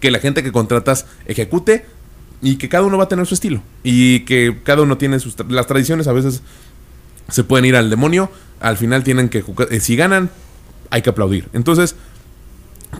que 0.00 0.12
la 0.12 0.20
gente 0.20 0.44
que 0.44 0.52
contratas 0.52 1.06
ejecute 1.26 1.84
y 2.40 2.56
que 2.56 2.68
cada 2.68 2.84
uno 2.84 2.98
va 2.98 3.04
a 3.04 3.08
tener 3.08 3.26
su 3.26 3.34
estilo 3.34 3.62
y 3.82 4.20
que 4.20 4.58
cada 4.62 4.82
uno 4.82 4.96
tiene 4.98 5.18
sus 5.20 5.34
las 5.48 5.66
tradiciones 5.66 6.06
a 6.06 6.12
veces 6.12 6.42
se 7.28 7.44
pueden 7.44 7.64
ir 7.64 7.76
al 7.76 7.90
demonio 7.90 8.30
al 8.60 8.76
final 8.76 9.04
tienen 9.04 9.28
que 9.28 9.44
eh, 9.70 9.80
si 9.80 9.96
ganan 9.96 10.30
hay 10.90 11.02
que 11.02 11.10
aplaudir 11.10 11.48
entonces 11.52 11.96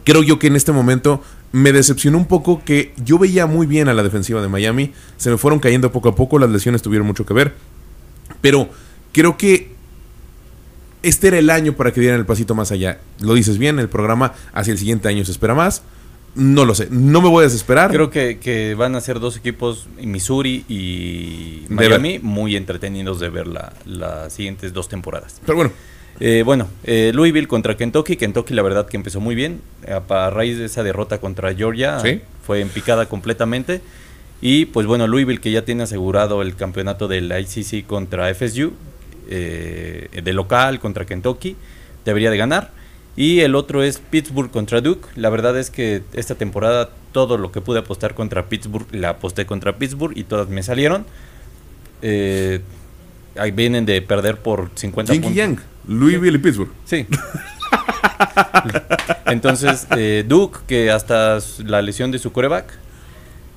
creo 0.05 0.23
yo 0.23 0.39
que 0.39 0.49
en 0.49 0.57
este 0.57 0.73
momento 0.73 1.23
me 1.53 1.73
decepcionó 1.73 2.19
un 2.19 2.27
poco 2.27 2.63
que 2.65 2.93
yo 3.03 3.19
veía 3.19 3.47
muy 3.47 3.67
bien 3.67 3.89
a 3.89 3.95
la 3.95 4.03
defensiva 4.03 4.43
de 4.43 4.49
Miami 4.49 4.93
se 5.17 5.31
me 5.31 5.39
fueron 5.39 5.61
cayendo 5.61 5.93
poco 5.93 6.11
a 6.11 6.15
poco 6.15 6.39
las 6.39 6.51
lesiones 6.51 6.83
tuvieron 6.83 7.07
mucho 7.07 7.25
que 7.25 7.35
ver 7.35 7.55
pero 8.41 8.69
creo 9.13 9.37
que 9.37 9.79
este 11.03 11.29
era 11.29 11.39
el 11.39 11.51
año 11.51 11.75
para 11.75 11.93
que 11.93 12.01
dieran 12.01 12.19
el 12.19 12.27
pasito 12.27 12.55
más 12.55 12.73
allá. 12.73 13.01
Lo 13.21 13.35
dices 13.35 13.59
bien, 13.59 13.79
el 13.79 13.89
programa 13.89 14.35
hacia 14.53 14.73
el 14.73 14.79
siguiente 14.79 15.09
año 15.09 15.25
se 15.25 15.33
espera 15.33 15.55
más. 15.55 15.83
No 16.35 16.65
lo 16.65 16.75
sé, 16.75 16.89
no 16.91 17.21
me 17.21 17.29
voy 17.29 17.41
a 17.43 17.45
desesperar. 17.47 17.91
Creo 17.91 18.11
que, 18.11 18.39
que 18.39 18.75
van 18.75 18.95
a 18.95 19.01
ser 19.01 19.19
dos 19.19 19.37
equipos, 19.37 19.89
Missouri 20.01 20.65
y 20.69 21.65
Miami, 21.69 22.19
muy 22.21 22.55
entretenidos 22.57 23.19
de 23.19 23.29
ver 23.29 23.47
la- 23.49 23.73
las 23.87 24.33
siguientes 24.33 24.73
dos 24.73 24.89
temporadas. 24.89 25.41
Pero 25.45 25.57
bueno, 25.57 25.73
Eh, 26.21 26.43
bueno, 26.45 26.67
eh, 26.83 27.13
Louisville 27.15 27.47
contra 27.47 27.77
Kentucky. 27.77 28.17
Kentucky, 28.17 28.53
la 28.53 28.63
verdad, 28.63 28.89
que 28.89 28.97
empezó 28.97 29.21
muy 29.21 29.37
bien. 29.37 29.61
A, 29.89 30.31
raíz 30.31 30.59
de 30.59 30.65
esa 30.65 30.83
derrota 30.83 31.19
contra 31.21 31.55
Georgia, 31.55 32.01
Sí. 32.01 32.21
fue 32.45 32.61
en 32.61 32.69
picada 32.71 33.07
completamente. 33.07 33.81
Y 34.41 34.65
pues 34.67 34.87
bueno, 34.89 35.07
Louisville, 35.07 35.41
que 35.41 35.53
ya 35.53 35.65
tiene 35.65 35.85
asegurado 35.85 36.43
el 36.43 36.57
campeonato 36.57 37.07
del 37.07 37.31
ICC 37.31 37.87
contra 37.87 38.29
FSU, 38.35 38.73
eh, 39.31 40.09
de 40.25 40.33
local 40.33 40.81
contra 40.81 41.05
Kentucky, 41.05 41.55
debería 42.05 42.31
de 42.33 42.37
ganar. 42.37 42.73
Y 43.19 43.41
el 43.41 43.57
otro 43.57 43.83
es 43.83 43.99
Pittsburgh 43.99 44.49
contra 44.49 44.81
Duke. 44.81 45.09
La 45.17 45.29
verdad 45.29 45.59
es 45.59 45.73
que 45.73 46.05
esta 46.13 46.37
temporada 46.37 46.91
todo 47.11 47.37
lo 47.37 47.51
que 47.51 47.61
pude 47.61 47.81
apostar 47.81 48.15
contra 48.15 48.49
Pittsburgh, 48.49 48.87
la 48.93 49.09
aposté 49.09 49.45
contra 49.45 49.77
Pittsburgh 49.77 50.17
y 50.17 50.23
todas 50.23 50.49
me 50.49 50.63
salieron. 50.63 51.05
Eh, 52.01 52.61
ahí 53.37 53.51
vienen 53.51 53.87
de 53.87 54.01
perder 54.03 54.37
por 54.37 54.71
50 54.73 55.13
Yin 55.13 55.21
y 55.21 55.25
puntos. 55.25 55.37
Yang, 55.37 55.59
Louisville 55.89 56.37
y 56.37 56.39
Pittsburgh. 56.39 56.71
Sí. 56.85 57.07
Entonces, 59.27 59.89
eh, 59.97 60.25
Duke, 60.25 60.61
que 60.69 60.93
hasta 60.93 61.41
la 61.65 61.83
lesión 61.83 62.13
de 62.13 62.21
su 62.21 62.31
coreback, 62.31 62.73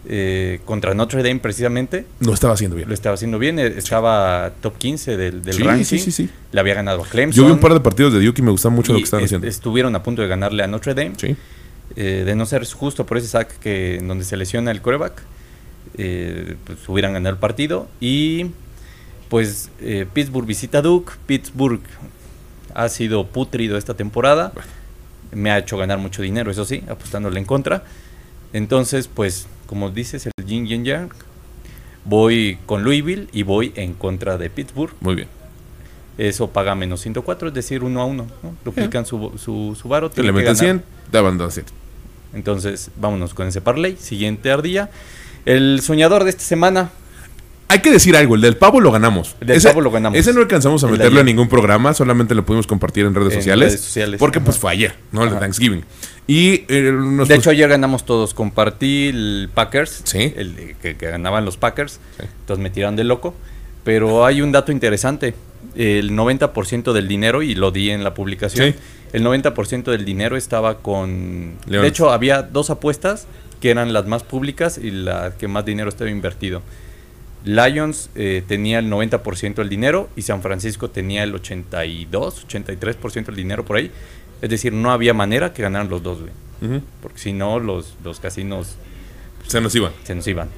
eh, 0.08 0.60
contra 0.66 0.94
Notre 0.94 1.22
Dame 1.24 1.40
precisamente, 1.40 2.06
No 2.20 2.34
estaba 2.34 2.54
haciendo 2.56 2.76
bien. 2.76 2.88
lo 2.88 2.94
estaba 2.94 3.14
haciendo 3.16 3.38
bien. 3.40 3.60
eh, 3.60 3.68
Estaba 3.78 4.52
top 4.62 4.78
15 4.78 5.16
del, 5.18 5.44
del 5.44 5.54
Sí, 5.56 5.64
ranking. 5.64 5.84
sí, 5.86 6.00
sí, 6.00 6.12
sí. 6.12 6.30
Le 6.52 6.60
había 6.60 6.74
ganado 6.74 7.04
a 7.04 7.08
Clemson. 7.08 7.36
Yo 7.44 7.46
vi 7.46 7.52
un 7.52 7.60
par 7.60 7.74
de 7.74 7.80
partidos 7.82 8.12
de 8.14 8.24
Duke 8.26 8.42
y 8.42 8.46
me 8.46 8.52
gustaba 8.52 8.74
mucho 8.74 8.94
lo 8.94 8.98
que 9.00 9.04
estaban 9.04 9.24
est- 9.24 9.30
haciendo. 9.30 9.48
Estuvieron 9.48 9.96
a 9.96 10.04
punto 10.04 10.22
de 10.22 10.28
ganarle 10.28 10.64
a 10.64 10.68
Notre 10.68 10.94
Dame. 10.94 11.14
Eh, 11.96 12.24
de 12.26 12.36
no 12.36 12.46
ser 12.46 12.66
justo 12.66 13.06
por 13.06 13.18
ese 13.18 13.28
sack 13.28 13.60
que 13.60 13.96
en 13.98 14.08
donde 14.08 14.24
se 14.26 14.38
lesiona 14.38 14.72
el 14.72 14.82
coreback, 14.82 15.22
eh, 15.98 16.56
pues 16.66 16.78
hubieran 16.88 17.14
ganado 17.14 17.34
el 17.36 17.40
partido. 17.40 17.88
Y 18.00 18.48
pues 19.30 19.70
Pittsburgh 20.14 20.46
visita 20.48 20.82
Duke. 20.82 21.14
Pittsburgh 21.26 21.82
ha 22.74 22.90
sido 22.90 23.28
putrido 23.28 23.78
esta 23.78 23.94
temporada. 23.94 24.52
Me 25.34 25.52
ha 25.52 25.58
hecho 25.60 25.78
ganar 25.78 25.98
mucho 26.00 26.22
dinero, 26.22 26.50
eso 26.52 26.66
sí, 26.66 26.84
apostándole 26.90 27.40
en 27.40 27.46
contra. 27.46 27.84
Entonces, 28.54 29.08
pues, 29.08 29.48
como 29.72 29.90
dices, 29.90 30.26
el 30.26 30.46
Yin 30.46 30.68
Yang 30.68 30.84
Yang, 30.84 31.10
voy 32.04 32.58
con 32.66 32.84
Louisville 32.84 33.30
y 33.32 33.44
voy 33.44 33.72
en 33.78 33.94
contra 33.94 34.38
de 34.38 34.50
Pittsburgh. 34.50 34.94
Muy 35.00 35.16
bien. 35.16 35.30
Eso 36.18 36.50
paga 36.50 36.76
menos 36.76 37.00
104, 37.00 37.48
es 37.48 37.54
decir, 37.54 37.82
uno 37.82 38.02
a 38.02 38.06
uno. 38.06 38.28
¿no? 38.44 38.54
Duplican 38.66 39.06
su, 39.06 39.32
su, 39.38 39.78
su 39.82 39.88
varo. 39.88 40.10
Te 40.10 40.24
le 40.24 40.34
meten 40.34 40.56
ganar. 40.56 40.58
100, 40.58 40.84
daban 41.10 41.50
100. 41.50 41.68
Entonces, 42.34 42.92
vámonos 42.98 43.34
con 43.34 43.48
ese 43.48 43.62
parlay. 43.62 43.96
Siguiente 43.96 44.52
ardilla. 44.52 44.90
El 45.46 45.80
soñador 45.80 46.26
de 46.26 46.32
esta 46.32 46.44
semana. 46.44 46.90
Hay 47.72 47.80
que 47.80 47.90
decir 47.90 48.18
algo, 48.18 48.36
el 48.36 48.42
del 48.42 48.58
pavo 48.58 48.82
lo 48.82 48.92
ganamos. 48.92 49.36
El 49.40 49.48
del 49.48 49.58
ese, 49.58 49.70
pavo 49.70 49.80
lo 49.80 49.92
ganamos. 49.92 50.20
Ese 50.20 50.34
no 50.34 50.42
alcanzamos 50.42 50.84
a 50.84 50.88
El 50.88 50.92
meterlo 50.94 51.22
en 51.22 51.26
ningún 51.26 51.48
programa, 51.48 51.94
solamente 51.94 52.36
lo 52.36 52.46
pudimos 52.46 52.68
compartir 52.68 53.06
en 53.06 53.16
redes 53.16 53.32
En 53.34 53.40
sociales. 53.40 53.70
redes 53.70 53.82
sociales, 53.82 54.20
Porque 54.20 54.40
ajá. 54.40 54.46
pues 54.46 54.58
fue 54.58 54.72
ayer, 54.72 54.94
¿no? 55.14 55.24
El 55.24 55.30
de. 55.30 55.38
Thanksgiving. 55.38 55.84
Y 56.28 56.66
eh, 56.68 56.92
nos 56.94 57.30
De 57.30 57.36
hecho, 57.36 57.50
ayer 57.50 57.70
ganamos 57.70 58.06
todos. 58.06 58.34
Compartí 58.34 59.08
el 59.08 59.50
Packers. 59.54 60.02
Sí. 60.04 60.34
El 60.36 60.76
que, 60.82 60.98
que 60.98 61.08
ganaban 61.12 61.46
los 61.46 61.56
Packers. 61.56 61.94
Sí. 62.20 62.26
Entonces 62.42 62.62
me 62.62 62.70
tiraron 62.70 62.98
de 62.98 63.06
loco. 63.06 63.34
Pero 63.86 64.26
hay 64.26 64.42
un 64.42 64.52
dato 64.52 64.74
interesante. 64.74 65.34
El 65.76 66.12
90% 66.12 66.92
del 66.92 67.08
dinero, 67.08 67.42
y 67.42 67.56
lo 67.56 67.72
di 67.72 67.90
en 67.90 68.04
la 68.04 68.14
publicación, 68.14 68.74
Sí. 68.74 68.80
el 69.14 69.24
90% 69.24 69.92
del 69.92 70.04
dinero 70.04 70.36
estaba 70.36 70.80
con... 70.80 71.54
De 71.68 71.88
hecho, 71.88 72.12
había 72.12 72.42
dos 72.44 72.70
apuestas 72.70 73.28
que 73.62 73.70
eran 73.72 73.94
las 73.94 74.06
más 74.08 74.24
públicas 74.24 74.78
y 74.78 74.92
la 74.92 75.34
que 75.38 75.48
más 75.48 75.64
dinero 75.64 75.88
estaba 75.90 76.10
invertido. 76.10 76.62
Lions 77.44 78.10
eh, 78.16 78.44
tenía 78.48 78.80
el 78.80 78.90
90% 78.90 79.56
del 79.56 79.70
dinero 79.70 80.10
y 80.16 80.22
San 80.22 80.42
Francisco 80.42 80.90
tenía 80.90 81.24
el 81.24 81.34
82, 81.36 82.48
83% 82.48 83.26
del 83.26 83.36
dinero 83.36 83.66
por 83.66 83.78
ahí. 83.78 83.92
Es 84.42 84.50
decir, 84.50 84.74
no 84.74 84.92
había 84.92 85.14
manera 85.14 85.54
que 85.54 85.62
ganaran 85.64 85.90
los 85.90 86.04
dos, 86.04 86.20
güey. 86.22 86.82
Porque 87.02 87.18
si 87.18 87.34
no, 87.34 87.60
los, 87.60 87.96
los 88.04 88.20
casinos 88.20 88.76
Se 89.48 89.60
nos 89.62 89.74
iban. 89.74 89.92
se 90.04 90.14
nos 90.14 90.28
iban. 90.28 90.50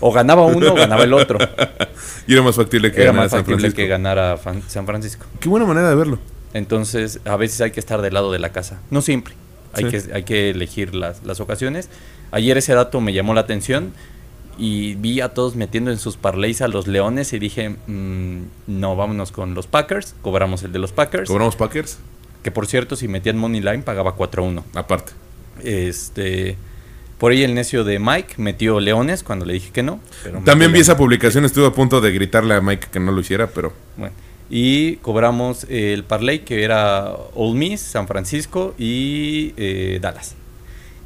O 0.00 0.12
ganaba 0.12 0.46
uno 0.46 0.70
o 0.72 0.74
ganaba 0.74 1.02
el 1.02 1.12
otro. 1.12 1.38
Y 2.28 2.34
era 2.34 2.42
más 2.42 2.54
factible 2.56 2.92
que 2.92 2.98
Era 3.02 3.06
ganara 3.06 3.24
más 3.24 3.30
San 3.32 3.40
factible 3.40 3.60
Francisco. 3.62 3.76
que 3.76 3.88
ganara 3.88 4.38
San 4.68 4.86
Francisco. 4.86 5.26
Qué 5.40 5.48
buena 5.48 5.66
manera 5.66 5.88
de 5.88 5.96
verlo. 5.96 6.18
Entonces, 6.54 7.20
a 7.24 7.36
veces 7.36 7.60
hay 7.60 7.70
que 7.72 7.80
estar 7.80 8.00
del 8.02 8.14
lado 8.14 8.30
de 8.30 8.38
la 8.38 8.50
casa. 8.52 8.80
No 8.90 9.02
siempre. 9.02 9.34
Hay, 9.72 9.84
Sí. 9.84 9.90
que, 9.90 10.14
hay 10.14 10.22
que 10.22 10.50
elegir 10.50 10.94
las, 10.94 11.24
las 11.24 11.40
ocasiones. 11.40 11.88
Ayer 12.30 12.56
ese 12.58 12.74
dato 12.74 13.00
me 13.00 13.12
llamó 13.12 13.34
la 13.34 13.40
atención 13.40 13.92
y 14.58 14.94
vi 14.96 15.20
a 15.20 15.30
todos 15.30 15.54
metiendo 15.56 15.90
en 15.90 15.98
sus 15.98 16.16
parlays 16.16 16.60
a 16.60 16.68
los 16.68 16.86
Leones 16.86 17.32
y 17.32 17.38
dije, 17.38 17.70
mm, 17.86 18.42
no, 18.66 18.96
vámonos 18.96 19.32
con 19.32 19.54
los 19.54 19.66
Packers. 19.66 20.14
Cobramos 20.22 20.62
el 20.64 20.72
de 20.72 20.78
los 20.80 20.92
Packers. 20.92 21.28
Cobramos 21.28 21.56
Packers, 21.56 21.98
Que 22.42 22.50
por 22.50 22.66
cierto, 22.66 22.96
si 22.96 23.08
metían 23.08 23.38
Money 23.38 23.60
Line 23.60 23.82
pagaba 23.82 24.16
4-1. 24.16 24.62
aparte. 24.74 25.12
Este, 25.62 26.56
por 27.18 27.32
ahí 27.32 27.42
el 27.42 27.54
necio 27.54 27.84
de 27.84 27.98
Mike 27.98 28.34
metió 28.38 28.78
Leones 28.80 29.22
cuando 29.22 29.44
le 29.44 29.54
dije 29.54 29.70
que 29.72 29.82
no. 29.82 30.00
pero 30.22 30.40
También 30.40 30.72
vi 30.72 30.80
esa 30.80 30.96
publicación, 30.96 31.44
estuve 31.44 31.66
a 31.66 31.72
punto 31.72 32.00
de 32.00 32.12
gritarle 32.12 32.54
a 32.54 32.60
Mike 32.60 32.88
que 32.92 33.00
no 33.00 33.12
lo 33.12 33.20
hiciera, 33.20 33.48
pero 33.48 33.72
Bueno, 33.96 34.14
y 34.50 34.96
cobramos 34.96 35.66
el 35.68 36.04
parlay 36.04 36.40
que 36.40 36.62
era 36.62 37.12
Ole 37.34 37.58
Miss, 37.58 37.80
San 37.80 38.06
Francisco 38.06 38.74
y 38.78 39.52
eh, 39.56 39.98
Dallas. 40.00 40.36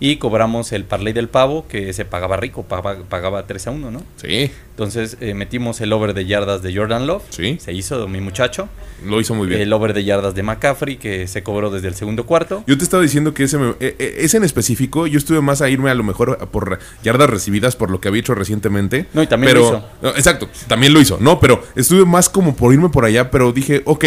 Y 0.04 0.16
cobramos 0.16 0.72
el 0.72 0.84
parlay 0.84 1.12
del 1.12 1.28
pavo 1.28 1.68
que 1.68 1.92
se 1.92 2.04
pagaba 2.04 2.36
rico, 2.36 2.64
pagaba, 2.64 2.96
pagaba 3.08 3.46
3 3.46 3.68
a 3.68 3.70
1, 3.70 3.90
¿no? 3.92 4.02
sí, 4.16 4.50
Entonces 4.70 5.16
eh, 5.20 5.32
metimos 5.32 5.80
el 5.80 5.92
over 5.92 6.12
de 6.12 6.26
yardas 6.26 6.60
de 6.60 6.74
Jordan 6.74 7.06
Love. 7.06 7.22
Sí. 7.30 7.58
Se 7.60 7.72
hizo 7.72 8.08
mi 8.08 8.20
muchacho. 8.20 8.68
lo 9.06 9.20
hizo 9.20 9.32
muy 9.36 9.46
bien. 9.46 9.60
El 9.60 9.72
over 9.72 9.94
de 9.94 10.02
yardas 10.02 10.34
de 10.34 10.42
McCaffrey 10.42 10.96
que 10.96 11.28
se 11.28 11.44
cobró 11.44 11.70
desde 11.70 11.86
el 11.86 11.94
segundo 11.94 12.26
cuarto. 12.26 12.64
Yo 12.66 12.76
te 12.76 12.82
estaba 12.82 13.00
diciendo 13.00 13.32
que 13.32 13.44
ese, 13.44 13.58
me- 13.58 13.74
e- 13.78 13.94
e- 13.96 14.14
ese 14.24 14.38
en 14.38 14.42
específico, 14.42 15.06
yo 15.06 15.18
estuve 15.18 15.40
más 15.40 15.62
a 15.62 15.68
irme 15.68 15.88
a 15.90 15.94
lo 15.94 16.02
mejor 16.02 16.36
por 16.50 16.80
yardas 17.04 17.30
recibidas 17.30 17.76
por 17.76 17.88
lo 17.92 18.00
que 18.00 18.08
había 18.08 18.18
hecho 18.22 18.34
recientemente. 18.34 19.06
No, 19.14 19.22
y 19.22 19.28
también 19.28 19.52
pero, 19.52 19.60
lo 19.70 19.76
hizo. 19.78 19.88
No, 20.02 20.08
Exacto, 20.16 20.48
también 20.66 20.92
lo 20.94 21.00
hizo, 21.00 21.18
¿no? 21.20 21.38
Pero 21.38 21.62
estuve 21.76 22.04
más 22.04 22.28
como 22.28 22.56
por 22.56 22.72
irme 22.74 22.88
por 22.88 23.04
allá, 23.04 23.30
pero 23.30 23.52
dije, 23.52 23.82
ok, 23.84 24.04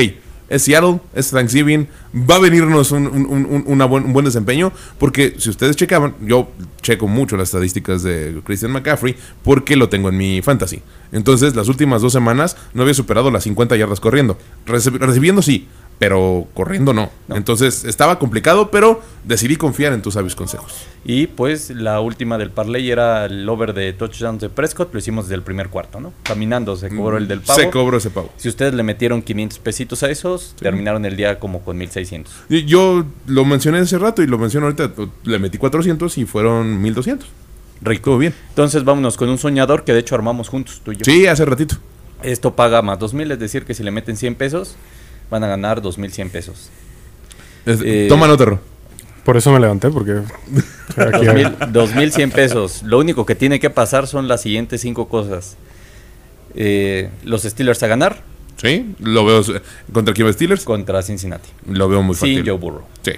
es 0.50 0.62
Seattle, 0.64 1.00
es 1.14 1.32
Thanksgiving, 1.32 1.88
va 2.30 2.36
a 2.36 2.40
venirnos 2.40 2.92
un, 2.92 3.08
un- 3.08 3.64
un- 3.66 3.88
buen, 3.90 4.06
un 4.06 4.14
buen 4.14 4.26
desempeño, 4.26 4.72
porque 5.00 5.36
si 5.38 5.50
ustedes 5.50 5.76
checaban, 5.76 6.16
yo 6.22 6.50
checo 6.82 7.08
mucho 7.08 7.36
las 7.38 7.50
estadísticas 7.50 8.04
de 8.04 8.40
Christian 8.46 8.72
McCaffrey, 8.72 9.16
porque 9.44 9.76
lo 9.76 9.90
tengo 9.90 10.10
en 10.10 10.18
mi 10.18 10.42
fantasy. 10.42 10.82
Entonces, 11.12 11.56
las 11.56 11.68
últimas 11.70 12.02
dos 12.02 12.14
semanas 12.14 12.58
no 12.74 12.82
había 12.84 12.94
superado 12.94 13.32
las 13.32 13.44
50 13.44 13.76
yardas 13.76 14.00
corriendo. 14.00 14.38
Reci- 14.68 14.98
recibiendo 14.98 15.42
sí, 15.42 15.68
pero 16.00 16.48
corriendo 16.54 16.94
no. 16.94 17.10
No. 17.28 17.36
Entonces, 17.36 17.86
estaba 17.86 18.20
complicado, 18.20 18.70
pero 18.70 19.02
decidí 19.24 19.56
confiar 19.56 19.94
en 19.94 20.02
tus 20.02 20.16
sabios 20.16 20.36
consejos. 20.36 20.86
Y 21.04 21.28
pues 21.28 21.70
la 21.70 22.00
última 22.02 22.38
del 22.38 22.52
parlay 22.52 22.90
era 22.90 23.26
el 23.26 23.48
over 23.48 23.74
de 23.74 23.94
touchdowns 23.94 24.42
de 24.42 24.50
Prescott. 24.50 24.92
Lo 24.92 25.00
hicimos 25.00 25.26
desde 25.26 25.36
el 25.36 25.44
primer 25.44 25.70
cuarto, 25.70 26.00
¿no? 26.00 26.14
Caminando 26.24 26.76
se 26.76 26.90
cobró 26.90 27.18
el 27.18 27.28
del 27.28 27.42
pavo. 27.42 27.60
Se 27.60 27.70
cobró 27.70 27.98
ese 27.98 28.10
pavo. 28.10 28.32
Si 28.38 28.50
ustedes 28.50 28.74
le 28.74 28.84
metieron 28.84 29.22
500 29.22 29.60
pesitos 29.60 30.04
a 30.04 30.10
esos, 30.10 30.56
terminaron 30.60 31.06
el 31.06 31.16
día 31.16 31.40
como 31.40 31.62
con 31.62 31.78
1600. 31.78 32.34
Y 32.50 32.66
Yo 32.66 33.06
lo 33.28 33.46
mencioné 33.46 33.80
hace 33.80 33.98
rato 33.98 34.22
y 34.22 34.28
lo 34.28 34.38
menciono 34.38 34.66
ahorita. 34.68 34.92
Le 35.24 35.40
metí 35.40 35.58
400 35.58 36.18
y 36.18 36.26
fueron 36.26 36.82
1200. 36.82 37.28
Rico. 37.82 38.18
Bien. 38.18 38.34
Entonces 38.50 38.84
vámonos 38.84 39.18
con 39.18 39.30
un 39.30 39.38
soñador 39.38 39.84
que 39.84 39.94
de 39.94 40.00
hecho 40.00 40.16
armamos 40.16 40.50
juntos, 40.50 40.82
tú 40.84 40.92
y 40.92 40.98
yo. 40.98 41.06
Sí, 41.06 41.28
hace 41.28 41.46
ratito. 41.46 41.76
Esto 42.24 42.56
paga 42.56 42.82
más 42.82 42.98
2000, 42.98 43.32
es 43.32 43.40
decir, 43.40 43.66
que 43.66 43.74
si 43.74 43.84
le 43.84 43.92
meten 43.92 44.18
100 44.18 44.36
pesos, 44.36 44.76
van 45.30 45.44
a 45.44 45.48
ganar 45.48 45.82
2100 45.82 46.30
pesos. 46.30 46.70
Es- 47.66 47.82
Eh, 47.84 48.06
Toma 48.10 48.28
nota, 48.28 48.46
Ro. 48.46 48.60
Por 49.24 49.38
eso 49.38 49.52
me 49.52 49.60
levanté, 49.60 49.90
porque 49.90 50.22
aquí 50.98 51.26
2000, 51.26 51.56
2100 51.74 52.32
pesos. 52.32 52.84
Lo 52.84 53.00
único 53.00 53.26
que 53.26 53.34
tiene 53.36 53.60
que 53.60 53.70
pasar 53.72 54.06
son 54.08 54.28
las 54.28 54.42
siguientes 54.42 54.82
cinco 54.82 55.08
cosas. 55.10 55.58
Eh, 56.54 57.10
los 57.24 57.44
Steelers 57.44 57.82
a 57.84 57.88
ganar 57.88 58.22
Sí, 58.58 58.96
lo 59.00 59.26
veo. 59.26 59.42
¿Contra 59.92 60.14
quién 60.14 60.28
va 60.28 60.32
Steelers? 60.32 60.64
contra 60.64 61.02
Cincinnati. 61.02 61.50
Lo 61.68 61.90
veo 61.90 62.02
muy 62.02 62.16
Sin 62.16 62.30
fácil. 62.38 62.50
Joe 62.50 62.58
Burrow. 62.58 62.84
Sí, 63.02 63.12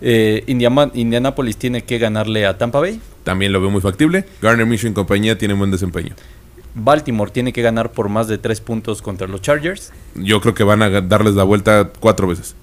Eh, 0.00 0.44
Indiama- 0.46 0.90
Indianapolis 0.94 1.56
tiene 1.56 1.82
que 1.82 1.98
ganarle 1.98 2.46
a 2.46 2.56
Tampa 2.58 2.78
Bay. 2.80 3.00
también 3.24 3.52
lo 3.52 3.60
veo 3.60 3.70
muy 3.70 3.80
factible. 3.80 4.24
Garner 4.42 4.64
Mission 4.66 4.92
y 4.92 4.94
compañía 4.94 5.36
tienen 5.38 5.58
buen 5.58 5.70
desempeño. 5.72 6.14
Baltimore 6.74 7.30
tiene 7.30 7.52
que 7.52 7.62
ganar 7.62 7.92
por 7.92 8.08
más 8.08 8.28
de 8.28 8.38
3 8.38 8.60
puntos 8.60 9.00
contra 9.02 9.26
los 9.28 9.40
Chargers. 9.42 9.92
Yo 10.14 10.40
creo 10.40 10.54
que 10.54 10.64
van 10.64 10.82
a 10.82 11.00
darles 11.00 11.34
la 11.34 11.44
vuelta 11.44 11.90
cuatro 12.00 12.26
veces. 12.26 12.54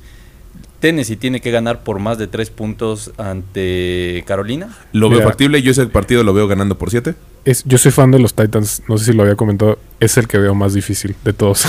Tennessee 0.79 1.15
tiene 1.15 1.41
que 1.41 1.51
ganar 1.51 1.83
por 1.83 1.99
más 1.99 2.17
de 2.17 2.25
3 2.27 2.49
puntos 2.49 3.11
ante 3.17 4.23
Carolina. 4.25 4.75
Lo 4.93 5.09
veo 5.09 5.19
Mira. 5.19 5.29
factible. 5.29 5.61
Yo 5.61 5.71
ese 5.71 5.85
partido 5.85 6.23
lo 6.23 6.33
veo 6.33 6.47
ganando 6.47 6.77
por 6.77 6.89
siete. 6.89 7.13
es, 7.45 7.63
yo 7.65 7.77
soy 7.77 7.91
fan 7.91 8.09
de 8.11 8.17
los 8.19 8.33
Titans, 8.33 8.81
no 8.87 8.97
sé 8.97 9.05
si 9.05 9.13
lo 9.13 9.21
había 9.23 9.35
comentado, 9.35 9.77
es 9.99 10.17
el 10.17 10.27
que 10.27 10.39
veo 10.39 10.55
más 10.55 10.73
difícil 10.73 11.15
de 11.23 11.33
todos. 11.33 11.65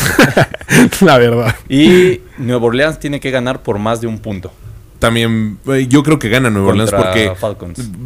La 1.02 1.18
verdad. 1.18 1.54
Y 1.68 2.20
Nueva 2.38 2.66
Orleans 2.66 2.98
tiene 2.98 3.20
que 3.20 3.30
ganar 3.30 3.62
por 3.62 3.78
más 3.78 4.00
de 4.00 4.06
un 4.06 4.18
punto. 4.18 4.50
También 5.02 5.58
eh, 5.66 5.86
yo 5.88 6.02
creo 6.02 6.18
que 6.18 6.28
gana 6.28 6.48
Nueva 6.48 6.68
Orleans 6.68 6.90
porque 7.04 7.26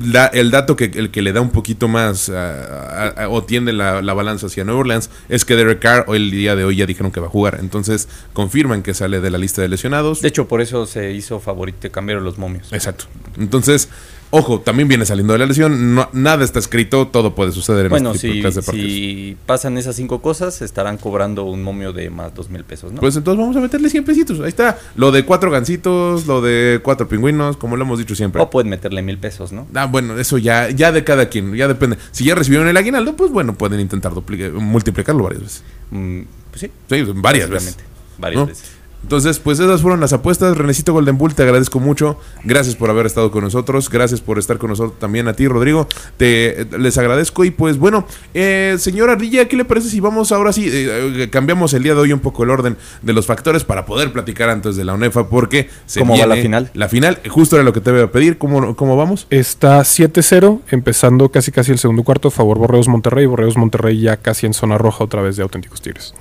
la- 0.04 0.26
el 0.26 0.50
dato 0.50 0.76
que 0.76 0.86
el 0.94 1.10
que 1.10 1.20
le 1.22 1.32
da 1.32 1.40
un 1.42 1.50
poquito 1.50 1.88
más 1.88 2.30
ah, 2.34 3.28
o 3.30 3.44
tiende 3.44 3.72
la, 3.72 4.00
la 4.02 4.14
balanza 4.14 4.46
hacia 4.46 4.64
Nueva 4.64 4.80
Orleans 4.80 5.10
es 5.28 5.44
que 5.44 5.56
Derek 5.56 5.78
Carr 5.80 6.04
hoy 6.08 6.16
el 6.16 6.30
día 6.30 6.56
de 6.56 6.64
hoy 6.64 6.76
ya 6.76 6.86
dijeron 6.86 7.12
que 7.12 7.20
va 7.20 7.26
a 7.26 7.30
jugar. 7.30 7.58
Entonces 7.60 8.08
confirman 8.32 8.82
que 8.82 8.94
sale 8.94 9.20
de 9.20 9.30
la 9.30 9.38
lista 9.38 9.60
de 9.62 9.68
lesionados. 9.68 10.22
De 10.22 10.28
hecho, 10.28 10.48
por 10.48 10.60
eso 10.60 10.86
se 10.86 11.12
hizo 11.12 11.38
favorito, 11.38 11.90
cambiaron 11.92 12.24
los 12.24 12.38
momios. 12.38 12.72
Exacto. 12.72 13.04
Entonces, 13.38 13.88
Ojo, 14.30 14.60
también 14.60 14.88
viene 14.88 15.06
saliendo 15.06 15.32
de 15.32 15.38
la 15.38 15.46
lesión, 15.46 15.94
no, 15.94 16.08
nada 16.12 16.44
está 16.44 16.58
escrito, 16.58 17.06
todo 17.08 17.34
puede 17.34 17.52
suceder 17.52 17.86
en 17.86 17.90
Bueno, 17.90 18.12
este 18.12 18.30
tipo 18.32 18.48
de 18.48 18.52
si, 18.52 18.56
de 18.60 18.62
partidos. 18.66 18.90
si 18.90 19.36
pasan 19.46 19.78
esas 19.78 19.94
cinco 19.96 20.20
cosas, 20.20 20.62
estarán 20.62 20.98
cobrando 20.98 21.44
un 21.44 21.62
momio 21.62 21.92
de 21.92 22.10
más 22.10 22.34
dos 22.34 22.50
mil 22.50 22.64
pesos, 22.64 22.92
¿no? 22.92 23.00
Pues 23.00 23.16
entonces 23.16 23.40
vamos 23.40 23.56
a 23.56 23.60
meterle 23.60 23.88
100 23.88 24.04
pesitos. 24.04 24.40
Ahí 24.40 24.48
está. 24.48 24.78
Lo 24.96 25.12
de 25.12 25.24
cuatro 25.24 25.50
gancitos, 25.50 26.26
lo 26.26 26.40
de 26.42 26.80
cuatro 26.82 27.06
pingüinos, 27.08 27.56
como 27.56 27.76
lo 27.76 27.84
hemos 27.84 27.98
dicho 27.98 28.14
siempre. 28.14 28.42
o 28.42 28.50
pueden 28.50 28.68
meterle 28.68 29.00
mil 29.02 29.18
pesos, 29.18 29.52
¿no? 29.52 29.66
Ah, 29.74 29.86
bueno, 29.86 30.18
eso 30.18 30.38
ya, 30.38 30.70
ya 30.70 30.90
de 30.92 31.04
cada 31.04 31.28
quien, 31.28 31.54
ya 31.54 31.68
depende. 31.68 31.96
Si 32.10 32.24
ya 32.24 32.34
recibieron 32.34 32.66
el 32.68 32.76
aguinaldo, 32.76 33.14
pues 33.16 33.30
bueno, 33.30 33.54
pueden 33.54 33.78
intentar 33.80 34.12
multiplicarlo 34.12 35.22
varias 35.22 35.42
veces. 35.42 35.62
Mm, 35.92 36.20
pues 36.50 36.60
sí, 36.62 36.70
Sí, 36.90 37.02
varias 37.14 37.48
veces. 37.48 37.76
varias 38.18 38.40
¿no? 38.40 38.46
veces. 38.46 38.70
Entonces, 39.06 39.38
pues 39.38 39.60
esas 39.60 39.82
fueron 39.82 40.00
las 40.00 40.12
apuestas. 40.12 40.58
Renecito 40.58 40.92
Golden 40.92 41.16
Bull, 41.16 41.32
te 41.32 41.44
agradezco 41.44 41.78
mucho. 41.78 42.18
Gracias 42.42 42.74
por 42.74 42.90
haber 42.90 43.06
estado 43.06 43.30
con 43.30 43.44
nosotros. 43.44 43.88
Gracias 43.88 44.20
por 44.20 44.36
estar 44.36 44.58
con 44.58 44.70
nosotros 44.70 44.98
también 44.98 45.28
a 45.28 45.32
ti, 45.32 45.46
Rodrigo. 45.46 45.86
Te 46.16 46.66
les 46.76 46.98
agradezco. 46.98 47.44
Y 47.44 47.52
pues 47.52 47.78
bueno, 47.78 48.04
eh, 48.34 48.74
señora 48.80 49.12
Ardilla, 49.12 49.46
¿qué 49.46 49.56
le 49.56 49.64
parece 49.64 49.90
si 49.90 50.00
vamos 50.00 50.32
ahora 50.32 50.52
sí? 50.52 50.66
eh, 50.66 51.22
eh, 51.22 51.30
cambiamos 51.30 51.72
el 51.74 51.84
día 51.84 51.94
de 51.94 52.00
hoy 52.00 52.12
un 52.12 52.18
poco 52.18 52.42
el 52.42 52.50
orden 52.50 52.76
de 53.00 53.12
los 53.12 53.26
factores 53.26 53.62
para 53.62 53.86
poder 53.86 54.12
platicar 54.12 54.48
antes 54.48 54.74
de 54.74 54.84
la 54.84 54.94
UNEFA. 54.94 55.28
Porque 55.28 55.70
se 55.86 56.00
¿Cómo 56.00 56.14
va 56.14 56.24
viene 56.24 56.34
la 56.34 56.42
final? 56.42 56.70
La 56.74 56.88
final, 56.88 57.20
justo 57.28 57.54
era 57.54 57.62
lo 57.62 57.72
que 57.72 57.80
te 57.80 57.92
voy 57.92 58.00
a 58.00 58.10
pedir. 58.10 58.38
¿Cómo, 58.38 58.74
cómo 58.74 58.96
vamos? 58.96 59.28
Está 59.30 59.78
7-0, 59.82 60.62
empezando 60.72 61.28
casi 61.28 61.52
casi 61.52 61.70
el 61.70 61.78
segundo 61.78 62.02
cuarto, 62.02 62.32
favor 62.32 62.58
Borreos 62.58 62.88
Monterrey. 62.88 63.26
Borreos 63.26 63.56
Monterrey 63.56 64.00
ya 64.00 64.16
casi 64.16 64.46
en 64.46 64.52
zona 64.52 64.78
roja 64.78 65.04
otra 65.04 65.22
vez 65.22 65.36
de 65.36 65.44
auténticos 65.44 65.80
tigres. 65.80 66.12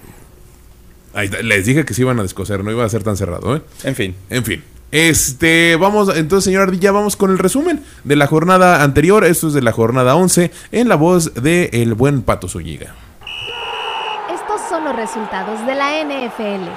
Ahí 1.15 1.25
está, 1.25 1.41
les 1.41 1.65
dije 1.65 1.85
que 1.85 1.93
se 1.93 2.01
iban 2.01 2.19
a 2.19 2.23
descoser, 2.23 2.63
no 2.63 2.71
iba 2.71 2.83
a 2.83 2.89
ser 2.89 3.03
tan 3.03 3.15
cerrado, 3.15 3.55
¿eh? 3.55 3.61
En 3.83 3.95
fin, 3.95 4.15
En 4.29 4.43
fin. 4.43 4.63
Este, 4.91 5.75
vamos, 5.77 6.15
entonces, 6.15 6.45
señor 6.45 6.63
Ardilla, 6.63 6.91
vamos 6.91 7.15
con 7.15 7.31
el 7.31 7.37
resumen 7.37 7.83
de 8.03 8.15
la 8.15 8.27
jornada 8.27 8.83
anterior. 8.83 9.25
Esto 9.25 9.47
es 9.47 9.53
de 9.53 9.61
la 9.61 9.71
jornada 9.71 10.15
11, 10.15 10.51
en 10.71 10.87
la 10.87 10.95
voz 10.95 11.33
de 11.33 11.69
el 11.73 11.95
buen 11.95 12.21
Pato 12.21 12.47
Zúñiga. 12.47 12.95
Estos 14.33 14.61
son 14.69 14.85
los 14.85 14.95
resultados 14.95 15.65
de 15.65 15.75
la 15.75 16.01
NFL. 16.01 16.69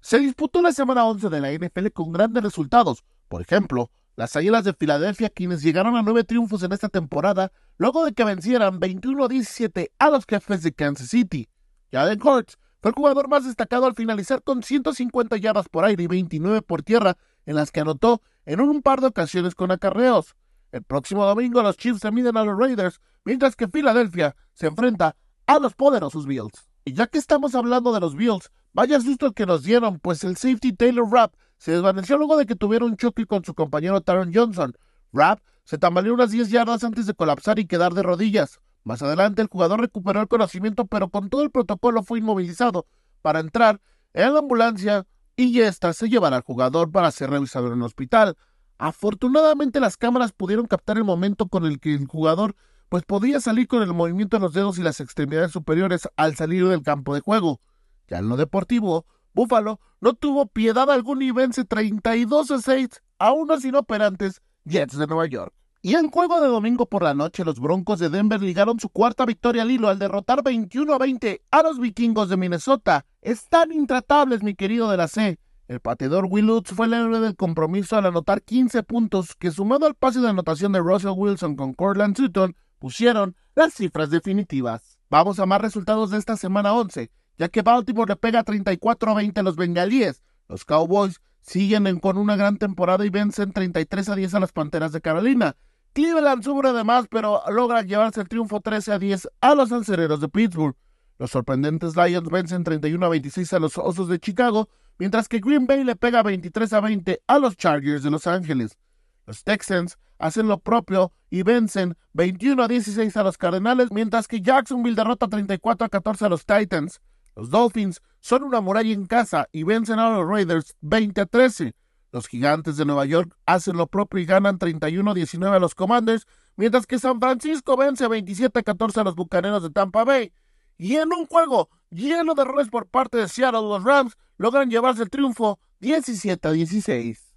Se 0.00 0.18
disputó 0.18 0.60
la 0.60 0.72
semana 0.72 1.06
11 1.06 1.28
de 1.30 1.40
la 1.40 1.52
NFL 1.52 1.88
con 1.94 2.12
grandes 2.12 2.42
resultados. 2.42 3.04
Por 3.28 3.40
ejemplo, 3.40 3.90
las 4.16 4.36
Águilas 4.36 4.64
de 4.64 4.74
Filadelfia, 4.74 5.30
quienes 5.30 5.62
llegaron 5.62 5.96
a 5.96 6.02
nueve 6.02 6.24
triunfos 6.24 6.62
en 6.62 6.72
esta 6.72 6.88
temporada, 6.88 7.52
luego 7.78 8.04
de 8.04 8.12
que 8.12 8.24
vencieran 8.24 8.80
21-17 8.80 9.92
a 9.98 10.10
los 10.10 10.26
jefes 10.26 10.62
de 10.62 10.72
Kansas 10.72 11.08
City. 11.08 11.48
Jaden 11.90 12.20
Hurts 12.22 12.58
fue 12.80 12.90
el 12.90 12.94
jugador 12.94 13.28
más 13.28 13.44
destacado 13.44 13.86
al 13.86 13.94
finalizar 13.94 14.42
con 14.42 14.62
150 14.62 15.36
yardas 15.36 15.68
por 15.68 15.84
aire 15.84 16.04
y 16.04 16.06
29 16.06 16.62
por 16.62 16.82
tierra, 16.82 17.16
en 17.44 17.56
las 17.56 17.70
que 17.72 17.80
anotó 17.80 18.22
en 18.46 18.60
un 18.60 18.82
par 18.82 19.00
de 19.00 19.08
ocasiones 19.08 19.54
con 19.54 19.70
acarreos. 19.70 20.34
El 20.72 20.82
próximo 20.82 21.24
domingo 21.26 21.62
los 21.62 21.76
Chiefs 21.76 22.00
se 22.00 22.10
miden 22.10 22.36
a 22.36 22.44
los 22.44 22.58
Raiders, 22.58 23.00
mientras 23.24 23.56
que 23.56 23.68
Filadelfia 23.68 24.34
se 24.54 24.68
enfrenta 24.68 25.16
a 25.46 25.58
los 25.58 25.74
poderosos 25.74 26.26
Bills. 26.26 26.68
Y 26.84 26.94
ya 26.94 27.06
que 27.06 27.18
estamos 27.18 27.54
hablando 27.54 27.92
de 27.92 28.00
los 28.00 28.14
Bills, 28.14 28.50
vaya 28.72 29.00
susto 29.00 29.32
que 29.32 29.46
nos 29.46 29.62
dieron, 29.62 29.98
pues 29.98 30.24
el 30.24 30.36
safety 30.36 30.72
Taylor 30.72 31.10
Rapp 31.10 31.34
se 31.58 31.72
desvaneció 31.72 32.16
luego 32.16 32.38
de 32.38 32.46
que 32.46 32.56
tuviera 32.56 32.86
un 32.86 32.96
choque 32.96 33.26
con 33.26 33.44
su 33.44 33.54
compañero 33.54 34.00
Taron 34.00 34.32
Johnson. 34.32 34.74
Rapp 35.12 35.40
se 35.64 35.76
tambaleó 35.76 36.14
unas 36.14 36.30
10 36.30 36.48
yardas 36.50 36.82
antes 36.84 37.06
de 37.06 37.14
colapsar 37.14 37.58
y 37.58 37.66
quedar 37.66 37.92
de 37.92 38.02
rodillas. 38.02 38.60
Más 38.84 39.02
adelante 39.02 39.42
el 39.42 39.48
jugador 39.48 39.80
recuperó 39.80 40.20
el 40.20 40.28
conocimiento, 40.28 40.86
pero 40.86 41.10
con 41.10 41.28
todo 41.28 41.42
el 41.42 41.50
protocolo 41.50 42.02
fue 42.02 42.18
inmovilizado 42.18 42.86
para 43.22 43.40
entrar 43.40 43.80
en 44.14 44.32
la 44.32 44.40
ambulancia 44.40 45.06
y 45.36 45.60
esta 45.60 45.92
se 45.92 46.08
llevará 46.08 46.36
al 46.36 46.42
jugador 46.42 46.90
para 46.90 47.10
ser 47.10 47.30
revisado 47.30 47.68
en 47.68 47.74
el 47.74 47.82
hospital. 47.82 48.36
Afortunadamente 48.78 49.80
las 49.80 49.96
cámaras 49.96 50.32
pudieron 50.32 50.66
captar 50.66 50.96
el 50.96 51.04
momento 51.04 51.48
con 51.48 51.66
el 51.66 51.80
que 51.80 51.94
el 51.94 52.06
jugador 52.06 52.56
pues 52.88 53.04
podía 53.04 53.40
salir 53.40 53.68
con 53.68 53.82
el 53.82 53.94
movimiento 53.94 54.36
de 54.36 54.42
los 54.42 54.52
dedos 54.52 54.78
y 54.78 54.82
las 54.82 55.00
extremidades 55.00 55.52
superiores 55.52 56.08
al 56.16 56.34
salir 56.34 56.66
del 56.66 56.82
campo 56.82 57.14
de 57.14 57.20
juego. 57.20 57.60
Ya 58.08 58.18
en 58.18 58.28
lo 58.28 58.36
deportivo, 58.36 59.06
Buffalo 59.32 59.80
no 60.00 60.14
tuvo 60.14 60.46
piedad 60.46 60.90
alguna 60.90 61.24
y 61.24 61.30
vence 61.30 61.64
32 61.64 62.50
a 62.50 62.58
6 62.60 62.88
a 63.18 63.32
unos 63.32 63.64
inoperantes 63.64 64.42
Jets 64.64 64.98
de 64.98 65.06
Nueva 65.06 65.26
York. 65.26 65.54
Y 65.82 65.94
en 65.94 66.10
juego 66.10 66.40
de 66.42 66.48
domingo 66.48 66.84
por 66.86 67.02
la 67.02 67.14
noche, 67.14 67.42
los 67.44 67.58
Broncos 67.58 67.98
de 67.98 68.10
Denver 68.10 68.40
ligaron 68.42 68.78
su 68.78 68.90
cuarta 68.90 69.24
victoria 69.24 69.62
al 69.62 69.70
hilo 69.70 69.88
al 69.88 69.98
derrotar 69.98 70.42
21 70.42 70.92
a 70.92 70.98
20 70.98 71.42
a 71.50 71.62
los 71.62 71.78
vikingos 71.80 72.28
de 72.28 72.36
Minnesota. 72.36 73.06
Están 73.22 73.72
intratables, 73.72 74.42
mi 74.42 74.54
querido 74.54 74.90
de 74.90 74.98
la 74.98 75.08
C. 75.08 75.38
El 75.68 75.80
pateador 75.80 76.26
Will 76.28 76.46
Lutz 76.46 76.72
fue 76.74 76.84
el 76.86 76.92
héroe 76.94 77.20
del 77.20 77.34
compromiso 77.36 77.96
al 77.96 78.04
anotar 78.04 78.42
15 78.42 78.82
puntos 78.82 79.34
que 79.36 79.50
sumado 79.50 79.86
al 79.86 79.94
pase 79.94 80.20
de 80.20 80.28
anotación 80.28 80.72
de 80.72 80.80
Russell 80.80 81.14
Wilson 81.16 81.56
con 81.56 81.72
Cortland 81.72 82.14
Sutton 82.16 82.54
pusieron 82.78 83.34
las 83.54 83.72
cifras 83.72 84.10
definitivas. 84.10 84.98
Vamos 85.08 85.38
a 85.40 85.46
más 85.46 85.62
resultados 85.62 86.10
de 86.10 86.18
esta 86.18 86.36
semana 86.36 86.74
11, 86.74 87.10
ya 87.38 87.48
que 87.48 87.62
Baltimore 87.62 88.10
le 88.10 88.16
pega 88.16 88.42
34 88.44 89.12
a 89.12 89.14
20 89.14 89.40
a 89.40 89.42
los 89.44 89.56
bengalíes. 89.56 90.22
Los 90.48 90.64
Cowboys 90.66 91.20
siguen 91.40 91.86
en- 91.86 92.00
con 92.00 92.18
una 92.18 92.36
gran 92.36 92.58
temporada 92.58 93.06
y 93.06 93.10
vencen 93.10 93.52
33 93.52 94.08
a 94.10 94.14
10 94.16 94.34
a 94.34 94.40
las 94.40 94.52
Panteras 94.52 94.92
de 94.92 95.00
Carolina. 95.00 95.56
Cleveland 95.92 96.44
sufre 96.44 96.68
además, 96.68 97.06
pero 97.10 97.42
logra 97.50 97.82
llevarse 97.82 98.20
el 98.20 98.28
triunfo 98.28 98.60
13 98.60 98.92
a 98.92 98.98
10 98.98 99.28
a 99.40 99.54
los 99.54 99.72
Acereros 99.72 100.20
de 100.20 100.28
Pittsburgh. 100.28 100.76
Los 101.18 101.32
sorprendentes 101.32 101.96
Lions 101.96 102.30
vencen 102.30 102.64
31 102.64 103.04
a 103.04 103.08
26 103.08 103.52
a 103.52 103.58
los 103.58 103.76
Osos 103.76 104.08
de 104.08 104.20
Chicago, 104.20 104.68
mientras 104.98 105.28
que 105.28 105.40
Green 105.40 105.66
Bay 105.66 105.82
le 105.82 105.96
pega 105.96 106.22
23 106.22 106.72
a 106.72 106.80
20 106.80 107.22
a 107.26 107.38
los 107.38 107.56
Chargers 107.56 108.04
de 108.04 108.10
Los 108.10 108.26
Ángeles. 108.26 108.78
Los 109.26 109.42
Texans 109.42 109.98
hacen 110.18 110.46
lo 110.46 110.58
propio 110.58 111.12
y 111.28 111.42
vencen 111.42 111.96
21 112.12 112.62
a 112.62 112.68
16 112.68 113.16
a 113.16 113.24
los 113.24 113.36
Cardenales, 113.36 113.90
mientras 113.90 114.28
que 114.28 114.40
Jacksonville 114.40 114.96
derrota 114.96 115.28
34 115.28 115.86
a 115.86 115.88
14 115.88 116.24
a 116.24 116.28
los 116.28 116.46
Titans. 116.46 117.00
Los 117.34 117.50
Dolphins 117.50 118.00
son 118.20 118.44
una 118.44 118.60
muralla 118.60 118.92
en 118.92 119.06
casa 119.06 119.48
y 119.52 119.64
vencen 119.64 119.98
a 119.98 120.10
los 120.10 120.28
Raiders 120.28 120.76
20 120.80 121.20
a 121.20 121.26
13. 121.26 121.74
Los 122.12 122.26
Gigantes 122.26 122.76
de 122.76 122.84
Nueva 122.84 123.04
York 123.04 123.36
hacen 123.46 123.76
lo 123.76 123.86
propio 123.86 124.20
y 124.20 124.26
ganan 124.26 124.58
31 124.58 125.10
a 125.10 125.14
19 125.14 125.56
a 125.56 125.60
los 125.60 125.74
Commanders, 125.74 126.26
mientras 126.56 126.86
que 126.86 126.98
San 126.98 127.20
Francisco 127.20 127.76
vence 127.76 128.08
27 128.08 128.58
a 128.58 128.62
14 128.62 129.00
a 129.00 129.04
los 129.04 129.14
Bucaneros 129.14 129.62
de 129.62 129.70
Tampa 129.70 130.04
Bay. 130.04 130.32
Y 130.76 130.96
en 130.96 131.12
un 131.12 131.26
juego 131.26 131.68
lleno 131.90 132.34
de 132.34 132.42
errores 132.42 132.68
por 132.68 132.86
parte 132.86 133.18
de 133.18 133.28
Seattle, 133.28 133.62
los 133.62 133.84
Rams 133.84 134.16
logran 134.38 134.70
llevarse 134.70 135.02
el 135.02 135.10
triunfo 135.10 135.60
17 135.80 136.48
a 136.48 136.50
16. 136.50 137.34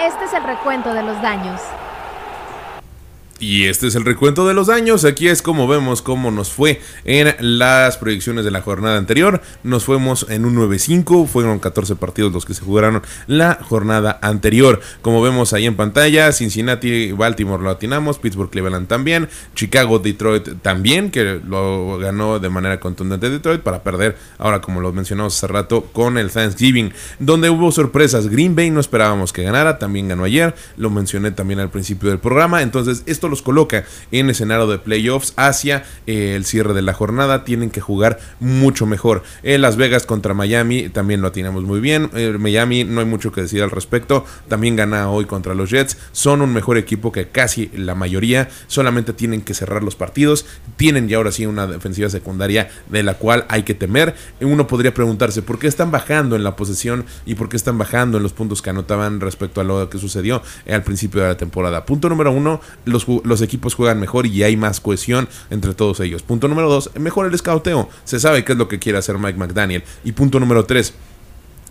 Este 0.00 0.24
es 0.24 0.32
el 0.34 0.44
recuento 0.44 0.92
de 0.92 1.02
los 1.02 1.20
daños. 1.22 1.60
Y 3.44 3.66
este 3.66 3.88
es 3.88 3.94
el 3.94 4.06
recuento 4.06 4.48
de 4.48 4.54
los 4.54 4.68
daños. 4.68 5.04
Aquí 5.04 5.28
es 5.28 5.42
como 5.42 5.68
vemos 5.68 6.00
cómo 6.00 6.30
nos 6.30 6.50
fue 6.50 6.80
en 7.04 7.34
las 7.40 7.98
proyecciones 7.98 8.46
de 8.46 8.50
la 8.50 8.62
jornada 8.62 8.96
anterior. 8.96 9.42
Nos 9.62 9.84
fuimos 9.84 10.24
en 10.30 10.46
un 10.46 10.56
9-5. 10.56 11.26
Fueron 11.26 11.58
14 11.58 11.94
partidos 11.96 12.32
los 12.32 12.46
que 12.46 12.54
se 12.54 12.64
jugaron 12.64 13.02
la 13.26 13.58
jornada 13.60 14.18
anterior. 14.22 14.80
Como 15.02 15.20
vemos 15.20 15.52
ahí 15.52 15.66
en 15.66 15.76
pantalla, 15.76 16.32
Cincinnati, 16.32 17.12
Baltimore 17.12 17.62
lo 17.62 17.68
atinamos. 17.68 18.18
Pittsburgh, 18.18 18.48
Cleveland 18.48 18.88
también. 18.88 19.28
Chicago, 19.54 19.98
Detroit 19.98 20.62
también, 20.62 21.10
que 21.10 21.38
lo 21.46 21.98
ganó 21.98 22.38
de 22.38 22.48
manera 22.48 22.80
contundente 22.80 23.28
Detroit 23.28 23.60
para 23.60 23.82
perder, 23.82 24.16
ahora 24.38 24.62
como 24.62 24.80
lo 24.80 24.90
mencionamos 24.94 25.36
hace 25.36 25.48
rato, 25.48 25.82
con 25.92 26.16
el 26.16 26.30
Thanksgiving. 26.30 26.94
Donde 27.18 27.50
hubo 27.50 27.70
sorpresas. 27.72 28.28
Green 28.28 28.56
Bay 28.56 28.70
no 28.70 28.80
esperábamos 28.80 29.34
que 29.34 29.42
ganara. 29.42 29.78
También 29.78 30.08
ganó 30.08 30.24
ayer. 30.24 30.54
Lo 30.78 30.88
mencioné 30.88 31.30
también 31.32 31.60
al 31.60 31.68
principio 31.68 32.08
del 32.08 32.20
programa. 32.20 32.62
Entonces, 32.62 33.02
esto 33.04 33.28
coloca 33.42 33.84
en 34.12 34.30
escenario 34.30 34.66
de 34.66 34.78
playoffs 34.78 35.32
hacia 35.36 35.84
eh, 36.06 36.34
el 36.36 36.44
cierre 36.44 36.74
de 36.74 36.82
la 36.82 36.92
jornada. 36.92 37.44
Tienen 37.44 37.70
que 37.70 37.80
jugar 37.80 38.18
mucho 38.40 38.86
mejor. 38.86 39.22
En 39.42 39.62
Las 39.62 39.76
Vegas 39.76 40.06
contra 40.06 40.34
Miami 40.34 40.88
también 40.88 41.20
lo 41.20 41.28
atinamos 41.28 41.64
muy 41.64 41.80
bien. 41.80 42.10
Eh, 42.14 42.36
Miami 42.38 42.84
no 42.84 43.00
hay 43.00 43.06
mucho 43.06 43.32
que 43.32 43.42
decir 43.42 43.62
al 43.62 43.70
respecto. 43.70 44.24
También 44.48 44.76
gana 44.76 45.08
hoy 45.10 45.24
contra 45.24 45.54
los 45.54 45.70
Jets. 45.70 45.96
Son 46.12 46.42
un 46.42 46.52
mejor 46.52 46.76
equipo 46.76 47.12
que 47.12 47.28
casi 47.28 47.70
la 47.74 47.94
mayoría. 47.94 48.48
Solamente 48.66 49.12
tienen 49.12 49.42
que 49.42 49.54
cerrar 49.54 49.82
los 49.82 49.96
partidos. 49.96 50.46
Tienen 50.76 51.08
ya 51.08 51.16
ahora 51.18 51.32
sí 51.32 51.46
una 51.46 51.66
defensiva 51.66 52.08
secundaria 52.08 52.70
de 52.88 53.02
la 53.02 53.14
cual 53.14 53.44
hay 53.48 53.62
que 53.62 53.74
temer. 53.74 54.14
Uno 54.40 54.66
podría 54.66 54.94
preguntarse 54.94 55.42
por 55.42 55.58
qué 55.58 55.66
están 55.66 55.90
bajando 55.90 56.36
en 56.36 56.44
la 56.44 56.56
posesión 56.56 57.04
y 57.26 57.34
por 57.34 57.48
qué 57.48 57.56
están 57.56 57.78
bajando 57.78 58.16
en 58.16 58.22
los 58.22 58.32
puntos 58.32 58.62
que 58.62 58.70
anotaban 58.70 59.20
respecto 59.20 59.60
a 59.60 59.64
lo 59.64 59.88
que 59.88 59.98
sucedió 59.98 60.42
al 60.68 60.82
principio 60.82 61.22
de 61.22 61.28
la 61.28 61.36
temporada. 61.36 61.84
Punto 61.86 62.08
número 62.08 62.32
uno, 62.32 62.60
los, 62.84 63.06
ju- 63.06 63.13
los 63.24 63.42
equipos 63.42 63.74
juegan 63.74 64.00
mejor 64.00 64.26
y 64.26 64.42
hay 64.42 64.56
más 64.56 64.80
cohesión 64.80 65.28
entre 65.50 65.74
todos 65.74 66.00
ellos. 66.00 66.22
Punto 66.22 66.48
número 66.48 66.68
dos, 66.68 66.90
mejor 66.98 67.26
el 67.26 67.34
escauteo. 67.34 67.88
Se 68.04 68.20
sabe 68.20 68.44
qué 68.44 68.52
es 68.52 68.58
lo 68.58 68.68
que 68.68 68.78
quiere 68.78 68.98
hacer 68.98 69.18
Mike 69.18 69.38
McDaniel. 69.38 69.84
Y 70.04 70.12
punto 70.12 70.40
número 70.40 70.64
tres, 70.64 70.94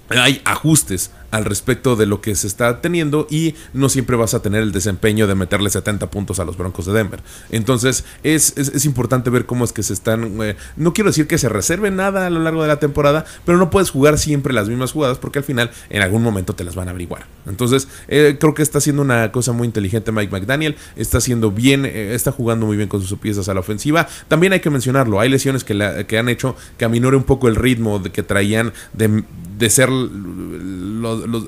hay 0.10 0.42
ajustes 0.46 1.12
al 1.34 1.46
respecto 1.46 1.96
de 1.96 2.06
lo 2.06 2.22
que 2.22 2.36
se 2.36 2.46
está 2.46 2.80
teniendo 2.80 3.26
y 3.28 3.56
no 3.74 3.90
siempre 3.90 4.16
vas 4.16 4.36
a 4.36 4.44
tener 4.44 4.62
el 4.62 4.72
desempeño 4.72 5.26
de 5.26 5.34
meterle 5.34 5.72
70 5.72 6.12
puntos 6.12 6.40
a 6.40 6.46
los 6.46 6.58
Broncos 6.58 6.86
de 6.86 6.94
Denver. 6.94 7.22
Entonces 7.50 8.06
es, 8.22 8.56
es, 8.56 8.86
importante 8.86 9.32
ver 9.32 9.48
cómo 9.48 9.66
es 9.66 9.74
que 9.74 9.82
se 9.82 9.94
están... 9.94 10.40
Eh, 10.44 10.56
no 10.78 10.94
quiero 10.94 11.10
decir 11.10 11.26
que 11.26 11.40
se 11.40 11.50
reserve 11.50 11.90
nada 11.90 12.28
a 12.28 12.30
lo 12.30 12.40
largo 12.40 12.62
de 12.62 12.68
la 12.68 12.78
temporada, 12.78 13.26
pero 13.46 13.58
no 13.58 13.72
puedes 13.72 13.90
jugar 13.90 14.20
siempre 14.20 14.54
las 14.54 14.70
mismas 14.70 14.92
jugadas 14.92 15.18
porque 15.18 15.40
al 15.40 15.44
final 15.44 15.72
en 15.90 16.04
algún 16.04 16.22
momento 16.22 16.54
te 16.54 16.64
las 16.64 16.76
van 16.76 16.88
a 16.88 16.92
averiguar. 16.92 17.26
Entonces 17.48 17.88
eh, 18.10 18.38
creo 18.40 18.54
que 18.54 18.62
está 18.62 18.78
haciendo 18.78 19.02
una 19.02 19.32
cosa 19.32 19.54
muy 19.54 19.66
inteligente 19.66 20.12
Mike 20.12 20.32
McDaniel, 20.32 20.76
está 20.96 21.18
haciendo 21.18 21.50
bien, 21.50 21.88
eh, 21.88 22.14
está 22.14 22.32
jugando 22.32 22.68
muy 22.68 22.78
bien 22.78 22.90
con 22.90 23.02
sus 23.02 23.18
piezas 23.18 23.50
a 23.50 23.56
la 23.56 23.62
ofensiva. 23.62 24.08
También 24.28 24.54
hay 24.54 24.60
que 24.60 24.70
mencionarlo, 24.70 25.20
hay 25.20 25.30
lesiones 25.30 25.64
que, 25.64 26.06
que 26.08 26.18
han 26.20 26.30
hecho 26.30 26.56
que 26.78 26.86
aminore 26.86 27.18
un 27.18 27.24
poco 27.24 27.48
el 27.48 27.56
ritmo 27.56 27.98
de 27.98 28.12
que 28.12 28.22
traían 28.22 28.72
de, 28.94 29.24
de 29.58 29.70
ser 29.72 29.90
los, 29.90 31.23
los 31.28 31.46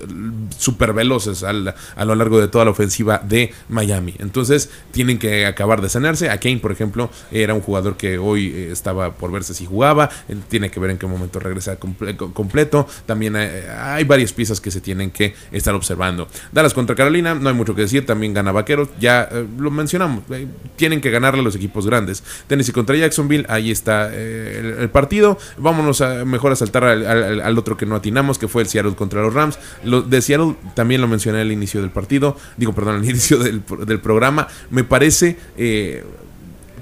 super 0.57 0.93
veloces 0.93 1.43
a 1.43 1.53
lo 1.53 2.15
largo 2.15 2.39
de 2.39 2.47
toda 2.47 2.65
la 2.65 2.71
ofensiva 2.71 3.21
de 3.23 3.53
Miami. 3.69 4.15
Entonces 4.19 4.69
tienen 4.91 5.19
que 5.19 5.45
acabar 5.45 5.81
de 5.81 5.89
sanarse. 5.89 6.29
A 6.29 6.39
Kane, 6.39 6.57
por 6.57 6.71
ejemplo, 6.71 7.09
era 7.31 7.53
un 7.53 7.61
jugador 7.61 7.97
que 7.97 8.17
hoy 8.17 8.47
eh, 8.47 8.69
estaba 8.71 9.13
por 9.13 9.31
verse 9.31 9.53
si 9.53 9.65
jugaba. 9.65 10.09
tiene 10.49 10.69
que 10.69 10.79
ver 10.79 10.91
en 10.91 10.97
qué 10.97 11.07
momento 11.07 11.39
regresa 11.39 11.77
completo. 11.77 12.87
También 13.05 13.35
hay, 13.35 14.03
varias 14.03 14.33
piezas 14.33 14.61
que 14.61 14.71
se 14.71 14.81
tienen 14.81 15.11
que 15.11 15.35
estar 15.51 15.73
observando. 15.73 16.27
Dallas 16.51 16.73
contra 16.73 16.95
Carolina, 16.95 17.35
no 17.35 17.49
hay 17.49 17.55
mucho 17.55 17.75
que 17.75 17.81
decir. 17.81 18.05
También 18.05 18.33
gana 18.33 18.51
Vaqueros. 18.51 18.89
Ya 18.99 19.27
eh, 19.31 19.45
lo 19.57 19.71
mencionamos. 19.71 20.23
Eh, 20.29 20.47
tienen 20.75 21.01
que 21.01 21.09
ganarle 21.09 21.41
los 21.41 21.55
equipos 21.55 21.85
grandes. 21.85 22.23
Tennessee 22.47 22.71
contra 22.71 22.95
Jacksonville, 22.95 23.45
ahí 23.49 23.71
está 23.71 24.13
el, 24.13 24.89
partido. 24.89 25.37
Vámonos 25.57 26.01
a, 26.01 26.25
mejor 26.25 26.51
a 26.51 26.55
saltar 26.55 26.83
al, 26.83 27.57
otro 27.57 27.77
que 27.77 27.85
no 27.85 27.95
atinamos, 27.95 28.37
que 28.37 28.47
fue 28.47 28.61
el 28.61 28.67
Seattle 28.67 28.95
contra 28.95 29.21
los 29.21 29.33
Rams. 29.33 29.57
Lo, 29.83 30.01
de 30.01 30.21
Seattle 30.21 30.55
también 30.73 31.01
lo 31.01 31.07
mencioné 31.07 31.41
al 31.41 31.51
inicio 31.51 31.81
del 31.81 31.91
partido, 31.91 32.37
digo, 32.57 32.73
perdón, 32.73 32.95
al 32.95 33.05
inicio 33.09 33.37
del, 33.39 33.61
programa. 33.99 34.47
Me 34.69 34.83
parece 34.83 35.37
eh, 35.57 36.03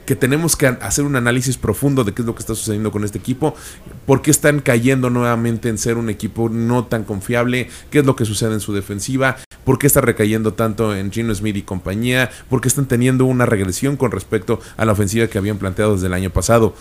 que 0.05 0.15
tenemos 0.15 0.55
que 0.55 0.67
hacer 0.67 1.05
un 1.05 1.15
análisis 1.15 1.57
profundo 1.57 2.03
de 2.03 2.13
qué 2.13 2.21
es 2.21 2.25
lo 2.25 2.35
que 2.35 2.41
está 2.41 2.55
sucediendo 2.55 2.91
con 2.91 3.03
este 3.03 3.17
equipo, 3.17 3.55
por 4.05 4.21
qué 4.21 4.31
están 4.31 4.59
cayendo 4.59 5.09
nuevamente 5.09 5.69
en 5.69 5.77
ser 5.77 5.97
un 5.97 6.09
equipo 6.09 6.49
no 6.49 6.85
tan 6.85 7.03
confiable, 7.03 7.69
qué 7.89 7.99
es 7.99 8.05
lo 8.05 8.15
que 8.15 8.25
sucede 8.25 8.53
en 8.53 8.59
su 8.59 8.73
defensiva, 8.73 9.37
por 9.63 9.79
qué 9.79 9.87
está 9.87 10.01
recayendo 10.01 10.53
tanto 10.53 10.95
en 10.95 11.11
Gino 11.11 11.33
Smith 11.33 11.55
y 11.55 11.61
compañía, 11.61 12.29
por 12.49 12.61
qué 12.61 12.67
están 12.67 12.87
teniendo 12.87 13.25
una 13.25 13.45
regresión 13.45 13.95
con 13.95 14.11
respecto 14.11 14.59
a 14.77 14.85
la 14.85 14.91
ofensiva 14.91 15.27
que 15.27 15.37
habían 15.37 15.57
planteado 15.57 15.93
desde 15.93 16.07
el 16.07 16.13
año 16.13 16.31
pasado. 16.31 16.75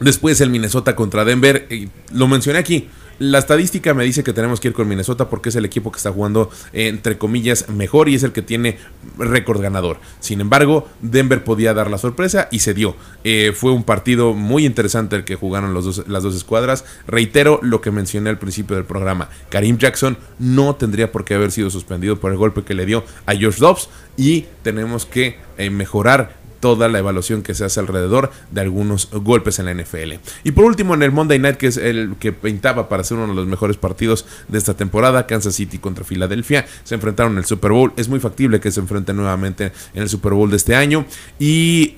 Después 0.00 0.40
el 0.40 0.50
Minnesota 0.50 0.96
contra 0.96 1.24
Denver, 1.24 1.68
lo 2.12 2.26
mencioné 2.26 2.58
aquí, 2.58 2.88
la 3.18 3.38
estadística 3.38 3.94
me 3.94 4.04
dice 4.04 4.24
que 4.24 4.32
tenemos 4.32 4.60
que 4.60 4.68
ir 4.68 4.74
con 4.74 4.88
Minnesota 4.88 5.28
porque 5.28 5.48
es 5.48 5.56
el 5.56 5.64
equipo 5.64 5.92
que 5.92 5.98
está 5.98 6.12
jugando, 6.12 6.50
entre 6.72 7.18
comillas, 7.18 7.68
mejor 7.68 8.08
y 8.08 8.14
es 8.14 8.22
el 8.22 8.32
que 8.32 8.42
tiene 8.42 8.78
récord 9.18 9.60
ganador. 9.60 9.98
Sin 10.20 10.40
embargo, 10.40 10.88
Denver 11.00 11.44
podía 11.44 11.74
dar 11.74 11.90
la 11.90 11.98
sorpresa 11.98 12.48
y 12.50 12.60
se 12.60 12.74
dio. 12.74 12.96
Eh, 13.22 13.52
fue 13.54 13.72
un 13.72 13.84
partido 13.84 14.34
muy 14.34 14.66
interesante 14.66 15.16
el 15.16 15.24
que 15.24 15.36
jugaron 15.36 15.74
los 15.74 15.84
dos, 15.84 16.08
las 16.08 16.22
dos 16.22 16.34
escuadras. 16.34 16.84
Reitero 17.06 17.60
lo 17.62 17.80
que 17.80 17.90
mencioné 17.90 18.30
al 18.30 18.38
principio 18.38 18.76
del 18.76 18.84
programa. 18.84 19.28
Karim 19.50 19.78
Jackson 19.78 20.16
no 20.38 20.74
tendría 20.76 21.12
por 21.12 21.24
qué 21.24 21.34
haber 21.34 21.52
sido 21.52 21.70
suspendido 21.70 22.18
por 22.18 22.32
el 22.32 22.38
golpe 22.38 22.64
que 22.64 22.74
le 22.74 22.86
dio 22.86 23.04
a 23.26 23.34
Josh 23.34 23.58
Dobbs 23.58 23.88
y 24.16 24.46
tenemos 24.62 25.06
que 25.06 25.38
eh, 25.58 25.70
mejorar 25.70 26.43
toda 26.64 26.88
la 26.88 26.98
evaluación 26.98 27.42
que 27.42 27.52
se 27.52 27.62
hace 27.62 27.78
alrededor 27.78 28.30
de 28.50 28.62
algunos 28.62 29.10
golpes 29.12 29.58
en 29.58 29.66
la 29.66 29.74
NFL. 29.74 30.14
Y 30.44 30.52
por 30.52 30.64
último, 30.64 30.94
en 30.94 31.02
el 31.02 31.12
Monday 31.12 31.38
Night, 31.38 31.58
que 31.58 31.66
es 31.66 31.76
el 31.76 32.14
que 32.18 32.32
pintaba 32.32 32.88
para 32.88 33.04
ser 33.04 33.18
uno 33.18 33.26
de 33.26 33.34
los 33.34 33.46
mejores 33.46 33.76
partidos 33.76 34.24
de 34.48 34.56
esta 34.56 34.72
temporada, 34.72 35.26
Kansas 35.26 35.56
City 35.56 35.76
contra 35.76 36.06
Filadelfia, 36.06 36.64
se 36.82 36.94
enfrentaron 36.94 37.32
en 37.32 37.38
el 37.40 37.44
Super 37.44 37.72
Bowl. 37.72 37.92
Es 37.98 38.08
muy 38.08 38.18
factible 38.18 38.60
que 38.60 38.70
se 38.70 38.80
enfrenten 38.80 39.14
nuevamente 39.14 39.72
en 39.92 40.04
el 40.04 40.08
Super 40.08 40.32
Bowl 40.32 40.48
de 40.48 40.56
este 40.56 40.74
año. 40.74 41.04
Y 41.38 41.96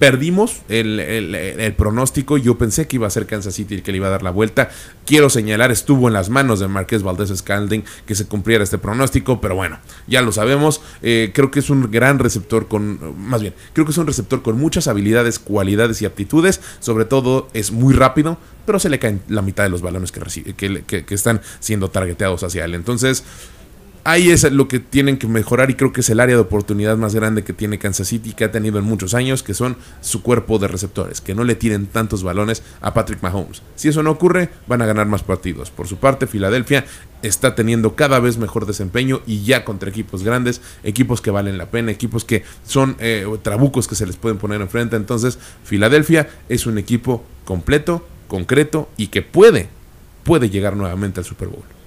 perdimos 0.00 0.62
el, 0.70 1.74
pronóstico. 1.76 2.38
Yo 2.38 2.56
pensé 2.56 2.88
que 2.88 2.96
iba 2.96 3.06
a 3.06 3.10
ser 3.10 3.26
Kansas 3.26 3.54
City 3.54 3.74
el 3.74 3.82
que 3.82 3.92
le 3.92 3.98
iba 3.98 4.06
a 4.06 4.10
dar 4.10 4.22
la 4.22 4.30
vuelta. 4.30 4.70
Quiero 5.04 5.28
señalar, 5.28 5.70
estuvo 5.70 6.08
en 6.08 6.14
las 6.14 6.30
manos 6.30 6.58
de 6.58 6.68
Marqués 6.68 7.02
Valdés 7.02 7.28
Scalding 7.36 7.84
que 8.06 8.14
se 8.14 8.26
cumpliera 8.26 8.64
este 8.64 8.78
pronóstico, 8.78 9.42
pero 9.42 9.54
bueno, 9.54 9.78
ya 10.06 10.22
lo 10.22 10.32
sabemos. 10.32 10.80
Eh, 11.02 11.32
creo 11.34 11.50
que 11.50 11.60
es 11.60 11.68
un 11.68 11.90
gran 11.90 12.18
receptor 12.18 12.66
con, 12.66 13.14
más 13.18 13.42
bien, 13.42 13.54
creo 13.74 13.84
que 13.84 13.92
es 13.92 13.98
un 13.98 14.06
receptor 14.06 14.40
con 14.40 14.58
muchas 14.58 14.88
habilidades, 14.88 15.38
cualidades 15.38 16.00
y 16.00 16.06
aptitudes. 16.06 16.62
Sobre 16.80 17.04
todo 17.04 17.48
es 17.52 17.70
muy 17.70 17.92
rápido, 17.92 18.38
pero 18.64 18.78
se 18.78 18.88
le 18.88 18.98
caen 18.98 19.20
la 19.28 19.42
mitad 19.42 19.64
de 19.64 19.70
los 19.70 19.82
balones 19.82 20.12
que, 20.12 20.54
que, 20.54 21.04
que 21.04 21.14
están 21.14 21.42
siendo 21.60 21.90
targeteados 21.90 22.42
hacia 22.42 22.64
él. 22.64 22.74
Entonces, 22.74 23.22
ahí 24.04 24.30
es 24.30 24.50
lo 24.50 24.68
que 24.68 24.80
tienen 24.80 25.18
que 25.18 25.26
mejorar 25.26 25.70
y 25.70 25.74
creo 25.74 25.92
que 25.92 26.00
es 26.00 26.10
el 26.10 26.20
área 26.20 26.36
de 26.36 26.42
oportunidad 26.42 26.96
más 26.96 27.14
grande 27.14 27.44
que 27.44 27.52
tiene 27.52 27.78
Kansas 27.78 28.08
City 28.08 28.32
que 28.32 28.44
ha 28.44 28.50
tenido 28.50 28.78
en 28.78 28.84
muchos 28.84 29.14
años, 29.14 29.42
que 29.42 29.54
son 29.54 29.76
su 30.00 30.22
cuerpo 30.22 30.58
de 30.58 30.68
receptores, 30.68 31.20
que 31.20 31.34
no 31.34 31.44
le 31.44 31.54
tiren 31.54 31.86
tantos 31.86 32.22
balones 32.22 32.62
a 32.80 32.94
Patrick 32.94 33.22
Mahomes. 33.22 33.62
Si 33.76 33.88
eso 33.88 34.02
no 34.02 34.10
ocurre, 34.10 34.50
van 34.66 34.82
a 34.82 34.86
ganar 34.86 35.06
más 35.06 35.22
partidos. 35.22 35.70
Por 35.70 35.88
su 35.88 35.96
parte, 35.96 36.26
Filadelfia 36.26 36.84
está 37.22 37.54
teniendo 37.54 37.94
cada 37.96 38.18
vez 38.20 38.38
mejor 38.38 38.66
desempeño 38.66 39.20
y 39.26 39.42
ya 39.42 39.64
contra 39.64 39.90
equipos 39.90 40.22
grandes, 40.22 40.60
equipos 40.82 41.20
que 41.20 41.30
valen 41.30 41.58
la 41.58 41.70
pena, 41.70 41.90
equipos 41.90 42.24
que 42.24 42.44
son 42.66 42.96
eh, 42.98 43.26
trabucos 43.42 43.88
que 43.88 43.94
se 43.94 44.06
les 44.06 44.16
pueden 44.16 44.38
poner 44.38 44.60
enfrente. 44.60 44.96
Entonces, 44.96 45.38
Filadelfia 45.64 46.28
es 46.48 46.66
un 46.66 46.78
equipo 46.78 47.24
completo, 47.44 48.06
concreto 48.28 48.88
y 48.96 49.08
que 49.08 49.22
puede, 49.22 49.68
puede 50.24 50.50
llegar 50.50 50.76
nuevamente 50.76 51.20
al 51.20 51.26
Super 51.26 51.48
Bowl. 51.48 51.79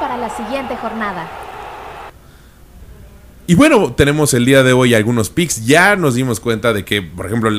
Para 0.00 0.16
la 0.16 0.30
siguiente 0.30 0.76
jornada. 0.76 1.28
Y 3.50 3.56
bueno, 3.56 3.92
tenemos 3.94 4.32
el 4.32 4.44
día 4.44 4.62
de 4.62 4.72
hoy 4.72 4.94
algunos 4.94 5.28
picks. 5.28 5.66
Ya 5.66 5.96
nos 5.96 6.14
dimos 6.14 6.38
cuenta 6.38 6.72
de 6.72 6.84
que, 6.84 7.02
por 7.02 7.26
ejemplo, 7.26 7.50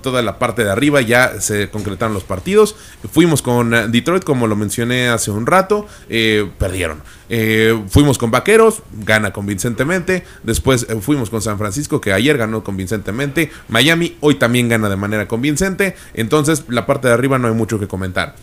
toda 0.00 0.22
la 0.22 0.38
parte 0.38 0.62
de 0.62 0.70
arriba 0.70 1.00
ya 1.00 1.40
se 1.40 1.68
concretaron 1.68 2.14
los 2.14 2.22
partidos. 2.22 2.76
Fuimos 3.10 3.42
con 3.42 3.74
eh, 3.74 3.88
Detroit, 3.88 4.22
como 4.22 4.46
lo 4.46 4.54
mencioné 4.54 5.08
hace 5.08 5.32
un 5.32 5.46
rato, 5.46 5.88
eh, 6.08 6.48
perdieron. 6.58 7.02
Eh, 7.28 7.76
fuimos 7.88 8.18
con 8.18 8.30
Vaqueros, 8.30 8.84
gana 9.04 9.32
convincentemente. 9.32 10.22
Después 10.44 10.86
fuimos 11.00 11.28
con 11.28 11.42
San 11.42 11.58
Francisco, 11.58 12.00
que 12.00 12.12
ayer 12.12 12.38
ganó 12.38 12.62
convincentemente. 12.62 13.50
Miami 13.68 14.16
hoy 14.20 14.36
también 14.36 14.68
gana 14.68 14.88
de 14.88 14.96
manera 14.96 15.26
convincente. 15.26 15.96
Entonces, 16.14 16.66
la 16.68 16.86
parte 16.86 17.08
de 17.08 17.14
arriba 17.14 17.40
no 17.40 17.48
hay 17.48 17.54
mucho 17.54 17.80
que 17.80 17.88
comentar 17.88 18.36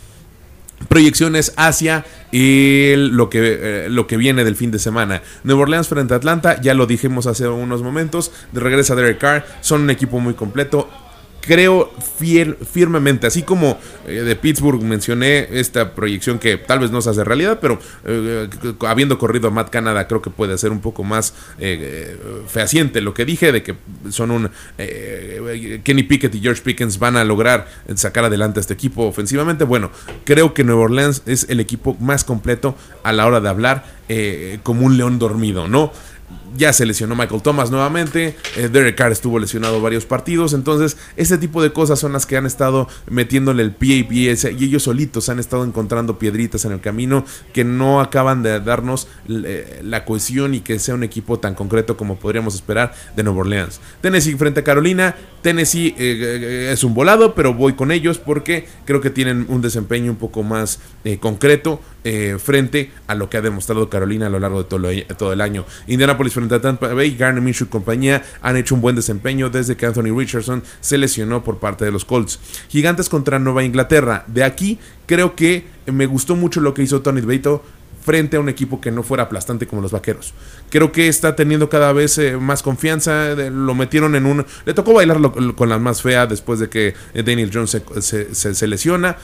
proyecciones 0.89 1.53
hacia 1.55 2.05
lo, 2.31 3.29
que, 3.29 3.39
eh, 3.61 3.87
lo 3.89 4.07
que 4.07 4.17
viene 4.17 4.43
del 4.43 4.57
fin 4.57 4.71
de 4.71 4.79
semana. 4.79 5.21
Nueva 5.43 5.61
Orleans 5.61 5.87
frente 5.87 6.13
a 6.13 6.17
Atlanta, 6.17 6.59
ya 6.59 6.73
lo 6.73 6.85
dijimos 6.85 7.27
hace 7.27 7.47
unos 7.47 7.81
momentos, 7.81 8.31
de 8.51 8.59
regreso 8.59 8.93
a 8.93 8.95
Derek 8.97 9.19
Carr, 9.19 9.45
son 9.61 9.83
un 9.83 9.89
equipo 9.89 10.19
muy 10.19 10.33
completo 10.33 10.89
creo 11.41 11.91
fiel, 12.17 12.57
firmemente, 12.57 13.27
así 13.27 13.43
como 13.43 13.77
eh, 14.07 14.21
de 14.21 14.35
Pittsburgh 14.35 14.81
mencioné 14.83 15.47
esta 15.51 15.95
proyección 15.95 16.39
que 16.39 16.57
tal 16.57 16.79
vez 16.79 16.91
no 16.91 17.01
se 17.01 17.09
hace 17.09 17.23
realidad, 17.23 17.59
pero 17.61 17.79
eh, 18.05 18.47
habiendo 18.87 19.17
corrido 19.17 19.47
a 19.47 19.51
Matt 19.51 19.69
Canada 19.69 20.07
creo 20.07 20.21
que 20.21 20.29
puede 20.29 20.57
ser 20.57 20.71
un 20.71 20.79
poco 20.79 21.03
más 21.03 21.33
eh, 21.59 22.17
fehaciente 22.47 23.01
lo 23.01 23.13
que 23.13 23.25
dije 23.25 23.51
de 23.51 23.63
que 23.63 23.75
son 24.09 24.31
un 24.31 24.49
Kenny 24.77 26.03
Pickett 26.03 26.33
y 26.35 26.41
George 26.41 26.61
Pickens 26.61 26.99
van 26.99 27.17
a 27.17 27.23
lograr 27.23 27.67
sacar 27.95 28.25
adelante 28.25 28.59
a 28.59 28.61
este 28.61 28.73
equipo 28.73 29.03
ofensivamente. 29.03 29.63
Bueno, 29.63 29.91
creo 30.25 30.53
que 30.53 30.63
Nueva 30.63 30.81
Orleans 30.81 31.23
es 31.25 31.47
el 31.49 31.59
equipo 31.59 31.95
más 31.99 32.23
completo 32.23 32.75
a 33.03 33.11
la 33.11 33.25
hora 33.25 33.39
de 33.39 33.49
hablar 33.49 33.85
como 34.63 34.85
un 34.85 34.97
león 34.97 35.19
dormido, 35.19 35.67
¿no? 35.67 35.91
Ya 36.55 36.73
se 36.73 36.85
lesionó 36.85 37.15
Michael 37.15 37.41
Thomas 37.41 37.71
nuevamente, 37.71 38.35
eh, 38.57 38.69
Derek 38.69 38.95
Carr 38.95 39.11
estuvo 39.11 39.39
lesionado 39.39 39.81
varios 39.81 40.05
partidos, 40.05 40.53
entonces 40.53 40.97
este 41.15 41.37
tipo 41.37 41.61
de 41.61 41.71
cosas 41.71 41.99
son 41.99 42.13
las 42.13 42.25
que 42.25 42.37
han 42.37 42.45
estado 42.45 42.87
metiéndole 43.09 43.63
el 43.63 43.71
pie 43.71 44.07
y, 44.09 44.27
y 44.27 44.29
ellos 44.29 44.83
solitos 44.83 45.29
han 45.29 45.39
estado 45.39 45.63
encontrando 45.63 46.17
piedritas 46.17 46.65
en 46.65 46.71
el 46.71 46.81
camino 46.81 47.25
que 47.53 47.63
no 47.63 48.01
acaban 48.01 48.43
de 48.43 48.59
darnos 48.59 49.07
eh, 49.27 49.81
la 49.83 50.05
cohesión 50.05 50.53
y 50.53 50.61
que 50.61 50.79
sea 50.79 50.95
un 50.95 51.03
equipo 51.03 51.39
tan 51.39 51.55
concreto 51.55 51.97
como 51.97 52.17
podríamos 52.17 52.55
esperar 52.55 52.93
de 53.15 53.23
Nueva 53.23 53.41
Orleans. 53.41 53.79
Tennessee 54.01 54.35
frente 54.35 54.61
a 54.61 54.63
Carolina, 54.63 55.15
Tennessee 55.41 55.95
eh, 55.97 56.69
es 56.71 56.83
un 56.83 56.93
volado, 56.93 57.35
pero 57.35 57.53
voy 57.53 57.73
con 57.73 57.91
ellos 57.91 58.17
porque 58.17 58.67
creo 58.85 59.01
que 59.01 59.09
tienen 59.09 59.45
un 59.49 59.61
desempeño 59.61 60.11
un 60.11 60.17
poco 60.17 60.43
más 60.43 60.79
concreto 61.19 61.81
frente 62.39 62.91
a 63.07 63.15
lo 63.15 63.29
que 63.29 63.37
ha 63.37 63.41
demostrado 63.41 63.89
Carolina 63.89 64.27
a 64.27 64.29
lo 64.29 64.39
largo 64.39 64.63
de 64.63 64.69
todo 65.15 65.33
el 65.33 65.41
año. 65.41 65.65
Indianapolis 65.87 66.33
frente 66.39 66.55
a 66.55 66.61
Tampa 66.61 66.93
Bay, 66.93 67.15
Garner 67.15 67.41
Minshew 67.41 67.67
y 67.67 67.69
compañía 67.69 68.23
han 68.41 68.57
hecho 68.57 68.75
un 68.75 68.81
buen 68.81 68.95
desempeño 68.95 69.49
desde 69.49 69.75
que 69.77 69.85
Anthony 69.85 70.15
Richardson 70.15 70.63
se 70.81 70.97
lesionó 70.97 71.43
por 71.43 71.59
parte 71.59 71.85
de 71.85 71.91
los 71.91 72.05
Colts. 72.05 72.39
Gigantes 72.69 73.09
contra 73.09 73.39
Nueva 73.39 73.63
Inglaterra. 73.63 74.23
De 74.27 74.43
aquí 74.43 74.79
creo 75.05 75.35
que 75.35 75.65
me 75.85 76.05
gustó 76.05 76.35
mucho 76.35 76.61
lo 76.61 76.73
que 76.73 76.83
hizo 76.83 77.01
Tony 77.01 77.21
Beto 77.21 77.63
frente 78.01 78.37
a 78.37 78.39
un 78.39 78.49
equipo 78.49 78.79
que 78.79 78.91
no 78.91 79.03
fuera 79.03 79.23
aplastante 79.23 79.67
como 79.67 79.81
los 79.81 79.91
vaqueros. 79.91 80.33
Creo 80.69 80.91
que 80.91 81.07
está 81.07 81.35
teniendo 81.35 81.69
cada 81.69 81.93
vez 81.93 82.17
eh, 82.17 82.37
más 82.37 82.63
confianza. 82.63 83.35
lo 83.35 83.75
metieron 83.75 84.15
en 84.15 84.25
un. 84.25 84.45
Le 84.65 84.73
tocó 84.73 84.93
bailar 84.93 85.19
con 85.55 85.69
la 85.69 85.77
más 85.79 86.01
fea 86.01 86.25
después 86.25 86.59
de 86.59 86.69
que 86.69 86.93
Daniel 87.13 87.51
Jones 87.53 87.81
se, 87.99 88.33
se 88.33 88.67
lesiona 88.67 89.17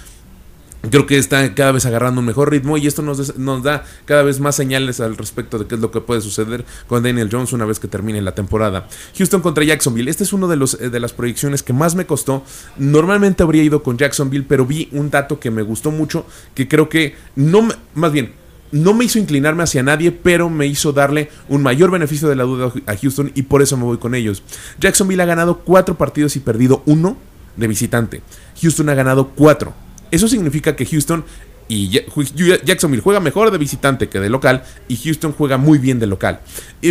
Creo 0.90 1.06
que 1.06 1.18
está 1.18 1.54
cada 1.56 1.72
vez 1.72 1.86
agarrando 1.86 2.20
un 2.20 2.26
mejor 2.26 2.52
ritmo 2.52 2.78
y 2.78 2.88
esto 2.88 3.02
nos, 3.02 3.38
nos, 3.38 3.64
da 3.64 3.84
cada 4.06 4.24
vez 4.24 4.40
más 4.40 4.56
señales 4.56 5.00
al 5.00 5.18
respecto 5.18 5.58
de 5.58 5.66
qué 5.66 5.76
es 5.76 5.82
lo 5.82 5.92
que 5.92 6.02
puede 6.02 6.22
suceder 6.22 6.66
con 6.88 7.04
Daniel 7.04 7.30
Jones 7.32 7.54
una 7.54 7.66
vez 7.66 7.80
que 7.80 7.88
termine 7.88 8.22
la 8.22 8.36
temporada. 8.36 8.88
Houston 9.18 9.42
contra 9.42 9.64
Jacksonville. 9.64 10.10
Este 10.10 10.24
es 10.24 10.34
uno 10.34 10.48
de, 10.48 10.58
los, 10.58 10.78
de 10.78 11.00
las 11.00 11.14
proyecciones 11.14 11.64
que 11.64 11.74
más 11.74 11.96
me 11.96 12.06
costó. 12.06 12.44
Normalmente 12.78 13.44
habría 13.44 13.64
ido 13.64 13.84
con 13.84 13.98
Jacksonville, 13.98 14.46
pero 14.48 14.66
vi 14.66 14.90
un 14.92 15.10
dato 15.10 15.40
que 15.40 15.52
me 15.52 15.62
gustó 15.62 15.92
mucho, 15.92 16.26
que 16.54 16.68
creo 16.68 16.90
que 16.90 17.16
no, 17.36 17.68
más 17.94 18.12
bien, 18.12 18.34
no 18.72 18.94
me 18.94 19.06
hizo 19.06 19.20
inclinarme 19.20 19.64
hacia 19.64 19.84
nadie, 19.84 20.12
pero 20.12 20.50
me 20.50 20.68
hizo 20.68 20.92
darle 20.92 21.30
un 21.48 21.64
mayor 21.64 21.92
beneficio 21.92 22.28
de 22.28 22.36
la 22.36 22.44
duda 22.44 22.74
a 22.88 22.98
Houston 22.98 23.32
y 23.36 23.44
por 23.44 23.62
eso 23.62 23.78
me 23.78 23.84
voy 23.84 23.98
con 23.98 24.16
ellos. 24.16 24.44
Jacksonville 24.80 25.22
ha 25.22 25.26
ganado 25.26 25.60
cuatro 25.60 25.98
partidos 25.98 26.36
y 26.36 26.40
perdido 26.40 26.84
uno 26.86 27.18
de 27.56 27.68
visitante. 27.68 28.22
Houston 28.62 28.90
ha 28.90 28.96
ganado 28.96 29.30
cuatro. 29.30 29.74
Eso 30.12 30.28
significa 30.28 30.76
que 30.76 30.86
Houston 30.86 31.24
y 31.68 31.90
Jacksonville 31.90 33.02
juega 33.02 33.20
mejor 33.20 33.52
de 33.52 33.58
visitante 33.58 34.08
que 34.08 34.20
de 34.20 34.30
local 34.30 34.64
y 34.88 34.98
Houston 34.98 35.34
juega 35.34 35.58
muy 35.58 35.78
bien 35.80 36.00
de 36.00 36.08
local. 36.08 36.42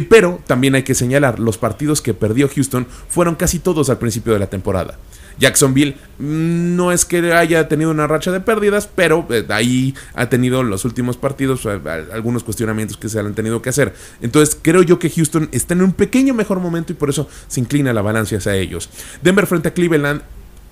pero 0.09 0.41
también 0.47 0.75
hay 0.75 0.83
que 0.83 0.95
señalar, 0.95 1.39
los 1.39 1.59
partidos 1.59 2.03
que 2.03 2.15
perdió 2.15 2.49
Houston 2.49 2.87
fueron 3.09 3.37
casi 3.37 3.61
todos 3.61 3.89
al 3.91 3.99
principio 3.99 4.33
de 4.33 4.41
la 4.41 4.49
temporada. 4.49 4.99
Jacksonville 5.39 5.97
mm, 6.19 6.77
no 6.77 6.93
es 6.93 7.05
que 7.05 7.33
haya 7.33 7.69
tenido 7.69 7.91
una 7.91 8.07
racha 8.07 8.31
de 8.31 8.41
pérdidas, 8.41 8.89
pero 8.93 9.27
eh, 9.31 9.45
ahí 9.49 9.95
ha 10.15 10.29
tenido 10.29 10.63
los 10.63 10.85
últimos 10.85 11.17
partidos 11.17 11.67
eh, 11.67 11.81
algunos 12.13 12.45
cuestionamientos 12.45 12.97
que 12.97 13.09
se 13.09 13.19
han 13.19 13.35
tenido 13.35 13.63
que 13.63 13.71
hacer. 13.71 13.95
Entonces 14.23 14.57
creo 14.61 14.83
yo 14.83 14.99
que 14.99 15.11
Houston 15.11 15.49
está 15.53 15.75
en 15.75 15.83
un 15.83 15.93
pequeño 15.93 16.35
mejor 16.35 16.61
momento 16.61 16.93
y 16.93 16.97
por 16.97 17.11
eso 17.11 17.29
se 17.49 17.61
inclina 17.61 17.93
la 17.93 18.03
balanza 18.03 18.37
hacia 18.37 18.55
ellos. 18.55 18.89
Denver 19.23 19.47
frente 19.47 19.69
a 19.69 19.75
Cleveland 19.75 20.23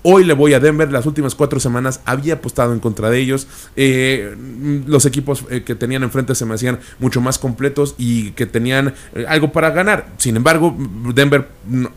Hoy 0.03 0.25
le 0.25 0.33
voy 0.33 0.53
a 0.53 0.59
Denver. 0.59 0.91
Las 0.91 1.05
últimas 1.05 1.33
cuatro 1.33 1.59
semanas 1.59 2.01
había 2.05 2.35
apostado 2.35 2.73
en 2.73 2.79
contra 2.79 3.09
de 3.09 3.19
ellos. 3.19 3.47
Eh, 3.75 4.35
los 4.85 5.05
equipos 5.05 5.43
que 5.65 5.75
tenían 5.75 6.03
enfrente 6.03 6.35
se 6.35 6.45
me 6.45 6.55
hacían 6.55 6.79
mucho 6.99 7.21
más 7.21 7.39
completos 7.39 7.95
y 7.97 8.31
que 8.31 8.45
tenían 8.45 8.93
algo 9.27 9.51
para 9.51 9.71
ganar. 9.71 10.07
Sin 10.17 10.35
embargo, 10.35 10.75
Denver 11.13 11.47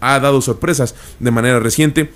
ha 0.00 0.20
dado 0.20 0.40
sorpresas 0.40 0.94
de 1.18 1.30
manera 1.30 1.58
reciente. 1.58 2.10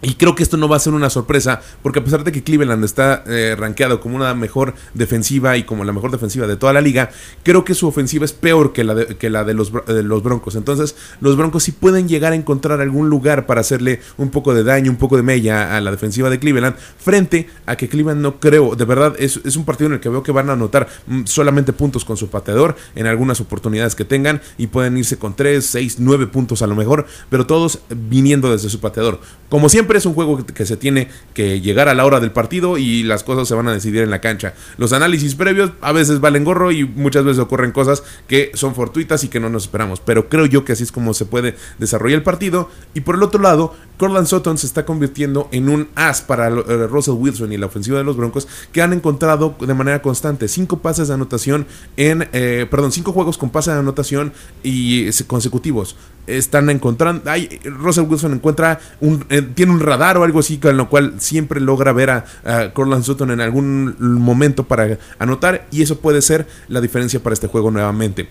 Y 0.00 0.14
creo 0.14 0.36
que 0.36 0.44
esto 0.44 0.56
no 0.56 0.68
va 0.68 0.76
a 0.76 0.80
ser 0.80 0.92
una 0.92 1.10
sorpresa, 1.10 1.60
porque 1.82 1.98
a 1.98 2.04
pesar 2.04 2.22
de 2.22 2.30
que 2.30 2.44
Cleveland 2.44 2.84
está 2.84 3.24
eh, 3.26 3.56
rankeado 3.58 4.00
como 4.00 4.14
una 4.14 4.32
mejor 4.34 4.74
defensiva 4.94 5.56
y 5.56 5.64
como 5.64 5.82
la 5.82 5.92
mejor 5.92 6.12
defensiva 6.12 6.46
de 6.46 6.56
toda 6.56 6.72
la 6.72 6.80
liga, 6.80 7.10
creo 7.42 7.64
que 7.64 7.74
su 7.74 7.88
ofensiva 7.88 8.24
es 8.24 8.32
peor 8.32 8.72
que 8.72 8.84
la 8.84 8.94
de, 8.94 9.16
que 9.16 9.28
la 9.28 9.42
de, 9.42 9.54
los, 9.54 9.72
los, 9.86 10.22
Broncos. 10.22 10.54
Entonces, 10.54 10.94
los 11.20 11.36
Broncos 11.36 11.64
sí 11.64 11.72
pueden 11.72 12.06
llegar 12.08 12.32
a 12.32 12.36
encontrar 12.36 12.80
algún 12.80 13.08
lugar 13.08 13.46
para 13.46 13.60
hacerle 13.60 14.00
un 14.18 14.30
poco 14.30 14.54
de 14.54 14.62
daño, 14.62 14.90
un 14.90 14.98
poco 14.98 15.16
de 15.16 15.24
mella 15.24 15.76
a 15.76 15.80
la 15.80 15.90
defensiva 15.90 16.30
de 16.30 16.38
Cleveland, 16.38 16.76
frente 16.76 17.48
a 17.66 17.74
que 17.74 17.88
Cleveland 17.88 18.20
no 18.20 18.38
creo, 18.38 18.76
de 18.76 18.84
verdad, 18.84 19.16
es, 19.18 19.40
es 19.44 19.56
un 19.56 19.64
partido 19.64 19.88
en 19.88 19.94
el 19.94 20.00
que 20.00 20.08
veo 20.08 20.22
que 20.22 20.30
van 20.30 20.48
a 20.48 20.52
anotar 20.52 20.86
mm, 21.08 21.24
solamente 21.24 21.72
puntos 21.72 22.04
con 22.04 22.16
su 22.16 22.28
pateador 22.28 22.76
en 22.94 23.06
algunas 23.06 23.40
oportunidades 23.40 23.96
que 23.96 24.04
tengan 24.04 24.40
y 24.58 24.68
pueden 24.68 24.96
irse 24.96 25.18
con 25.18 25.34
3, 25.34 25.64
6, 25.64 25.96
9 25.98 26.28
puntos 26.28 26.62
a 26.62 26.68
lo 26.68 26.76
mejor, 26.76 27.06
pero 27.30 27.46
todos 27.46 27.80
viniendo 27.88 28.52
desde 28.52 28.68
su 28.68 28.78
pateador. 28.78 29.20
Como 29.48 29.68
siempre, 29.68 29.87
es 29.96 30.04
un 30.04 30.14
juego 30.14 30.44
que 30.44 30.66
se 30.66 30.76
tiene 30.76 31.08
que 31.34 31.60
llegar 31.60 31.88
a 31.88 31.94
la 31.94 32.04
hora 32.04 32.20
del 32.20 32.32
partido 32.32 32.76
y 32.76 33.02
las 33.02 33.24
cosas 33.24 33.48
se 33.48 33.54
van 33.54 33.68
a 33.68 33.72
decidir 33.72 34.02
en 34.02 34.10
la 34.10 34.20
cancha. 34.20 34.54
Los 34.76 34.92
análisis 34.92 35.34
previos 35.34 35.70
a 35.80 35.92
veces 35.92 36.20
valen 36.20 36.44
gorro 36.44 36.72
y 36.72 36.84
muchas 36.84 37.24
veces 37.24 37.38
ocurren 37.38 37.72
cosas 37.72 38.02
que 38.26 38.50
son 38.54 38.74
fortuitas 38.74 39.24
y 39.24 39.28
que 39.28 39.40
no 39.40 39.48
nos 39.48 39.64
esperamos. 39.64 40.00
Pero 40.00 40.28
creo 40.28 40.46
yo 40.46 40.64
que 40.64 40.72
así 40.72 40.82
es 40.82 40.92
como 40.92 41.14
se 41.14 41.24
puede 41.24 41.56
desarrollar 41.78 42.18
el 42.18 42.22
partido. 42.22 42.68
Y 42.94 43.00
por 43.00 43.14
el 43.14 43.22
otro 43.22 43.40
lado, 43.40 43.74
Corland 43.96 44.26
Sutton 44.26 44.58
se 44.58 44.66
está 44.66 44.84
convirtiendo 44.84 45.48
en 45.52 45.68
un 45.68 45.88
as 45.94 46.22
para 46.22 46.48
eh, 46.48 46.86
Russell 46.86 47.14
Wilson 47.14 47.52
y 47.52 47.56
la 47.56 47.66
ofensiva 47.66 47.98
de 47.98 48.04
los 48.04 48.16
Broncos 48.16 48.48
que 48.72 48.82
han 48.82 48.92
encontrado 48.92 49.56
de 49.58 49.74
manera 49.74 50.02
constante 50.02 50.48
cinco 50.48 50.78
pases 50.78 51.08
de 51.08 51.14
anotación 51.14 51.66
en, 51.96 52.28
eh, 52.32 52.66
perdón, 52.70 52.92
cinco 52.92 53.12
juegos 53.12 53.38
con 53.38 53.50
pases 53.50 53.74
de 53.74 53.80
anotación 53.80 54.32
y 54.62 55.10
consecutivos 55.24 55.96
están 56.28 56.70
encontrando. 56.70 57.22
Russell 57.64 58.04
Wilson 58.04 58.34
encuentra 58.34 58.78
un. 59.00 59.24
Eh, 59.30 59.42
tiene 59.42 59.72
un 59.72 59.80
radar 59.80 60.18
o 60.18 60.24
algo 60.24 60.40
así, 60.40 60.58
con 60.58 60.76
lo 60.76 60.88
cual 60.88 61.14
siempre 61.18 61.60
logra 61.60 61.92
ver 61.92 62.10
a, 62.10 62.24
Corland 62.72 63.04
Sutton 63.04 63.30
en 63.30 63.40
algún 63.40 63.96
momento 63.98 64.64
para 64.64 64.98
anotar. 65.18 65.66
Y 65.70 65.82
eso 65.82 65.98
puede 66.00 66.22
ser 66.22 66.46
la 66.68 66.80
diferencia 66.80 67.20
para 67.20 67.34
este 67.34 67.48
juego 67.48 67.70
nuevamente. 67.70 68.28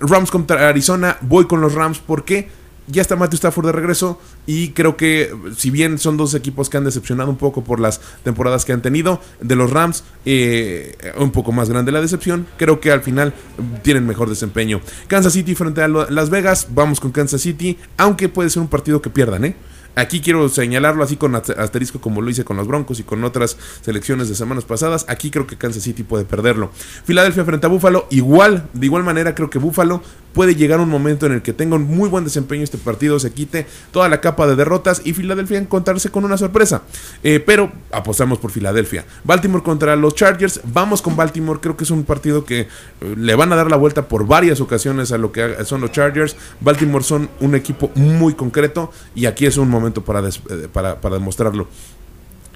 Rams 0.00 0.30
contra 0.30 0.68
Arizona. 0.68 1.16
Voy 1.22 1.46
con 1.46 1.60
los 1.60 1.74
Rams. 1.74 2.00
porque 2.04 2.48
ya 2.88 3.02
está 3.02 3.16
Matthew 3.16 3.36
Stafford 3.36 3.66
de 3.66 3.72
regreso 3.72 4.20
y 4.46 4.70
creo 4.70 4.96
que 4.96 5.34
si 5.56 5.70
bien 5.70 5.98
son 5.98 6.16
dos 6.16 6.34
equipos 6.34 6.68
que 6.68 6.76
han 6.76 6.84
decepcionado 6.84 7.30
un 7.30 7.36
poco 7.36 7.62
por 7.62 7.80
las 7.80 8.00
temporadas 8.24 8.64
que 8.64 8.72
han 8.72 8.82
tenido 8.82 9.20
de 9.40 9.56
los 9.56 9.70
Rams, 9.70 10.04
eh, 10.24 10.96
un 11.18 11.30
poco 11.30 11.52
más 11.52 11.68
grande 11.68 11.92
la 11.92 12.00
decepción, 12.00 12.46
creo 12.56 12.80
que 12.80 12.90
al 12.90 13.02
final 13.02 13.34
tienen 13.82 14.06
mejor 14.06 14.28
desempeño. 14.28 14.80
Kansas 15.06 15.32
City 15.34 15.54
frente 15.54 15.82
a 15.82 15.88
Las 15.88 16.30
Vegas, 16.30 16.68
vamos 16.70 17.00
con 17.00 17.12
Kansas 17.12 17.40
City, 17.40 17.78
aunque 17.96 18.28
puede 18.28 18.50
ser 18.50 18.62
un 18.62 18.68
partido 18.68 19.02
que 19.02 19.10
pierdan, 19.10 19.44
¿eh? 19.44 19.56
Aquí 19.98 20.20
quiero 20.20 20.48
señalarlo 20.48 21.02
así 21.02 21.16
con 21.16 21.34
asterisco 21.34 22.00
como 22.00 22.22
lo 22.22 22.30
hice 22.30 22.44
con 22.44 22.56
los 22.56 22.68
Broncos 22.68 23.00
y 23.00 23.02
con 23.02 23.24
otras 23.24 23.56
selecciones 23.80 24.28
de 24.28 24.36
semanas 24.36 24.64
pasadas. 24.64 25.04
Aquí 25.08 25.28
creo 25.28 25.48
que 25.48 25.56
Kansas 25.56 25.82
City 25.82 26.04
puede 26.04 26.24
perderlo. 26.24 26.70
Filadelfia 27.04 27.44
frente 27.44 27.66
a 27.66 27.68
Buffalo, 27.68 28.06
igual, 28.10 28.68
de 28.74 28.86
igual 28.86 29.02
manera 29.02 29.34
creo 29.34 29.50
que 29.50 29.58
Buffalo 29.58 30.00
puede 30.38 30.54
llegar 30.54 30.78
un 30.78 30.88
momento 30.88 31.26
en 31.26 31.32
el 31.32 31.42
que 31.42 31.52
tenga 31.52 31.74
un 31.74 31.82
muy 31.82 32.08
buen 32.08 32.22
desempeño 32.22 32.62
este 32.62 32.78
partido, 32.78 33.18
se 33.18 33.32
quite 33.32 33.66
toda 33.90 34.08
la 34.08 34.20
capa 34.20 34.46
de 34.46 34.54
derrotas 34.54 35.02
y 35.04 35.12
Filadelfia 35.12 35.58
encontrarse 35.58 36.10
con 36.10 36.24
una 36.24 36.38
sorpresa. 36.38 36.82
Eh, 37.24 37.40
pero 37.44 37.72
apostamos 37.90 38.38
por 38.38 38.52
Filadelfia. 38.52 39.04
Baltimore 39.24 39.64
contra 39.64 39.96
los 39.96 40.14
Chargers, 40.14 40.60
vamos 40.62 41.02
con 41.02 41.16
Baltimore, 41.16 41.58
creo 41.60 41.76
que 41.76 41.82
es 41.82 41.90
un 41.90 42.04
partido 42.04 42.44
que 42.44 42.60
eh, 42.60 42.68
le 43.16 43.34
van 43.34 43.52
a 43.52 43.56
dar 43.56 43.68
la 43.68 43.76
vuelta 43.76 44.06
por 44.06 44.28
varias 44.28 44.60
ocasiones 44.60 45.10
a 45.10 45.18
lo 45.18 45.32
que 45.32 45.56
son 45.64 45.80
los 45.80 45.90
Chargers. 45.90 46.36
Baltimore 46.60 47.02
son 47.02 47.28
un 47.40 47.56
equipo 47.56 47.90
muy 47.96 48.34
concreto 48.34 48.92
y 49.16 49.26
aquí 49.26 49.44
es 49.44 49.56
un 49.56 49.68
momento 49.68 50.04
para, 50.04 50.20
eh, 50.28 50.68
para, 50.72 51.00
para 51.00 51.16
demostrarlo. 51.16 51.66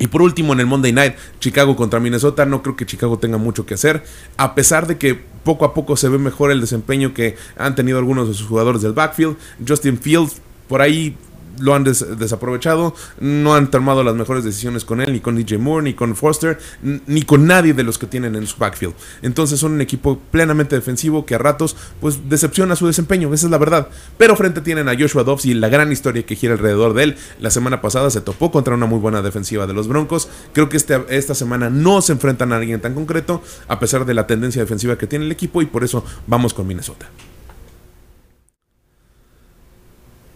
Y 0.02 0.08
por 0.08 0.20
último, 0.20 0.52
en 0.52 0.58
el 0.58 0.66
Monday 0.66 0.92
Night, 0.92 1.14
Chicago 1.38 1.76
contra 1.76 2.00
Minnesota, 2.00 2.44
no 2.44 2.60
creo 2.60 2.74
que 2.74 2.84
Chicago 2.84 3.20
tenga 3.20 3.38
mucho 3.38 3.66
que 3.66 3.74
hacer, 3.74 4.02
a 4.36 4.56
pesar 4.56 4.88
de 4.88 4.98
que 4.98 5.14
poco 5.14 5.64
a 5.64 5.74
poco 5.74 5.96
se 5.96 6.08
ve 6.08 6.18
mejor 6.18 6.50
el 6.50 6.60
desempeño 6.60 7.14
que 7.14 7.36
han 7.56 7.76
tenido 7.76 7.98
algunos 7.98 8.26
de 8.26 8.34
sus 8.34 8.48
jugadores 8.48 8.82
del 8.82 8.94
backfield. 8.94 9.36
Justin 9.64 9.96
Fields, 9.96 10.42
por 10.66 10.82
ahí 10.82 11.16
lo 11.60 11.74
han 11.74 11.84
desaprovechado, 11.84 12.94
no 13.20 13.54
han 13.54 13.70
tomado 13.70 14.02
las 14.02 14.14
mejores 14.14 14.44
decisiones 14.44 14.84
con 14.84 15.00
él, 15.00 15.12
ni 15.12 15.20
con 15.20 15.36
DJ 15.36 15.58
Moore, 15.58 15.84
ni 15.84 15.94
con 15.94 16.16
Foster, 16.16 16.58
ni 16.82 17.22
con 17.22 17.46
nadie 17.46 17.74
de 17.74 17.82
los 17.82 17.98
que 17.98 18.06
tienen 18.06 18.36
en 18.36 18.46
su 18.46 18.58
backfield. 18.58 18.94
Entonces 19.22 19.60
son 19.60 19.72
un 19.72 19.80
equipo 19.80 20.18
plenamente 20.30 20.74
defensivo 20.76 21.26
que 21.26 21.34
a 21.34 21.38
ratos 21.38 21.76
pues 22.00 22.28
decepciona 22.28 22.76
su 22.76 22.86
desempeño, 22.86 23.32
esa 23.32 23.46
es 23.46 23.50
la 23.50 23.58
verdad. 23.58 23.88
Pero 24.18 24.36
frente 24.36 24.60
tienen 24.60 24.88
a 24.88 24.98
Joshua 24.98 25.24
Dobbs 25.24 25.44
y 25.44 25.54
la 25.54 25.68
gran 25.68 25.92
historia 25.92 26.24
que 26.24 26.36
gira 26.36 26.54
alrededor 26.54 26.94
de 26.94 27.04
él. 27.04 27.16
La 27.40 27.50
semana 27.50 27.80
pasada 27.80 28.10
se 28.10 28.20
topó 28.20 28.50
contra 28.50 28.74
una 28.74 28.86
muy 28.86 28.98
buena 28.98 29.22
defensiva 29.22 29.66
de 29.66 29.74
los 29.74 29.88
Broncos. 29.88 30.28
Creo 30.52 30.68
que 30.68 30.76
este, 30.76 31.02
esta 31.08 31.34
semana 31.34 31.70
no 31.70 32.02
se 32.02 32.12
enfrentan 32.12 32.52
a 32.52 32.56
alguien 32.56 32.80
tan 32.80 32.94
concreto, 32.94 33.42
a 33.68 33.78
pesar 33.78 34.04
de 34.04 34.14
la 34.14 34.26
tendencia 34.26 34.62
defensiva 34.62 34.98
que 34.98 35.06
tiene 35.06 35.24
el 35.24 35.32
equipo, 35.32 35.62
y 35.62 35.66
por 35.66 35.84
eso 35.84 36.04
vamos 36.26 36.54
con 36.54 36.66
Minnesota. 36.66 37.08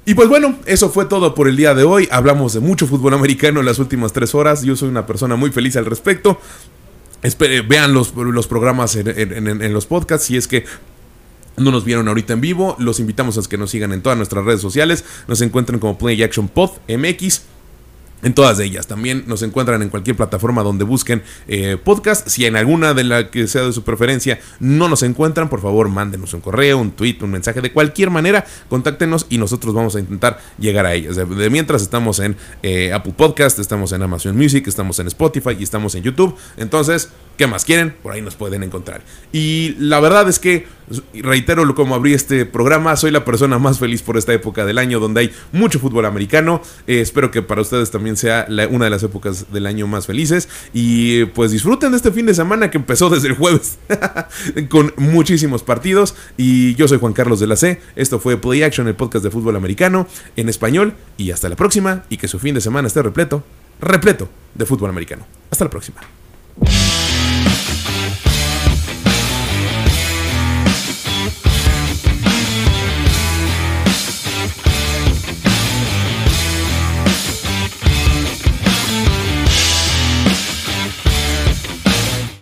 Y 0.09 0.15
pues 0.15 0.29
bueno, 0.29 0.57
eso 0.67 0.89
fue 0.89 1.07
todo 1.07 1.35
por 1.35 1.49
el 1.49 1.57
día 1.57 1.75
de 1.75 1.83
hoy. 1.83 2.09
Hablamos 2.13 2.53
de 2.55 2.61
mucho 2.61 2.87
fútbol 2.87 3.13
americano 3.15 3.59
en 3.59 3.67
las 3.67 3.81
últimas 3.81 4.13
tres 4.13 4.37
horas. 4.37 4.63
Yo 4.63 4.77
soy 4.77 4.89
una 4.89 5.05
persona 5.05 5.35
muy 5.35 5.51
feliz 5.51 5.75
al 5.75 5.85
respecto. 5.85 6.41
vean 7.69 7.93
los, 7.93 8.15
los 8.15 8.47
programas 8.47 8.95
en, 8.95 9.73
los 9.73 9.87
podcasts 9.87 10.29
si 10.29 10.37
es 10.37 10.47
que 10.47 10.65
no 11.57 11.73
nos 11.73 11.85
vieron 11.85 12.07
ahorita 12.07 12.35
en 12.35 12.41
vivo. 12.41 12.77
Los 12.79 13.01
invitamos 13.01 13.37
a 13.37 13.49
que 13.49 13.59
nos 13.59 13.73
sigan 13.73 13.93
en 13.93 14.01
todas 14.01 14.17
nuestras 14.17 14.45
redes 14.45 14.61
sociales. 14.61 15.05
Nos 15.27 15.41
encuentran 15.41 15.81
como 15.81 15.99
Play 15.99 16.23
Action 16.23 16.49
MX 16.89 17.43
en 18.27 18.35
todas 18.35 18.59
ellas. 18.59 18.89
También 18.89 19.23
nos 19.29 19.43
encuentran 19.43 19.81
en 19.83 19.89
cualquier 19.89 20.17
plataforma 20.17 20.65
donde 20.65 20.85
busquen 20.85 21.23
eh, 21.47 21.77
podcast. 21.83 22.27
Si 22.27 22.45
en 22.45 22.57
alguna 22.57 22.93
de 22.93 23.05
la 23.05 23.31
que 23.31 23.47
sea 23.47 23.63
de 23.63 23.73
su 23.73 23.85
preferencia 23.85 24.41
no 24.59 24.89
nos 24.89 25.05
encuentran, 25.05 25.49
por 25.49 25.61
favor 25.61 25.89
mándenos 25.89 26.35
un 26.35 26.41
correo, 26.41 26.79
un 26.79 26.91
tweet, 26.91 27.19
un 27.21 27.31
mensaje. 27.31 27.61
De 27.61 27.73
cualquier 27.73 28.11
manera, 28.11 28.45
contáctenos 28.69 29.27
y 29.29 29.39
nosotros 29.39 29.75
vamos 29.75 29.95
a 29.95 30.01
intentar 30.01 30.41
llegar 30.59 30.87
a 30.87 30.95
ellas. 30.95 31.15
De, 31.15 31.51
mientras 31.51 31.83
estamos 31.83 32.19
en 32.19 32.37
eh, 32.65 32.93
Apple 32.93 33.15
Podcast, 33.17 33.61
estamos 33.61 33.93
en 33.93 34.03
Amazon 34.03 34.37
Music, 34.37 34.67
estamos 34.67 34.99
en 34.99 35.07
Spotify 35.07 35.57
y 35.57 35.63
estamos 35.63 35.95
en 35.95 36.03
YouTube. 36.03 36.35
Entonces, 36.57 37.11
¿qué 37.37 37.47
más 37.47 37.65
quieren? 37.65 37.95
Por 38.03 38.13
ahí 38.13 38.23
nos 38.23 38.35
pueden 38.35 38.65
encontrar. 38.65 39.03
Y 39.31 39.77
la 39.79 40.01
verdad 40.01 40.29
es 40.29 40.41
que, 40.41 40.67
reitero 41.15 41.77
como 41.77 41.95
abrí 41.95 42.13
este 42.13 42.45
programa, 42.45 42.97
soy 42.97 43.13
la 43.13 43.25
persona 43.25 43.61
más 43.61 43.79
feliz 43.79 44.03
por 44.03 44.17
esta 44.17 44.33
época 44.33 44.65
del 44.65 44.79
año 44.79 44.99
donde 44.99 45.21
hay 45.21 45.33
mucho 45.53 45.79
fútbol 45.79 46.07
americano. 46.07 46.61
Eh, 46.89 47.01
espero 47.01 47.31
que 47.31 47.43
para 47.43 47.61
ustedes 47.61 47.93
también 47.93 48.16
sea 48.17 48.47
una 48.71 48.87
de 48.87 48.91
las 48.91 49.03
épocas 49.03 49.53
del 49.53 49.67
año 49.67 49.87
más 49.87 50.07
felices. 50.07 50.49
Y 50.73 51.27
pues 51.27 51.51
disfruten 51.53 51.91
de 51.91 51.97
este 51.97 52.13
fin 52.13 52.27
de 52.27 52.35
semana 52.35 52.71
que 52.71 52.79
empezó 52.79 53.11
desde 53.11 53.29
el 53.29 53.35
jueves 53.35 53.79
con 54.69 54.93
muchísimos 54.97 55.63
partidos. 55.63 56.15
Y 56.37 56.75
yo 56.75 56.89
soy 56.89 56.99
Juan 56.99 57.13
Carlos 57.13 57.41
de 57.41 57.47
la 57.47 57.57
C. 57.57 57.81
Esto 57.97 58.19
fue 58.19 58.37
Play 58.37 58.63
Action, 58.63 58.89
el 58.89 58.95
podcast 58.95 59.25
de 59.25 59.31
fútbol 59.31 59.57
americano 59.57 60.07
en 60.37 60.49
español. 60.49 60.95
Y 61.17 61.31
hasta 61.31 61.49
la 61.49 61.57
próxima. 61.57 62.05
Y 62.09 62.17
que 62.17 62.29
su 62.29 62.39
fin 62.39 62.55
de 62.55 62.61
semana 62.61 62.89
esté 62.89 63.03
repleto, 63.03 63.45
repleto 63.81 64.29
de 64.55 64.67
fútbol 64.67 64.91
americano. 64.91 65.27
Hasta 65.51 65.65
la 65.65 65.71
próxima. 65.71 66.01